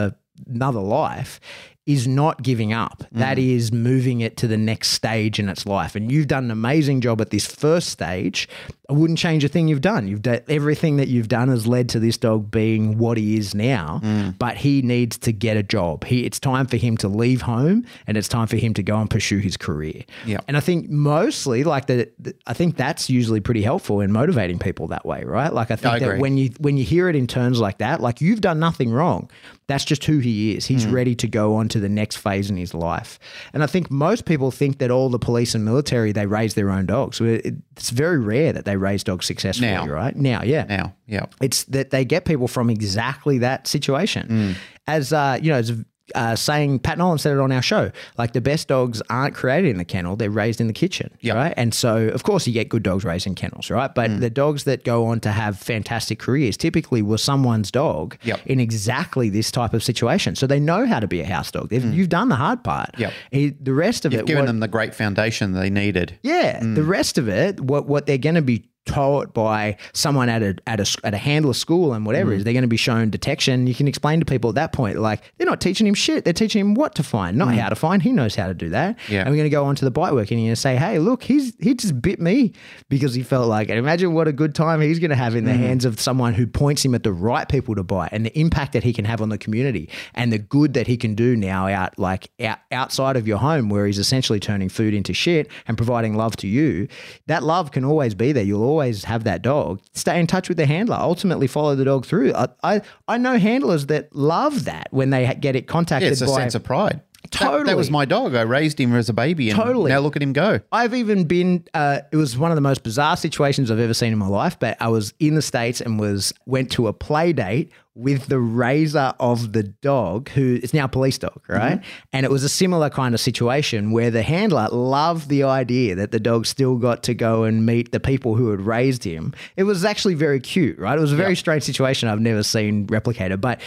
another 0.48 0.80
life 0.80 1.40
is 1.88 2.08
not 2.08 2.44
giving 2.44 2.74
up. 2.74 3.00
Mm. 3.00 3.20
That 3.20 3.40
is 3.40 3.72
moving 3.72 4.22
it 4.22 4.38
to 4.38 4.48
the 4.48 4.58
next 4.58 4.90
stage 4.90 5.40
in 5.40 5.50
its 5.50 5.66
life. 5.66 5.96
And 5.96 6.12
you've 6.12 6.28
done 6.28 6.46
an 6.46 6.52
amazing 6.52 7.02
job 7.02 7.20
at 7.22 7.32
this 7.32 7.48
first 7.48 7.90
stage. 7.90 8.48
I 8.88 8.94
wouldn't 8.94 9.18
change 9.18 9.44
a 9.44 9.48
thing 9.48 9.68
you've 9.68 9.82
done. 9.82 10.08
You've 10.08 10.22
done 10.22 10.42
everything 10.48 10.98
that 10.98 11.08
you've 11.08 11.28
done 11.28 11.48
has 11.48 11.66
led 11.66 11.90
to 11.90 12.00
this 12.00 12.18
dog 12.18 12.52
being 12.52 13.00
what 13.00 13.18
he 13.18 13.36
is 13.36 13.56
now. 13.56 14.00
Mm. 14.04 14.38
But 14.38 14.58
he 14.58 14.84
needs 14.84 15.18
to 15.20 15.32
get 15.32 15.58
a 15.58 15.64
job. 15.64 16.04
He 16.04 16.24
it's 16.24 16.40
time 16.40 16.68
for 16.68 16.78
him 16.78 16.98
to 16.98 17.08
leave 17.08 17.42
home 17.42 17.86
and 18.06 18.16
it's 18.16 18.28
time 18.28 18.48
for 18.48 18.58
him 18.58 18.76
to 18.76 18.84
go 18.84 18.98
and 18.98 19.10
pursue 19.10 19.40
his 19.40 19.58
career. 19.58 20.04
Yeah. 20.26 20.40
And 20.48 20.58
I 20.58 20.60
think 20.60 20.90
mostly 20.90 21.64
like 21.64 21.88
the, 21.88 22.12
I 22.46 22.54
think 22.54 22.78
that's 22.78 23.10
usually 23.10 23.40
pretty 23.40 23.64
helpful 23.64 24.02
in 24.02 24.12
motivating 24.12 24.60
people 24.60 24.88
that 24.88 25.06
way, 25.06 25.24
right? 25.24 25.52
Like 25.52 25.72
I 25.72 25.78
think 25.78 25.96
I 25.96 26.00
that 26.00 26.20
when 26.20 26.38
you 26.38 26.52
when 26.60 26.78
you 26.78 26.84
hear 26.84 27.10
it 27.10 27.16
in 27.16 27.26
terms 27.26 27.60
like 27.60 27.80
that, 27.80 28.02
like 28.02 28.22
you've 28.22 28.42
done 28.42 28.60
nothing 28.60 28.92
wrong. 28.92 29.32
That's 29.72 29.86
just 29.86 30.04
who 30.06 30.20
he 30.20 30.56
is. 30.56 30.66
He's 30.66 30.84
Hmm. 30.84 30.92
ready 30.92 31.16
to 31.16 31.28
go 31.28 31.56
on 31.56 31.68
to 31.70 31.80
the 31.80 31.88
next 31.90 32.18
phase 32.18 32.50
in 32.50 32.58
his 32.58 32.74
life. 32.74 33.18
And 33.54 33.64
I 33.64 33.68
think 33.68 33.90
most 33.90 34.26
people 34.26 34.52
think 34.52 34.80
that 34.80 34.92
all 34.92 35.10
the 35.10 35.20
police 35.20 35.56
and 35.56 35.64
military 35.66 36.12
they 36.12 36.26
raise 36.26 36.54
their 36.56 36.70
own 36.70 36.86
dogs. 36.86 37.22
It's 37.22 37.90
very 37.90 38.20
rare 38.20 38.52
that 38.54 38.66
they 38.66 38.76
raise 38.78 39.04
dogs 39.04 39.26
successfully, 39.26 39.72
Now. 39.72 39.88
right? 39.88 40.16
Now, 40.16 40.44
yeah. 40.44 40.66
Now, 40.68 40.94
yeah. 41.08 41.26
It's 41.42 41.64
that 41.66 41.92
they 41.92 42.04
get 42.06 42.26
people 42.26 42.48
from 42.48 42.70
exactly 42.70 43.38
that 43.40 43.68
situation. 43.68 44.28
Mm. 44.30 44.56
As 44.88 45.14
uh, 45.14 45.38
you 45.42 45.52
know, 45.52 45.58
as 45.60 45.72
uh, 46.16 46.36
saying 46.36 46.80
Pat 46.80 46.98
Nolan 46.98 47.18
said 47.18 47.34
it 47.34 47.40
on 47.40 47.52
our 47.52 47.62
show, 47.62 47.92
like 48.18 48.34
the 48.34 48.42
best 48.42 48.68
dogs 48.68 49.02
aren't 49.10 49.36
created 49.36 49.70
in 49.70 49.78
the 49.78 49.86
kennel; 49.86 50.16
they're 50.16 50.30
raised 50.30 50.60
in 50.62 50.68
the 50.68 50.74
kitchen, 50.74 51.12
Yep. 51.22 51.36
right? 51.36 51.54
And 51.58 51.74
so, 51.74 52.08
of 52.10 52.24
course, 52.24 52.48
you 52.48 52.54
get 52.54 52.70
good 52.70 52.84
dogs 52.84 53.04
raised 53.04 53.28
in 53.28 53.36
kennels, 53.36 53.70
right? 53.70 53.94
But 53.94 54.10
Mm. 54.12 54.20
the 54.20 54.30
dogs 54.30 54.64
that 54.66 54.84
go 54.84 55.06
on 55.08 55.20
to 55.22 55.32
have 55.32 55.58
fantastic 55.58 56.20
careers 56.20 56.58
typically 56.58 57.02
were 57.02 57.18
someone's 57.18 57.72
dog 57.72 58.18
Yep. 58.24 58.40
in 58.46 58.60
exactly 58.60 59.30
this 59.30 59.52
type 59.52 59.74
of 59.74 59.84
situation. 59.84 60.36
So 60.36 60.48
they 60.48 60.60
know 60.60 60.86
how 60.86 61.00
to 61.00 61.08
be 61.08 61.22
a 61.22 61.26
house 61.26 61.52
dog. 61.52 61.70
They've, 61.70 61.84
You've 61.94 62.10
done 62.10 62.30
the 62.30 62.36
hard 62.36 62.64
part. 62.64 62.92
Mm. 62.94 63.00
Yep. 63.00 63.14
Eh, 63.34 63.50
The 63.62 63.74
rest 63.74 64.06
of 64.06 64.14
You've 64.14 64.22
it, 64.22 64.26
given 64.28 64.44
what- 64.44 64.48
them 64.48 64.60
the 64.60 64.68
great 64.68 64.96
foundation 64.96 65.54
they 65.54 65.70
needed. 65.70 66.18
yeah, 66.24 66.60
the 66.62 66.84
rest 66.84 67.18
of 67.18 67.28
it, 67.28 67.60
what 67.60 67.88
what 67.88 68.06
they're 68.06 68.18
going 68.18 68.36
to 68.36 68.42
be 68.42 68.64
taught 68.86 69.34
by 69.34 69.78
someone 69.94 70.28
at 70.28 70.42
a 70.42 70.56
at 70.66 70.80
a 70.80 70.98
at 71.04 71.14
a 71.14 71.18
handler 71.18 71.54
school 71.54 71.94
and 71.94 72.06
whatever 72.06 72.34
is 72.34 72.42
mm. 72.42 72.46
they're 72.46 72.54
going 72.54 72.64
to 72.64 72.68
be 72.68 72.78
shown 72.78 73.10
detection. 73.10 73.68
You 73.68 73.76
can 73.76 73.88
explain 73.88 74.20
to 74.20 74.26
people 74.26 74.50
at 74.50 74.56
that 74.56 74.74
point 74.74 74.98
like 74.98 75.22
they're 75.38 75.48
not 75.48 75.62
teaching 75.62 75.86
him 75.86 75.94
shit. 75.94 76.24
They're 76.24 76.34
teaching 76.34 76.62
him 76.62 76.74
what 76.74 76.96
to 76.96 77.04
find 77.04 77.38
not 77.38 77.50
mm. 77.50 77.58
how 77.58 77.70
to 77.70 77.76
find. 77.76 78.02
He 78.02 78.12
knows 78.12 78.36
how 78.36 78.48
to 78.48 78.54
do 78.54 78.70
that. 78.70 78.98
Yeah. 79.08 79.22
and 79.22 79.30
we're 79.30 79.38
going 79.38 79.50
to 79.50 79.50
go 79.50 79.66
on 79.66 79.76
to 79.76 79.86
the 79.86 79.92
bite 79.92 80.14
work 80.14 80.32
and 80.32 80.40
you're 80.40 80.48
going 80.48 80.56
to 80.56 80.62
say 80.62 80.76
hey 80.76 80.98
look 80.98 81.24
he's 81.24 81.54
he 81.60 81.76
just 81.76 82.02
bit 82.02 82.20
me 82.20 82.54
because 82.90 83.14
he 83.14 83.22
felt 83.24 83.48
like 83.48 83.70
it. 83.70 83.78
Imagine 83.78 84.14
what 84.14 84.28
a 84.28 84.34
good 84.34 84.56
time 84.56 84.82
he's 84.82 85.00
going 85.00 85.12
to 85.12 85.16
have 85.16 85.36
in 85.36 85.46
the 85.46 85.52
mm. 85.52 85.58
hands 85.58 85.86
of 85.86 86.00
someone 86.00 86.34
who 86.34 86.48
points 86.48 86.84
him 86.84 86.96
at 86.96 87.04
the 87.04 87.14
right 87.14 87.48
people 87.48 87.76
to 87.76 87.84
bite 87.84 88.10
and 88.12 88.26
the 88.26 88.40
impact 88.40 88.74
that 88.74 88.84
he 88.84 88.94
can 88.94 89.06
have 89.06 89.22
on 89.22 89.30
the 89.30 89.38
community 89.38 89.90
and 90.16 90.34
the 90.34 90.40
good 90.40 90.74
that 90.74 90.88
he 90.88 90.98
can 90.98 91.14
do 91.14 91.36
now 91.36 91.68
out 91.68 91.98
like 92.00 92.32
out, 92.42 92.60
outside 92.72 93.16
of 93.16 93.28
your 93.28 93.38
home 93.38 93.70
where 93.70 93.86
he's 93.86 94.00
essentially 94.00 94.40
turning 94.40 94.70
food 94.70 94.94
into 94.94 95.14
shit 95.14 95.50
and 95.68 95.78
providing 95.78 96.16
love 96.16 96.36
to 96.38 96.48
you. 96.48 96.88
That 97.28 97.44
love 97.44 97.72
can 97.72 97.86
always 97.86 98.16
be 98.16 98.32
there. 98.32 98.44
You'll 98.44 98.71
always 98.72 99.04
have 99.06 99.24
that 99.26 99.42
dog 99.42 99.80
stay 99.94 100.20
in 100.20 100.26
touch 100.28 100.48
with 100.50 100.58
the 100.58 100.66
handler 100.66 100.96
ultimately 101.00 101.48
follow 101.48 101.76
the 101.76 101.86
dog 101.86 102.06
through 102.06 102.34
i 102.34 102.48
i, 102.64 102.82
I 103.08 103.18
know 103.18 103.38
handlers 103.38 103.88
that 103.88 104.16
love 104.16 104.66
that 104.66 104.88
when 104.92 105.10
they 105.10 105.24
get 105.36 105.56
it 105.56 105.68
contacted 105.68 106.08
Yeah, 106.08 106.12
it's 106.14 106.22
a 106.22 106.26
by 106.26 106.36
sense 106.42 106.56
of 106.56 106.64
pride. 106.64 107.02
That- 107.40 107.66
That, 107.68 107.78
was 107.78 107.92
my 107.92 108.06
dog. 108.06 108.34
I 108.36 108.42
raised 108.42 108.80
him 108.80 108.96
as 108.96 109.08
a 109.08 109.14
baby, 109.14 109.50
and 109.52 109.58
Totally. 109.58 109.90
now 109.92 110.00
look 110.00 110.16
at 110.16 110.24
him 110.24 110.34
go. 110.34 110.60
I've 110.72 110.94
even 110.96 111.26
been. 111.26 111.64
Uh, 111.74 112.00
it 112.12 112.18
was 112.18 112.36
one 112.38 112.52
of 112.52 112.56
the 112.56 112.62
most 112.62 112.84
bizarre 112.84 113.16
situations 113.16 113.70
I've 113.70 113.80
ever 113.80 113.94
seen 113.94 114.12
in 114.12 114.18
my 114.18 114.28
life. 114.28 114.58
But 114.60 114.76
I 114.82 114.88
was 114.88 115.14
in 115.20 115.36
the 115.36 115.42
states 115.42 115.82
and 115.82 116.00
was 116.00 116.34
went 116.48 116.72
to 116.72 116.88
a 116.88 116.94
play 116.94 117.32
date 117.32 117.72
with 117.94 118.28
the 118.28 118.40
raiser 118.40 119.14
of 119.20 119.52
the 119.52 119.64
dog, 119.64 120.30
who 120.30 120.60
is 120.64 120.74
now 120.74 120.86
a 120.86 120.88
police 120.88 121.18
dog, 121.18 121.42
mm-hmm. 121.44 121.54
right? 121.54 121.84
And 122.14 122.26
it 122.26 122.32
was 122.32 122.44
a 122.44 122.50
similar 122.50 122.90
kind 122.90 123.14
of 123.14 123.20
situation 123.20 123.92
where 123.92 124.10
the 124.10 124.24
handler 124.24 124.70
loved 124.72 125.28
the 125.28 125.44
idea 125.44 125.96
that 125.96 126.12
the 126.12 126.20
dog 126.20 126.46
still 126.46 126.78
got 126.78 127.04
to 127.04 127.14
go 127.14 127.44
and 127.44 127.66
meet 127.66 127.92
the 127.92 128.00
people 128.00 128.36
who 128.36 128.50
had 128.52 128.62
raised 128.62 129.04
him. 129.04 129.34
It 129.58 129.64
was 129.64 129.84
actually 129.84 130.14
very 130.14 130.40
cute, 130.40 130.80
right? 130.80 130.98
It 130.98 131.02
was 131.02 131.12
a 131.12 131.18
very 131.18 131.36
strange 131.36 131.64
situation 131.64 132.08
I've 132.08 132.22
never 132.22 132.44
seen 132.44 132.88
replicated, 132.88 133.42
but 133.42 133.60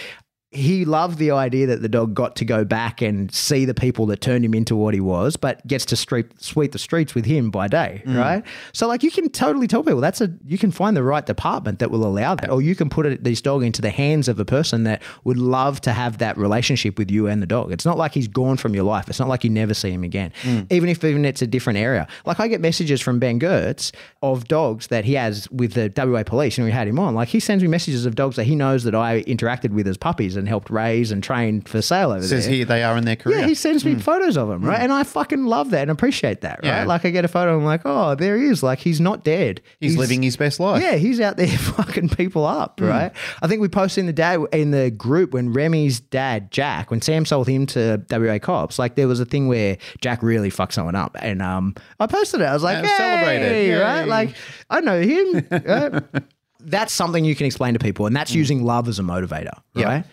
he 0.55 0.85
loved 0.85 1.19
the 1.19 1.33
idea 1.33 1.67
that 1.67 1.83
the 1.83 1.89
dog 1.89 2.15
got 2.15 2.37
to 2.37 2.45
go 2.45 2.65
back 2.65 3.03
and 3.03 3.33
see 3.35 3.65
the 3.65 3.75
people 3.75 4.07
that 4.07 4.21
turned 4.21 4.45
him 4.45 4.55
into 4.55 4.77
what 4.77 4.95
he 4.95 5.01
was, 5.01 5.37
but 5.37 5.67
gets 5.67 5.85
to 5.87 5.97
street, 5.97 6.27
sweep 6.41 6.73
the 6.73 6.79
streets 6.79 7.15
with 7.15 7.25
him 7.25 7.51
by 7.51 7.67
day, 7.67 8.03
mm. 8.07 8.17
right? 8.17 8.45
So, 8.73 8.87
like, 8.87 9.03
you 9.03 9.11
can 9.11 9.29
totally 9.31 9.67
tell 9.67 9.83
people 9.83 10.01
that's 10.01 10.21
a 10.21 10.33
you 10.47 10.57
can 10.57 10.71
find 10.71 10.97
the 10.97 11.03
right 11.03 11.27
department 11.27 11.81
that 11.81 11.91
will 11.91 12.07
allow 12.07 12.37
that, 12.37 12.51
or 12.51 12.63
you 12.63 12.77
can 12.77 12.89
put 12.89 13.05
it, 13.07 13.25
this 13.25 13.41
dog 13.41 13.65
into 13.65 13.83
the 13.83 13.91
hands 13.91 14.29
of 14.29 14.39
a 14.39 14.45
person 14.45 14.85
that 14.85 15.03
would 15.25 15.39
love 15.39 15.81
to 15.83 15.93
have 15.93 16.19
that 16.19 16.39
relationship 16.39 16.99
with 16.99 17.11
you 17.11 17.27
and 17.27 17.43
the 17.43 17.47
dog. 17.47 17.73
It's 17.73 17.85
not 17.85 17.99
like 17.99 18.15
he's 18.15 18.29
gone 18.29 18.57
from 18.57 18.75
your 18.75 18.85
life. 18.85 19.09
It's 19.09 19.19
not 19.19 19.29
like 19.29 19.43
you 19.43 19.51
never 19.51 19.75
see 19.75 19.91
him 19.91 20.05
again, 20.05 20.33
mm. 20.43 20.67
even 20.71 20.89
if 20.89 21.03
even 21.03 21.25
it's 21.25 21.43
a 21.43 21.47
different 21.47 21.79
area. 21.79 22.07
Like, 22.25 22.39
I 22.39 22.47
get 22.47 22.61
messages 22.61 23.01
from 23.01 23.19
Ben 23.19 23.41
Gertz 23.41 23.93
of 24.23 24.47
dogs 24.47 24.87
that 24.87 25.05
he 25.05 25.15
has 25.15 25.51
with 25.51 25.73
the 25.73 25.93
WA 25.97 26.23
police, 26.23 26.59
and 26.59 26.65
we 26.65 26.71
had 26.71 26.87
him 26.87 27.01
on. 27.01 27.15
Like, 27.15 27.29
he 27.29 27.41
sends 27.41 27.63
me 27.63 27.69
messages 27.69 28.07
of 28.07 28.15
dogs 28.15 28.37
that 28.37 28.45
he 28.45 28.55
knows 28.55 28.85
that 28.85 28.95
I 28.95 29.23
interacted 29.23 29.71
with 29.71 29.89
as 29.89 29.97
puppies 29.97 30.37
and 30.37 30.44
helped 30.47 30.71
raise 30.71 31.11
and 31.11 31.23
train 31.23 31.61
for 31.61 31.83
sale 31.83 32.11
over 32.11 32.23
Says 32.23 32.47
there. 32.47 32.55
here 32.55 32.65
they 32.65 32.83
are 32.83 32.97
in 32.97 33.05
their 33.05 33.17
career. 33.17 33.41
Yeah, 33.41 33.47
he 33.47 33.55
sends 33.55 33.85
me 33.85 33.95
hmm. 33.95 34.01
photos 34.01 34.37
of 34.37 34.51
him, 34.51 34.63
right? 34.63 34.79
Hmm. 34.79 34.85
And 34.85 34.93
I 34.93 35.05
fucking 35.05 35.45
love 35.45 35.71
that 35.71 35.83
and 35.83 35.91
appreciate 35.91 36.43
that, 36.43 36.61
right? 36.63 36.69
Yeah. 36.69 36.85
Like 36.85 37.05
I 37.05 37.11
get 37.11 37.25
a 37.25 37.29
photo, 37.29 37.57
I'm 37.57 37.65
like, 37.65 37.83
oh, 37.85 38.15
there 38.15 38.37
he 38.37 38.47
is. 38.47 38.63
Like 38.63 38.79
he's 38.79 39.01
not 39.01 39.25
dead. 39.25 39.61
he's, 39.81 39.97
living 39.97 40.23
his 40.23 40.37
best 40.37 40.61
life. 40.61 40.83
Yeah, 40.83 40.97
he's 40.97 41.21
out 41.21 41.37
there 41.37 41.49
fucking 41.59 42.11
people 42.11 42.45
up, 42.45 42.81
hmm. 42.81 42.87
right? 42.87 43.13
I 43.43 43.47
think 43.47 43.61
we 43.61 43.69
posted 43.69 44.03
in 44.03 44.07
the 44.07 44.13
day 44.13 44.37
in 44.53 44.71
the 44.71 44.91
group 44.91 45.33
when 45.33 45.53
Remy's 45.53 46.01
dad, 46.01 46.51
Jack, 46.51 46.91
when 46.91 47.01
Sam 47.03 47.25
sold 47.25 47.49
him 47.49 47.67
to 47.67 48.05
WA 48.11 48.39
cops, 48.39 48.79
like 48.79 48.95
there 48.95 49.09
was 49.09 49.21
a 49.21 49.25
thing 49.25 49.49
where 49.49 49.79
Jack 50.01 50.23
really 50.23 50.51
fucked 50.51 50.75
someone 50.75 50.95
up. 50.95 51.17
And 51.21 51.43
um 51.43 51.75
I 52.01 52.07
posted 52.07 52.41
it. 52.41 52.45
I 52.45 52.55
was 52.55 52.63
like, 52.63 52.85
Yeah, 52.85 52.97
celebrate 52.97 53.43
it. 53.43 53.81
Right? 53.81 54.05
Like 54.05 54.35
I 54.71 54.81
know 54.81 55.01
him. 55.01 55.47
right? 55.51 56.03
that's 56.65 56.93
something 56.93 57.25
you 57.25 57.35
can 57.35 57.47
explain 57.47 57.75
to 57.75 57.79
people, 57.79 58.07
and 58.07 58.17
that's 58.17 58.35
using 58.35 58.65
love 58.65 58.89
as 58.89 58.99
a 58.99 59.03
motivator, 59.03 59.59
right? 59.75 60.05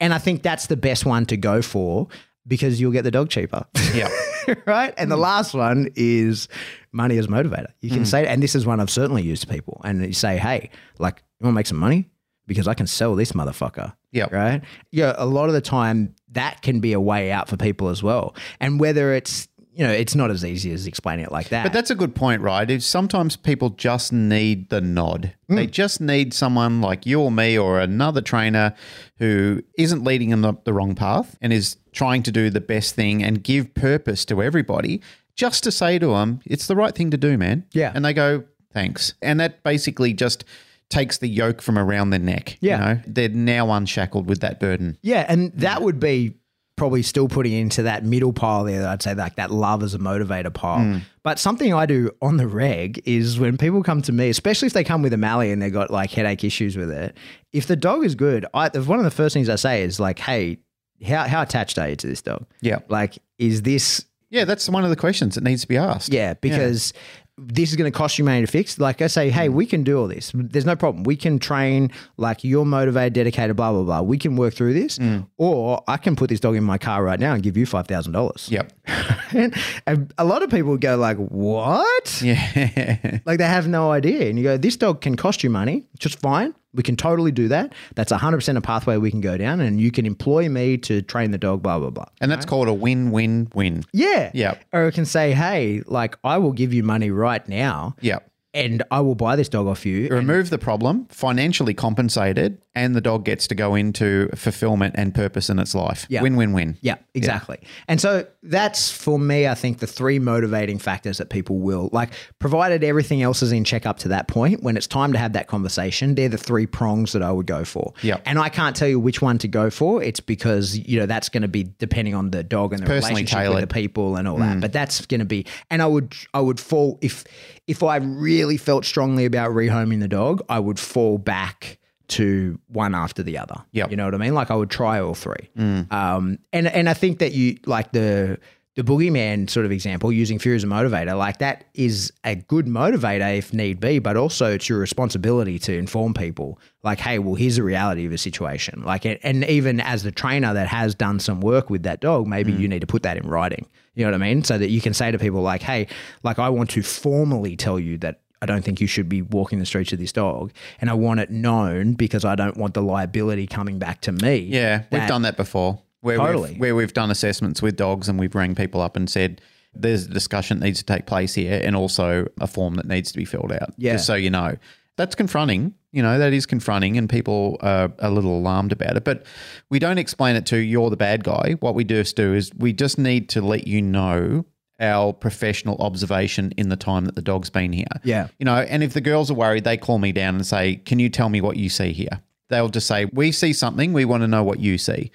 And 0.00 0.14
I 0.14 0.18
think 0.18 0.42
that's 0.42 0.66
the 0.66 0.76
best 0.76 1.06
one 1.06 1.26
to 1.26 1.36
go 1.36 1.62
for 1.62 2.08
because 2.46 2.80
you'll 2.80 2.92
get 2.92 3.02
the 3.02 3.10
dog 3.10 3.28
cheaper. 3.30 3.64
Yeah. 3.94 4.08
right? 4.66 4.94
And 4.96 5.10
the 5.10 5.16
mm. 5.16 5.20
last 5.20 5.54
one 5.54 5.88
is 5.96 6.48
money 6.92 7.18
as 7.18 7.26
motivator. 7.26 7.72
You 7.80 7.90
can 7.90 8.02
mm. 8.02 8.06
say, 8.06 8.26
and 8.26 8.42
this 8.42 8.54
is 8.54 8.64
one 8.64 8.80
I've 8.80 8.90
certainly 8.90 9.22
used 9.22 9.42
to 9.42 9.48
people, 9.48 9.80
and 9.84 10.04
you 10.04 10.12
say, 10.12 10.36
hey, 10.38 10.70
like, 10.98 11.22
you 11.40 11.44
want 11.44 11.54
to 11.54 11.56
make 11.56 11.66
some 11.66 11.78
money? 11.78 12.08
Because 12.46 12.68
I 12.68 12.74
can 12.74 12.86
sell 12.86 13.16
this 13.16 13.32
motherfucker. 13.32 13.94
Yep. 14.12 14.32
Right? 14.32 14.62
Yeah. 14.92 15.14
A 15.18 15.26
lot 15.26 15.48
of 15.48 15.54
the 15.54 15.60
time, 15.60 16.14
that 16.30 16.62
can 16.62 16.80
be 16.80 16.92
a 16.92 17.00
way 17.00 17.32
out 17.32 17.48
for 17.48 17.56
people 17.56 17.88
as 17.88 18.02
well. 18.02 18.36
And 18.60 18.78
whether 18.78 19.12
it's, 19.12 19.48
you 19.76 19.86
know, 19.86 19.92
it's 19.92 20.14
not 20.14 20.30
as 20.30 20.42
easy 20.42 20.72
as 20.72 20.86
explaining 20.86 21.26
it 21.26 21.30
like 21.30 21.50
that. 21.50 21.62
But 21.62 21.74
that's 21.74 21.90
a 21.90 21.94
good 21.94 22.14
point, 22.14 22.40
right? 22.40 22.68
Is 22.70 22.86
sometimes 22.86 23.36
people 23.36 23.70
just 23.70 24.10
need 24.10 24.70
the 24.70 24.80
nod. 24.80 25.34
Hmm. 25.48 25.56
They 25.56 25.66
just 25.66 26.00
need 26.00 26.32
someone 26.32 26.80
like 26.80 27.04
you 27.04 27.20
or 27.20 27.30
me 27.30 27.58
or 27.58 27.78
another 27.78 28.22
trainer 28.22 28.74
who 29.18 29.62
isn't 29.76 30.02
leading 30.02 30.30
them 30.30 30.40
the, 30.40 30.54
the 30.64 30.72
wrong 30.72 30.94
path 30.94 31.36
and 31.42 31.52
is 31.52 31.76
trying 31.92 32.22
to 32.22 32.32
do 32.32 32.48
the 32.48 32.60
best 32.60 32.94
thing 32.94 33.22
and 33.22 33.44
give 33.44 33.74
purpose 33.74 34.24
to 34.26 34.42
everybody. 34.42 35.02
Just 35.34 35.62
to 35.64 35.70
say 35.70 35.98
to 35.98 36.06
them, 36.06 36.40
it's 36.46 36.66
the 36.66 36.76
right 36.76 36.94
thing 36.94 37.10
to 37.10 37.18
do, 37.18 37.36
man. 37.36 37.66
Yeah. 37.72 37.92
And 37.94 38.02
they 38.02 38.14
go, 38.14 38.44
thanks. 38.72 39.12
And 39.20 39.38
that 39.40 39.62
basically 39.62 40.14
just 40.14 40.44
takes 40.88 41.18
the 41.18 41.28
yoke 41.28 41.60
from 41.60 41.78
around 41.78 42.10
their 42.10 42.20
neck. 42.20 42.56
Yeah. 42.60 42.76
You 42.76 42.94
know, 42.94 43.02
they're 43.06 43.28
now 43.28 43.70
unshackled 43.72 44.26
with 44.26 44.40
that 44.40 44.58
burden. 44.58 44.96
Yeah, 45.02 45.26
and 45.28 45.52
that 45.54 45.82
would 45.82 46.00
be 46.00 46.34
probably 46.76 47.02
still 47.02 47.26
putting 47.26 47.52
into 47.52 47.82
that 47.82 48.04
middle 48.04 48.32
pile 48.32 48.64
there. 48.64 48.80
That 48.82 48.90
I'd 48.90 49.02
say 49.02 49.14
like 49.14 49.36
that 49.36 49.50
love 49.50 49.82
as 49.82 49.94
a 49.94 49.98
motivator 49.98 50.52
pile. 50.52 50.80
Mm. 50.80 51.02
But 51.22 51.38
something 51.38 51.72
I 51.74 51.86
do 51.86 52.10
on 52.22 52.36
the 52.36 52.46
reg 52.46 53.02
is 53.04 53.38
when 53.38 53.56
people 53.56 53.82
come 53.82 54.02
to 54.02 54.12
me, 54.12 54.28
especially 54.28 54.66
if 54.66 54.72
they 54.72 54.84
come 54.84 55.02
with 55.02 55.12
a 55.12 55.16
Mally 55.16 55.50
and 55.50 55.60
they've 55.60 55.72
got 55.72 55.90
like 55.90 56.10
headache 56.10 56.44
issues 56.44 56.76
with 56.76 56.90
it. 56.90 57.16
If 57.52 57.66
the 57.66 57.76
dog 57.76 58.04
is 58.04 58.14
good, 58.14 58.46
I 58.54 58.68
one 58.68 58.98
of 58.98 59.04
the 59.04 59.10
first 59.10 59.32
things 59.32 59.48
I 59.48 59.56
say 59.56 59.82
is 59.82 59.98
like, 59.98 60.18
"Hey, 60.18 60.58
how 61.04 61.26
how 61.26 61.42
attached 61.42 61.78
are 61.78 61.88
you 61.88 61.96
to 61.96 62.06
this 62.06 62.22
dog? 62.22 62.46
Yeah. 62.60 62.78
Like, 62.88 63.18
is 63.38 63.62
this 63.62 64.04
Yeah, 64.30 64.44
that's 64.44 64.68
one 64.68 64.84
of 64.84 64.90
the 64.90 64.96
questions 64.96 65.34
that 65.34 65.44
needs 65.44 65.62
to 65.62 65.68
be 65.68 65.76
asked. 65.76 66.12
yeah, 66.12 66.34
because 66.34 66.92
this 67.38 67.70
is 67.70 67.76
going 67.76 67.90
to 67.90 67.96
cost 67.96 68.18
you 68.18 68.24
money 68.24 68.40
to 68.40 68.46
fix. 68.46 68.78
Like 68.78 69.02
I 69.02 69.08
say, 69.08 69.28
hey, 69.28 69.48
mm. 69.48 69.52
we 69.52 69.66
can 69.66 69.82
do 69.82 69.98
all 69.98 70.08
this. 70.08 70.32
There's 70.34 70.64
no 70.64 70.74
problem. 70.74 71.04
We 71.04 71.16
can 71.16 71.38
train 71.38 71.90
like 72.16 72.44
you're 72.44 72.64
motivated, 72.64 73.12
dedicated, 73.12 73.56
blah 73.56 73.72
blah 73.72 73.82
blah. 73.82 74.02
We 74.02 74.18
can 74.18 74.36
work 74.36 74.54
through 74.54 74.72
this, 74.74 74.98
mm. 74.98 75.26
or 75.36 75.82
I 75.86 75.98
can 75.98 76.16
put 76.16 76.30
this 76.30 76.40
dog 76.40 76.56
in 76.56 76.64
my 76.64 76.78
car 76.78 77.04
right 77.04 77.20
now 77.20 77.34
and 77.34 77.42
give 77.42 77.56
you 77.56 77.66
five 77.66 77.86
thousand 77.86 78.12
dollars. 78.12 78.48
Yep. 78.50 78.72
and, 79.32 79.54
and 79.86 80.14
a 80.16 80.24
lot 80.24 80.42
of 80.42 80.50
people 80.50 80.70
would 80.70 80.80
go 80.80 80.96
like, 80.96 81.18
"What?" 81.18 82.22
Yeah. 82.22 83.18
Like 83.26 83.38
they 83.38 83.46
have 83.46 83.66
no 83.66 83.90
idea. 83.90 84.28
And 84.28 84.38
you 84.38 84.44
go, 84.44 84.56
"This 84.56 84.76
dog 84.76 85.00
can 85.00 85.16
cost 85.16 85.42
you 85.42 85.50
money, 85.50 85.84
just 85.98 86.18
fine. 86.20 86.54
We 86.76 86.82
can 86.82 86.94
totally 86.96 87.32
do 87.32 87.48
that. 87.48 87.74
That's 87.96 88.12
100% 88.12 88.56
a 88.56 88.60
pathway 88.60 88.96
we 88.98 89.10
can 89.10 89.20
go 89.20 89.36
down, 89.36 89.60
and 89.60 89.80
you 89.80 89.90
can 89.90 90.06
employ 90.06 90.48
me 90.48 90.76
to 90.78 91.02
train 91.02 91.30
the 91.32 91.38
dog. 91.38 91.62
Blah 91.62 91.78
blah 91.80 91.90
blah." 91.90 92.04
and 92.20 92.30
that's 92.30 92.46
called 92.46 92.68
a 92.68 92.74
win 92.74 93.10
win 93.10 93.48
win. 93.54 93.82
Yeah. 93.92 94.30
Yep. 94.34 94.64
Or 94.72 94.86
it 94.88 94.92
can 94.92 95.04
say, 95.06 95.32
hey, 95.32 95.82
like 95.86 96.16
I 96.22 96.38
will 96.38 96.52
give 96.52 96.72
you 96.72 96.82
money 96.82 97.10
right 97.10 97.46
now 97.48 97.96
Yep. 98.00 98.30
and 98.54 98.82
I 98.90 99.00
will 99.00 99.14
buy 99.14 99.36
this 99.36 99.48
dog 99.48 99.66
off 99.66 99.84
you. 99.86 100.08
remove 100.08 100.50
the 100.50 100.58
problem, 100.58 101.06
financially 101.10 101.74
compensated, 101.74 102.58
and 102.76 102.94
the 102.94 103.00
dog 103.00 103.24
gets 103.24 103.48
to 103.48 103.54
go 103.54 103.74
into 103.74 104.28
fulfillment 104.36 104.94
and 104.98 105.14
purpose 105.14 105.48
in 105.48 105.58
its 105.58 105.74
life. 105.74 106.06
Yeah. 106.10 106.22
Win 106.22 106.36
win 106.36 106.52
win. 106.52 106.76
Yeah, 106.82 106.96
exactly. 107.14 107.58
And 107.88 108.00
so 108.00 108.26
that's 108.42 108.92
for 108.92 109.18
me, 109.18 109.48
I 109.48 109.54
think 109.54 109.78
the 109.78 109.86
three 109.86 110.18
motivating 110.18 110.78
factors 110.78 111.16
that 111.16 111.30
people 111.30 111.58
will 111.58 111.88
like, 111.92 112.12
provided 112.38 112.84
everything 112.84 113.22
else 113.22 113.42
is 113.42 113.50
in 113.50 113.64
check 113.64 113.86
up 113.86 113.98
to 114.00 114.08
that 114.08 114.28
point, 114.28 114.62
when 114.62 114.76
it's 114.76 114.86
time 114.86 115.12
to 115.12 115.18
have 115.18 115.32
that 115.32 115.48
conversation, 115.48 116.14
they're 116.14 116.28
the 116.28 116.36
three 116.36 116.66
prongs 116.66 117.14
that 117.14 117.22
I 117.22 117.32
would 117.32 117.46
go 117.46 117.64
for. 117.64 117.94
Yep. 118.02 118.22
And 118.26 118.38
I 118.38 118.50
can't 118.50 118.76
tell 118.76 118.88
you 118.88 119.00
which 119.00 119.22
one 119.22 119.38
to 119.38 119.48
go 119.48 119.70
for. 119.70 120.02
It's 120.02 120.20
because, 120.20 120.76
you 120.78 121.00
know, 121.00 121.06
that's 121.06 121.30
going 121.30 121.42
to 121.42 121.48
be 121.48 121.64
depending 121.78 122.14
on 122.14 122.30
the 122.30 122.44
dog 122.44 122.74
and 122.74 122.82
the 122.82 122.86
personally 122.86 123.22
relationship 123.22 123.38
tailored. 123.38 123.60
with 123.62 123.68
the 123.70 123.74
people 123.74 124.16
and 124.16 124.28
all 124.28 124.36
that. 124.36 124.58
Mm. 124.58 124.60
But 124.60 124.74
that's 124.74 125.06
going 125.06 125.20
to 125.20 125.26
be, 125.26 125.46
and 125.70 125.80
I 125.80 125.86
would, 125.86 126.14
I 126.34 126.40
would 126.40 126.60
fall 126.60 126.98
if, 127.00 127.24
if 127.66 127.82
I 127.82 127.96
really 127.96 128.58
felt 128.58 128.84
strongly 128.84 129.24
about 129.24 129.52
rehoming 129.52 130.00
the 130.00 130.08
dog, 130.08 130.42
I 130.50 130.60
would 130.60 130.78
fall 130.78 131.16
back 131.16 131.78
to 132.08 132.58
one 132.68 132.94
after 132.94 133.22
the 133.22 133.38
other. 133.38 133.56
Yeah, 133.72 133.86
You 133.90 133.96
know 133.96 134.04
what 134.04 134.14
I 134.14 134.18
mean? 134.18 134.34
Like 134.34 134.50
I 134.50 134.54
would 134.54 134.70
try 134.70 135.00
all 135.00 135.14
three. 135.14 135.50
Um, 135.56 136.38
and 136.52 136.66
and 136.66 136.88
I 136.88 136.94
think 136.94 137.18
that 137.18 137.32
you 137.32 137.58
like 137.66 137.92
the 137.92 138.38
the 138.76 138.82
boogeyman 138.84 139.48
sort 139.48 139.64
of 139.64 139.72
example 139.72 140.12
using 140.12 140.38
fear 140.38 140.54
as 140.54 140.62
a 140.62 140.66
motivator, 140.66 141.16
like 141.16 141.38
that 141.38 141.64
is 141.72 142.12
a 142.24 142.34
good 142.34 142.66
motivator 142.66 143.38
if 143.38 143.54
need 143.54 143.80
be, 143.80 143.98
but 143.98 144.18
also 144.18 144.52
it's 144.52 144.68
your 144.68 144.78
responsibility 144.78 145.58
to 145.58 145.74
inform 145.74 146.12
people 146.12 146.58
like, 146.82 146.98
hey, 146.98 147.18
well, 147.18 147.36
here's 147.36 147.56
the 147.56 147.62
reality 147.62 148.04
of 148.04 148.12
a 148.12 148.18
situation. 148.18 148.82
Like, 148.84 149.06
and 149.06 149.44
even 149.46 149.80
as 149.80 150.02
the 150.02 150.12
trainer 150.12 150.52
that 150.52 150.68
has 150.68 150.94
done 150.94 151.20
some 151.20 151.40
work 151.40 151.70
with 151.70 151.84
that 151.84 152.00
dog, 152.00 152.26
maybe 152.26 152.52
you 152.52 152.68
need 152.68 152.82
to 152.82 152.86
put 152.86 153.02
that 153.04 153.16
in 153.16 153.26
writing. 153.26 153.64
You 153.94 154.04
know 154.04 154.10
what 154.10 154.20
I 154.20 154.24
mean? 154.28 154.44
So 154.44 154.58
that 154.58 154.68
you 154.68 154.82
can 154.82 154.92
say 154.92 155.10
to 155.10 155.18
people 155.18 155.40
like, 155.40 155.62
hey, 155.62 155.86
like 156.22 156.38
I 156.38 156.50
want 156.50 156.68
to 156.70 156.82
formally 156.82 157.56
tell 157.56 157.80
you 157.80 157.96
that 157.98 158.20
I 158.42 158.46
don't 158.46 158.62
think 158.62 158.80
you 158.80 158.86
should 158.86 159.08
be 159.08 159.22
walking 159.22 159.58
the 159.58 159.66
streets 159.66 159.90
with 159.90 160.00
this 160.00 160.12
dog. 160.12 160.52
And 160.80 160.90
I 160.90 160.94
want 160.94 161.20
it 161.20 161.30
known 161.30 161.94
because 161.94 162.24
I 162.24 162.34
don't 162.34 162.56
want 162.56 162.74
the 162.74 162.82
liability 162.82 163.46
coming 163.46 163.78
back 163.78 164.00
to 164.02 164.12
me. 164.12 164.36
Yeah, 164.38 164.84
we've 164.90 165.08
done 165.08 165.22
that 165.22 165.36
before. 165.36 165.82
Where 166.02 166.18
Totally. 166.18 166.52
We've, 166.52 166.60
where 166.60 166.74
we've 166.76 166.92
done 166.92 167.10
assessments 167.10 167.62
with 167.62 167.76
dogs 167.76 168.08
and 168.08 168.18
we've 168.18 168.34
rang 168.34 168.54
people 168.54 168.80
up 168.80 168.96
and 168.96 169.10
said, 169.10 169.40
there's 169.74 170.06
a 170.06 170.10
discussion 170.10 170.60
that 170.60 170.66
needs 170.66 170.78
to 170.78 170.84
take 170.84 171.06
place 171.06 171.34
here 171.34 171.60
and 171.62 171.74
also 171.74 172.26
a 172.40 172.46
form 172.46 172.74
that 172.74 172.86
needs 172.86 173.10
to 173.12 173.18
be 173.18 173.24
filled 173.24 173.52
out. 173.52 173.74
Yeah. 173.76 173.94
Just 173.94 174.06
so 174.06 174.14
you 174.14 174.30
know. 174.30 174.56
That's 174.96 175.14
confronting. 175.14 175.74
You 175.92 176.02
know, 176.02 176.18
that 176.18 176.32
is 176.32 176.46
confronting 176.46 176.96
and 176.96 177.08
people 177.08 177.58
are 177.60 177.92
a 177.98 178.10
little 178.10 178.38
alarmed 178.38 178.72
about 178.72 178.96
it. 178.96 179.04
But 179.04 179.26
we 179.68 179.78
don't 179.78 179.98
explain 179.98 180.36
it 180.36 180.46
to 180.46 180.56
you're 180.56 180.90
the 180.90 180.96
bad 180.96 181.24
guy. 181.24 181.56
What 181.60 181.74
we 181.74 181.84
just 181.84 182.16
do 182.16 182.34
is 182.34 182.50
we 182.56 182.72
just 182.72 182.98
need 182.98 183.28
to 183.30 183.42
let 183.42 183.66
you 183.66 183.82
know 183.82 184.44
our 184.80 185.12
professional 185.12 185.76
observation 185.78 186.52
in 186.56 186.68
the 186.68 186.76
time 186.76 187.04
that 187.06 187.14
the 187.14 187.22
dog's 187.22 187.50
been 187.50 187.72
here. 187.72 187.86
Yeah. 188.04 188.28
You 188.38 188.44
know, 188.44 188.56
and 188.56 188.82
if 188.82 188.92
the 188.92 189.00
girls 189.00 189.30
are 189.30 189.34
worried, 189.34 189.64
they 189.64 189.76
call 189.76 189.98
me 189.98 190.12
down 190.12 190.34
and 190.34 190.46
say, 190.46 190.76
Can 190.76 190.98
you 190.98 191.08
tell 191.08 191.28
me 191.28 191.40
what 191.40 191.56
you 191.56 191.68
see 191.68 191.92
here? 191.92 192.20
They'll 192.48 192.68
just 192.68 192.86
say, 192.86 193.06
We 193.06 193.32
see 193.32 193.52
something, 193.52 193.92
we 193.92 194.04
want 194.04 194.22
to 194.22 194.28
know 194.28 194.44
what 194.44 194.60
you 194.60 194.78
see. 194.78 195.10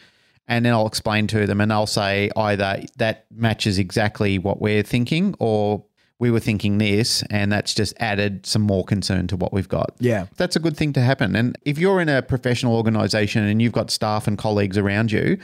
And 0.48 0.66
then 0.66 0.74
I'll 0.74 0.88
explain 0.88 1.28
to 1.28 1.46
them 1.48 1.62
and 1.62 1.72
I'll 1.72 1.88
say 1.88 2.30
either 2.36 2.84
that 2.98 3.26
matches 3.32 3.80
exactly 3.80 4.38
what 4.38 4.62
we're 4.62 4.84
thinking 4.84 5.36
or 5.40 5.86
we 6.20 6.30
were 6.30 6.40
thinking 6.40 6.78
this 6.78 7.24
and 7.30 7.52
that's 7.52 7.74
just 7.74 7.94
added 8.00 8.46
some 8.46 8.62
more 8.62 8.84
concern 8.84 9.28
to 9.28 9.38
what 9.38 9.54
we've 9.54 9.70
got. 9.70 9.96
Yeah. 10.00 10.28
That's 10.38 10.56
a 10.56 10.60
good 10.60 10.78
thing 10.78 10.94
to 10.94 11.02
happen. 11.02 11.36
And 11.36 11.58
if 11.64 11.78
you're 11.78 12.02
in 12.02 12.10
a 12.10 12.22
professional 12.22 12.76
organization 12.76 13.44
and 13.44 13.62
you've 13.62 13.72
got 13.72 13.90
staff 13.90 14.28
and 14.28 14.38
colleagues 14.38 14.78
around 14.78 15.12
you, 15.12 15.40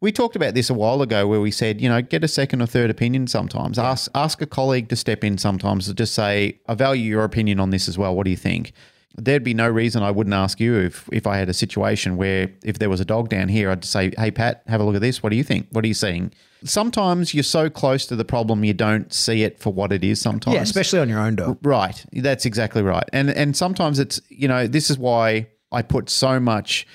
we 0.00 0.12
talked 0.12 0.36
about 0.36 0.54
this 0.54 0.70
a 0.70 0.74
while 0.74 1.02
ago 1.02 1.26
where 1.26 1.40
we 1.40 1.50
said, 1.50 1.80
you 1.80 1.88
know, 1.88 2.00
get 2.00 2.22
a 2.22 2.28
second 2.28 2.62
or 2.62 2.66
third 2.66 2.90
opinion 2.90 3.26
sometimes. 3.26 3.78
Ask 3.78 4.10
ask 4.14 4.40
a 4.40 4.46
colleague 4.46 4.88
to 4.90 4.96
step 4.96 5.24
in 5.24 5.38
sometimes 5.38 5.86
to 5.86 5.94
just 5.94 6.14
say, 6.14 6.60
I 6.68 6.74
value 6.74 7.10
your 7.10 7.24
opinion 7.24 7.60
on 7.60 7.70
this 7.70 7.88
as 7.88 7.98
well. 7.98 8.14
What 8.14 8.24
do 8.24 8.30
you 8.30 8.36
think? 8.36 8.72
There'd 9.16 9.42
be 9.42 9.54
no 9.54 9.68
reason 9.68 10.04
I 10.04 10.12
wouldn't 10.12 10.34
ask 10.34 10.60
you 10.60 10.76
if 10.76 11.08
if 11.12 11.26
I 11.26 11.38
had 11.38 11.48
a 11.48 11.54
situation 11.54 12.16
where 12.16 12.50
if 12.62 12.78
there 12.78 12.88
was 12.88 13.00
a 13.00 13.04
dog 13.04 13.28
down 13.28 13.48
here, 13.48 13.70
I'd 13.70 13.84
say, 13.84 14.12
Hey 14.16 14.30
Pat, 14.30 14.62
have 14.68 14.80
a 14.80 14.84
look 14.84 14.94
at 14.94 15.00
this. 15.00 15.22
What 15.22 15.30
do 15.30 15.36
you 15.36 15.44
think? 15.44 15.66
What 15.72 15.84
are 15.84 15.88
you 15.88 15.94
seeing? 15.94 16.32
Sometimes 16.64 17.34
you're 17.34 17.44
so 17.44 17.70
close 17.70 18.06
to 18.06 18.16
the 18.16 18.24
problem 18.24 18.64
you 18.64 18.74
don't 18.74 19.12
see 19.12 19.42
it 19.42 19.60
for 19.60 19.72
what 19.72 19.92
it 19.92 20.02
is 20.04 20.20
sometimes. 20.20 20.54
Yeah, 20.54 20.62
especially 20.62 20.98
on 20.98 21.08
your 21.08 21.20
own 21.20 21.36
dog. 21.36 21.58
Right. 21.62 22.04
That's 22.12 22.46
exactly 22.46 22.82
right. 22.82 23.08
And 23.12 23.30
and 23.30 23.56
sometimes 23.56 23.98
it's 23.98 24.20
you 24.28 24.46
know 24.46 24.68
this 24.68 24.90
is 24.90 24.98
why 24.98 25.48
I 25.72 25.82
put 25.82 26.08
so 26.08 26.38
much 26.38 26.86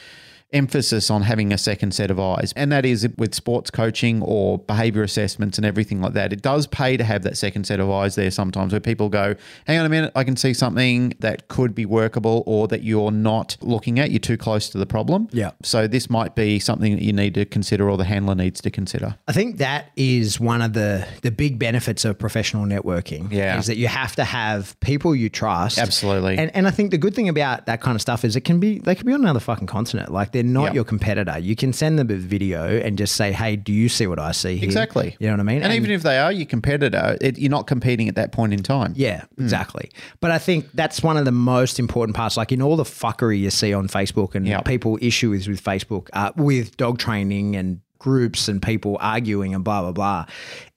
emphasis 0.53 1.09
on 1.09 1.23
having 1.23 1.51
a 1.51 1.57
second 1.57 1.93
set 1.93 2.11
of 2.11 2.19
eyes. 2.19 2.53
And 2.55 2.71
that 2.71 2.85
is 2.85 3.07
with 3.17 3.33
sports 3.33 3.71
coaching 3.71 4.21
or 4.21 4.59
behavior 4.59 5.03
assessments 5.03 5.57
and 5.57 5.65
everything 5.65 6.01
like 6.01 6.13
that. 6.13 6.31
It 6.31 6.41
does 6.41 6.67
pay 6.67 6.97
to 6.97 7.03
have 7.03 7.23
that 7.23 7.37
second 7.37 7.65
set 7.65 7.79
of 7.79 7.89
eyes 7.89 8.15
there 8.15 8.31
sometimes 8.31 8.71
where 8.71 8.79
people 8.79 9.09
go, 9.09 9.35
hang 9.65 9.79
on 9.79 9.85
a 9.85 9.89
minute, 9.89 10.11
I 10.15 10.23
can 10.23 10.35
see 10.35 10.53
something 10.53 11.13
that 11.19 11.47
could 11.47 11.73
be 11.75 11.85
workable 11.85 12.43
or 12.45 12.67
that 12.67 12.83
you're 12.83 13.11
not 13.11 13.57
looking 13.61 13.99
at. 13.99 14.11
You're 14.11 14.19
too 14.19 14.37
close 14.37 14.69
to 14.69 14.77
the 14.77 14.85
problem. 14.85 15.27
Yeah. 15.31 15.51
So 15.63 15.87
this 15.87 16.09
might 16.09 16.35
be 16.35 16.59
something 16.59 16.95
that 16.95 17.03
you 17.03 17.13
need 17.13 17.33
to 17.35 17.45
consider 17.45 17.89
or 17.89 17.97
the 17.97 18.03
handler 18.03 18.35
needs 18.35 18.61
to 18.61 18.71
consider. 18.71 19.15
I 19.27 19.33
think 19.33 19.57
that 19.57 19.91
is 19.95 20.39
one 20.39 20.61
of 20.61 20.73
the 20.73 21.07
the 21.21 21.31
big 21.31 21.59
benefits 21.59 22.05
of 22.05 22.19
professional 22.19 22.65
networking. 22.65 23.31
Yeah. 23.31 23.57
Is 23.57 23.67
that 23.67 23.77
you 23.77 23.87
have 23.87 24.15
to 24.15 24.23
have 24.23 24.79
people 24.79 25.15
you 25.15 25.29
trust. 25.29 25.77
Absolutely. 25.77 26.37
And 26.37 26.51
and 26.55 26.67
I 26.67 26.71
think 26.71 26.91
the 26.91 26.97
good 26.97 27.15
thing 27.15 27.29
about 27.29 27.65
that 27.65 27.81
kind 27.81 27.95
of 27.95 28.01
stuff 28.01 28.23
is 28.23 28.35
it 28.35 28.41
can 28.41 28.59
be 28.59 28.79
they 28.79 28.95
can 28.95 29.05
be 29.05 29.13
on 29.13 29.21
another 29.21 29.39
fucking 29.39 29.67
continent. 29.67 30.11
Like 30.11 30.31
they're 30.31 30.42
not 30.43 30.65
Yep. 30.65 30.73
your 30.75 30.83
competitor. 30.83 31.39
You 31.39 31.55
can 31.55 31.73
send 31.73 31.97
them 31.97 32.09
a 32.11 32.15
video 32.15 32.65
and 32.79 32.97
just 32.97 33.15
say, 33.15 33.31
Hey, 33.31 33.55
do 33.55 33.71
you 33.73 33.89
see 33.89 34.05
what 34.07 34.19
I 34.19 34.31
see 34.33 34.57
here? 34.57 34.65
Exactly. 34.65 35.15
You 35.19 35.27
know 35.27 35.33
what 35.33 35.39
I 35.39 35.43
mean? 35.43 35.63
And, 35.63 35.73
even 35.73 35.89
if 35.91 36.03
they 36.03 36.19
are 36.19 36.31
your 36.31 36.45
competitor, 36.45 37.17
it, 37.21 37.37
you're 37.39 37.49
not 37.49 37.67
competing 37.67 38.07
at 38.09 38.15
that 38.15 38.31
point 38.31 38.53
in 38.53 38.61
time. 38.63 38.93
Yeah, 38.95 39.23
Hmm. 39.37 39.43
exactly. 39.43 39.89
But 40.19 40.31
I 40.31 40.37
think 40.37 40.67
that's 40.73 41.01
one 41.01 41.17
of 41.17 41.25
the 41.25 41.31
most 41.31 41.79
important 41.79 42.15
parts. 42.15 42.37
Like 42.37 42.51
in 42.51 42.61
all 42.61 42.75
the 42.75 42.83
fuckery 42.83 43.39
you 43.39 43.49
see 43.49 43.73
on 43.73 43.87
Facebook 43.87 44.35
and 44.35 44.45
Yeah. 44.47 44.61
people 44.61 44.97
issues 45.01 45.47
with 45.47 45.63
Facebook, 45.63 46.09
uh, 46.13 46.31
with 46.35 46.75
dog 46.77 46.99
training 46.99 47.55
and 47.55 47.79
groups 47.99 48.49
and 48.49 48.61
people 48.61 48.97
arguing 48.99 49.55
and 49.55 49.63
blah 49.63 49.81
blah 49.81 49.91
blah. 49.93 50.25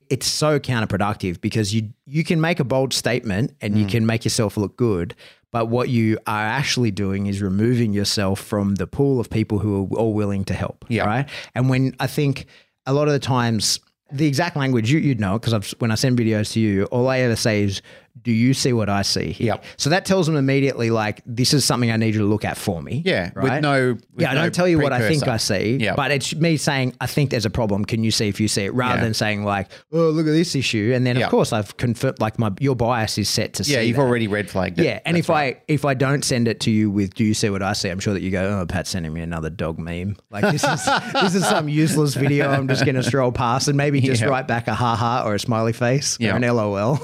It's 0.08 0.26
so 0.26 0.58
counterproductive 0.58 1.40
because 1.40 1.74
you 1.74 1.90
you 2.06 2.22
can 2.24 2.40
make 2.40 2.60
a 2.60 2.64
bold 2.64 2.92
statement 2.92 3.52
and 3.60 3.74
Hmm. 3.74 3.80
you 3.80 3.86
can 3.86 4.06
make 4.06 4.24
yourself 4.24 4.56
look 4.56 4.76
good. 4.76 5.14
But 5.52 5.68
what 5.68 5.88
you 5.88 6.18
are 6.26 6.44
actually 6.44 6.90
doing 6.90 7.26
is 7.26 7.40
removing 7.40 7.92
yourself 7.92 8.40
from 8.40 8.74
the 8.74 8.86
pool 8.86 9.18
of 9.20 9.30
people 9.30 9.58
who 9.58 9.84
are 9.84 9.96
all 9.98 10.12
willing 10.12 10.44
to 10.46 10.54
help. 10.54 10.84
Yeah. 10.88 11.04
Right. 11.06 11.28
And 11.54 11.70
when 11.70 11.94
I 11.98 12.06
think 12.06 12.46
a 12.84 12.92
lot 12.92 13.06
of 13.08 13.12
the 13.14 13.18
times 13.20 13.80
the 14.12 14.26
exact 14.26 14.56
language 14.56 14.90
you, 14.92 14.98
you'd 15.00 15.18
know 15.18 15.38
because 15.38 15.72
when 15.78 15.90
I 15.90 15.94
send 15.96 16.16
videos 16.18 16.52
to 16.52 16.60
you, 16.60 16.84
all 16.86 17.08
I 17.08 17.18
ever 17.20 17.34
say 17.36 17.64
is, 17.64 17.82
"Do 18.22 18.32
you 18.32 18.54
see 18.54 18.72
what 18.72 18.88
I 18.88 19.02
see?" 19.02 19.32
Here? 19.32 19.46
Yep. 19.48 19.64
So 19.76 19.90
that 19.90 20.04
tells 20.04 20.26
them 20.26 20.36
immediately, 20.36 20.90
like, 20.90 21.22
this 21.26 21.52
is 21.54 21.64
something 21.64 21.90
I 21.90 21.96
need 21.96 22.14
you 22.14 22.20
to 22.20 22.26
look 22.26 22.44
at 22.44 22.56
for 22.56 22.82
me. 22.82 23.02
Yeah, 23.04 23.30
with 23.36 23.60
no- 23.62 23.92
with 23.94 24.04
yeah, 24.18 24.30
I 24.30 24.34
no 24.34 24.42
don't 24.42 24.54
tell 24.54 24.68
you 24.68 24.78
what 24.78 24.92
I 24.92 25.06
think. 25.08 25.26
I 25.28 25.36
see. 25.38 25.76
Yep. 25.80 25.96
But 25.96 26.10
it's 26.10 26.34
me 26.34 26.56
saying, 26.56 26.94
I 27.00 27.06
think 27.06 27.30
there's 27.30 27.46
a 27.46 27.50
problem. 27.50 27.84
Can 27.84 28.04
you 28.04 28.10
see 28.10 28.28
if 28.28 28.40
you 28.40 28.48
see 28.48 28.64
it? 28.64 28.74
Rather 28.74 28.96
Yeah. 28.98 29.04
than 29.04 29.14
saying 29.14 29.44
like, 29.44 29.68
oh, 29.92 30.10
look 30.10 30.26
at 30.26 30.30
this 30.32 30.54
issue, 30.54 30.92
and 30.94 31.06
then 31.06 31.16
Yep. 31.16 31.24
of 31.26 31.30
course 31.30 31.52
I've 31.52 31.76
confirmed 31.76 32.20
like 32.20 32.38
my 32.38 32.50
your 32.60 32.76
bias 32.76 33.18
is 33.18 33.28
set 33.28 33.54
to 33.54 33.64
see. 33.64 33.72
Yeah, 33.74 33.80
you've 33.80 33.96
that. 33.96 34.02
already 34.02 34.28
red 34.28 34.48
flagged 34.50 34.78
it. 34.80 34.84
Yeah, 34.84 35.00
and 35.04 35.16
if 35.16 35.30
I 35.30 35.56
if 35.68 35.84
I 35.84 35.94
don't 35.94 36.24
send 36.24 36.48
it 36.48 36.60
to 36.60 36.70
you 36.70 36.90
with 36.90 37.14
"Do 37.14 37.24
you 37.24 37.34
see 37.34 37.50
what 37.50 37.62
I 37.62 37.72
see?" 37.72 37.88
I'm 37.88 38.00
sure 38.00 38.14
that 38.14 38.22
you 38.22 38.30
go, 38.30 38.60
"Oh, 38.60 38.66
Pat's 38.66 38.90
sending 38.90 39.12
me 39.12 39.20
another 39.20 39.50
dog 39.50 39.78
meme. 39.78 40.16
Like 40.30 40.42
this 40.52 40.64
is 40.64 40.84
this 41.12 41.34
is 41.34 41.44
some 41.46 41.68
useless 41.68 42.14
video. 42.14 42.48
I'm 42.50 42.68
just 42.68 42.84
going 42.84 42.94
to 42.96 43.02
stroll 43.02 43.32
past 43.32 43.68
and 43.68 43.76
maybe 43.76 44.00
just 44.00 44.22
write 44.22 44.46
back 44.48 44.68
a 44.68 44.74
ha 44.74 44.94
ha 44.96 45.22
or 45.26 45.34
a 45.34 45.38
smiley 45.40 45.72
face 45.72 46.16
or 46.20 46.28
an 46.30 46.42
LOL." 46.42 46.98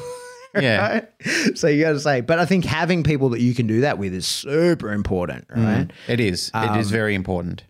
Yeah. 0.61 0.89
right? 1.25 1.57
So 1.57 1.67
you 1.69 1.83
got 1.83 1.93
to 1.93 2.01
say, 2.01 2.21
but 2.21 2.39
I 2.39 2.45
think 2.45 2.65
having 2.65 3.03
people 3.03 3.31
that 3.31 3.41
you 3.41 3.55
can 3.55 3.67
do 3.67 3.81
that 3.83 3.99
with 3.99 4.13
is 4.15 4.27
super 4.27 4.93
important, 4.93 5.47
right? 5.49 5.91
It 6.09 6.21
is. 6.21 6.49
it 6.49 6.55
Um, 6.55 6.79
is 6.79 6.91
very 6.91 7.15
important. 7.15 7.65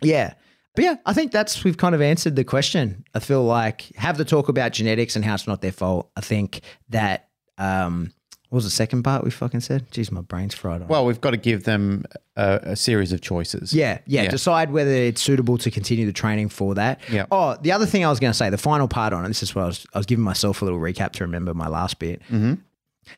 Yeah. 0.00 0.34
But 0.74 0.84
yeah, 0.84 0.94
I 1.06 1.12
think 1.12 1.32
that's 1.32 1.64
we've 1.64 1.76
kind 1.76 1.94
of 1.94 2.00
answered 2.00 2.36
the 2.36 2.44
question. 2.44 3.04
I 3.12 3.18
feel 3.18 3.42
like 3.42 3.90
have 3.96 4.16
the 4.16 4.24
talk 4.24 4.48
about 4.48 4.72
genetics 4.72 5.16
and 5.16 5.24
how 5.24 5.34
it's 5.34 5.46
not 5.48 5.60
their 5.60 5.72
fault. 5.72 6.10
I 6.16 6.20
think 6.20 6.60
that 6.90 7.28
um 7.58 8.12
what 8.50 8.56
was 8.56 8.64
the 8.64 8.70
second 8.70 9.02
part 9.02 9.24
we 9.24 9.30
fucking 9.30 9.60
said? 9.60 9.90
Jeez, 9.90 10.10
my 10.10 10.22
brain's 10.22 10.54
fried 10.54 10.80
on. 10.82 10.88
Well, 10.88 11.04
we've 11.04 11.20
got 11.20 11.32
to 11.32 11.36
give 11.36 11.64
them 11.64 12.04
a, 12.36 12.60
a 12.62 12.76
series 12.76 13.12
of 13.12 13.20
choices. 13.20 13.74
Yeah, 13.74 13.98
yeah, 14.06 14.22
Yeah. 14.22 14.30
Decide 14.30 14.70
whether 14.72 14.90
it's 14.90 15.20
suitable 15.20 15.58
to 15.58 15.70
continue 15.70 16.06
the 16.06 16.12
training 16.12 16.48
for 16.48 16.74
that. 16.74 17.00
Yeah. 17.10 17.26
Oh, 17.30 17.56
the 17.60 17.72
other 17.72 17.84
thing 17.84 18.04
I 18.04 18.08
was 18.10 18.18
going 18.20 18.30
to 18.32 18.36
say, 18.36 18.48
the 18.48 18.56
final 18.56 18.88
part 18.88 19.12
on 19.12 19.24
it. 19.24 19.28
This 19.28 19.42
is 19.42 19.54
what 19.54 19.62
I 19.64 19.66
was. 19.66 19.86
I 19.94 19.98
was 19.98 20.06
giving 20.06 20.24
myself 20.24 20.62
a 20.62 20.64
little 20.64 20.80
recap 20.80 21.12
to 21.12 21.24
remember 21.24 21.52
my 21.52 21.68
last 21.68 21.98
bit. 21.98 22.22
Mm-hmm. 22.30 22.54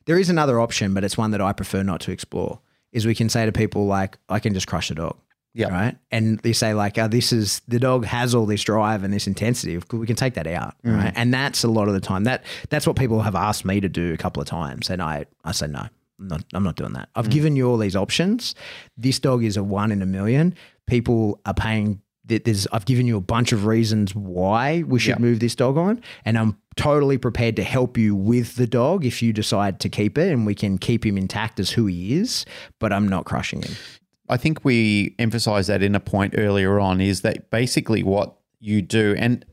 is 0.08 0.30
another 0.30 0.60
option, 0.60 0.94
but 0.94 1.04
it's 1.04 1.16
one 1.16 1.30
that 1.30 1.40
I 1.40 1.52
prefer 1.52 1.82
not 1.84 2.00
to 2.02 2.12
explore. 2.12 2.58
Is 2.92 3.06
we 3.06 3.14
can 3.14 3.28
say 3.28 3.46
to 3.46 3.52
people 3.52 3.86
like, 3.86 4.18
I 4.28 4.40
can 4.40 4.52
just 4.52 4.66
crush 4.66 4.90
a 4.90 4.94
dog. 4.96 5.16
Yeah. 5.52 5.68
Right. 5.68 5.96
And 6.12 6.38
they 6.40 6.52
say 6.52 6.74
like, 6.74 6.96
oh, 6.98 7.08
this 7.08 7.32
is 7.32 7.60
the 7.66 7.80
dog 7.80 8.04
has 8.04 8.34
all 8.36 8.46
this 8.46 8.62
drive 8.62 9.02
and 9.02 9.12
this 9.12 9.26
intensity. 9.26 9.78
We 9.92 10.06
can 10.06 10.14
take 10.16 10.34
that 10.34 10.46
out. 10.46 10.74
Mm. 10.84 10.96
Right. 10.96 11.12
And 11.16 11.34
that's 11.34 11.64
a 11.64 11.68
lot 11.68 11.88
of 11.88 11.94
the 11.94 12.00
time 12.00 12.24
that 12.24 12.44
that's 12.68 12.86
what 12.86 12.96
people 12.96 13.20
have 13.22 13.34
asked 13.34 13.64
me 13.64 13.80
to 13.80 13.88
do 13.88 14.12
a 14.12 14.16
couple 14.16 14.40
of 14.40 14.46
times, 14.48 14.90
and 14.90 15.02
I 15.02 15.26
I 15.44 15.52
say 15.52 15.66
no. 15.66 15.86
I'm 16.20 16.28
not, 16.28 16.44
I'm 16.52 16.62
not 16.62 16.76
doing 16.76 16.92
that. 16.92 17.08
I've 17.14 17.28
Mm. 17.28 17.32
given 17.32 17.56
you 17.56 17.68
all 17.68 17.78
these 17.78 17.96
options. 17.96 18.54
This 18.96 19.18
dog 19.18 19.42
is 19.42 19.56
a 19.56 19.64
one 19.64 19.90
in 19.90 20.02
a 20.02 20.06
million. 20.06 20.54
People 20.86 21.40
are 21.46 21.54
paying. 21.54 22.00
th- 22.28 22.44
There's, 22.44 22.66
I've 22.72 22.84
given 22.84 23.06
you 23.06 23.16
a 23.16 23.20
bunch 23.22 23.50
of 23.52 23.64
reasons 23.66 24.14
why 24.14 24.84
we 24.86 25.00
should 25.00 25.16
Yeah. 25.16 25.22
move 25.22 25.40
this 25.40 25.54
dog 25.56 25.76
on, 25.78 26.00
and 26.24 26.38
I'm 26.38 26.58
totally 26.76 27.16
prepared 27.18 27.56
to 27.56 27.64
help 27.64 27.96
you 27.98 28.14
with 28.14 28.54
the 28.56 28.66
dog 28.66 29.04
if 29.04 29.20
you 29.22 29.32
decide 29.32 29.80
to 29.80 29.88
keep 29.88 30.16
it, 30.18 30.30
and 30.30 30.44
we 30.46 30.54
can 30.54 30.78
keep 30.78 31.04
him 31.04 31.16
intact 31.18 31.58
as 31.58 31.70
who 31.70 31.86
he 31.86 32.14
is. 32.14 32.44
But 32.78 32.92
I'm 32.92 33.08
not 33.08 33.24
crushing 33.24 33.62
him. 33.62 33.72
I 34.30 34.36
think 34.36 34.64
we 34.64 35.14
emphasized 35.18 35.68
that 35.68 35.82
in 35.82 35.94
a 35.94 36.00
point 36.00 36.34
earlier 36.36 36.80
on 36.80 37.00
is 37.00 37.20
that 37.22 37.50
basically 37.50 38.02
what 38.02 38.36
you 38.60 38.80
do, 38.80 39.14
and 39.18 39.44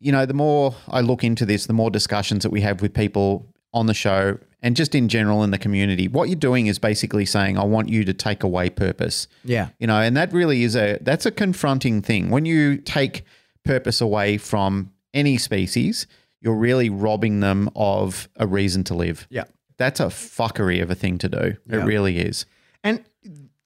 you 0.00 0.10
know, 0.10 0.26
the 0.26 0.34
more 0.34 0.74
I 0.88 1.00
look 1.00 1.22
into 1.22 1.46
this, 1.46 1.66
the 1.66 1.72
more 1.72 1.90
discussions 1.90 2.42
that 2.42 2.50
we 2.50 2.60
have 2.62 2.82
with 2.82 2.92
people 2.92 3.46
on 3.72 3.86
the 3.86 3.94
show 3.94 4.38
and 4.60 4.76
just 4.76 4.94
in 4.94 5.08
general 5.08 5.42
in 5.42 5.50
the 5.50 5.58
community, 5.58 6.08
what 6.08 6.28
you're 6.28 6.36
doing 6.36 6.66
is 6.66 6.78
basically 6.78 7.24
saying, 7.24 7.58
I 7.58 7.64
want 7.64 7.88
you 7.88 8.04
to 8.04 8.12
take 8.12 8.42
away 8.42 8.70
purpose. 8.70 9.28
Yeah. 9.44 9.68
You 9.78 9.86
know, 9.86 9.96
and 9.96 10.16
that 10.16 10.32
really 10.32 10.62
is 10.62 10.76
a 10.76 10.98
that's 11.00 11.26
a 11.26 11.30
confronting 11.30 12.02
thing. 12.02 12.30
When 12.30 12.44
you 12.44 12.76
take 12.78 13.24
purpose 13.64 14.00
away 14.00 14.38
from 14.38 14.92
any 15.14 15.36
species, 15.38 16.06
you're 16.40 16.56
really 16.56 16.90
robbing 16.90 17.40
them 17.40 17.70
of 17.76 18.28
a 18.36 18.46
reason 18.46 18.84
to 18.84 18.94
live. 18.94 19.26
Yeah. 19.30 19.44
That's 19.78 20.00
a 20.00 20.06
fuckery 20.06 20.82
of 20.82 20.90
a 20.90 20.94
thing 20.94 21.18
to 21.18 21.28
do. 21.28 21.56
Yeah. 21.66 21.78
It 21.78 21.84
really 21.84 22.18
is. 22.18 22.46
And 22.84 23.04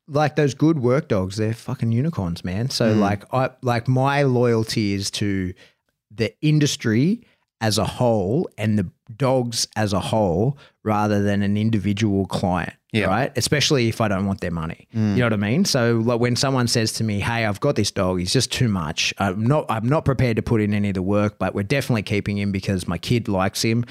like 0.09 0.36
those 0.36 0.54
good 0.54 0.78
work 0.78 1.09
dogs, 1.09 1.36
they're 1.36 1.52
fucking 1.54 1.92
unicorns, 1.92 2.44
man. 2.44 2.70
So 2.70 2.94
Mm. 2.94 3.00
like 3.00 3.24
I 3.34 3.50
like 3.62 3.88
my 3.88 4.22
loyalty 4.22 4.94
is 4.94 5.11
to 5.12 5.52
the 6.14 6.32
industry 6.42 7.22
as 7.61 7.78
a 7.78 7.84
whole 7.84 8.48
and 8.59 8.78
the 8.78 8.86
dogs 9.16 9.66
as 9.76 9.92
a 9.92 10.00
whole 10.00 10.59
rather 10.84 11.22
than 11.22 11.42
an 11.42 11.57
individual 11.57 12.26
client. 12.26 12.74
Yeah. 12.92 13.07
Mm. 13.07 13.09
Right. 13.09 13.32
Especially 13.36 13.88
if 13.88 14.00
I 14.00 14.09
don't 14.09 14.26
want 14.26 14.40
their 14.40 14.50
money. 14.50 14.86
You 14.92 15.00
know 15.00 15.24
what 15.26 15.32
I 15.32 15.36
mean? 15.36 15.64
So 15.64 15.96
like 16.04 16.20
when 16.20 16.36
someone 16.36 16.68
says 16.68 16.92
to 16.94 17.04
me, 17.04 17.20
Hey, 17.20 17.44
I've 17.44 17.61
got 17.61 17.74
this 17.76 17.90
dog, 17.90 18.18
he's 18.20 18.32
just 18.32 18.52
too 18.52 18.68
much. 18.68 19.12
I'm 19.18 19.44
not 19.46 19.66
I'm 19.68 19.88
not 19.88 20.04
prepared 20.04 20.36
to 20.36 20.42
put 20.42 20.61
in 20.61 20.72
any 20.74 20.88
of 20.88 20.94
the 20.94 21.02
work, 21.02 21.38
but 21.38 21.54
we're 21.54 21.62
definitely 21.62 22.02
keeping 22.02 22.38
him 22.38 22.52
because 22.52 22.86
my 22.86 22.98
kid 22.98 23.26
likes 23.28 23.62
him. 23.62 23.84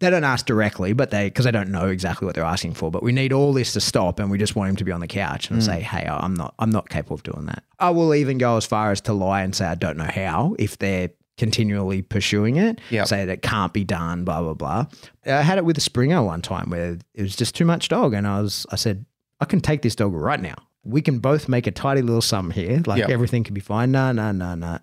They 0.00 0.10
don't 0.10 0.24
ask 0.24 0.46
directly, 0.46 0.92
but 0.92 1.10
they 1.10 1.26
because 1.26 1.44
they 1.44 1.50
don't 1.50 1.70
know 1.70 1.88
exactly 1.88 2.26
what 2.26 2.34
they're 2.36 2.44
asking 2.44 2.74
for. 2.74 2.90
But 2.90 3.02
we 3.02 3.10
need 3.12 3.32
all 3.32 3.52
this 3.52 3.72
to 3.72 3.80
stop, 3.80 4.20
and 4.20 4.30
we 4.30 4.38
just 4.38 4.54
want 4.54 4.70
him 4.70 4.76
to 4.76 4.84
be 4.84 4.92
on 4.92 5.00
the 5.00 5.08
couch 5.08 5.50
and 5.50 5.62
say, 5.62 5.80
mm. 5.80 5.82
"Hey, 5.82 6.06
I'm 6.08 6.34
not, 6.34 6.54
I'm 6.58 6.70
not 6.70 6.88
capable 6.88 7.14
of 7.14 7.22
doing 7.24 7.46
that." 7.46 7.64
I 7.80 7.90
will 7.90 8.14
even 8.14 8.38
go 8.38 8.56
as 8.56 8.64
far 8.64 8.92
as 8.92 9.00
to 9.02 9.12
lie 9.12 9.42
and 9.42 9.54
say 9.54 9.66
I 9.66 9.74
don't 9.74 9.96
know 9.96 10.04
how 10.12 10.54
if 10.58 10.78
they're 10.78 11.10
continually 11.36 12.02
pursuing 12.02 12.56
it, 12.56 12.80
Yep. 12.90 13.06
say 13.08 13.24
that 13.24 13.32
it 13.32 13.42
can't 13.42 13.72
be 13.72 13.84
done, 13.84 14.24
blah 14.24 14.40
blah 14.42 14.54
blah. 14.54 14.86
I 15.26 15.42
had 15.42 15.58
it 15.58 15.64
with 15.64 15.78
a 15.78 15.80
Springer 15.80 16.22
one 16.22 16.42
time 16.42 16.70
where 16.70 16.98
it 17.14 17.22
was 17.22 17.34
just 17.36 17.54
too 17.54 17.64
much 17.64 17.88
dog, 17.88 18.14
and 18.14 18.26
I 18.26 18.40
was 18.40 18.66
I 18.70 18.76
said 18.76 19.04
I 19.40 19.44
can 19.46 19.60
take 19.60 19.82
this 19.82 19.94
dog 19.96 20.12
right 20.14 20.40
now. 20.40 20.56
We 20.84 21.02
can 21.02 21.18
both 21.18 21.48
make 21.48 21.66
a 21.66 21.70
tidy 21.72 22.02
little 22.02 22.22
sum 22.22 22.50
here, 22.50 22.82
like 22.86 23.00
Yep. 23.00 23.10
everything 23.10 23.44
can 23.44 23.54
be 23.54 23.60
fine. 23.60 23.90
No, 23.90 24.12
no, 24.12 24.30
no, 24.32 24.54
no. 24.54 24.78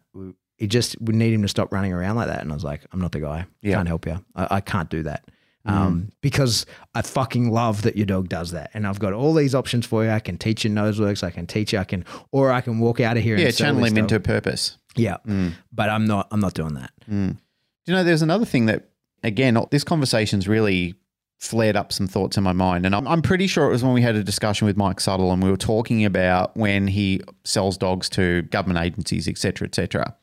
It 0.58 0.68
just 0.68 0.96
we 1.02 1.14
need 1.14 1.34
him 1.34 1.42
to 1.42 1.48
stop 1.48 1.74
running 1.74 1.94
around 1.94 2.16
like 2.16 2.28
that, 2.28 2.42
and 2.42 2.52
I 2.52 2.54
was 2.54 2.64
like, 2.64 2.86
I'm 2.92 3.02
not 3.02 3.12
the 3.12 3.20
guy. 3.20 3.46
Yep. 3.62 3.76
Can't 3.76 3.88
help 3.88 4.06
you. 4.06 4.24
I, 4.36 4.48
I 4.58 4.62
can't 4.62 4.90
do 4.90 5.04
that. 5.04 5.30
Mm. 5.68 5.72
Um, 5.72 6.12
because 6.22 6.66
I 6.94 7.02
fucking 7.02 7.50
love 7.52 7.82
that 7.82 7.98
your 7.98 8.06
dog 8.06 8.30
does 8.30 8.52
that, 8.52 8.72
and 8.74 8.86
I've 8.88 9.00
got 9.00 9.14
all 9.14 9.34
these 9.34 9.56
options 9.56 9.86
for 9.86 10.04
you. 10.04 10.12
I 10.12 10.20
can 10.20 10.38
teach 10.38 10.64
you 10.64 10.70
nose 10.70 11.00
works. 11.00 11.24
I 11.24 11.32
can 11.32 11.48
teach 11.48 11.74
you. 11.74 11.80
I 11.80 11.84
can, 11.84 12.06
or 12.32 12.52
I 12.52 12.62
can 12.62 12.80
walk 12.80 13.00
out 13.00 13.18
of 13.18 13.24
here. 13.24 13.38
Yeah, 13.38 13.52
channel 13.52 13.84
him 13.84 13.96
dog. 13.96 14.04
into 14.04 14.20
purpose. 14.20 14.78
Yeah, 14.96 15.18
mm. 15.28 15.54
but 15.74 15.90
I'm 15.90 16.06
not. 16.06 16.28
I'm 16.32 16.40
not 16.40 16.54
doing 16.54 16.76
that. 16.76 16.92
Mm. 17.10 17.38
Do 17.86 17.92
you 17.92 17.94
know, 17.94 18.04
there's 18.04 18.22
another 18.22 18.46
thing 18.46 18.66
that, 18.66 18.90
again, 19.24 19.58
this 19.70 19.84
conversation's 19.84 20.48
really 20.48 20.96
flared 21.38 21.76
up 21.76 21.92
some 21.92 22.08
thoughts 22.08 22.38
in 22.38 22.44
my 22.44 22.54
mind. 22.54 22.86
And 22.86 22.96
I'm, 22.96 23.08
I'm 23.08 23.22
pretty 23.22 23.46
sure 23.46 23.68
it 23.68 23.72
was 23.72 23.84
when 23.84 23.94
we 23.94 24.02
had 24.02 24.16
a 24.16 24.24
discussion 24.24 24.66
with 24.66 24.78
Mike 24.78 24.98
Suttle 24.98 25.32
and 25.32 25.44
we 25.44 25.52
were 25.52 25.58
talking 25.58 26.06
about 26.06 26.56
when 26.58 26.88
he 26.88 27.22
sells 27.44 27.78
dogs 27.78 28.10
to 28.10 28.42
government 28.44 28.84
agencies, 28.84 29.28
et 29.28 29.38
cetera, 29.38 29.68
et 29.68 29.76
cetera. 29.76 30.16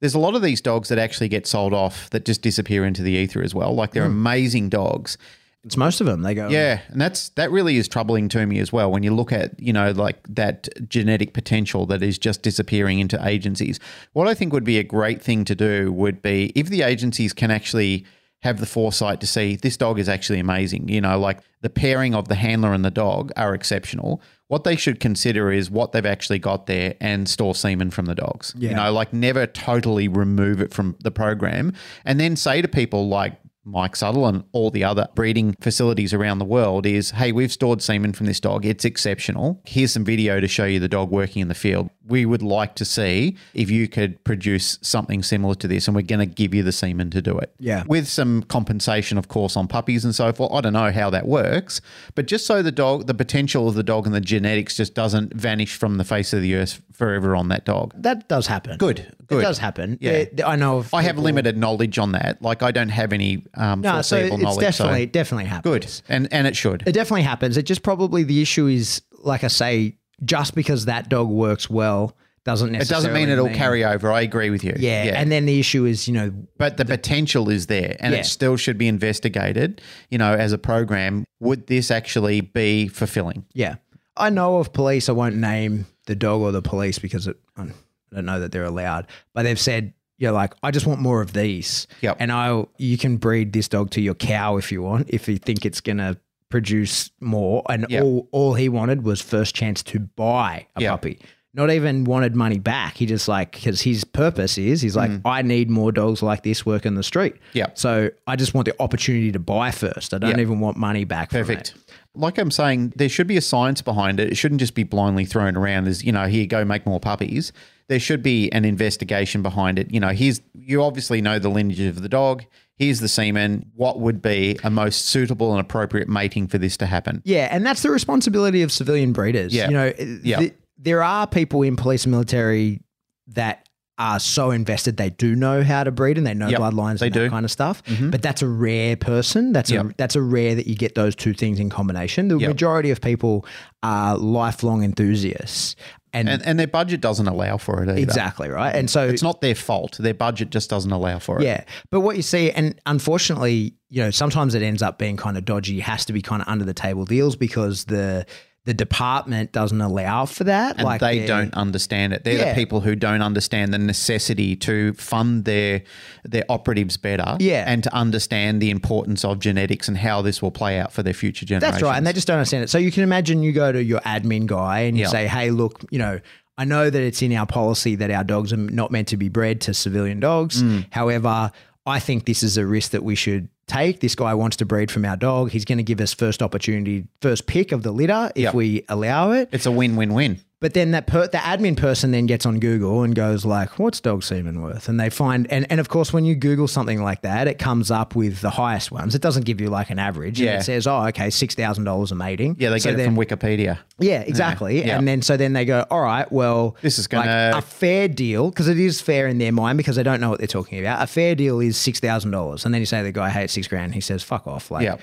There's 0.00 0.14
a 0.14 0.18
lot 0.18 0.34
of 0.34 0.42
these 0.42 0.60
dogs 0.60 0.88
that 0.88 0.98
actually 0.98 1.28
get 1.28 1.46
sold 1.46 1.74
off 1.74 2.08
that 2.10 2.24
just 2.24 2.42
disappear 2.42 2.84
into 2.84 3.02
the 3.02 3.12
ether 3.12 3.42
as 3.42 3.54
well. 3.54 3.74
Like 3.74 3.92
they're 3.92 4.04
hmm. 4.04 4.12
amazing 4.12 4.68
dogs. 4.68 5.18
It's 5.64 5.76
most 5.76 6.00
of 6.00 6.06
them. 6.06 6.22
They 6.22 6.34
go. 6.34 6.48
Yeah, 6.48 6.80
and 6.88 7.00
that's 7.00 7.30
that 7.30 7.50
really 7.50 7.76
is 7.76 7.88
troubling 7.88 8.28
to 8.30 8.46
me 8.46 8.60
as 8.60 8.72
well. 8.72 8.90
When 8.90 9.02
you 9.02 9.12
look 9.14 9.32
at 9.32 9.58
you 9.60 9.72
know 9.72 9.90
like 9.90 10.16
that 10.28 10.68
genetic 10.88 11.32
potential 11.34 11.84
that 11.86 12.02
is 12.02 12.16
just 12.16 12.42
disappearing 12.42 13.00
into 13.00 13.18
agencies. 13.26 13.80
What 14.12 14.28
I 14.28 14.34
think 14.34 14.52
would 14.52 14.64
be 14.64 14.78
a 14.78 14.84
great 14.84 15.20
thing 15.20 15.44
to 15.46 15.54
do 15.54 15.92
would 15.92 16.22
be 16.22 16.52
if 16.54 16.68
the 16.68 16.82
agencies 16.82 17.32
can 17.32 17.50
actually 17.50 18.06
have 18.42 18.60
the 18.60 18.66
foresight 18.66 19.20
to 19.20 19.26
see 19.26 19.56
this 19.56 19.76
dog 19.76 19.98
is 19.98 20.08
actually 20.08 20.38
amazing. 20.38 20.88
You 20.88 21.00
know, 21.00 21.18
like 21.18 21.40
the 21.60 21.70
pairing 21.70 22.14
of 22.14 22.28
the 22.28 22.36
handler 22.36 22.72
and 22.72 22.84
the 22.84 22.90
dog 22.90 23.32
are 23.36 23.52
exceptional. 23.52 24.22
What 24.48 24.64
they 24.64 24.76
should 24.76 24.98
consider 24.98 25.52
is 25.52 25.70
what 25.70 25.92
they've 25.92 26.04
actually 26.04 26.38
got 26.38 26.66
there 26.66 26.94
and 27.00 27.28
store 27.28 27.54
semen 27.54 27.90
from 27.90 28.06
the 28.06 28.14
dogs. 28.14 28.54
You 28.70 28.74
know, 28.74 28.92
like 28.92 29.12
never 29.12 29.46
totally 29.46 30.08
remove 30.08 30.60
it 30.60 30.72
from 30.72 30.96
the 31.00 31.10
program 31.10 31.74
and 32.04 32.18
then 32.18 32.34
say 32.34 32.62
to 32.62 32.68
people 32.68 33.08
like 33.08 33.38
Mike 33.68 33.92
Suttle 33.92 34.26
and 34.26 34.44
all 34.52 34.70
the 34.70 34.82
other 34.82 35.06
breeding 35.14 35.54
facilities 35.60 36.14
around 36.14 36.38
the 36.38 36.44
world 36.46 36.86
is, 36.86 37.10
hey, 37.10 37.32
we've 37.32 37.52
stored 37.52 37.82
semen 37.82 38.14
from 38.14 38.24
this 38.24 38.40
dog. 38.40 38.64
It's 38.64 38.86
exceptional. 38.86 39.60
Here's 39.66 39.92
some 39.92 40.04
video 40.04 40.40
to 40.40 40.48
show 40.48 40.64
you 40.64 40.80
the 40.80 40.88
dog 40.88 41.10
working 41.10 41.42
in 41.42 41.48
the 41.48 41.54
field. 41.54 41.90
We 42.08 42.24
would 42.26 42.42
like 42.42 42.74
to 42.76 42.84
see 42.84 43.36
if 43.54 43.70
you 43.70 43.86
could 43.88 44.22
produce 44.24 44.78
something 44.82 45.22
similar 45.22 45.54
to 45.56 45.68
this, 45.68 45.86
and 45.86 45.94
we're 45.94 46.02
going 46.02 46.20
to 46.20 46.26
give 46.26 46.54
you 46.54 46.62
the 46.62 46.72
semen 46.72 47.10
to 47.10 47.22
do 47.22 47.38
it. 47.38 47.54
Yeah. 47.58 47.84
With 47.86 48.08
some 48.08 48.42
compensation, 48.44 49.18
of 49.18 49.28
course, 49.28 49.56
on 49.56 49.68
puppies 49.68 50.04
and 50.04 50.14
so 50.14 50.32
forth. 50.32 50.52
I 50.52 50.60
don't 50.60 50.72
know 50.72 50.90
how 50.90 51.10
that 51.10 51.26
works, 51.26 51.80
but 52.14 52.26
just 52.26 52.46
so 52.46 52.62
the 52.62 52.72
dog, 52.72 53.06
the 53.06 53.14
potential 53.14 53.68
of 53.68 53.74
the 53.74 53.82
dog 53.82 54.06
and 54.06 54.14
the 54.14 54.20
genetics 54.20 54.76
just 54.76 54.94
doesn't 54.94 55.34
vanish 55.34 55.76
from 55.76 55.98
the 55.98 56.04
face 56.04 56.32
of 56.32 56.42
the 56.42 56.54
earth 56.54 56.80
forever 56.92 57.36
on 57.36 57.48
that 57.48 57.64
dog. 57.64 57.92
that 58.02 58.28
does 58.28 58.46
happen. 58.48 58.76
Good, 58.76 59.00
It 59.30 59.40
does 59.40 59.58
happen. 59.58 59.98
Yeah. 60.00 60.24
I 60.44 60.56
know. 60.56 60.78
Of 60.78 60.92
I 60.92 61.02
have 61.02 61.18
limited 61.18 61.56
knowledge 61.56 61.98
on 61.98 62.12
that. 62.12 62.40
Like 62.42 62.62
I 62.62 62.70
don't 62.72 62.88
have 62.88 63.12
any 63.12 63.44
um, 63.54 63.82
No, 63.82 64.02
so 64.02 64.16
it's 64.16 64.36
knowledge. 64.36 64.60
definitely 64.60 65.04
so 65.06 65.10
definitely 65.10 65.44
happens. 65.44 65.72
good, 65.72 66.12
and 66.14 66.28
and 66.32 66.46
it 66.46 66.56
should. 66.56 66.82
It 66.86 66.92
definitely 66.92 67.22
happens. 67.22 67.56
It 67.56 67.62
just 67.64 67.82
probably 67.82 68.24
the 68.24 68.42
issue 68.42 68.66
is, 68.66 69.02
like 69.22 69.44
I 69.44 69.48
say, 69.48 69.96
just 70.24 70.54
because 70.54 70.84
that 70.86 71.08
dog 71.08 71.28
works 71.28 71.68
well 71.70 72.16
doesn't 72.44 72.74
It 72.74 72.88
doesn't 72.88 73.12
mean 73.12 73.28
it'll 73.28 73.48
carry 73.50 73.84
over. 73.84 74.10
I 74.10 74.22
agree 74.22 74.48
with 74.50 74.64
you. 74.64 74.72
Yeah, 74.78 75.12
and 75.20 75.30
then 75.30 75.44
the 75.44 75.60
issue 75.60 75.84
is, 75.84 76.08
you 76.08 76.14
know, 76.14 76.32
but 76.56 76.76
the 76.78 76.84
potential 76.84 77.50
is 77.50 77.66
there, 77.66 77.96
and 78.00 78.14
Yeah. 78.14 78.20
it 78.20 78.24
still 78.24 78.56
should 78.56 78.78
be 78.78 78.88
investigated. 78.88 79.82
You 80.10 80.18
know, 80.18 80.32
as 80.34 80.52
a 80.52 80.58
program, 80.58 81.24
would 81.40 81.66
this 81.66 81.90
actually 81.90 82.40
be 82.40 82.88
fulfilling? 82.88 83.44
yeah, 83.52 83.76
I 84.16 84.30
know 84.30 84.58
of 84.58 84.72
police. 84.72 85.08
I 85.08 85.12
won't 85.12 85.36
name 85.36 85.86
the 86.06 86.14
dog 86.16 86.40
or 86.40 86.52
the 86.52 86.62
police 86.62 86.98
because 86.98 87.26
it, 87.26 87.36
I 87.56 87.66
don't 88.14 88.24
know 88.24 88.40
that 88.40 88.50
they're 88.52 88.64
allowed, 88.64 89.06
but 89.34 89.42
they've 89.42 89.60
said. 89.60 89.92
You're 90.20 90.32
like, 90.32 90.52
I 90.64 90.72
just 90.72 90.84
want 90.84 91.00
more 91.00 91.20
of 91.22 91.32
these. 91.32 91.86
Yep. 92.00 92.16
And 92.18 92.32
I, 92.32 92.64
you 92.76 92.98
can 92.98 93.18
breed 93.18 93.52
this 93.52 93.68
dog 93.68 93.90
to 93.90 94.00
your 94.00 94.14
cow 94.16 94.56
if 94.56 94.72
you 94.72 94.82
want, 94.82 95.10
if 95.10 95.28
you 95.28 95.38
think 95.38 95.64
it's 95.64 95.80
gonna 95.80 96.16
produce 96.48 97.10
more. 97.20 97.62
And 97.68 97.86
Yep. 97.88 98.02
all, 98.02 98.28
all 98.32 98.54
he 98.54 98.68
wanted 98.68 99.02
was 99.04 99.20
first 99.20 99.54
chance 99.54 99.82
to 99.84 99.98
buy 100.00 100.66
a 100.76 100.82
Yep. 100.82 100.90
puppy. 100.90 101.18
Not 101.54 101.70
even 101.70 102.04
wanted 102.04 102.36
money 102.36 102.58
back. 102.58 102.98
He 102.98 103.06
just 103.06 103.26
like 103.26 103.52
because 103.52 103.80
his 103.80 104.04
purpose 104.04 104.58
is 104.58 104.80
he's 104.82 104.94
like, 104.94 105.10
mm. 105.10 105.20
I 105.24 105.42
need 105.42 105.70
more 105.70 105.90
dogs 105.90 106.22
like 106.22 106.42
this 106.42 106.64
working 106.64 106.94
the 106.94 107.02
street. 107.02 107.34
Yeah. 107.54 107.66
So 107.74 108.10
I 108.26 108.36
just 108.36 108.54
want 108.54 108.66
the 108.66 108.74
opportunity 108.80 109.32
to 109.32 109.38
buy 109.38 109.70
first. 109.70 110.12
I 110.14 110.18
don't 110.18 110.30
Yep. 110.30 110.38
even 110.40 110.60
want 110.60 110.76
money 110.76 111.04
back. 111.04 111.30
Perfect. 111.30 111.74
Like 112.14 112.38
I'm 112.38 112.50
saying, 112.50 112.92
there 112.96 113.08
should 113.08 113.26
be 113.26 113.36
a 113.36 113.40
science 113.40 113.80
behind 113.80 114.20
it. 114.20 114.30
It 114.30 114.36
shouldn't 114.36 114.60
just 114.60 114.74
be 114.74 114.82
blindly 114.84 115.24
thrown 115.24 115.56
around 115.56 115.88
as, 115.88 116.04
you 116.04 116.12
know, 116.12 116.26
here, 116.26 116.46
go 116.46 116.64
make 116.64 116.84
more 116.86 117.00
puppies. 117.00 117.52
There 117.88 117.98
should 118.00 118.22
be 118.22 118.52
an 118.52 118.64
investigation 118.64 119.42
behind 119.42 119.78
it. 119.78 119.90
You 119.92 120.00
know, 120.00 120.08
here's, 120.10 120.40
you 120.54 120.82
obviously 120.82 121.22
know 121.22 121.38
the 121.38 121.48
lineage 121.48 121.80
of 121.80 122.02
the 122.02 122.08
dog. 122.08 122.44
Here's 122.78 123.00
the 123.00 123.08
semen. 123.08 123.70
What 123.74 123.98
would 124.00 124.22
be 124.22 124.58
a 124.62 124.70
most 124.70 125.06
suitable 125.06 125.50
and 125.52 125.60
appropriate 125.60 126.08
mating 126.08 126.46
for 126.46 126.58
this 126.58 126.76
to 126.78 126.86
happen? 126.86 127.22
Yeah, 127.24 127.48
and 127.50 127.66
that's 127.66 127.82
the 127.82 127.90
responsibility 127.90 128.62
of 128.62 128.70
civilian 128.72 129.12
breeders. 129.12 129.52
Yeah. 129.54 129.66
You 129.68 129.74
know, 129.74 129.92
Yeah. 130.22 130.38
th- 130.38 130.54
there 130.78 131.02
are 131.02 131.26
people 131.26 131.62
in 131.62 131.74
police 131.76 132.04
and 132.04 132.12
military 132.12 132.80
that 133.28 133.64
are 134.00 134.20
so 134.20 134.52
invested 134.52 134.96
they 134.96 135.10
do 135.10 135.34
know 135.34 135.60
how 135.64 135.82
to 135.82 135.90
breed 135.90 136.16
and 136.16 136.24
they 136.24 136.32
know 136.32 136.46
Yep, 136.46 136.60
bloodlines 136.60 137.00
they 137.00 137.06
and 137.06 137.14
that 137.16 137.18
do. 137.18 137.24
Mm-hmm. 137.24 137.34
kind 137.34 137.44
of 137.44 137.50
stuff. 137.50 137.82
But 138.00 138.22
that's 138.22 138.42
a 138.42 138.46
rare 138.48 138.94
person. 138.96 139.52
That's 139.52 139.72
a 139.72 139.90
that's 139.98 140.14
a 140.14 140.22
rare 140.22 140.54
that 140.54 140.68
you 140.68 140.76
get 140.76 140.94
those 140.94 141.16
two 141.16 141.34
things 141.34 141.58
in 141.58 141.68
combination. 141.68 142.28
The 142.28 142.38
Yep. 142.38 142.48
majority 142.48 142.90
of 142.92 143.00
people 143.00 143.44
are 143.82 144.16
lifelong 144.16 144.84
enthusiasts. 144.84 145.74
And, 146.12 146.28
And, 146.28 146.42
and 146.44 146.58
their 146.58 146.66
budget 146.66 147.00
doesn't 147.00 147.26
allow 147.28 147.56
for 147.58 147.82
it 147.82 147.88
either. 147.88 148.00
exactly, 148.00 148.48
right? 148.48 148.74
And 148.74 148.88
so 148.88 149.06
It's 149.06 149.22
not 149.22 149.40
their 149.40 149.54
fault. 149.54 149.96
Their 149.98 150.14
budget 150.14 150.50
just 150.50 150.70
doesn't 150.70 150.90
allow 150.92 151.18
for 151.18 151.38
it. 151.40 151.44
Yeah. 151.44 151.64
But 151.90 152.00
what 152.00 152.16
you 152.16 152.22
see, 152.22 152.50
and 152.50 152.80
unfortunately, 152.86 153.74
you 153.90 154.02
know, 154.02 154.10
sometimes 154.10 154.54
it 154.54 154.62
ends 154.62 154.82
up 154.82 154.98
being 154.98 155.16
kind 155.16 155.36
of 155.36 155.44
dodgy. 155.44 155.80
Has 155.80 156.04
to 156.06 156.12
be 156.12 156.22
kind 156.22 156.42
of 156.42 156.48
under 156.48 156.64
the 156.64 156.74
table 156.74 157.04
deals 157.04 157.36
because 157.36 157.84
the 157.84 158.26
the 158.64 158.74
department 158.74 159.50
doesn't 159.52 159.80
allow 159.80 160.26
for 160.26 160.44
that. 160.44 160.76
and 160.76 160.84
like 160.84 161.00
they 161.00 161.24
don't 161.24 161.54
understand 161.54 162.12
it. 162.12 162.24
They're 162.24 162.36
Yeah. 162.38 162.48
the 162.50 162.54
people 162.54 162.80
who 162.80 162.94
don't 162.94 163.22
understand 163.22 163.72
the 163.72 163.78
necessity 163.78 164.56
to 164.56 164.92
fund 164.94 165.44
their 165.46 165.82
their 166.24 166.44
operatives 166.50 166.96
better, 166.98 167.36
Yeah. 167.40 167.64
and 167.66 167.82
to 167.84 167.94
understand 167.94 168.60
the 168.60 168.68
importance 168.70 169.24
of 169.24 169.38
genetics 169.40 169.88
and 169.88 169.96
how 169.96 170.20
this 170.20 170.42
will 170.42 170.50
play 170.50 170.78
out 170.78 170.92
for 170.92 171.02
their 171.02 171.14
future 171.14 171.46
generations. 171.46 171.80
That's 171.80 171.82
right. 171.82 171.96
And 171.96 172.06
they 172.06 172.12
just 172.12 172.26
don't 172.26 172.36
understand 172.38 172.64
it. 172.64 172.68
So 172.70 172.76
you 172.76 172.92
can 172.92 173.02
imagine 173.04 173.42
you 173.42 173.52
go 173.52 173.72
to 173.72 173.82
your 173.82 174.00
admin 174.00 174.44
guy 174.46 174.80
and 174.80 174.96
you 174.98 175.04
Yeah. 175.04 175.10
say, 175.10 175.26
hey, 175.26 175.50
look, 175.50 175.84
you 175.90 175.98
know, 175.98 176.20
I 176.58 176.64
know 176.64 176.90
that 176.90 177.00
it's 177.02 177.22
in 177.22 177.32
our 177.34 177.46
policy 177.46 177.94
that 177.94 178.10
our 178.10 178.24
dogs 178.24 178.52
are 178.52 178.56
not 178.58 178.90
meant 178.90 179.08
to 179.08 179.16
be 179.16 179.28
bred 179.28 179.60
to 179.62 179.72
civilian 179.72 180.18
dogs. 180.20 180.60
Mm. 180.62 180.86
However, 180.90 181.52
I 181.88 181.98
think 182.00 182.26
this 182.26 182.42
is 182.42 182.56
a 182.58 182.66
risk 182.66 182.90
that 182.92 183.02
we 183.02 183.14
should 183.14 183.48
take. 183.66 184.00
This 184.00 184.14
guy 184.14 184.34
wants 184.34 184.56
to 184.58 184.66
breed 184.66 184.90
from 184.90 185.04
our 185.04 185.16
dog. 185.16 185.50
He's 185.50 185.64
going 185.64 185.78
to 185.78 185.84
give 185.84 186.00
us 186.00 186.12
first 186.14 186.42
opportunity, 186.42 187.06
first 187.22 187.46
pick 187.46 187.72
of 187.72 187.82
the 187.82 187.92
litter 187.92 188.30
if 188.34 188.42
Yep. 188.44 188.54
we 188.54 188.84
allow 188.88 189.32
it. 189.32 189.48
it's 189.52 189.66
a 189.66 189.72
win 189.72 189.96
win 189.96 190.12
win. 190.14 190.40
But 190.60 190.74
then 190.74 190.90
that 190.90 191.06
per, 191.06 191.28
the 191.28 191.38
admin 191.38 191.76
person 191.76 192.10
then 192.10 192.26
gets 192.26 192.44
on 192.44 192.58
Google 192.58 193.04
and 193.04 193.14
goes 193.14 193.44
like, 193.44 193.78
"What's 193.78 194.00
dog 194.00 194.24
semen 194.24 194.60
worth?" 194.60 194.88
And 194.88 194.98
they 194.98 195.08
find 195.08 195.46
and 195.52 195.70
and 195.70 195.78
of 195.78 195.88
course 195.88 196.12
when 196.12 196.24
you 196.24 196.34
Google 196.34 196.66
something 196.66 197.00
like 197.00 197.22
that, 197.22 197.46
it 197.46 197.60
comes 197.60 197.92
up 197.92 198.16
with 198.16 198.40
the 198.40 198.50
highest 198.50 198.90
ones. 198.90 199.14
It 199.14 199.22
doesn't 199.22 199.44
give 199.44 199.60
you 199.60 199.68
like 199.70 199.90
an 199.90 200.00
average. 200.00 200.40
Yeah. 200.40 200.52
And 200.54 200.60
it 200.60 200.64
says, 200.64 200.88
"Oh, 200.88 201.06
okay, 201.06 201.30
six 201.30 201.54
thousand 201.54 201.84
dollars 201.84 202.10
a 202.10 202.16
mating." 202.16 202.56
Yeah, 202.58 202.70
they 202.70 202.80
So 202.80 202.90
get 202.90 202.98
it 202.98 203.04
from 203.04 203.16
Wikipedia. 203.16 203.78
Yeah, 204.00 204.22
exactly. 204.22 204.84
Yeah. 204.84 204.98
And 204.98 205.06
then 205.06 205.22
so 205.22 205.36
then 205.36 205.52
they 205.52 205.64
go, 205.64 205.86
"All 205.92 206.00
right, 206.02 206.30
well, 206.32 206.74
This 206.82 206.98
is 206.98 207.06
gonna- 207.06 207.52
a 207.54 207.62
fair 207.62 208.08
deal 208.08 208.50
because 208.50 208.66
it 208.66 208.80
is 208.80 209.00
fair 209.00 209.28
in 209.28 209.38
their 209.38 209.52
mind 209.52 209.76
because 209.78 209.94
they 209.94 210.02
don't 210.02 210.20
know 210.20 210.30
what 210.30 210.38
they're 210.38 210.48
talking 210.48 210.80
about. 210.80 211.00
A 211.00 211.06
fair 211.06 211.36
deal 211.36 211.60
is 211.60 211.76
six 211.76 212.00
thousand 212.00 212.32
dollars." 212.32 212.64
And 212.64 212.74
then 212.74 212.82
you 212.82 212.86
say 212.86 212.98
to 212.98 213.04
the 213.04 213.12
guy, 213.12 213.30
"Hey, 213.30 213.44
it's 213.44 213.52
six 213.52 213.68
grand." 213.68 213.94
He 213.94 214.00
says, 214.00 214.24
"Fuck 214.24 214.48
off!" 214.48 214.72
Like. 214.72 214.82
Yeah. 214.82 214.96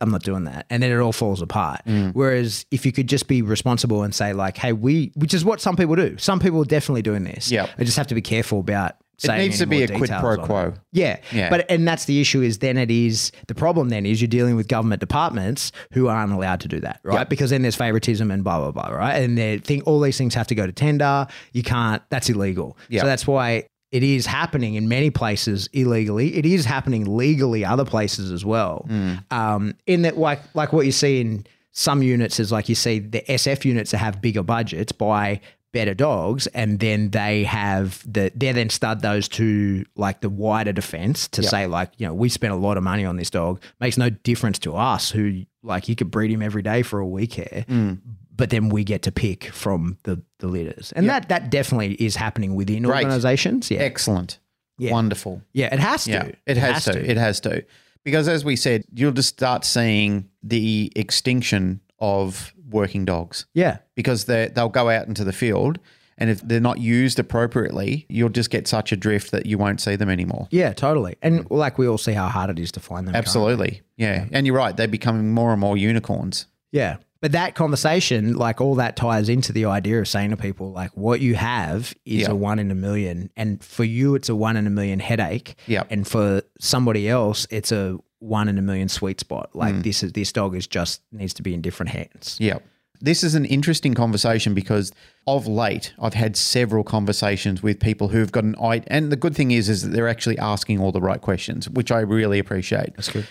I'm 0.00 0.10
not 0.10 0.22
doing 0.22 0.44
that. 0.44 0.66
And 0.70 0.82
then 0.82 0.90
it 0.90 0.98
all 0.98 1.12
falls 1.12 1.42
apart. 1.42 1.82
Mm. 1.86 2.12
Whereas 2.14 2.64
if 2.70 2.86
you 2.86 2.92
could 2.92 3.08
just 3.08 3.28
be 3.28 3.42
responsible 3.42 4.02
and 4.02 4.14
say, 4.14 4.32
like, 4.32 4.56
hey, 4.56 4.72
we, 4.72 5.12
which 5.14 5.34
is 5.34 5.44
what 5.44 5.60
some 5.60 5.76
people 5.76 5.96
do. 5.96 6.16
Some 6.18 6.40
people 6.40 6.62
are 6.62 6.66
definitely 6.66 7.02
doing 7.02 7.24
this. 7.24 7.50
Yeah. 7.50 7.66
I 7.78 7.84
just 7.84 7.96
have 7.96 8.06
to 8.06 8.14
be 8.14 8.22
careful 8.22 8.60
about 8.60 8.96
It 9.22 9.36
needs 9.36 9.58
to 9.58 9.66
be 9.66 9.82
a 9.82 9.88
quid 9.88 10.10
pro 10.10 10.38
quo. 10.38 10.74
Yeah. 10.92 11.18
Yeah. 11.32 11.50
But, 11.50 11.70
and 11.70 11.86
that's 11.86 12.06
the 12.06 12.20
issue 12.20 12.40
is 12.40 12.58
then 12.58 12.78
it 12.78 12.90
is, 12.90 13.30
the 13.46 13.54
problem 13.54 13.90
then 13.90 14.06
is 14.06 14.22
you're 14.22 14.28
dealing 14.28 14.56
with 14.56 14.68
government 14.68 15.00
departments 15.00 15.72
who 15.92 16.08
aren't 16.08 16.32
allowed 16.32 16.60
to 16.60 16.68
do 16.68 16.80
that, 16.80 17.00
right? 17.02 17.18
Yep. 17.18 17.28
Because 17.28 17.50
then 17.50 17.62
there's 17.62 17.76
favoritism 17.76 18.30
and 18.30 18.42
blah, 18.42 18.58
blah, 18.58 18.70
blah, 18.70 18.88
right? 18.96 19.22
And 19.22 19.36
they 19.36 19.58
think 19.58 19.86
all 19.86 20.00
these 20.00 20.16
things 20.16 20.34
have 20.34 20.46
to 20.46 20.54
go 20.54 20.66
to 20.66 20.72
tender. 20.72 21.26
You 21.52 21.62
can't, 21.62 22.02
that's 22.08 22.30
illegal. 22.30 22.78
Yep. 22.88 23.00
So 23.02 23.06
that's 23.06 23.26
why 23.26 23.66
it 23.92 24.02
is 24.02 24.26
happening 24.26 24.74
in 24.74 24.88
many 24.88 25.10
places 25.10 25.68
illegally. 25.72 26.36
It 26.36 26.46
is 26.46 26.64
happening 26.64 27.16
legally 27.16 27.64
other 27.64 27.84
places 27.84 28.30
as 28.30 28.44
well. 28.44 28.86
Um, 29.30 29.74
in 29.86 30.02
that, 30.02 30.16
like 30.16 30.40
like 30.54 30.72
what 30.72 30.86
you 30.86 30.92
see 30.92 31.20
in 31.20 31.46
some 31.72 32.02
units 32.02 32.38
is 32.40 32.52
like 32.52 32.68
you 32.68 32.74
see 32.74 33.00
the 33.00 33.22
SF 33.22 33.64
units 33.64 33.90
that 33.90 33.98
have 33.98 34.20
bigger 34.20 34.42
budgets 34.42 34.92
buy 34.92 35.40
better 35.72 35.94
dogs, 35.94 36.46
and 36.48 36.80
then 36.80 37.10
they 37.10 37.44
have 37.44 38.02
the 38.10 38.32
they 38.34 38.52
then 38.52 38.70
stud 38.70 39.02
those 39.02 39.28
to 39.28 39.84
like 39.96 40.20
the 40.20 40.28
wider 40.28 40.72
defense 40.72 41.28
to 41.28 41.42
say 41.42 41.66
like 41.66 41.90
you 41.98 42.06
know 42.06 42.14
we 42.14 42.28
spent 42.28 42.52
a 42.52 42.56
lot 42.56 42.76
of 42.76 42.82
money 42.82 43.04
on 43.04 43.16
this 43.16 43.30
dog 43.30 43.60
makes 43.80 43.96
no 43.96 44.10
difference 44.10 44.58
to 44.60 44.76
us 44.76 45.10
who 45.10 45.44
like 45.62 45.88
you 45.88 45.94
could 45.96 46.10
breed 46.10 46.30
him 46.30 46.42
every 46.42 46.62
day 46.62 46.82
for 46.82 46.98
a 46.98 47.06
week 47.06 47.34
here. 47.34 47.64
Mm. 47.68 47.98
But 48.40 48.48
then 48.48 48.70
we 48.70 48.84
get 48.84 49.02
to 49.02 49.12
pick 49.12 49.44
from 49.52 49.98
the 50.04 50.22
the 50.38 50.48
litters, 50.48 50.92
and 50.92 51.08
that 51.10 51.28
that 51.28 51.50
definitely 51.50 51.92
is 51.94 52.16
happening 52.16 52.54
within 52.54 52.84
Great. 52.84 53.04
organizations. 53.04 53.70
Yeah, 53.70 53.80
Excellent. 53.80 54.38
Yeah. 54.78 54.92
Wonderful. 54.92 55.42
yeah, 55.52 55.72
it 55.74 55.78
has 55.78 56.04
to. 56.04 56.10
Yeah, 56.10 56.30
it 56.46 56.56
has, 56.56 56.84
to. 56.86 57.10
It 57.10 57.18
has 57.18 57.40
to. 57.40 57.64
Because 58.02 58.28
as 58.28 58.42
we 58.46 58.56
said, 58.56 58.84
you'll 58.94 59.12
just 59.12 59.28
start 59.28 59.66
seeing 59.66 60.30
the 60.42 60.90
extinction 60.96 61.82
of 61.98 62.54
working 62.70 63.04
dogs 63.04 63.44
Yeah, 63.52 63.78
because 63.94 64.24
they 64.24 64.48
they'll 64.48 64.70
go 64.70 64.88
out 64.88 65.06
into 65.06 65.22
the 65.22 65.34
field 65.34 65.78
and 66.16 66.30
if 66.30 66.40
they're 66.40 66.60
not 66.60 66.78
used 66.78 67.18
appropriately, 67.18 68.06
you'll 68.08 68.28
just 68.30 68.50
get 68.50 68.68
such 68.68 68.92
a 68.92 68.96
drift 68.96 69.32
that 69.32 69.46
you 69.46 69.58
won't 69.58 69.80
see 69.80 69.96
them 69.96 70.08
anymore. 70.08 70.48
yeah, 70.50 70.72
totally. 70.72 71.16
And 71.20 71.50
like 71.50 71.78
we 71.78 71.88
all 71.88 71.98
see 71.98 72.12
how 72.12 72.28
hard 72.28 72.50
it 72.50 72.58
is 72.58 72.72
to 72.72 72.80
find 72.80 73.06
them. 73.06 73.14
Absolutely. 73.14 73.82
Yeah. 73.96 74.26
And 74.32 74.46
you're 74.46 74.56
right, 74.56 74.76
they're 74.76 74.88
becoming 74.88 75.32
more 75.32 75.52
and 75.52 75.60
more 75.60 75.76
unicorns. 75.76 76.46
Yeah. 76.72 76.96
But 77.20 77.32
that 77.32 77.54
conversation, 77.54 78.34
like 78.34 78.60
all 78.60 78.74
that 78.76 78.96
ties 78.96 79.28
into 79.28 79.52
the 79.52 79.66
idea 79.66 80.00
of 80.00 80.08
saying 80.08 80.30
to 80.30 80.36
people, 80.36 80.72
like, 80.72 80.90
what 80.96 81.20
you 81.20 81.34
have 81.34 81.94
is 82.06 82.22
Yeah. 82.22 82.30
a 82.30 82.34
one 82.34 82.58
in 82.58 82.70
a 82.70 82.74
million. 82.74 83.30
And 83.36 83.62
for 83.62 83.84
you, 83.84 84.14
it's 84.14 84.28
a 84.30 84.34
one 84.34 84.56
in 84.56 84.66
a 84.66 84.70
million 84.70 85.00
headache. 85.00 85.54
Yep. 85.66 85.86
And 85.90 86.08
for 86.08 86.42
somebody 86.58 87.08
else, 87.08 87.46
it's 87.50 87.72
a 87.72 87.98
one 88.20 88.48
in 88.48 88.56
a 88.58 88.62
million 88.62 88.88
sweet 88.88 89.20
spot. 89.20 89.50
Like 89.54 89.74
Mm. 89.74 89.82
this 89.82 90.02
is 90.02 90.12
this 90.12 90.32
dog 90.32 90.54
is 90.56 90.66
just 90.66 91.02
needs 91.12 91.34
to 91.34 91.42
be 91.42 91.52
in 91.54 91.60
different 91.60 91.90
hands. 91.90 92.36
Yeah. 92.38 92.58
This 93.02 93.24
is 93.24 93.34
an 93.34 93.46
interesting 93.46 93.94
conversation 93.94 94.52
because 94.52 94.92
of 95.26 95.46
late 95.46 95.94
I've 95.98 96.12
had 96.12 96.36
several 96.36 96.84
conversations 96.84 97.62
with 97.62 97.80
people 97.80 98.08
who've 98.08 98.30
got 98.30 98.44
an 98.44 98.56
eye 98.62 98.82
and 98.88 99.10
the 99.10 99.16
good 99.16 99.34
thing 99.34 99.52
is 99.52 99.70
is 99.70 99.82
that 99.82 99.92
they're 99.92 100.08
actually 100.08 100.38
asking 100.38 100.80
all 100.80 100.92
the 100.92 101.00
right 101.00 101.20
questions, 101.20 101.68
which 101.68 101.90
I 101.90 102.00
really 102.00 102.38
appreciate. 102.38 102.94
That's 102.96 103.08
good. 103.10 103.26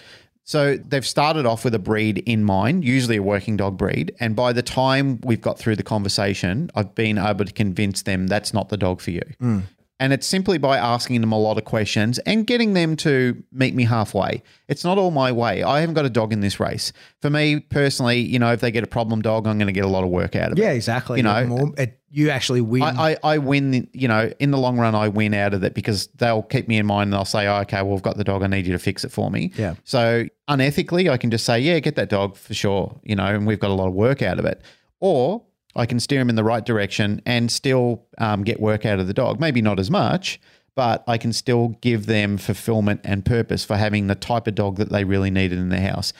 So 0.49 0.77
they've 0.77 1.05
started 1.05 1.45
off 1.45 1.63
with 1.63 1.75
a 1.75 1.79
breed 1.79 2.23
in 2.25 2.43
mind, 2.43 2.83
usually 2.83 3.17
a 3.17 3.21
working 3.21 3.55
dog 3.55 3.77
breed, 3.77 4.15
and 4.19 4.35
by 4.35 4.51
the 4.51 4.63
time 4.63 5.19
we've 5.23 5.39
got 5.39 5.59
through 5.59 5.75
the 5.75 5.83
conversation, 5.83 6.71
I've 6.73 6.95
been 6.95 7.19
able 7.19 7.45
to 7.45 7.53
convince 7.53 8.01
them 8.01 8.25
that's 8.25 8.51
not 8.51 8.69
the 8.69 8.75
dog 8.75 8.99
for 8.99 9.11
you. 9.11 9.21
Hmm. 9.39 9.59
And 10.01 10.13
it's 10.13 10.25
simply 10.25 10.57
by 10.57 10.77
asking 10.77 11.19
them 11.19 11.33
a 11.33 11.37
lot 11.37 11.57
of 11.57 11.65
questions 11.65 12.19
and 12.19 12.47
getting 12.47 12.73
them 12.73 12.95
to 12.97 13.43
meet 13.51 13.75
me 13.75 13.83
halfway. 13.83 14.43
It's 14.69 14.85
not 14.85 14.97
all 14.97 15.11
my 15.11 15.29
way. 15.33 15.61
I 15.61 15.81
haven't 15.81 15.95
got 15.95 16.05
a 16.05 16.09
dog 16.09 16.31
in 16.31 16.39
this 16.39 16.57
race. 16.57 16.93
For 17.21 17.29
me 17.29 17.59
personally, 17.59 18.19
you 18.21 18.39
know, 18.39 18.53
if 18.53 18.61
they 18.61 18.71
get 18.71 18.85
a 18.85 18.87
problem 18.87 19.21
dog, 19.21 19.45
I'm 19.45 19.57
going 19.57 19.67
to 19.67 19.73
get 19.73 19.83
a 19.83 19.89
lot 19.89 20.05
of 20.05 20.09
work 20.09 20.37
out 20.37 20.53
of 20.53 20.57
it. 20.57 20.61
Yeah, 20.61 20.71
exactly. 20.71 21.17
You 21.17 21.23
know, 21.23 21.45
more, 21.47 21.73
it, 21.77 21.99
you 22.09 22.29
actually 22.29 22.61
win. 22.61 22.83
I, 22.83 23.11
I, 23.11 23.17
I 23.23 23.37
win, 23.39 23.89
you 23.91 24.07
know, 24.07 24.31
in 24.39 24.51
the 24.51 24.57
long 24.57 24.77
run, 24.79 24.95
I 24.95 25.09
win 25.09 25.33
out 25.33 25.53
of 25.53 25.65
it 25.65 25.73
because 25.73 26.07
they'll 26.15 26.43
keep 26.43 26.69
me 26.69 26.77
in 26.77 26.85
mind 26.85 27.07
and 27.07 27.13
they'll 27.13 27.25
say, 27.25 27.47
oh, 27.47 27.57
okay, 27.63 27.81
well, 27.81 27.95
I've 27.95 28.01
got 28.01 28.15
the 28.15 28.23
dog. 28.23 28.41
I 28.41 28.47
need 28.47 28.65
you 28.65 28.71
to 28.71 28.79
fix 28.79 29.03
it 29.03 29.11
for 29.11 29.29
me. 29.29 29.51
Yeah. 29.57 29.75
So 29.83 30.25
unethically, 30.49 31.11
I 31.11 31.17
can 31.17 31.29
just 31.29 31.43
say, 31.43 31.59
yeah, 31.59 31.77
get 31.79 31.95
that 31.97 32.07
dog 32.07 32.37
for 32.37 32.53
sure, 32.53 32.97
you 33.03 33.17
know, 33.17 33.25
and 33.25 33.45
we've 33.45 33.59
got 33.59 33.69
a 33.69 33.73
lot 33.73 33.89
of 33.89 33.93
work 33.93 34.21
out 34.21 34.39
of 34.39 34.45
it. 34.45 34.61
Or 35.01 35.43
I 35.79 35.85
can 35.85 35.99
steer 35.99 36.19
them 36.19 36.29
in 36.29 36.35
the 36.35 36.43
right 36.43 36.65
direction 36.65 37.21
and 37.25 37.49
still 37.49 38.05
um, 38.17 38.43
get 38.43 38.59
work 38.59 38.85
out 38.85 38.99
of 38.99 39.07
the 39.07 39.13
dog. 39.13 39.39
Maybe 39.39 39.61
not 39.61 39.79
as 39.79 39.89
much, 39.89 40.39
but 40.75 41.03
I 41.07 41.17
can 41.17 41.33
still 41.33 41.69
give 41.81 42.05
them 42.05 42.37
fulfillment 42.37 43.01
and 43.03 43.25
purpose 43.25 43.65
for 43.65 43.77
having 43.77 44.07
the 44.07 44.15
type 44.15 44.45
of 44.45 44.55
dog 44.55 44.75
that 44.77 44.89
they 44.89 45.03
really 45.03 45.31
needed 45.31 45.57
in 45.57 45.69
their 45.69 45.81
house. 45.81 46.13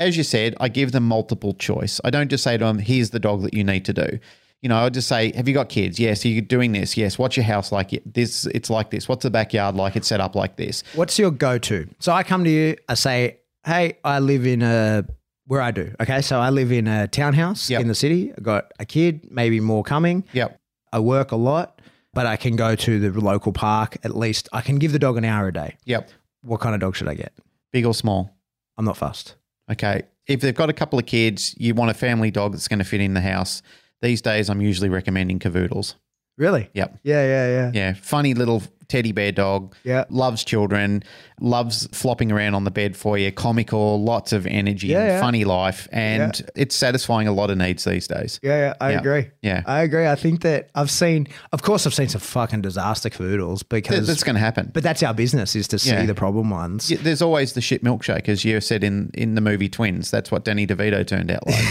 As 0.00 0.16
you 0.16 0.24
said, 0.24 0.56
I 0.58 0.68
give 0.68 0.90
them 0.90 1.04
multiple 1.04 1.54
choice. 1.54 2.00
I 2.04 2.10
don't 2.10 2.28
just 2.28 2.42
say 2.42 2.56
to 2.56 2.64
them, 2.64 2.80
here's 2.80 3.10
the 3.10 3.20
dog 3.20 3.42
that 3.42 3.54
you 3.54 3.62
need 3.62 3.84
to 3.84 3.92
do. 3.92 4.18
You 4.60 4.68
know, 4.68 4.78
I 4.78 4.88
just 4.88 5.08
say, 5.08 5.32
have 5.36 5.46
you 5.46 5.54
got 5.54 5.68
kids? 5.68 6.00
Yes. 6.00 6.24
Are 6.24 6.28
you 6.28 6.40
doing 6.40 6.72
this? 6.72 6.96
Yes. 6.96 7.18
What's 7.18 7.36
your 7.36 7.44
house 7.44 7.70
like? 7.70 8.02
This, 8.04 8.46
it's 8.46 8.70
like 8.70 8.90
this. 8.90 9.08
What's 9.08 9.22
the 9.22 9.30
backyard 9.30 9.76
like? 9.76 9.94
It's 9.94 10.08
set 10.08 10.20
up 10.20 10.34
like 10.34 10.56
this. 10.56 10.82
What's 10.94 11.18
your 11.18 11.30
go 11.30 11.58
to? 11.58 11.88
So 12.00 12.12
I 12.12 12.22
come 12.24 12.44
to 12.44 12.50
you, 12.50 12.76
I 12.88 12.94
say, 12.94 13.38
hey, 13.64 13.98
I 14.02 14.18
live 14.18 14.46
in 14.46 14.62
a, 14.62 15.04
where 15.46 15.60
I 15.60 15.70
do. 15.70 15.94
Okay. 16.00 16.20
So 16.22 16.40
I 16.40 16.50
live 16.50 16.72
in 16.72 16.86
a 16.86 17.06
townhouse 17.08 17.68
Yep. 17.70 17.80
in 17.82 17.88
the 17.88 17.94
city. 17.94 18.32
I 18.36 18.40
got 18.40 18.72
a 18.78 18.84
kid, 18.86 19.28
maybe 19.30 19.60
more 19.60 19.82
coming. 19.82 20.24
Yep. 20.32 20.58
I 20.92 21.00
work 21.00 21.32
a 21.32 21.36
lot, 21.36 21.80
but 22.12 22.26
I 22.26 22.36
can 22.36 22.56
go 22.56 22.74
to 22.76 22.98
the 23.00 23.20
local 23.20 23.52
park 23.52 23.96
at 24.04 24.16
least. 24.16 24.48
I 24.52 24.60
can 24.60 24.76
give 24.78 24.92
the 24.92 24.98
dog 24.98 25.16
an 25.16 25.24
hour 25.24 25.48
a 25.48 25.52
day. 25.52 25.76
Yep. 25.84 26.10
What 26.42 26.60
kind 26.60 26.74
of 26.74 26.80
dog 26.80 26.96
should 26.96 27.08
I 27.08 27.14
get? 27.14 27.32
Big 27.72 27.84
or 27.84 27.94
small? 27.94 28.30
I'm 28.76 28.84
not 28.84 28.96
fussed. 28.96 29.34
Okay. 29.70 30.02
If 30.26 30.40
they've 30.40 30.54
got 30.54 30.70
a 30.70 30.72
couple 30.72 30.98
of 30.98 31.06
kids, 31.06 31.54
you 31.58 31.74
want 31.74 31.90
a 31.90 31.94
family 31.94 32.30
dog 32.30 32.52
that's 32.52 32.68
going 32.68 32.78
to 32.78 32.84
fit 32.84 33.00
in 33.00 33.14
the 33.14 33.20
house. 33.20 33.62
These 34.02 34.22
days, 34.22 34.48
I'm 34.50 34.60
usually 34.60 34.88
recommending 34.88 35.38
cavoodles. 35.38 35.94
Really? 36.36 36.68
Yep. 36.74 36.98
Yeah, 37.04 37.24
yeah, 37.26 37.48
yeah. 37.48 37.70
Yeah. 37.74 37.92
Funny 37.94 38.34
little 38.34 38.62
teddy 38.88 39.12
bear 39.12 39.32
dog. 39.32 39.74
Yeah. 39.84 40.04
Loves 40.10 40.44
children, 40.44 41.02
loves 41.40 41.86
flopping 41.88 42.30
around 42.32 42.54
on 42.54 42.64
the 42.64 42.70
bed 42.70 42.96
for 42.96 43.18
you, 43.18 43.32
comical, 43.32 44.02
lots 44.02 44.32
of 44.32 44.46
energy, 44.46 44.88
Yeah, 44.88 45.06
yeah. 45.06 45.20
funny 45.20 45.44
life. 45.44 45.88
And 45.92 46.40
it's 46.54 46.74
satisfying 46.76 47.26
a 47.28 47.32
lot 47.32 47.50
of 47.50 47.58
needs 47.58 47.84
these 47.84 48.06
days. 48.06 48.38
Yeah, 48.42 48.58
yeah, 48.58 48.74
I 48.80 48.92
Yeah. 48.92 48.98
agree. 48.98 49.30
Yeah. 49.42 49.62
I 49.66 49.82
agree. 49.82 50.06
I 50.06 50.14
think 50.14 50.42
that 50.42 50.70
I've 50.74 50.90
seen, 50.90 51.26
of 51.52 51.62
course, 51.62 51.86
I've 51.86 51.94
seen 51.94 52.08
some 52.08 52.20
fucking 52.20 52.62
disaster 52.62 53.08
cavoodles 53.10 53.62
because, 53.68 54.06
That's 54.06 54.22
going 54.22 54.34
to 54.34 54.40
happen. 54.40 54.70
but 54.72 54.82
that's 54.82 55.02
our 55.02 55.14
business 55.14 55.56
is 55.56 55.68
to 55.68 55.78
see 55.78 55.90
Yeah. 55.90 56.06
the 56.06 56.14
problem 56.14 56.50
ones. 56.50 56.90
Yeah, 56.90 56.98
There's 57.02 57.22
always 57.22 57.54
the 57.54 57.60
shit 57.60 57.82
milkshake, 57.82 58.28
as 58.28 58.44
you 58.44 58.60
said 58.60 58.84
in, 58.84 59.10
in 59.14 59.34
the 59.34 59.40
movie 59.40 59.68
Twins. 59.68 60.10
That's 60.10 60.30
what 60.30 60.44
Danny 60.44 60.66
DeVito 60.66 61.06
turned 61.06 61.30
out 61.30 61.46
like. 61.46 61.64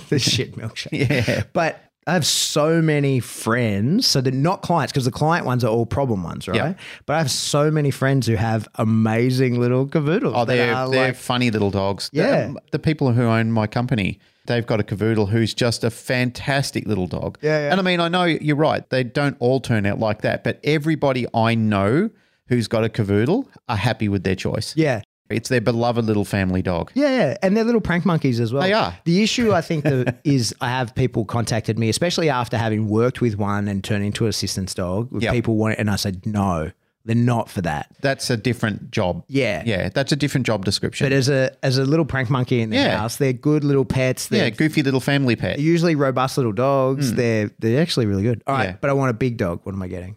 the 0.08 0.18
shit 0.18 0.56
milkshake. 0.56 1.10
yeah. 1.28 1.42
But 1.52 1.78
I 2.06 2.14
have 2.14 2.26
so 2.26 2.82
many 2.82 3.20
friends, 3.20 4.06
so 4.08 4.20
they're 4.20 4.32
not 4.32 4.62
clients 4.62 4.92
because 4.92 5.04
the 5.04 5.12
client 5.12 5.46
ones 5.46 5.62
are 5.62 5.68
all 5.68 5.86
problem 5.86 6.24
ones, 6.24 6.48
right? 6.48 6.56
Yeah. 6.56 6.74
But 7.06 7.14
I 7.14 7.18
have 7.18 7.30
so 7.30 7.70
many 7.70 7.92
friends 7.92 8.26
who 8.26 8.34
have 8.34 8.68
amazing 8.74 9.60
little 9.60 9.86
cavoodles. 9.86 10.32
Oh, 10.34 10.44
they're, 10.44 10.74
they're 10.74 10.86
like, 10.86 11.14
funny 11.14 11.50
little 11.50 11.70
dogs. 11.70 12.10
Yeah. 12.12 12.48
The, 12.48 12.60
the 12.72 12.78
people 12.80 13.12
who 13.12 13.22
own 13.22 13.52
my 13.52 13.68
company, 13.68 14.18
they've 14.46 14.66
got 14.66 14.80
a 14.80 14.82
cavoodle 14.82 15.28
who's 15.28 15.54
just 15.54 15.84
a 15.84 15.90
fantastic 15.90 16.86
little 16.86 17.06
dog. 17.06 17.38
Yeah, 17.40 17.60
yeah. 17.60 17.70
And 17.70 17.80
I 17.80 17.84
mean, 17.84 18.00
I 18.00 18.08
know 18.08 18.24
you're 18.24 18.56
right. 18.56 18.88
They 18.90 19.04
don't 19.04 19.36
all 19.38 19.60
turn 19.60 19.86
out 19.86 20.00
like 20.00 20.22
that, 20.22 20.42
but 20.42 20.58
everybody 20.64 21.26
I 21.32 21.54
know 21.54 22.10
who's 22.48 22.66
got 22.66 22.84
a 22.84 22.88
cavoodle 22.88 23.46
are 23.68 23.76
happy 23.76 24.08
with 24.08 24.24
their 24.24 24.34
choice. 24.36 24.76
yeah. 24.76 25.02
It's 25.36 25.48
their 25.48 25.60
beloved 25.60 26.04
little 26.04 26.24
family 26.24 26.62
dog. 26.62 26.90
Yeah, 26.94 27.08
yeah, 27.10 27.36
and 27.42 27.56
they're 27.56 27.64
little 27.64 27.80
prank 27.80 28.04
monkeys 28.04 28.40
as 28.40 28.52
well. 28.52 28.62
They 28.62 28.72
are. 28.72 28.96
The 29.04 29.22
issue 29.22 29.52
I 29.52 29.60
think 29.60 29.84
that 29.84 30.18
is 30.24 30.54
I 30.60 30.68
have 30.68 30.94
people 30.94 31.24
contacted 31.24 31.78
me, 31.78 31.88
especially 31.88 32.28
after 32.28 32.56
having 32.56 32.88
worked 32.88 33.20
with 33.20 33.36
one 33.36 33.68
and 33.68 33.82
turned 33.82 34.04
into 34.04 34.24
an 34.24 34.30
assistance 34.30 34.74
dog. 34.74 35.08
Yep. 35.22 35.32
people 35.32 35.56
want, 35.56 35.74
it. 35.74 35.78
and 35.80 35.90
I 35.90 35.96
said 35.96 36.24
no, 36.26 36.70
they're 37.04 37.16
not 37.16 37.50
for 37.50 37.60
that. 37.62 37.88
That's 38.00 38.30
a 38.30 38.36
different 38.36 38.90
job. 38.92 39.24
Yeah. 39.26 39.62
Yeah, 39.66 39.88
that's 39.88 40.12
a 40.12 40.16
different 40.16 40.46
job 40.46 40.64
description. 40.64 41.04
But 41.06 41.12
as 41.12 41.28
a 41.28 41.50
as 41.64 41.76
a 41.78 41.84
little 41.84 42.04
prank 42.04 42.30
monkey 42.30 42.60
in 42.60 42.70
the 42.70 42.76
Yeah. 42.76 42.96
house, 42.98 43.16
they're 43.16 43.32
good 43.32 43.64
little 43.64 43.84
pets. 43.84 44.28
They're 44.28 44.44
yeah, 44.44 44.50
goofy 44.50 44.82
little 44.84 45.00
family 45.00 45.34
pet. 45.34 45.58
usually 45.58 45.96
robust 45.96 46.36
little 46.36 46.52
dogs. 46.52 47.14
They're 47.14 47.50
they're 47.58 47.82
actually 47.82 48.06
really 48.06 48.22
good. 48.22 48.42
All 48.46 48.54
right, 48.54 48.64
Yeah. 48.70 48.76
but 48.80 48.88
I 48.90 48.92
want 48.92 49.10
a 49.10 49.14
big 49.14 49.36
dog. 49.36 49.60
What 49.64 49.74
am 49.74 49.82
I 49.82 49.88
getting? 49.88 50.14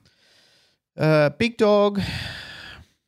Uh, 0.97 1.29
big 1.31 1.57
dog. 1.57 1.99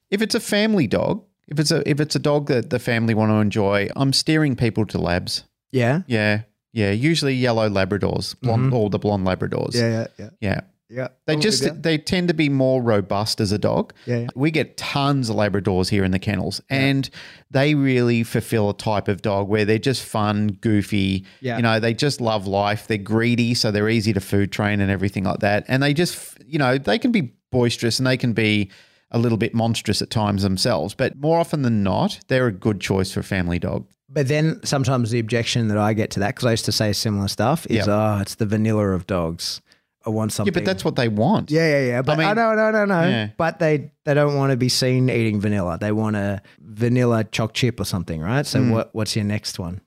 If 0.09 0.21
it's 0.21 0.35
a 0.35 0.39
family 0.39 0.87
dog, 0.87 1.23
if 1.47 1.59
it's 1.59 1.71
a 1.71 1.87
if 1.89 1.99
it's 1.99 2.15
a 2.15 2.19
dog 2.19 2.47
that 2.47 2.69
the 2.69 2.79
family 2.79 3.13
want 3.13 3.31
to 3.31 3.35
enjoy, 3.35 3.89
I'm 3.95 4.13
steering 4.13 4.55
people 4.55 4.85
to 4.87 4.97
labs. 4.97 5.43
Yeah. 5.71 6.01
Yeah, 6.07 6.41
yeah. 6.73 6.91
Usually 6.91 7.33
yellow 7.33 7.69
Labradors, 7.69 8.39
blonde, 8.39 8.73
or 8.73 8.89
the 8.89 8.99
blonde 8.99 9.25
Labradors. 9.25 9.75
Yeah, 9.75 10.07
yeah, 10.17 10.29
yeah. 10.39 10.61
yeah. 10.89 11.07
They 11.25 11.35
just 11.35 11.81
they 11.83 11.97
tend 11.97 12.29
to 12.29 12.33
be 12.33 12.49
more 12.49 12.81
robust 12.81 13.41
as 13.41 13.51
a 13.51 13.57
dog. 13.57 13.93
Yeah, 14.05 14.19
yeah. 14.19 14.27
We 14.35 14.51
get 14.51 14.77
tons 14.77 15.29
of 15.29 15.35
Labradors 15.35 15.89
here 15.89 16.03
in 16.03 16.11
the 16.11 16.19
kennels, 16.19 16.61
and 16.69 17.09
they 17.51 17.75
really 17.75 18.23
fulfill 18.23 18.69
a 18.69 18.73
type 18.73 19.07
of 19.07 19.21
dog 19.21 19.47
where 19.47 19.65
they're 19.65 19.77
just 19.77 20.03
fun, 20.03 20.57
goofy. 20.61 21.25
Yeah. 21.41 21.57
You 21.57 21.63
know, 21.63 21.79
they 21.79 21.93
just 21.93 22.21
love 22.21 22.47
life. 22.47 22.87
They're 22.87 22.97
greedy, 22.97 23.53
so 23.53 23.71
they're 23.71 23.89
easy 23.89 24.13
to 24.13 24.21
food 24.21 24.51
train 24.51 24.81
and 24.81 24.91
everything 24.91 25.23
like 25.23 25.39
that. 25.39 25.65
And 25.67 25.83
they 25.83 25.93
just, 25.93 26.37
you 26.45 26.59
know, 26.59 26.77
they 26.77 26.99
can 26.99 27.11
be 27.11 27.33
boisterous 27.51 27.99
and 27.99 28.07
they 28.07 28.17
can 28.17 28.33
be 28.33 28.69
a 29.11 29.17
little 29.19 29.37
bit 29.37 29.53
monstrous 29.53 30.01
at 30.01 30.09
times 30.09 30.43
themselves, 30.43 30.93
but 30.93 31.15
more 31.17 31.39
often 31.39 31.61
than 31.61 31.81
not, 31.83 32.19
they're 32.27 32.47
a 32.47 32.51
good 32.51 32.79
choice 32.81 33.11
for 33.11 33.21
a 33.21 33.23
family 33.23 33.59
dog. 33.59 33.85
But 34.09 34.27
then 34.27 34.59
sometimes 34.63 35.11
the 35.11 35.19
objection 35.19 35.67
that 35.69 35.77
I 35.77 35.93
get 35.93 36.11
to 36.11 36.19
that, 36.21 36.35
because 36.35 36.45
I 36.45 36.51
used 36.51 36.65
to 36.65 36.71
say 36.71 36.93
similar 36.93 37.27
stuff, 37.27 37.65
is 37.67 37.77
Yep. 37.77 37.87
oh, 37.89 38.19
it's 38.21 38.35
the 38.35 38.45
vanilla 38.45 38.89
of 38.91 39.05
dogs. 39.07 39.61
I 40.05 40.09
want 40.09 40.31
something. 40.31 40.53
Yeah, 40.53 40.59
but 40.61 40.65
that's 40.65 40.85
what 40.85 40.95
they 40.95 41.09
want. 41.09 41.51
Yeah, 41.51 41.67
yeah, 41.79 41.85
yeah. 41.87 42.01
But 42.01 42.13
I, 42.19 42.25
mean- 42.27 42.35
know, 42.35 42.55
no, 42.55 42.71
no, 42.71 42.85
no. 42.85 43.01
Yeah. 43.07 43.29
But 43.35 43.59
they 43.59 43.91
they 44.05 44.13
don't 44.13 44.35
want 44.37 44.51
to 44.51 44.57
be 44.57 44.69
seen 44.69 45.09
eating 45.09 45.41
vanilla. 45.41 45.77
They 45.77 45.91
want 45.91 46.15
a 46.15 46.41
vanilla 46.61 47.25
choc 47.25 47.53
chip 47.53 47.77
or 47.81 47.83
something, 47.83 48.21
right? 48.21 48.45
So 48.45 48.61
Hmm. 48.61 48.69
what 48.71 48.95
what's 48.95 49.15
your 49.17 49.25
next 49.25 49.59
one? 49.59 49.81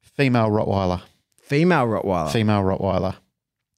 Female 0.00 0.48
Rottweiler. 0.50 1.02
Female 1.40 1.86
Rottweiler. 1.86 2.32
Female 2.32 2.62
Rottweiler. 2.62 3.14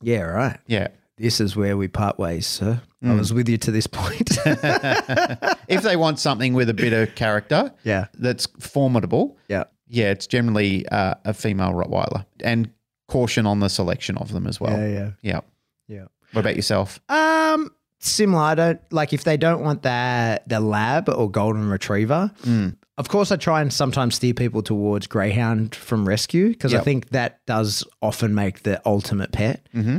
yeah, 0.02 0.20
right. 0.22 0.58
Yeah. 0.66 0.88
This 1.16 1.40
is 1.40 1.54
where 1.54 1.76
we 1.76 1.86
part 1.86 2.18
ways, 2.18 2.46
sir. 2.46 2.80
Hmm. 3.02 3.12
I 3.12 3.14
was 3.14 3.32
with 3.32 3.48
you 3.48 3.56
to 3.58 3.70
this 3.70 3.86
point. 3.86 4.30
if 5.68 5.82
they 5.82 5.96
want 5.96 6.18
something 6.18 6.54
with 6.54 6.68
a 6.68 6.74
bit 6.74 6.92
of 6.92 7.14
character 7.14 7.72
yeah, 7.84 8.06
that's 8.14 8.46
formidable, 8.58 9.38
yeah. 9.48 9.64
yeah, 9.86 10.10
it's 10.10 10.26
generally 10.26 10.86
uh, 10.88 11.14
a 11.24 11.32
female 11.32 11.72
Rottweiler. 11.72 12.26
And 12.42 12.70
caution 13.08 13.46
on 13.46 13.60
the 13.60 13.68
selection 13.68 14.16
of 14.18 14.32
them 14.32 14.46
as 14.46 14.60
well. 14.60 14.76
Yeah, 14.76 14.88
yeah. 14.88 15.10
Yeah. 15.22 15.40
Yeah. 15.86 16.04
What 16.32 16.40
about 16.40 16.56
yourself? 16.56 17.00
Um, 17.08 17.70
similar. 18.00 18.42
I 18.42 18.54
don't 18.54 18.80
like 18.92 19.12
if 19.12 19.24
they 19.24 19.36
don't 19.36 19.62
want 19.62 19.82
that 19.82 20.48
the 20.48 20.60
lab 20.60 21.08
or 21.08 21.30
golden 21.30 21.68
retriever. 21.68 22.32
Mm. 22.42 22.76
Of 22.96 23.08
course, 23.08 23.32
I 23.32 23.36
try 23.36 23.60
and 23.60 23.72
sometimes 23.72 24.14
steer 24.16 24.34
people 24.34 24.62
towards 24.62 25.06
greyhound 25.06 25.74
from 25.74 26.06
rescue 26.06 26.48
because 26.48 26.74
I 26.74 26.80
think 26.80 27.08
that 27.10 27.44
does 27.44 27.84
often 28.00 28.34
make 28.34 28.62
the 28.62 28.80
ultimate 28.86 29.32
pet. 29.32 29.68
Mm-hmm. 29.74 29.98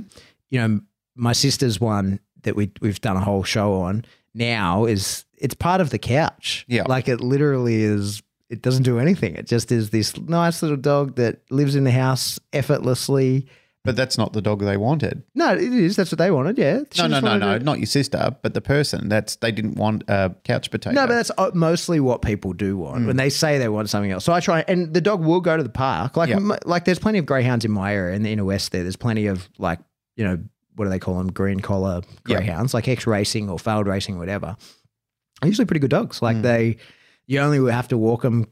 You 0.49 0.67
know, 0.67 0.79
my 1.15 1.33
sister's 1.33 1.79
one 1.79 2.19
that 2.43 2.55
we 2.55 2.71
we've 2.81 3.01
done 3.01 3.17
a 3.17 3.21
whole 3.21 3.43
show 3.43 3.73
on 3.81 4.05
now 4.33 4.85
is 4.85 5.25
it's 5.37 5.53
part 5.55 5.81
of 5.81 5.89
the 5.89 5.97
couch. 5.99 6.65
Yeah. 6.67 6.83
like 6.87 7.07
it 7.07 7.21
literally 7.21 7.81
is. 7.81 8.21
It 8.49 8.61
doesn't 8.61 8.83
do 8.83 8.99
anything. 8.99 9.35
It 9.35 9.47
just 9.47 9.71
is 9.71 9.89
this 9.89 10.15
nice 10.19 10.61
little 10.61 10.77
dog 10.77 11.15
that 11.15 11.41
lives 11.49 11.75
in 11.75 11.83
the 11.83 11.91
house 11.91 12.39
effortlessly. 12.53 13.47
But 13.83 13.95
that's 13.95 14.17
not 14.17 14.33
the 14.33 14.41
dog 14.41 14.61
they 14.61 14.77
wanted. 14.77 15.21
No, 15.35 15.53
it 15.53 15.61
is. 15.61 15.95
That's 15.95 16.11
what 16.11 16.17
they 16.17 16.31
wanted. 16.31 16.57
Yeah. 16.57 16.81
She 16.91 17.01
No, 17.03 17.07
no, 17.07 17.19
no, 17.19 17.37
no, 17.37 17.55
it- 17.55 17.63
not 17.63 17.77
your 17.77 17.85
sister, 17.85 18.35
but 18.41 18.55
the 18.55 18.61
person. 18.61 19.09
That's 19.09 19.35
they 19.37 19.51
didn't 19.51 19.75
want 19.75 20.03
a 20.07 20.33
couch 20.43 20.71
potato. 20.71 20.95
No, 20.95 21.05
but 21.05 21.13
that's 21.13 21.29
uh, 21.37 21.51
mostly 21.53 21.99
what 21.99 22.23
people 22.23 22.53
do 22.53 22.77
want 22.77 23.03
Mm. 23.03 23.07
when 23.07 23.17
they 23.17 23.29
say 23.29 23.59
they 23.59 23.69
want 23.69 23.89
something 23.89 24.09
else. 24.11 24.25
So 24.25 24.33
I 24.33 24.39
try, 24.39 24.63
and 24.67 24.91
the 24.91 25.01
dog 25.01 25.23
will 25.23 25.39
go 25.41 25.55
to 25.55 25.61
the 25.63 25.69
park. 25.69 26.17
Like, 26.17 26.31
m- 26.31 26.51
like 26.65 26.85
there's 26.85 26.97
plenty 26.99 27.19
of 27.19 27.27
greyhounds 27.27 27.63
in 27.63 27.71
my 27.71 27.93
area 27.93 28.15
in 28.15 28.23
the 28.23 28.31
inner 28.31 28.45
west. 28.45 28.71
There, 28.71 28.81
there's 28.81 28.95
plenty 28.95 29.27
of 29.27 29.47
like, 29.59 29.79
you 30.15 30.23
know, 30.23 30.39
what 30.75 30.85
do 30.85 30.91
they 30.91 30.99
call 30.99 31.17
them? 31.17 31.31
Green 31.31 31.59
collar 31.59 32.01
Yeah. 32.27 32.37
greyhounds, 32.37 32.73
like 32.73 32.87
ex 32.87 33.05
racing 33.07 33.49
or 33.49 33.57
failed 33.59 33.87
racing, 33.87 34.15
or 34.15 34.19
whatever. 34.19 34.55
Are 35.41 35.47
usually 35.47 35.65
pretty 35.65 35.79
good 35.79 35.91
dogs. 35.91 36.19
Mm. 36.19 36.21
Like 36.21 36.41
they, 36.41 36.77
you 37.27 37.39
only 37.39 37.71
have 37.71 37.87
to 37.89 37.97
walk 37.97 38.21
them, 38.21 38.47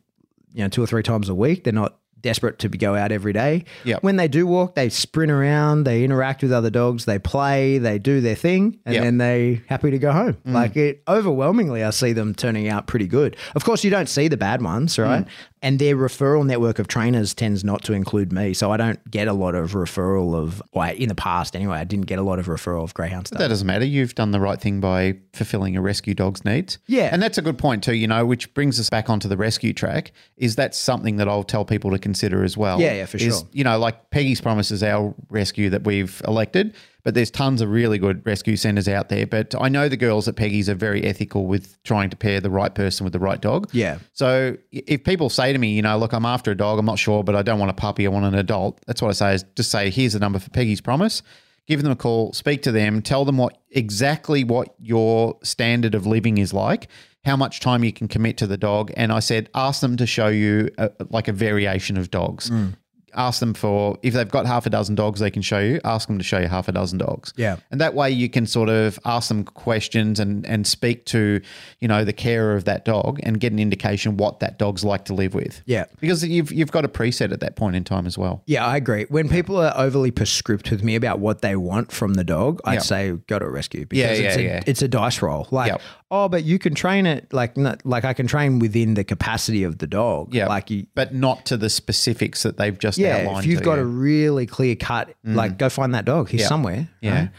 you 0.54 0.64
know, 0.64 0.70
two 0.70 0.84
or 0.84 0.88
three 0.88 1.04
times 1.04 1.30
a 1.30 1.36
week. 1.36 1.64
They're 1.64 1.74
not 1.74 1.98
desperate 2.22 2.58
to 2.60 2.70
be- 2.70 2.78
go 2.78 2.96
out 2.96 3.12
every 3.12 3.34
day. 3.34 3.66
Yep. 3.84 4.02
When 4.02 4.16
they 4.16 4.30
do 4.30 4.48
walk, 4.48 4.76
they 4.76 4.88
sprint 4.88 5.30
around, 5.30 5.84
they 5.84 6.06
interact 6.06 6.42
with 6.42 6.54
other 6.54 6.70
dogs, 6.70 7.04
they 7.04 7.20
play, 7.20 7.80
they 7.80 8.00
do 8.00 8.22
their 8.22 8.36
thing, 8.36 8.80
and 8.86 8.96
Yep. 8.96 9.04
then 9.04 9.18
they 9.18 9.62
happy 9.68 9.92
to 9.92 10.00
go 10.00 10.14
home. 10.14 10.38
Mm. 10.48 10.54
Like 10.54 10.78
it 10.78 11.04
overwhelmingly 11.06 11.84
I 11.84 11.90
see 11.90 12.14
them 12.14 12.34
turning 12.34 12.70
out 12.70 12.88
pretty 12.88 13.08
good. 13.08 13.36
Of 13.56 13.66
course 13.66 13.84
you 13.84 13.90
don't 13.92 14.08
see 14.08 14.30
the 14.30 14.38
bad 14.38 14.62
ones, 14.62 14.96
Mm. 14.96 15.28
And 15.64 15.80
their 15.80 15.96
referral 15.96 16.46
network 16.46 16.78
of 16.78 16.88
trainers 16.88 17.34
tends 17.34 17.64
not 17.64 17.84
to 17.86 17.94
include 17.94 18.34
me. 18.34 18.54
So 18.54 18.72
I 18.72 18.78
don't 18.78 19.00
get 19.10 19.30
a 19.30 19.34
lot 19.34 19.56
of 19.56 19.72
referral 19.72 20.36
of 20.36 20.62
well, 20.74 20.94
in 20.94 21.08
the 21.08 21.16
past 21.16 21.56
anyway, 21.56 21.78
I 21.78 21.86
didn't 21.86 22.06
get 22.06 22.20
a 22.20 22.22
lot 22.22 22.38
of 22.38 22.48
referral 22.48 22.84
of 22.84 22.94
greyhound 22.94 23.28
stuff. 23.28 23.40
That 23.40 23.48
doesn't 23.48 23.66
matter. 23.66 23.86
You've 23.86 24.14
done 24.14 24.32
the 24.32 24.42
right 24.42 24.60
thing 24.60 24.82
by 24.82 25.16
fulfilling 25.32 25.78
a 25.78 25.82
rescue 25.82 26.14
dog's 26.14 26.44
needs. 26.44 26.80
Yeah. 26.86 27.10
And 27.12 27.24
that's 27.24 27.38
a 27.38 27.42
good 27.42 27.58
point 27.58 27.82
too, 27.82 27.96
you 27.96 28.08
know, 28.08 28.26
which 28.26 28.54
brings 28.54 28.78
us 28.78 28.90
back 28.90 29.10
onto 29.10 29.30
the 29.30 29.38
rescue 29.38 29.72
track, 29.72 30.12
is 30.36 30.58
that 30.58 30.76
something 30.76 31.16
that 31.16 31.30
I'll 31.30 31.44
tell 31.46 31.64
people 31.64 31.92
to 31.92 31.98
consider 31.98 32.44
as 32.44 32.58
well. 32.58 32.82
Yeah, 32.82 32.96
yeah, 32.96 33.06
for 33.06 33.16
is, 33.16 33.24
sure. 33.24 33.48
You 33.54 33.64
know, 33.64 33.80
like 33.80 34.10
Peggy's 34.10 34.42
Promise 34.42 34.70
is 34.72 34.84
our 34.84 35.16
rescue 35.30 35.70
that 35.70 35.86
we've 35.86 36.22
elected, 36.28 36.76
but 37.04 37.14
there's 37.14 37.30
tons 37.30 37.62
of 37.62 37.70
really 37.70 37.98
good 37.98 38.26
rescue 38.26 38.56
centres 38.56 38.88
out 38.88 39.10
there. 39.10 39.28
But 39.28 39.54
I 39.60 39.70
know 39.70 39.90
the 39.90 39.98
girls 39.98 40.28
at 40.28 40.36
Peggy's 40.36 40.70
are 40.70 40.76
very 40.76 41.04
ethical 41.04 41.46
with 41.46 41.82
trying 41.84 42.10
to 42.10 42.16
pair 42.16 42.40
the 42.40 42.50
right 42.50 42.74
person 42.74 43.04
with 43.04 43.14
the 43.14 43.20
right 43.20 43.42
dog. 43.42 43.70
Yeah. 43.74 44.00
So 44.14 44.58
if 44.72 45.04
people 45.04 45.30
say 45.30 45.52
to 45.52 45.60
me, 45.60 45.74
you 45.74 45.82
know, 45.82 45.98
look, 45.98 46.14
I'm 46.14 46.26
after 46.26 46.52
a 46.52 46.56
dog, 46.56 46.80
I'm 46.80 46.86
not 46.86 47.00
sure, 47.00 47.24
but 47.24 47.36
I 47.36 47.42
don't 47.42 47.60
want 47.60 47.72
a 47.72 47.76
puppy, 47.76 48.06
I 48.06 48.10
want 48.10 48.26
an 48.26 48.36
adult. 48.36 48.82
That's 48.88 49.02
what 49.02 49.10
I 49.10 49.14
say 49.14 49.36
is 49.36 49.46
just 49.56 49.70
say, 49.70 49.90
here's 49.90 50.14
the 50.14 50.20
number 50.20 50.40
for 50.40 50.50
Peggy's 50.50 50.82
Promise. 50.82 51.22
Give 51.66 51.82
them 51.82 51.92
a 51.94 51.96
call, 51.96 52.34
speak 52.34 52.62
to 52.64 52.74
them, 52.74 53.02
tell 53.02 53.24
them 53.24 53.38
what 53.38 53.58
exactly 53.70 54.44
what 54.44 54.76
your 54.80 55.38
standard 55.44 55.96
of 55.96 56.06
living 56.06 56.38
is 56.38 56.54
like, 56.54 56.90
how 57.24 57.38
much 57.38 57.62
time 57.62 57.86
you 57.86 57.94
can 57.94 58.10
commit 58.10 58.36
to 58.38 58.48
the 58.48 58.58
dog, 58.58 58.92
and 58.98 59.14
I 59.14 59.20
said, 59.20 59.50
ask 59.56 59.80
them 59.80 59.96
to 59.96 60.06
show 60.06 60.28
you 60.28 60.70
a, 60.78 60.92
like 61.10 61.30
a 61.30 61.32
variation 61.32 61.96
of 61.96 62.12
dogs. 62.12 62.50
Mm. 62.50 62.76
Ask 63.16 63.40
them 63.40 63.54
for 63.54 63.98
if 64.04 64.14
they've 64.14 64.30
got 64.30 64.46
half 64.46 64.66
a 64.66 64.70
dozen 64.70 64.96
dogs, 64.96 65.20
they 65.20 65.32
can 65.32 65.42
show 65.42 65.60
you. 65.60 65.80
Ask 65.84 66.08
them 66.08 66.18
to 66.18 66.24
show 66.24 66.40
you 66.40 66.48
half 66.48 66.68
a 66.68 66.72
dozen 66.72 66.98
dogs. 67.00 67.34
Yeah. 67.36 67.58
And 67.72 67.80
that 67.82 67.94
way 67.94 68.10
you 68.12 68.30
can 68.30 68.46
sort 68.46 68.70
of 68.70 69.00
ask 69.06 69.28
them 69.30 69.44
questions 69.44 70.20
and, 70.20 70.46
and 70.46 70.66
speak 70.68 71.06
to, 71.08 71.42
you 71.80 71.88
know, 71.88 72.04
the 72.04 72.14
carer 72.14 72.56
of 72.56 72.66
that 72.66 72.86
dog 72.86 73.20
and 73.24 73.40
get 73.40 73.52
an 73.52 73.60
indication 73.60 74.18
what 74.18 74.40
that 74.40 74.58
dog's 74.60 74.84
like 74.84 75.06
to 75.06 75.14
live 75.14 75.34
with. 75.34 75.62
Yeah. 75.66 75.86
Because 76.00 76.26
you've 76.26 76.52
you've 76.52 76.72
got 76.72 76.86
a 76.86 76.90
preset 76.90 77.32
at 77.32 77.40
that 77.42 77.56
point 77.56 77.76
in 77.76 77.84
time 77.84 78.06
as 78.06 78.18
well. 78.18 78.44
Yeah, 78.46 78.66
I 78.66 78.78
agree. 78.78 79.06
When 79.10 79.30
people 79.30 79.58
are 79.58 79.74
overly 79.76 80.12
prescriptive 80.12 80.74
with 80.74 80.84
me 80.84 80.96
about 80.96 81.20
what 81.20 81.42
they 81.42 81.56
want 81.56 81.92
from 81.92 82.16
the 82.16 82.24
dog, 82.24 82.60
I'd 82.66 82.74
Yeah. 82.76 82.80
say 82.80 83.12
go 83.28 83.40
to 83.40 83.46
a 83.46 83.50
rescue 83.52 83.86
because 83.86 84.20
Yeah, 84.20 84.26
it's, 84.28 84.38
yeah, 84.38 84.58
a, 84.58 84.64
it's 84.66 84.82
a 84.82 84.88
dice 84.88 85.22
roll. 85.22 85.48
Like. 85.52 85.80
Oh, 86.16 86.30
but 86.30 86.44
you 86.44 86.60
can 86.60 86.76
train 86.76 87.08
it 87.08 87.34
like 87.34 87.58
not, 87.58 87.84
like 87.86 88.06
I 88.06 88.14
can 88.14 88.28
train 88.28 88.60
within 88.60 88.94
the 88.94 89.04
capacity 89.04 89.64
of 89.64 89.80
the 89.80 89.88
dog. 89.88 90.32
Yeah. 90.34 90.48
like 90.48 90.70
you. 90.70 90.86
But 90.94 91.14
not 91.14 91.46
to 91.48 91.58
the 91.58 91.70
specifics 91.70 92.44
that 92.44 92.58
they've 92.58 92.78
just 92.78 93.00
Yeah, 93.00 93.18
outlined. 93.18 93.40
if 93.40 93.46
you've 93.48 93.60
to 93.60 93.66
got 93.66 93.76
you. 93.78 93.82
a 93.82 93.86
really 93.86 94.46
clear 94.46 94.76
cut, 94.76 95.14
like 95.24 95.58
go 95.58 95.70
find 95.70 95.96
that 95.96 96.06
dog. 96.06 96.30
He's 96.30 96.42
Yeah. 96.42 96.48
somewhere. 96.48 96.88
Yeah. 97.02 97.20
right? 97.20 97.30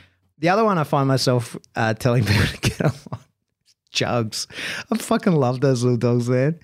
The 0.40 0.48
other 0.48 0.64
one 0.64 0.76
I 0.78 0.84
find 0.84 1.06
myself 1.06 1.56
uh, 1.76 1.94
telling 1.94 2.24
people 2.24 2.46
to 2.46 2.58
get 2.58 2.82
on 2.82 2.92
Jugs. 3.92 4.48
I 4.90 4.96
fucking 4.96 5.34
love 5.34 5.60
those 5.60 5.84
little 5.84 5.96
dogs, 5.96 6.28
man. 6.28 6.58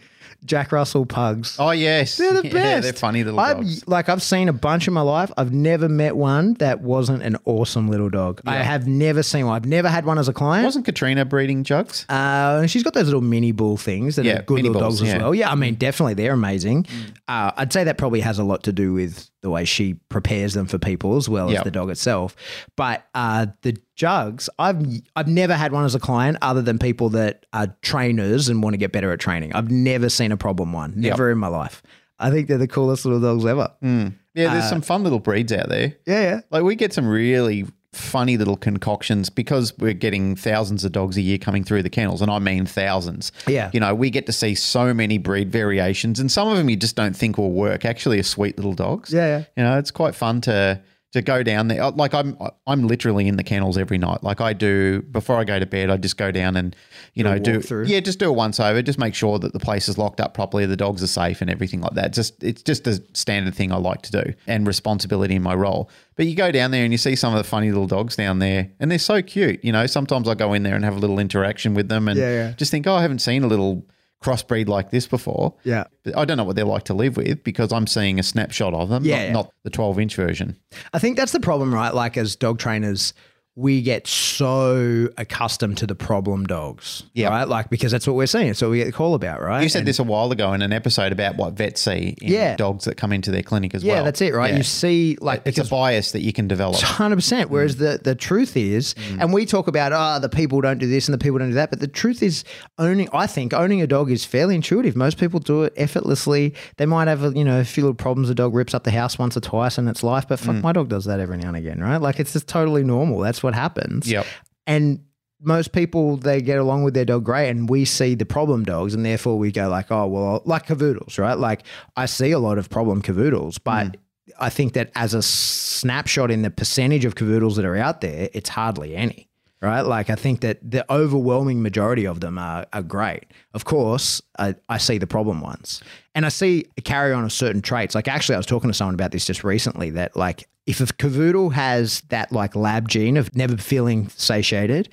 Jack 0.45 0.73
Russell 0.73 1.07
pugs. 1.07 1.57
Oh 1.59 1.71
yes. 1.71 2.17
They're 2.17 2.35
the 2.35 2.43
best. 2.43 2.55
Yeah, 2.61 2.81
they're 2.81 2.93
funny 2.93 3.25
little 3.25 3.39
I've, 3.41 3.57
dogs. 3.59 3.87
Like 3.89 4.09
I've 4.09 4.23
seen 4.23 4.49
a 4.49 4.53
bunch 4.53 4.87
in 4.89 4.95
my 4.95 5.01
life. 5.01 5.31
I've 5.37 5.53
never 5.53 5.89
met 5.89 6.17
one 6.17 6.55
that 6.55 6.81
wasn't 6.81 7.23
an 7.23 7.37
awesome 7.45 7.89
little 7.89 8.11
dog. 8.11 8.41
I 8.47 8.57
have 8.57 8.87
never 8.87 9.23
seen 9.23 9.47
one. 9.47 9.55
I've 9.57 9.67
never 9.67 9.89
had 9.89 10.05
one 10.05 10.19
as 10.19 10.29
a 10.29 10.33
client. 10.33 10.65
Wasn't 10.65 10.85
Katrina 10.85 11.25
breeding 11.25 11.65
jugs? 11.65 12.05
Uh, 12.09 12.67
she's 12.67 12.83
got 12.83 12.95
those 12.95 13.07
little 13.07 13.21
mini 13.21 13.53
bull 13.53 13.77
things 13.77 14.17
that 14.17 14.25
Yeah, 14.25 14.41
are 14.41 14.43
good 14.43 14.63
little 14.63 14.73
bulls, 14.73 15.01
dogs 15.01 15.03
as 15.03 15.09
yeah. 15.09 15.19
Mm. 15.19 15.21
well. 15.23 15.35
Yeah, 15.35 15.51
I 15.51 15.55
mean, 15.55 15.77
definitely 15.77 16.15
they're 16.15 16.33
amazing. 16.33 16.87
Uh, 17.29 17.53
I'd 17.57 17.73
say 17.73 17.85
that 17.85 17.97
probably 17.99 18.21
has 18.21 18.39
a 18.39 18.45
lot 18.45 18.65
to 18.65 18.73
do 18.73 18.93
with 18.93 19.30
the 19.43 19.51
way 19.51 19.65
she 19.65 19.95
prepares 19.95 20.53
them 20.55 20.67
for 20.67 20.79
people 20.79 21.17
as 21.17 21.29
well 21.29 21.51
Yeah. 21.51 21.59
as 21.61 21.65
the 21.65 21.71
dog 21.71 21.91
itself. 21.91 22.37
But 22.77 23.07
uh, 23.15 23.47
the 23.63 23.77
jugs, 23.97 24.49
I've 24.59 24.85
I've 25.17 25.29
never 25.29 25.55
had 25.55 25.73
one 25.73 25.85
as 25.85 25.95
a 25.95 26.01
client 26.01 26.39
other 26.43 26.63
than 26.63 26.79
people 26.79 27.09
that 27.11 27.47
are 27.53 27.75
trainers 27.83 28.49
and 28.49 28.63
want 28.63 28.75
to 28.75 28.79
get 28.79 28.93
better 28.93 29.11
at 29.13 29.19
training. 29.21 29.53
I've 29.55 29.71
never 29.71 30.09
seen 30.09 30.33
a 30.33 30.37
problem 30.37 30.73
one. 30.73 30.93
Never 30.97 31.31
in 31.31 31.39
my 31.39 31.49
life. 31.49 31.83
I 32.19 32.31
think 32.31 32.49
they're 32.49 32.59
the 32.59 32.69
coolest 32.69 33.05
little 33.07 33.21
dogs 33.21 33.47
ever. 33.47 33.71
Yeah, 33.83 34.11
there's 34.53 34.65
Uh, 34.65 34.69
some 34.69 34.83
fun 34.83 35.03
little 35.05 35.21
breeds 35.21 35.53
out 35.53 35.69
there. 35.71 35.95
Yeah, 36.07 36.21
yeah. 36.23 36.41
Like 36.51 36.63
we 36.63 36.75
get 36.77 36.93
some 36.93 37.07
really 37.07 37.67
funny 37.93 38.37
little 38.37 38.57
concoctions 38.57 39.31
because 39.31 39.77
we're 39.79 39.93
getting 39.93 40.37
thousands 40.37 40.85
of 40.85 40.93
dogs 40.93 41.17
a 41.17 41.21
year 41.21 41.39
coming 41.39 41.65
through 41.65 41.83
the 41.83 41.91
kennels, 41.91 42.23
and 42.23 42.31
I 42.31 42.39
mean 42.39 42.67
thousands. 42.67 43.33
Yeah. 43.47 43.71
you 43.73 43.81
know, 43.81 43.95
we 43.95 44.11
get 44.11 44.27
to 44.27 44.33
see 44.33 44.55
so 44.55 44.95
many 44.95 45.19
breed 45.19 45.51
variations, 45.51 46.21
and 46.21 46.31
some 46.31 46.49
of 46.49 46.57
them 46.57 46.71
you 46.71 46.77
just 46.77 46.97
don't 46.97 47.17
think 47.17 47.39
will 47.39 47.53
work. 47.53 47.85
Actually, 47.85 48.19
are 48.21 48.25
sweet 48.25 48.57
little 48.57 48.75
dogs. 48.75 49.13
Yeah, 49.13 49.39
yeah. 49.39 49.45
You 49.57 49.63
know, 49.65 49.79
it's 49.79 49.91
quite 49.91 50.15
fun 50.15 50.41
to 50.43 50.81
to 51.13 51.23
go 51.23 51.43
down 51.43 51.67
there. 51.69 51.83
Uh, 51.83 51.91
like 51.91 52.15
I'm 52.15 52.37
I'm 52.67 52.87
literally 52.87 53.27
in 53.27 53.37
the 53.37 53.43
kennels 53.43 53.77
every 53.77 53.99
night. 53.99 54.23
Like 54.23 54.41
I 54.41 54.53
do 54.53 55.03
before 55.03 55.37
I 55.37 55.45
go 55.45 55.59
to 55.59 55.67
bed, 55.67 55.91
I 55.91 55.97
just 55.97 56.17
go 56.17 56.31
down 56.31 56.57
and 56.57 56.77
you 57.15 57.25
know 57.25 57.39
do 57.39 57.59
walkthrough. 57.59 57.89
yeah, 57.89 58.01
just 58.01 58.19
do 58.19 58.29
a 58.29 58.33
once 58.33 58.61
over. 58.61 58.81
Just 58.83 58.99
make 58.99 59.15
sure 59.15 59.39
that 59.41 59.53
the 59.53 59.59
place 59.59 59.89
is 59.89 59.99
locked 59.99 60.21
up 60.21 60.35
properly, 60.35 60.67
the 60.67 60.77
dogs 60.77 61.03
are 61.03 61.09
safe, 61.09 61.41
and 61.41 61.51
everything 61.51 61.81
like 61.81 61.95
that. 61.95 62.13
Just 62.13 62.43
it's 62.45 62.63
just 62.63 62.87
a 62.87 63.03
standard 63.13 63.55
thing 63.55 63.73
I 63.73 63.77
like 63.77 64.03
to 64.03 64.13
do 64.23 64.35
and 64.47 64.67
responsibility 64.67 65.35
in 65.35 65.43
my 65.43 65.55
role. 65.55 65.91
But 66.17 66.27
you 66.27 66.37
go 66.37 66.53
down 66.53 66.71
there 66.71 66.85
and 66.85 66.93
you 66.93 66.99
see 66.99 67.17
some 67.17 67.35
of 67.35 67.39
the 67.39 67.49
funny 67.49 67.71
little 67.71 67.87
dogs 67.89 68.15
down 68.15 68.39
there, 68.39 68.71
and 68.79 68.91
they're 68.91 68.99
so 68.99 69.21
cute. 69.23 69.65
You 69.65 69.73
know, 69.73 69.87
sometimes 69.87 70.29
I 70.29 70.35
go 70.35 70.53
in 70.53 70.63
there 70.63 70.75
and 70.77 70.85
have 70.85 70.95
a 70.97 70.99
little 71.01 71.19
interaction 71.19 71.75
with 71.75 71.89
them, 71.89 72.09
and 72.09 72.19
Yeah, 72.19 72.31
yeah. 72.31 72.53
just 72.53 72.71
think, 72.71 72.87
oh, 72.87 72.95
I 72.95 73.03
haven't 73.03 73.21
seen 73.21 73.43
a 73.43 73.47
little 73.49 73.85
crossbreed 74.23 74.69
like 74.69 74.91
this 74.91 75.07
before. 75.07 75.55
Yeah. 75.65 75.85
But 76.05 76.17
I 76.19 76.25
don't 76.25 76.37
know 76.37 76.45
what 76.45 76.57
they're 76.57 76.65
like 76.65 76.85
to 76.85 76.95
live 76.95 77.17
with 77.17 77.43
because 77.43 77.73
I'm 77.73 77.87
seeing 77.87 78.19
a 78.19 78.23
snapshot 78.23 78.75
of 78.75 78.89
them, 78.89 79.05
Yeah, 79.05 79.17
not, 79.17 79.25
yeah. 79.27 79.33
not 79.33 79.53
the 79.65 79.71
12 79.71 79.99
inch 79.99 80.15
version. 80.17 80.57
I 80.93 80.99
think 80.99 81.17
that's 81.17 81.33
the 81.33 81.41
problem, 81.41 81.73
right? 81.75 81.95
Like 81.95 82.17
as 82.17 82.37
dog 82.37 82.59
trainers, 82.59 83.15
we 83.57 83.83
get 83.83 84.07
so 84.07 85.09
accustomed 85.19 85.77
to 85.77 85.87
the 85.87 85.95
problem 85.95 86.47
dogs, 86.47 87.03
Yeah. 87.15 87.29
right? 87.29 87.49
Like 87.49 87.69
because 87.69 87.91
that's 87.91 88.07
what 88.07 88.15
we're 88.15 88.27
seeing. 88.27 88.49
It's 88.49 88.63
what 88.63 88.71
we 88.71 88.79
get 88.79 88.87
the 88.87 88.93
call 88.93 89.15
about, 89.15 89.43
right? 89.43 89.63
You 89.63 89.69
said 89.69 89.81
And- 89.81 89.89
this 89.89 89.99
a 89.99 90.05
while 90.05 90.31
ago 90.31 90.53
in 90.53 90.63
an 90.63 90.73
episode 90.73 91.13
about 91.13 91.37
what 91.37 91.55
vets 91.55 91.81
see 91.81 92.17
in 92.23 92.33
Yeah. 92.33 92.57
dogs 92.57 92.85
that 92.85 92.97
come 92.97 93.13
into 93.13 93.33
their 93.33 93.43
clinic 93.43 93.75
as 93.75 93.83
Yeah, 93.83 93.95
well. 93.95 94.01
Yeah, 94.01 94.05
that's 94.05 94.21
it, 94.21 94.35
right? 94.35 94.53
Yeah. 94.53 94.59
You 94.59 94.63
see, 94.63 95.19
like 95.21 95.43
it's 95.45 95.59
a 95.59 95.65
bias 95.65 96.13
that 96.13 96.21
you 96.21 96.33
can 96.33 96.47
develop. 96.47 96.81
Hundred 96.81 97.17
percent. 97.17 97.51
Whereas 97.51 97.75
mm. 97.75 97.79
the 97.81 98.01
the 98.03 98.15
truth 98.15 98.57
is, 98.57 98.95
mm. 98.95 99.21
and 99.21 99.33
we 99.33 99.45
talk 99.45 99.67
about 99.67 99.93
oh 99.93 100.21
the 100.21 100.29
people 100.29 100.61
don't 100.61 100.79
do 100.79 100.87
this 100.87 101.09
and 101.09 101.13
the 101.13 101.19
people 101.23 101.39
don't 101.39 101.51
do 101.51 101.55
that, 101.55 101.71
but 101.71 101.81
the 101.81 101.89
truth 101.89 102.23
is 102.23 102.45
owning. 102.79 103.09
I 103.13 103.27
think 103.27 103.53
owning 103.53 103.83
a 103.83 103.87
dog 103.87 104.13
is 104.13 104.25
fairly 104.25 104.55
intuitive. 104.55 104.95
Most 104.95 105.19
people 105.19 105.41
do 105.41 105.65
it 105.65 105.73
effortlessly. 105.77 106.55
They 106.77 106.87
might 106.87 107.09
have 107.09 107.25
a 107.25 107.31
you 107.37 107.45
know 107.45 107.61
a 107.61 107.65
few 107.65 107.83
little 107.83 107.95
problems. 107.95 108.29
The 108.29 108.35
dog 108.35 108.55
rips 108.55 108.75
up 108.75 108.85
the 108.85 108.93
house 108.93 109.19
once 109.19 109.37
or 109.37 109.41
twice 109.41 109.77
in 109.77 109.89
its 109.89 110.05
life, 110.05 110.29
but 110.29 110.39
fuck, 110.39 110.55
mm. 110.55 110.63
my 110.63 110.73
dog 110.73 110.89
does 110.89 111.05
that 111.07 111.19
every 111.19 111.37
now 111.37 111.49
and 111.49 111.57
again, 111.57 111.81
right? 111.81 112.01
Like 112.01 112.21
it's 112.21 112.33
just 112.33 112.47
totally 112.47 112.85
normal. 112.85 113.19
That's 113.19 113.40
what 113.43 113.55
happens. 113.55 114.11
Yep. 114.11 114.27
And 114.67 115.05
most 115.43 115.73
people 115.73 116.17
they 116.17 116.41
get 116.43 116.59
along 116.59 116.85
with 116.85 116.95
their 116.95 117.05
dog 117.05 117.25
great, 117.25 117.49
and 117.49 117.69
we 117.69 117.85
see 117.85 118.15
the 118.15 118.27
problem 118.27 118.65
dogs, 118.65 118.95
and 118.95 119.05
therefore 119.05 119.39
we 119.39 119.51
go 119.51 119.69
like, 119.69 119.91
oh 119.91 120.07
well, 120.07 120.43
like 120.45 120.67
cavoodles, 120.67 121.19
right? 121.19 121.39
Like 121.39 121.63
I 121.97 122.07
see 122.07 122.31
a 122.31 122.39
lot 122.39 122.59
of 122.59 122.69
problem 122.69 123.03
cavoodles, 123.03 123.59
but 123.63 123.87
mm. 123.87 123.95
I 124.39 124.51
think 124.51 124.75
that 124.75 124.91
as 124.95 125.15
a 125.15 125.23
snapshot 125.23 126.31
in 126.31 126.43
the 126.43 126.51
percentage 126.51 127.05
of 127.05 127.15
cavoodles 127.15 127.57
that 127.57 127.65
are 127.65 127.77
out 127.77 128.01
there, 128.01 128.29
it's 128.33 128.51
hardly 128.51 128.97
any. 128.97 129.27
Right, 129.63 129.83
like 129.83 130.09
I 130.09 130.15
think 130.15 130.41
that 130.41 130.59
the 130.63 130.91
overwhelming 130.91 131.61
majority 131.61 132.07
of 132.07 132.21
them 132.21 132.39
are, 132.39 132.65
are 132.73 132.83
great. 132.83 133.27
Of 133.53 133.67
course, 133.67 134.23
I, 134.39 134.55
I 134.71 134.79
see 134.79 134.97
the 134.97 135.07
problem 135.07 135.43
ones, 135.43 135.83
and 136.15 136.25
I 136.25 136.31
see 136.31 136.65
a 136.79 136.81
carry 136.81 137.13
on 137.13 137.25
of 137.25 137.33
certain 137.33 137.61
traits. 137.61 137.95
Like 137.95 138.09
actually, 138.09 138.37
I 138.37 138.39
was 138.39 138.47
talking 138.47 138.71
to 138.71 138.75
someone 138.75 138.95
about 138.95 139.13
this 139.13 139.27
just 139.27 139.45
recently. 139.45 139.91
That 139.91 140.17
like 140.17 140.49
if 140.71 140.81
a 140.81 140.85
cavoodle 140.87 141.53
has 141.53 142.03
that 142.09 142.31
like 142.33 142.55
lab 142.55 142.89
gene 142.89 143.17
of 143.17 143.35
never 143.35 143.57
feeling 143.57 144.09
satiated 144.11 144.89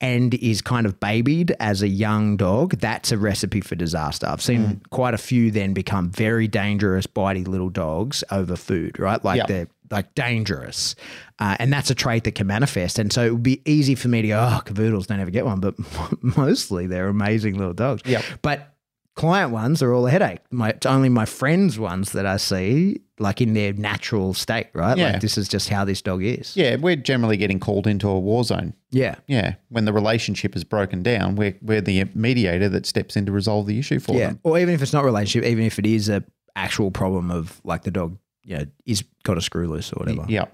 and 0.00 0.34
is 0.34 0.60
kind 0.60 0.84
of 0.84 0.98
babied 0.98 1.54
as 1.60 1.80
a 1.80 1.88
young 1.88 2.36
dog, 2.36 2.72
that's 2.80 3.12
a 3.12 3.18
recipe 3.18 3.60
for 3.60 3.74
disaster. 3.76 4.26
I've 4.26 4.42
seen 4.42 4.80
quite 4.90 5.14
a 5.14 5.18
few 5.18 5.50
then 5.52 5.72
become 5.74 6.10
very 6.10 6.48
dangerous, 6.48 7.06
bitey 7.06 7.46
little 7.46 7.70
dogs 7.70 8.24
over 8.30 8.56
food, 8.56 8.98
right? 8.98 9.24
Like 9.24 9.36
Yep. 9.38 9.46
they're 9.48 9.68
like 9.90 10.14
dangerous. 10.14 10.96
Uh, 11.38 11.56
and 11.60 11.72
that's 11.72 11.90
a 11.90 11.94
trait 11.94 12.24
that 12.24 12.34
can 12.34 12.46
manifest. 12.46 12.98
And 12.98 13.12
so 13.12 13.24
it 13.24 13.30
would 13.30 13.42
be 13.42 13.62
easy 13.64 13.94
for 13.94 14.08
me 14.08 14.22
to 14.22 14.28
go, 14.28 14.38
oh, 14.40 14.60
cavoodles 14.64 15.06
don't 15.06 15.20
ever 15.20 15.30
get 15.30 15.44
one, 15.44 15.60
but 15.60 15.74
mostly 16.36 16.86
they're 16.88 17.08
amazing 17.08 17.56
little 17.56 17.74
dogs. 17.74 18.02
Yep. 18.04 18.24
But 18.42 18.71
client 19.14 19.50
ones 19.52 19.82
are 19.82 19.92
all 19.92 20.06
a 20.06 20.10
headache. 20.10 20.40
My 20.50 20.70
it's 20.70 20.86
only 20.86 21.08
my 21.08 21.24
friends 21.26 21.78
ones 21.78 22.12
that 22.12 22.26
I 22.26 22.36
see 22.38 23.00
like 23.18 23.40
in 23.40 23.54
their 23.54 23.72
natural 23.72 24.34
state, 24.34 24.68
right? 24.74 24.96
Yeah. 24.96 25.12
Like 25.12 25.20
this 25.20 25.36
is 25.38 25.48
just 25.48 25.68
how 25.68 25.84
this 25.84 26.02
dog 26.02 26.24
is. 26.24 26.56
Yeah, 26.56 26.76
we're 26.76 26.96
generally 26.96 27.36
getting 27.36 27.60
called 27.60 27.86
into 27.86 28.08
a 28.08 28.18
war 28.18 28.42
zone. 28.44 28.74
Yeah. 28.90 29.16
Yeah, 29.28 29.54
when 29.68 29.84
the 29.84 29.92
relationship 29.92 30.56
is 30.56 30.64
broken 30.64 31.02
down, 31.02 31.36
we're, 31.36 31.56
we're 31.62 31.80
the 31.80 32.04
mediator 32.14 32.68
that 32.70 32.84
steps 32.86 33.16
in 33.16 33.26
to 33.26 33.32
resolve 33.32 33.66
the 33.66 33.78
issue 33.78 34.00
for 34.00 34.16
Yeah. 34.16 34.28
them. 34.28 34.40
Or 34.42 34.58
even 34.58 34.74
if 34.74 34.82
it's 34.82 34.92
not 34.92 35.04
relationship, 35.04 35.48
even 35.48 35.64
if 35.64 35.78
it 35.78 35.86
is 35.86 36.08
a 36.08 36.24
actual 36.56 36.90
problem 36.90 37.30
of 37.30 37.60
like 37.64 37.82
the 37.84 37.90
dog, 37.90 38.18
you 38.44 38.58
know, 38.58 38.64
is 38.86 39.04
got 39.22 39.38
a 39.38 39.40
screw 39.40 39.68
loose 39.68 39.92
or 39.92 40.00
whatever. 40.00 40.24
Yeah. 40.28 40.46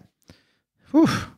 Whew. 0.91 1.07
Time 1.07 1.31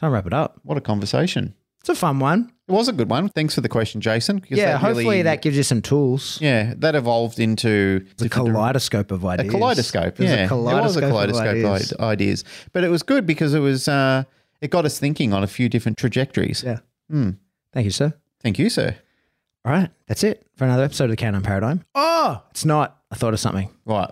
to 0.00 0.10
wrap 0.10 0.26
it 0.26 0.32
up. 0.32 0.60
What 0.62 0.78
a 0.78 0.80
conversation. 0.80 1.54
It's 1.80 1.88
a 1.88 1.94
fun 1.94 2.20
one. 2.20 2.52
It 2.68 2.72
was 2.72 2.86
a 2.88 2.92
good 2.92 3.08
one. 3.08 3.30
Thanks 3.30 3.54
for 3.54 3.62
the 3.62 3.68
question, 3.68 4.00
Jason. 4.00 4.44
yeah. 4.48 4.72
that 4.72 4.78
Hopefully 4.80 5.04
really- 5.06 5.22
that 5.22 5.40
gives 5.40 5.56
you 5.56 5.62
some 5.62 5.80
tools. 5.80 6.38
Yeah, 6.40 6.74
that 6.76 6.94
evolved 6.94 7.40
into 7.40 8.04
a 8.20 8.28
kaleidoscope 8.28 9.10
of 9.10 9.24
ideas. 9.24 9.48
a 9.48 9.56
kaleidoscope. 9.56 10.18
Yeah, 10.18 10.44
a 10.44 10.48
kaleidoscope, 10.48 10.80
it 10.82 10.82
was 10.84 10.96
a 10.96 11.00
kaleidoscope 11.00 11.46
of 11.46 11.64
ideas. 11.72 11.92
ideas. 11.98 12.44
But 12.72 12.84
it 12.84 12.90
was 12.90 13.02
good 13.02 13.26
because 13.26 13.54
it 13.54 13.60
was 13.60 13.88
uh, 13.88 14.24
it 14.60 14.70
got 14.70 14.84
us 14.84 14.98
thinking 14.98 15.32
on 15.32 15.42
a 15.42 15.46
few 15.46 15.68
different 15.70 15.96
trajectories. 15.96 16.62
Yeah. 16.62 16.80
Hmm. 17.10 17.30
Thank 17.72 17.86
you, 17.86 17.90
sir. 17.90 18.12
Thank 18.42 18.58
you, 18.58 18.68
sir. 18.68 18.96
All 19.64 19.72
right. 19.72 19.90
That's 20.06 20.22
it 20.22 20.46
for 20.56 20.64
another 20.64 20.84
episode 20.84 21.04
of 21.04 21.10
the 21.10 21.16
Canine 21.16 21.42
Paradigm. 21.42 21.84
Oh, 21.94 22.42
it's 22.50 22.64
not. 22.64 22.98
I 23.10 23.16
thought 23.16 23.32
of 23.34 23.40
something. 23.40 23.70
Right. 23.86 24.10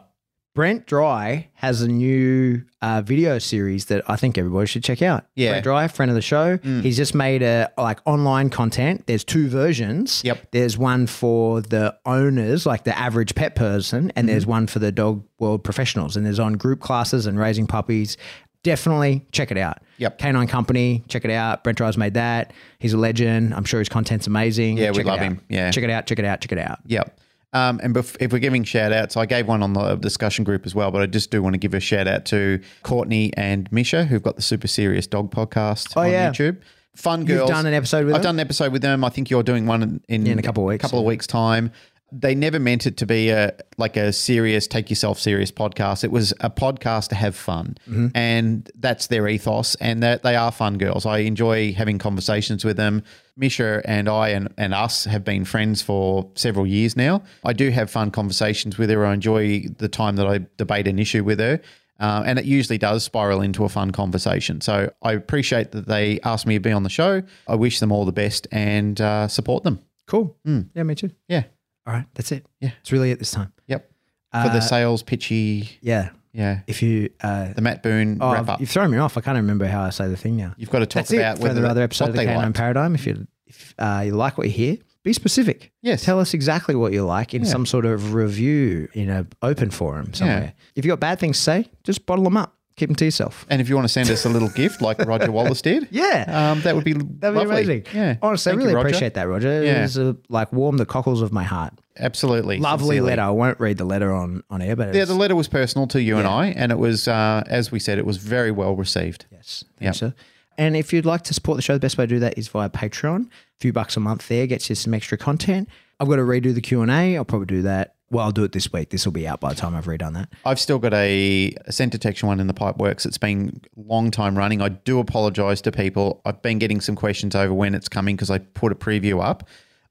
Brent 0.56 0.86
Dry 0.86 1.48
has 1.54 1.82
a 1.82 1.86
new 1.88 2.62
uh, 2.80 3.02
video 3.02 3.38
series 3.38 3.84
that 3.84 4.02
I 4.10 4.16
think 4.16 4.38
everybody 4.38 4.66
should 4.66 4.82
check 4.82 5.02
out. 5.02 5.26
Yeah. 5.34 5.48
Mm. 5.48 5.52
Brent 5.52 5.64
Dry, 5.64 5.88
friend 5.88 6.10
of 6.10 6.14
the 6.14 6.22
show. 6.22 6.56
He's 6.64 6.96
just 6.96 7.14
made 7.14 7.42
a 7.42 7.70
like 7.78 8.00
online 8.06 8.48
content. 8.50 9.06
There's 9.06 9.22
two 9.22 9.48
versions. 9.48 10.22
Yep. 10.24 10.48
There's 10.52 10.78
one 10.78 11.06
for 11.06 11.60
the 11.60 11.94
owners, 12.06 12.64
like 12.64 12.84
the 12.84 12.98
average 12.98 13.34
pet 13.34 13.54
person, 13.54 14.10
and 14.16 14.26
Mm-hmm. 14.26 14.26
there's 14.32 14.46
one 14.46 14.66
for 14.66 14.78
the 14.80 14.90
dog 14.90 15.22
world 15.38 15.62
professionals. 15.62 16.16
And 16.16 16.24
there's 16.24 16.40
on 16.40 16.54
group 16.54 16.80
classes 16.80 17.26
and 17.26 17.38
raising 17.38 17.66
puppies. 17.66 18.16
Definitely 18.62 19.26
check 19.32 19.50
it 19.52 19.58
out. 19.58 19.78
Yep. 19.98 20.18
Canine 20.18 20.48
Company, 20.48 21.04
check 21.06 21.24
it 21.26 21.30
out. 21.30 21.62
Brent 21.64 21.76
Dry's 21.78 21.96
made 21.98 22.14
that. 22.14 22.52
He's 22.78 22.94
a 22.94 22.98
legend. 22.98 23.52
I'm 23.54 23.64
sure 23.64 23.78
his 23.78 23.88
content's 23.90 24.26
amazing. 24.26 24.78
Yeah, 24.78 24.88
we 24.90 24.96
Check 24.96 25.06
it 25.06 25.08
love 25.08 25.18
out. 25.20 25.22
him. 25.24 25.40
Yeah. 25.50 25.70
Check 25.70 25.84
it 25.84 25.90
out. 25.90 26.06
Check 26.06 26.18
it 26.18 26.24
out. 26.24 26.40
Check 26.40 26.52
it 26.52 26.58
out. 26.58 26.78
Yep. 26.86 27.20
Um, 27.52 27.80
and 27.82 27.94
bef- 27.94 28.16
if 28.20 28.32
we're 28.32 28.38
giving 28.38 28.64
shout 28.64 28.92
outs, 28.92 29.16
I 29.16 29.24
gave 29.24 29.46
one 29.48 29.62
on 29.62 29.72
the 29.72 29.96
discussion 29.96 30.44
group 30.44 30.66
as 30.66 30.74
well, 30.74 30.90
but 30.90 31.00
I 31.00 31.06
just 31.06 31.30
do 31.30 31.42
want 31.42 31.54
to 31.54 31.58
give 31.58 31.72
a 31.74 31.80
shout 31.80 32.06
out 32.06 32.26
to 32.26 32.60
Courtney 32.82 33.32
and 33.36 33.70
Misha, 33.72 34.04
who've 34.04 34.22
got 34.22 34.36
the 34.36 34.42
Super 34.42 34.66
Serious 34.66 35.06
Dog 35.06 35.30
podcast 35.30 35.96
on 35.96 36.06
Oh, 36.06 36.08
yeah. 36.10 36.30
YouTube. 36.30 36.60
Fun 36.96 37.20
You've 37.20 37.28
girls. 37.38 37.50
done 37.50 37.66
an 37.66 37.74
episode 37.74 38.06
with 38.06 38.14
I've 38.14 38.22
them? 38.22 38.28
done 38.30 38.36
an 38.36 38.40
episode 38.40 38.72
with 38.72 38.82
them. 38.82 39.04
I 39.04 39.08
think 39.10 39.30
you're 39.30 39.42
doing 39.42 39.66
one 39.66 39.82
in, 39.82 40.00
in, 40.08 40.26
In 40.26 40.38
a 40.38 40.42
couple 40.42 40.64
of 40.64 40.68
weeks, 40.68 40.82
couple 40.82 40.98
of 40.98 41.04
weeks 41.04 41.26
time. 41.26 41.70
They 42.12 42.34
never 42.34 42.58
meant 42.58 42.86
it 42.86 42.96
to 42.98 43.06
be 43.06 43.30
a 43.30 43.52
like 43.78 43.96
a 43.96 44.12
serious, 44.12 44.66
take 44.66 44.88
yourself 44.90 45.18
serious 45.18 45.50
podcast. 45.50 46.04
It 46.04 46.10
was 46.12 46.32
a 46.40 46.48
podcast 46.50 47.08
to 47.08 47.14
have 47.16 47.34
fun, 47.36 47.76
Mm-hmm. 47.88 48.06
and 48.14 48.70
that's 48.78 49.08
their 49.08 49.26
ethos. 49.28 49.74
And 49.76 50.02
that 50.02 50.22
they 50.22 50.36
are 50.36 50.52
fun 50.52 50.78
girls. 50.78 51.04
I 51.04 51.18
enjoy 51.18 51.72
having 51.74 51.98
conversations 51.98 52.64
with 52.64 52.76
them. 52.76 53.02
Misha 53.36 53.82
and 53.84 54.08
I 54.08 54.30
and, 54.30 54.52
and 54.56 54.72
us 54.74 55.04
have 55.04 55.24
been 55.24 55.44
friends 55.44 55.82
for 55.82 56.30
several 56.34 56.66
years 56.66 56.96
now. 56.96 57.22
I 57.44 57.52
do 57.52 57.70
have 57.70 57.90
fun 57.90 58.10
conversations 58.10 58.78
with 58.78 58.90
her. 58.90 59.04
I 59.04 59.14
enjoy 59.14 59.66
the 59.78 59.88
time 59.88 60.16
that 60.16 60.26
I 60.26 60.46
debate 60.56 60.88
an 60.88 60.98
issue 60.98 61.22
with 61.24 61.38
her. 61.40 61.60
Uh, 61.98 62.22
and 62.26 62.38
it 62.38 62.44
usually 62.44 62.76
does 62.76 63.04
spiral 63.04 63.40
into 63.40 63.64
a 63.64 63.68
fun 63.70 63.90
conversation. 63.90 64.60
So 64.60 64.92
I 65.02 65.12
appreciate 65.12 65.72
that 65.72 65.86
they 65.86 66.20
asked 66.24 66.46
me 66.46 66.54
to 66.54 66.60
be 66.60 66.70
on 66.72 66.82
the 66.82 66.90
show. 66.90 67.22
I 67.48 67.54
wish 67.54 67.80
them 67.80 67.90
all 67.90 68.04
the 68.04 68.12
best 68.12 68.46
and 68.52 69.00
uh, 69.00 69.28
support 69.28 69.64
them. 69.64 69.80
Cool. 70.06 70.36
Yeah, 70.44 70.82
me 70.82 70.94
too. 70.94 71.10
Yeah. 71.28 71.44
All 71.86 71.94
right. 71.94 72.04
That's 72.14 72.32
it. 72.32 72.44
Yeah. 72.60 72.72
It's 72.80 72.92
really 72.92 73.12
it 73.12 73.18
this 73.18 73.30
time. 73.30 73.52
Yep. 73.66 73.90
For 74.32 74.48
the 74.50 74.58
Uh, 74.58 74.60
sales 74.60 75.02
pitchy, 75.02 75.78
Yeah. 75.80 76.10
Yeah, 76.36 76.60
If 76.66 76.82
you, 76.82 77.10
uh, 77.22 77.52
the 77.54 77.62
Matt 77.62 77.82
Boone 77.82 78.18
oh, 78.20 78.32
wrap 78.32 78.48
up. 78.48 78.60
you've 78.60 78.68
thrown 78.70 78.90
me 78.90 78.98
off. 78.98 79.16
I 79.16 79.22
can't 79.22 79.36
remember 79.36 79.66
how 79.66 79.82
I 79.82 79.90
say 79.90 80.06
the 80.08 80.16
thing 80.16 80.36
now. 80.36 80.54
You've 80.58 80.70
got 80.70 80.80
to 80.80 80.86
talk 80.86 81.06
That's 81.06 81.12
about 81.12 81.38
it 81.38 81.42
whether 81.42 81.64
another 81.64 81.82
episode 81.82 82.04
what 82.04 82.10
of 82.10 82.16
the 82.16 82.24
Canine 82.24 82.42
liked. 82.42 82.56
Paradigm. 82.56 82.94
If 82.94 83.06
you 83.06 83.26
if 83.46 83.74
uh, 83.78 84.02
you 84.04 84.12
like 84.12 84.36
what 84.36 84.46
you 84.48 84.52
hear, 84.52 84.76
be 85.02 85.12
specific. 85.12 85.72
Yes. 85.82 86.04
Tell 86.04 86.18
us 86.20 86.34
exactly 86.34 86.74
what 86.74 86.92
you 86.92 87.04
like 87.04 87.32
in 87.32 87.44
Yeah. 87.44 87.50
some 87.50 87.64
sort 87.64 87.86
of 87.86 88.12
review 88.12 88.88
in 88.92 89.08
an 89.08 89.28
open 89.40 89.70
forum 89.70 90.12
somewhere. 90.14 90.52
If 90.74 90.84
you 90.84 90.90
got 90.90 91.00
bad 91.00 91.18
things 91.20 91.36
to 91.38 91.42
say, 91.42 91.70
just 91.84 92.04
bottle 92.06 92.24
them 92.24 92.36
up. 92.36 92.55
Keep 92.76 92.90
them 92.90 92.96
to 92.96 93.04
yourself. 93.06 93.46
And 93.48 93.60
if 93.62 93.68
you 93.70 93.74
want 93.74 93.86
to 93.86 93.92
send 93.92 94.10
us 94.10 94.24
a 94.26 94.28
little 94.28 94.50
gift 94.50 94.82
like 94.82 94.98
Roger 95.06 95.32
Wallace 95.32 95.62
did, 95.62 95.88
Yeah. 95.90 96.50
um, 96.52 96.60
that 96.60 96.74
would 96.74 96.84
be 96.84 96.92
That'd 96.92 97.20
be 97.20 97.28
lovely. 97.30 97.42
amazing. 97.42 97.84
Yeah, 97.94 98.16
Honestly, 98.20 98.50
Thank 98.50 98.60
I 98.60 98.64
really 98.64 98.74
Roger. 98.74 98.88
appreciate 98.88 99.14
that, 99.14 99.22
Roger. 99.28 99.62
Yeah. 99.64 99.78
It 99.78 99.82
was 99.82 99.98
uh, 99.98 100.12
like 100.28 100.52
warmed 100.52 100.78
the 100.78 100.84
cockles 100.86 101.22
of 101.22 101.32
my 101.32 101.42
heart. 101.42 101.72
Absolutely, 101.98 102.58
Lovely 102.58 102.96
sincerely. 102.96 103.06
letter. 103.08 103.22
I 103.22 103.30
won't 103.30 103.58
read 103.58 103.78
the 103.78 103.86
letter 103.86 104.12
on, 104.12 104.42
on 104.50 104.60
air, 104.60 104.76
but 104.76 104.94
Yeah, 104.94 105.02
it's, 105.02 105.10
the 105.10 105.16
letter 105.16 105.34
was 105.34 105.48
personal 105.48 105.86
to 105.88 106.02
you 106.02 106.18
and 106.18 106.28
I, 106.28 106.48
and 106.48 106.70
it 106.70 106.76
was, 106.78 107.08
uh, 107.08 107.42
as 107.46 107.72
we 107.72 107.78
said, 107.78 107.96
it 107.98 108.04
was 108.04 108.18
very 108.18 108.50
well 108.50 108.76
received. 108.76 109.24
Yes. 109.32 109.64
Yep. 109.80 109.94
Sir. 109.94 110.14
And 110.58 110.76
if 110.76 110.92
you'd 110.92 111.06
like 111.06 111.22
to 111.24 111.34
support 111.34 111.56
the 111.56 111.62
show, 111.62 111.72
the 111.74 111.80
best 111.80 111.96
way 111.98 112.04
to 112.04 112.08
do 112.14 112.18
that 112.20 112.36
is 112.38 112.48
via 112.48 112.68
Patreon. 112.68 113.26
A 113.26 113.30
few 113.60 113.72
bucks 113.72 113.96
a 113.96 114.00
month 114.00 114.28
there 114.28 114.46
gets 114.46 114.68
you 114.68 114.74
some 114.74 114.92
extra 114.92 115.16
content. 115.18 115.68
I've 115.98 116.08
got 116.08 116.16
to 116.16 116.22
redo 116.22 116.54
the 116.54 116.60
Q&A. 116.60 117.16
I'll 117.16 117.24
probably 117.24 117.46
do 117.46 117.62
that. 117.62 117.94
Well, 118.10 118.24
I'll 118.24 118.32
do 118.32 118.44
it 118.44 118.52
this 118.52 118.72
week. 118.72 118.90
This 118.90 119.04
will 119.04 119.12
be 119.12 119.26
out 119.26 119.40
by 119.40 119.48
the 119.50 119.56
time 119.56 119.74
I've 119.74 119.86
redone 119.86 120.14
that. 120.14 120.28
I've 120.44 120.60
still 120.60 120.78
got 120.78 120.94
a, 120.94 121.52
a 121.64 121.72
scent 121.72 121.92
detection 121.92 122.28
one 122.28 122.38
in 122.38 122.46
the 122.46 122.54
pipe 122.54 122.76
works. 122.76 123.04
It's 123.04 123.18
been 123.18 123.60
a 123.76 123.80
long 123.80 124.10
time 124.12 124.38
running. 124.38 124.62
I 124.62 124.68
do 124.68 125.00
apologise 125.00 125.60
to 125.62 125.72
people. 125.72 126.22
I've 126.24 126.40
been 126.40 126.58
getting 126.58 126.80
some 126.80 126.94
questions 126.94 127.34
over 127.34 127.52
when 127.52 127.74
it's 127.74 127.88
coming 127.88 128.14
because 128.14 128.30
I 128.30 128.38
put 128.38 128.70
a 128.70 128.76
preview 128.76 129.22
up. 129.22 129.48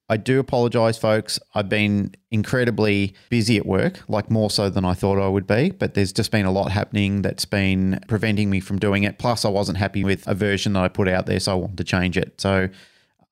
I 0.08 0.18
do 0.18 0.40
apologise, 0.40 0.98
folks. 0.98 1.40
I've 1.56 1.68
been 1.68 2.14
incredibly 2.30 3.16
busy 3.30 3.58
at 3.58 3.66
work, 3.66 4.08
like 4.08 4.30
more 4.30 4.52
so 4.52 4.70
than 4.70 4.86
I 4.86 4.94
thought 4.94 5.20
I 5.20 5.28
would 5.28 5.48
be. 5.48 5.72
But 5.72 5.96
there's 5.96 6.14
just 6.14 6.32
been 6.32 6.46
a 6.46 6.52
lot 6.52 6.72
happening 6.72 7.24
that's 7.24 7.46
been 7.46 8.00
preventing 8.08 8.50
me 8.52 8.60
from 8.60 8.78
doing 8.78 9.04
it. 9.04 9.18
Plus, 9.18 9.44
I 9.44 9.50
wasn't 9.50 9.80
happy 9.80 10.04
with 10.04 10.28
a 10.28 10.36
version 10.36 10.74
that 10.74 10.84
I 10.84 10.88
put 10.90 11.08
out 11.08 11.26
there, 11.26 11.40
so 11.40 11.54
I 11.54 11.56
wanted 11.56 11.78
to 11.80 11.84
change 11.84 12.18
it. 12.18 12.40
So 12.40 12.70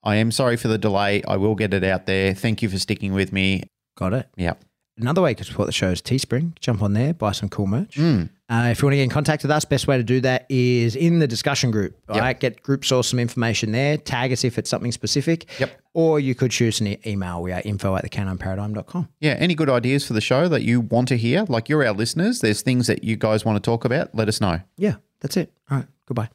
I 0.03 0.15
am 0.15 0.31
sorry 0.31 0.57
for 0.57 0.67
the 0.67 0.79
delay. 0.79 1.21
I 1.27 1.37
will 1.37 1.55
get 1.55 1.75
it 1.75 1.83
out 1.83 2.07
there. 2.07 2.33
Thank 2.33 2.63
you 2.63 2.69
for 2.69 2.79
sticking 2.79 3.13
with 3.13 3.31
me. 3.31 3.63
Got 3.95 4.13
it. 4.13 4.27
Yeah. 4.35 4.55
Another 4.97 5.21
way 5.21 5.33
to 5.33 5.43
support 5.43 5.65
the 5.65 5.71
show 5.71 5.89
is 5.89 6.01
Teespring. 6.01 6.57
Jump 6.59 6.83
on 6.83 6.93
there, 6.93 7.13
buy 7.13 7.31
some 7.31 7.49
cool 7.49 7.65
merch. 7.65 7.95
Mm. 7.95 8.29
Uh, 8.47 8.67
if 8.69 8.81
you 8.81 8.85
want 8.85 8.93
to 8.93 8.97
get 8.97 9.03
in 9.03 9.09
contact 9.09 9.41
with 9.41 9.49
us, 9.49 9.65
best 9.65 9.87
way 9.87 9.97
to 9.97 10.03
do 10.03 10.21
that 10.21 10.45
is 10.49 10.95
in 10.95 11.17
the 11.17 11.27
discussion 11.27 11.71
group. 11.71 11.97
Right, 12.07 12.39
get 12.39 12.61
group 12.61 12.85
source 12.85 13.07
some 13.07 13.17
information 13.17 13.71
there. 13.71 13.97
Tag 13.97 14.31
us 14.31 14.43
if 14.43 14.59
it's 14.59 14.69
something 14.69 14.91
specific. 14.91 15.47
Yep. 15.59 15.71
Or 15.95 16.19
you 16.19 16.35
could 16.35 16.53
shoot 16.53 16.67
us 16.67 16.81
an 16.81 16.87
e- 16.87 16.99
email. 17.07 17.41
We 17.41 17.51
are 17.51 17.61
info 17.65 17.95
at 17.95 18.03
thecanineparadigm.com. 18.05 19.09
Yeah, 19.19 19.31
any 19.39 19.55
good 19.55 19.69
ideas 19.69 20.05
for 20.05 20.13
the 20.13 20.21
show 20.21 20.47
that 20.47 20.61
you 20.61 20.81
want 20.81 21.07
to 21.07 21.17
hear? 21.17 21.45
Like 21.49 21.69
you're 21.69 21.83
our 21.83 21.93
listeners, 21.93 22.41
there's 22.41 22.61
things 22.61 22.85
that 22.85 23.03
you 23.03 23.15
guys 23.15 23.43
want 23.43 23.55
to 23.55 23.67
talk 23.67 23.85
about, 23.85 24.13
let 24.13 24.27
us 24.27 24.39
know. 24.39 24.59
Yeah, 24.77 24.95
that's 25.21 25.37
it. 25.37 25.51
All 25.71 25.77
right, 25.77 25.87
goodbye. 26.05 26.29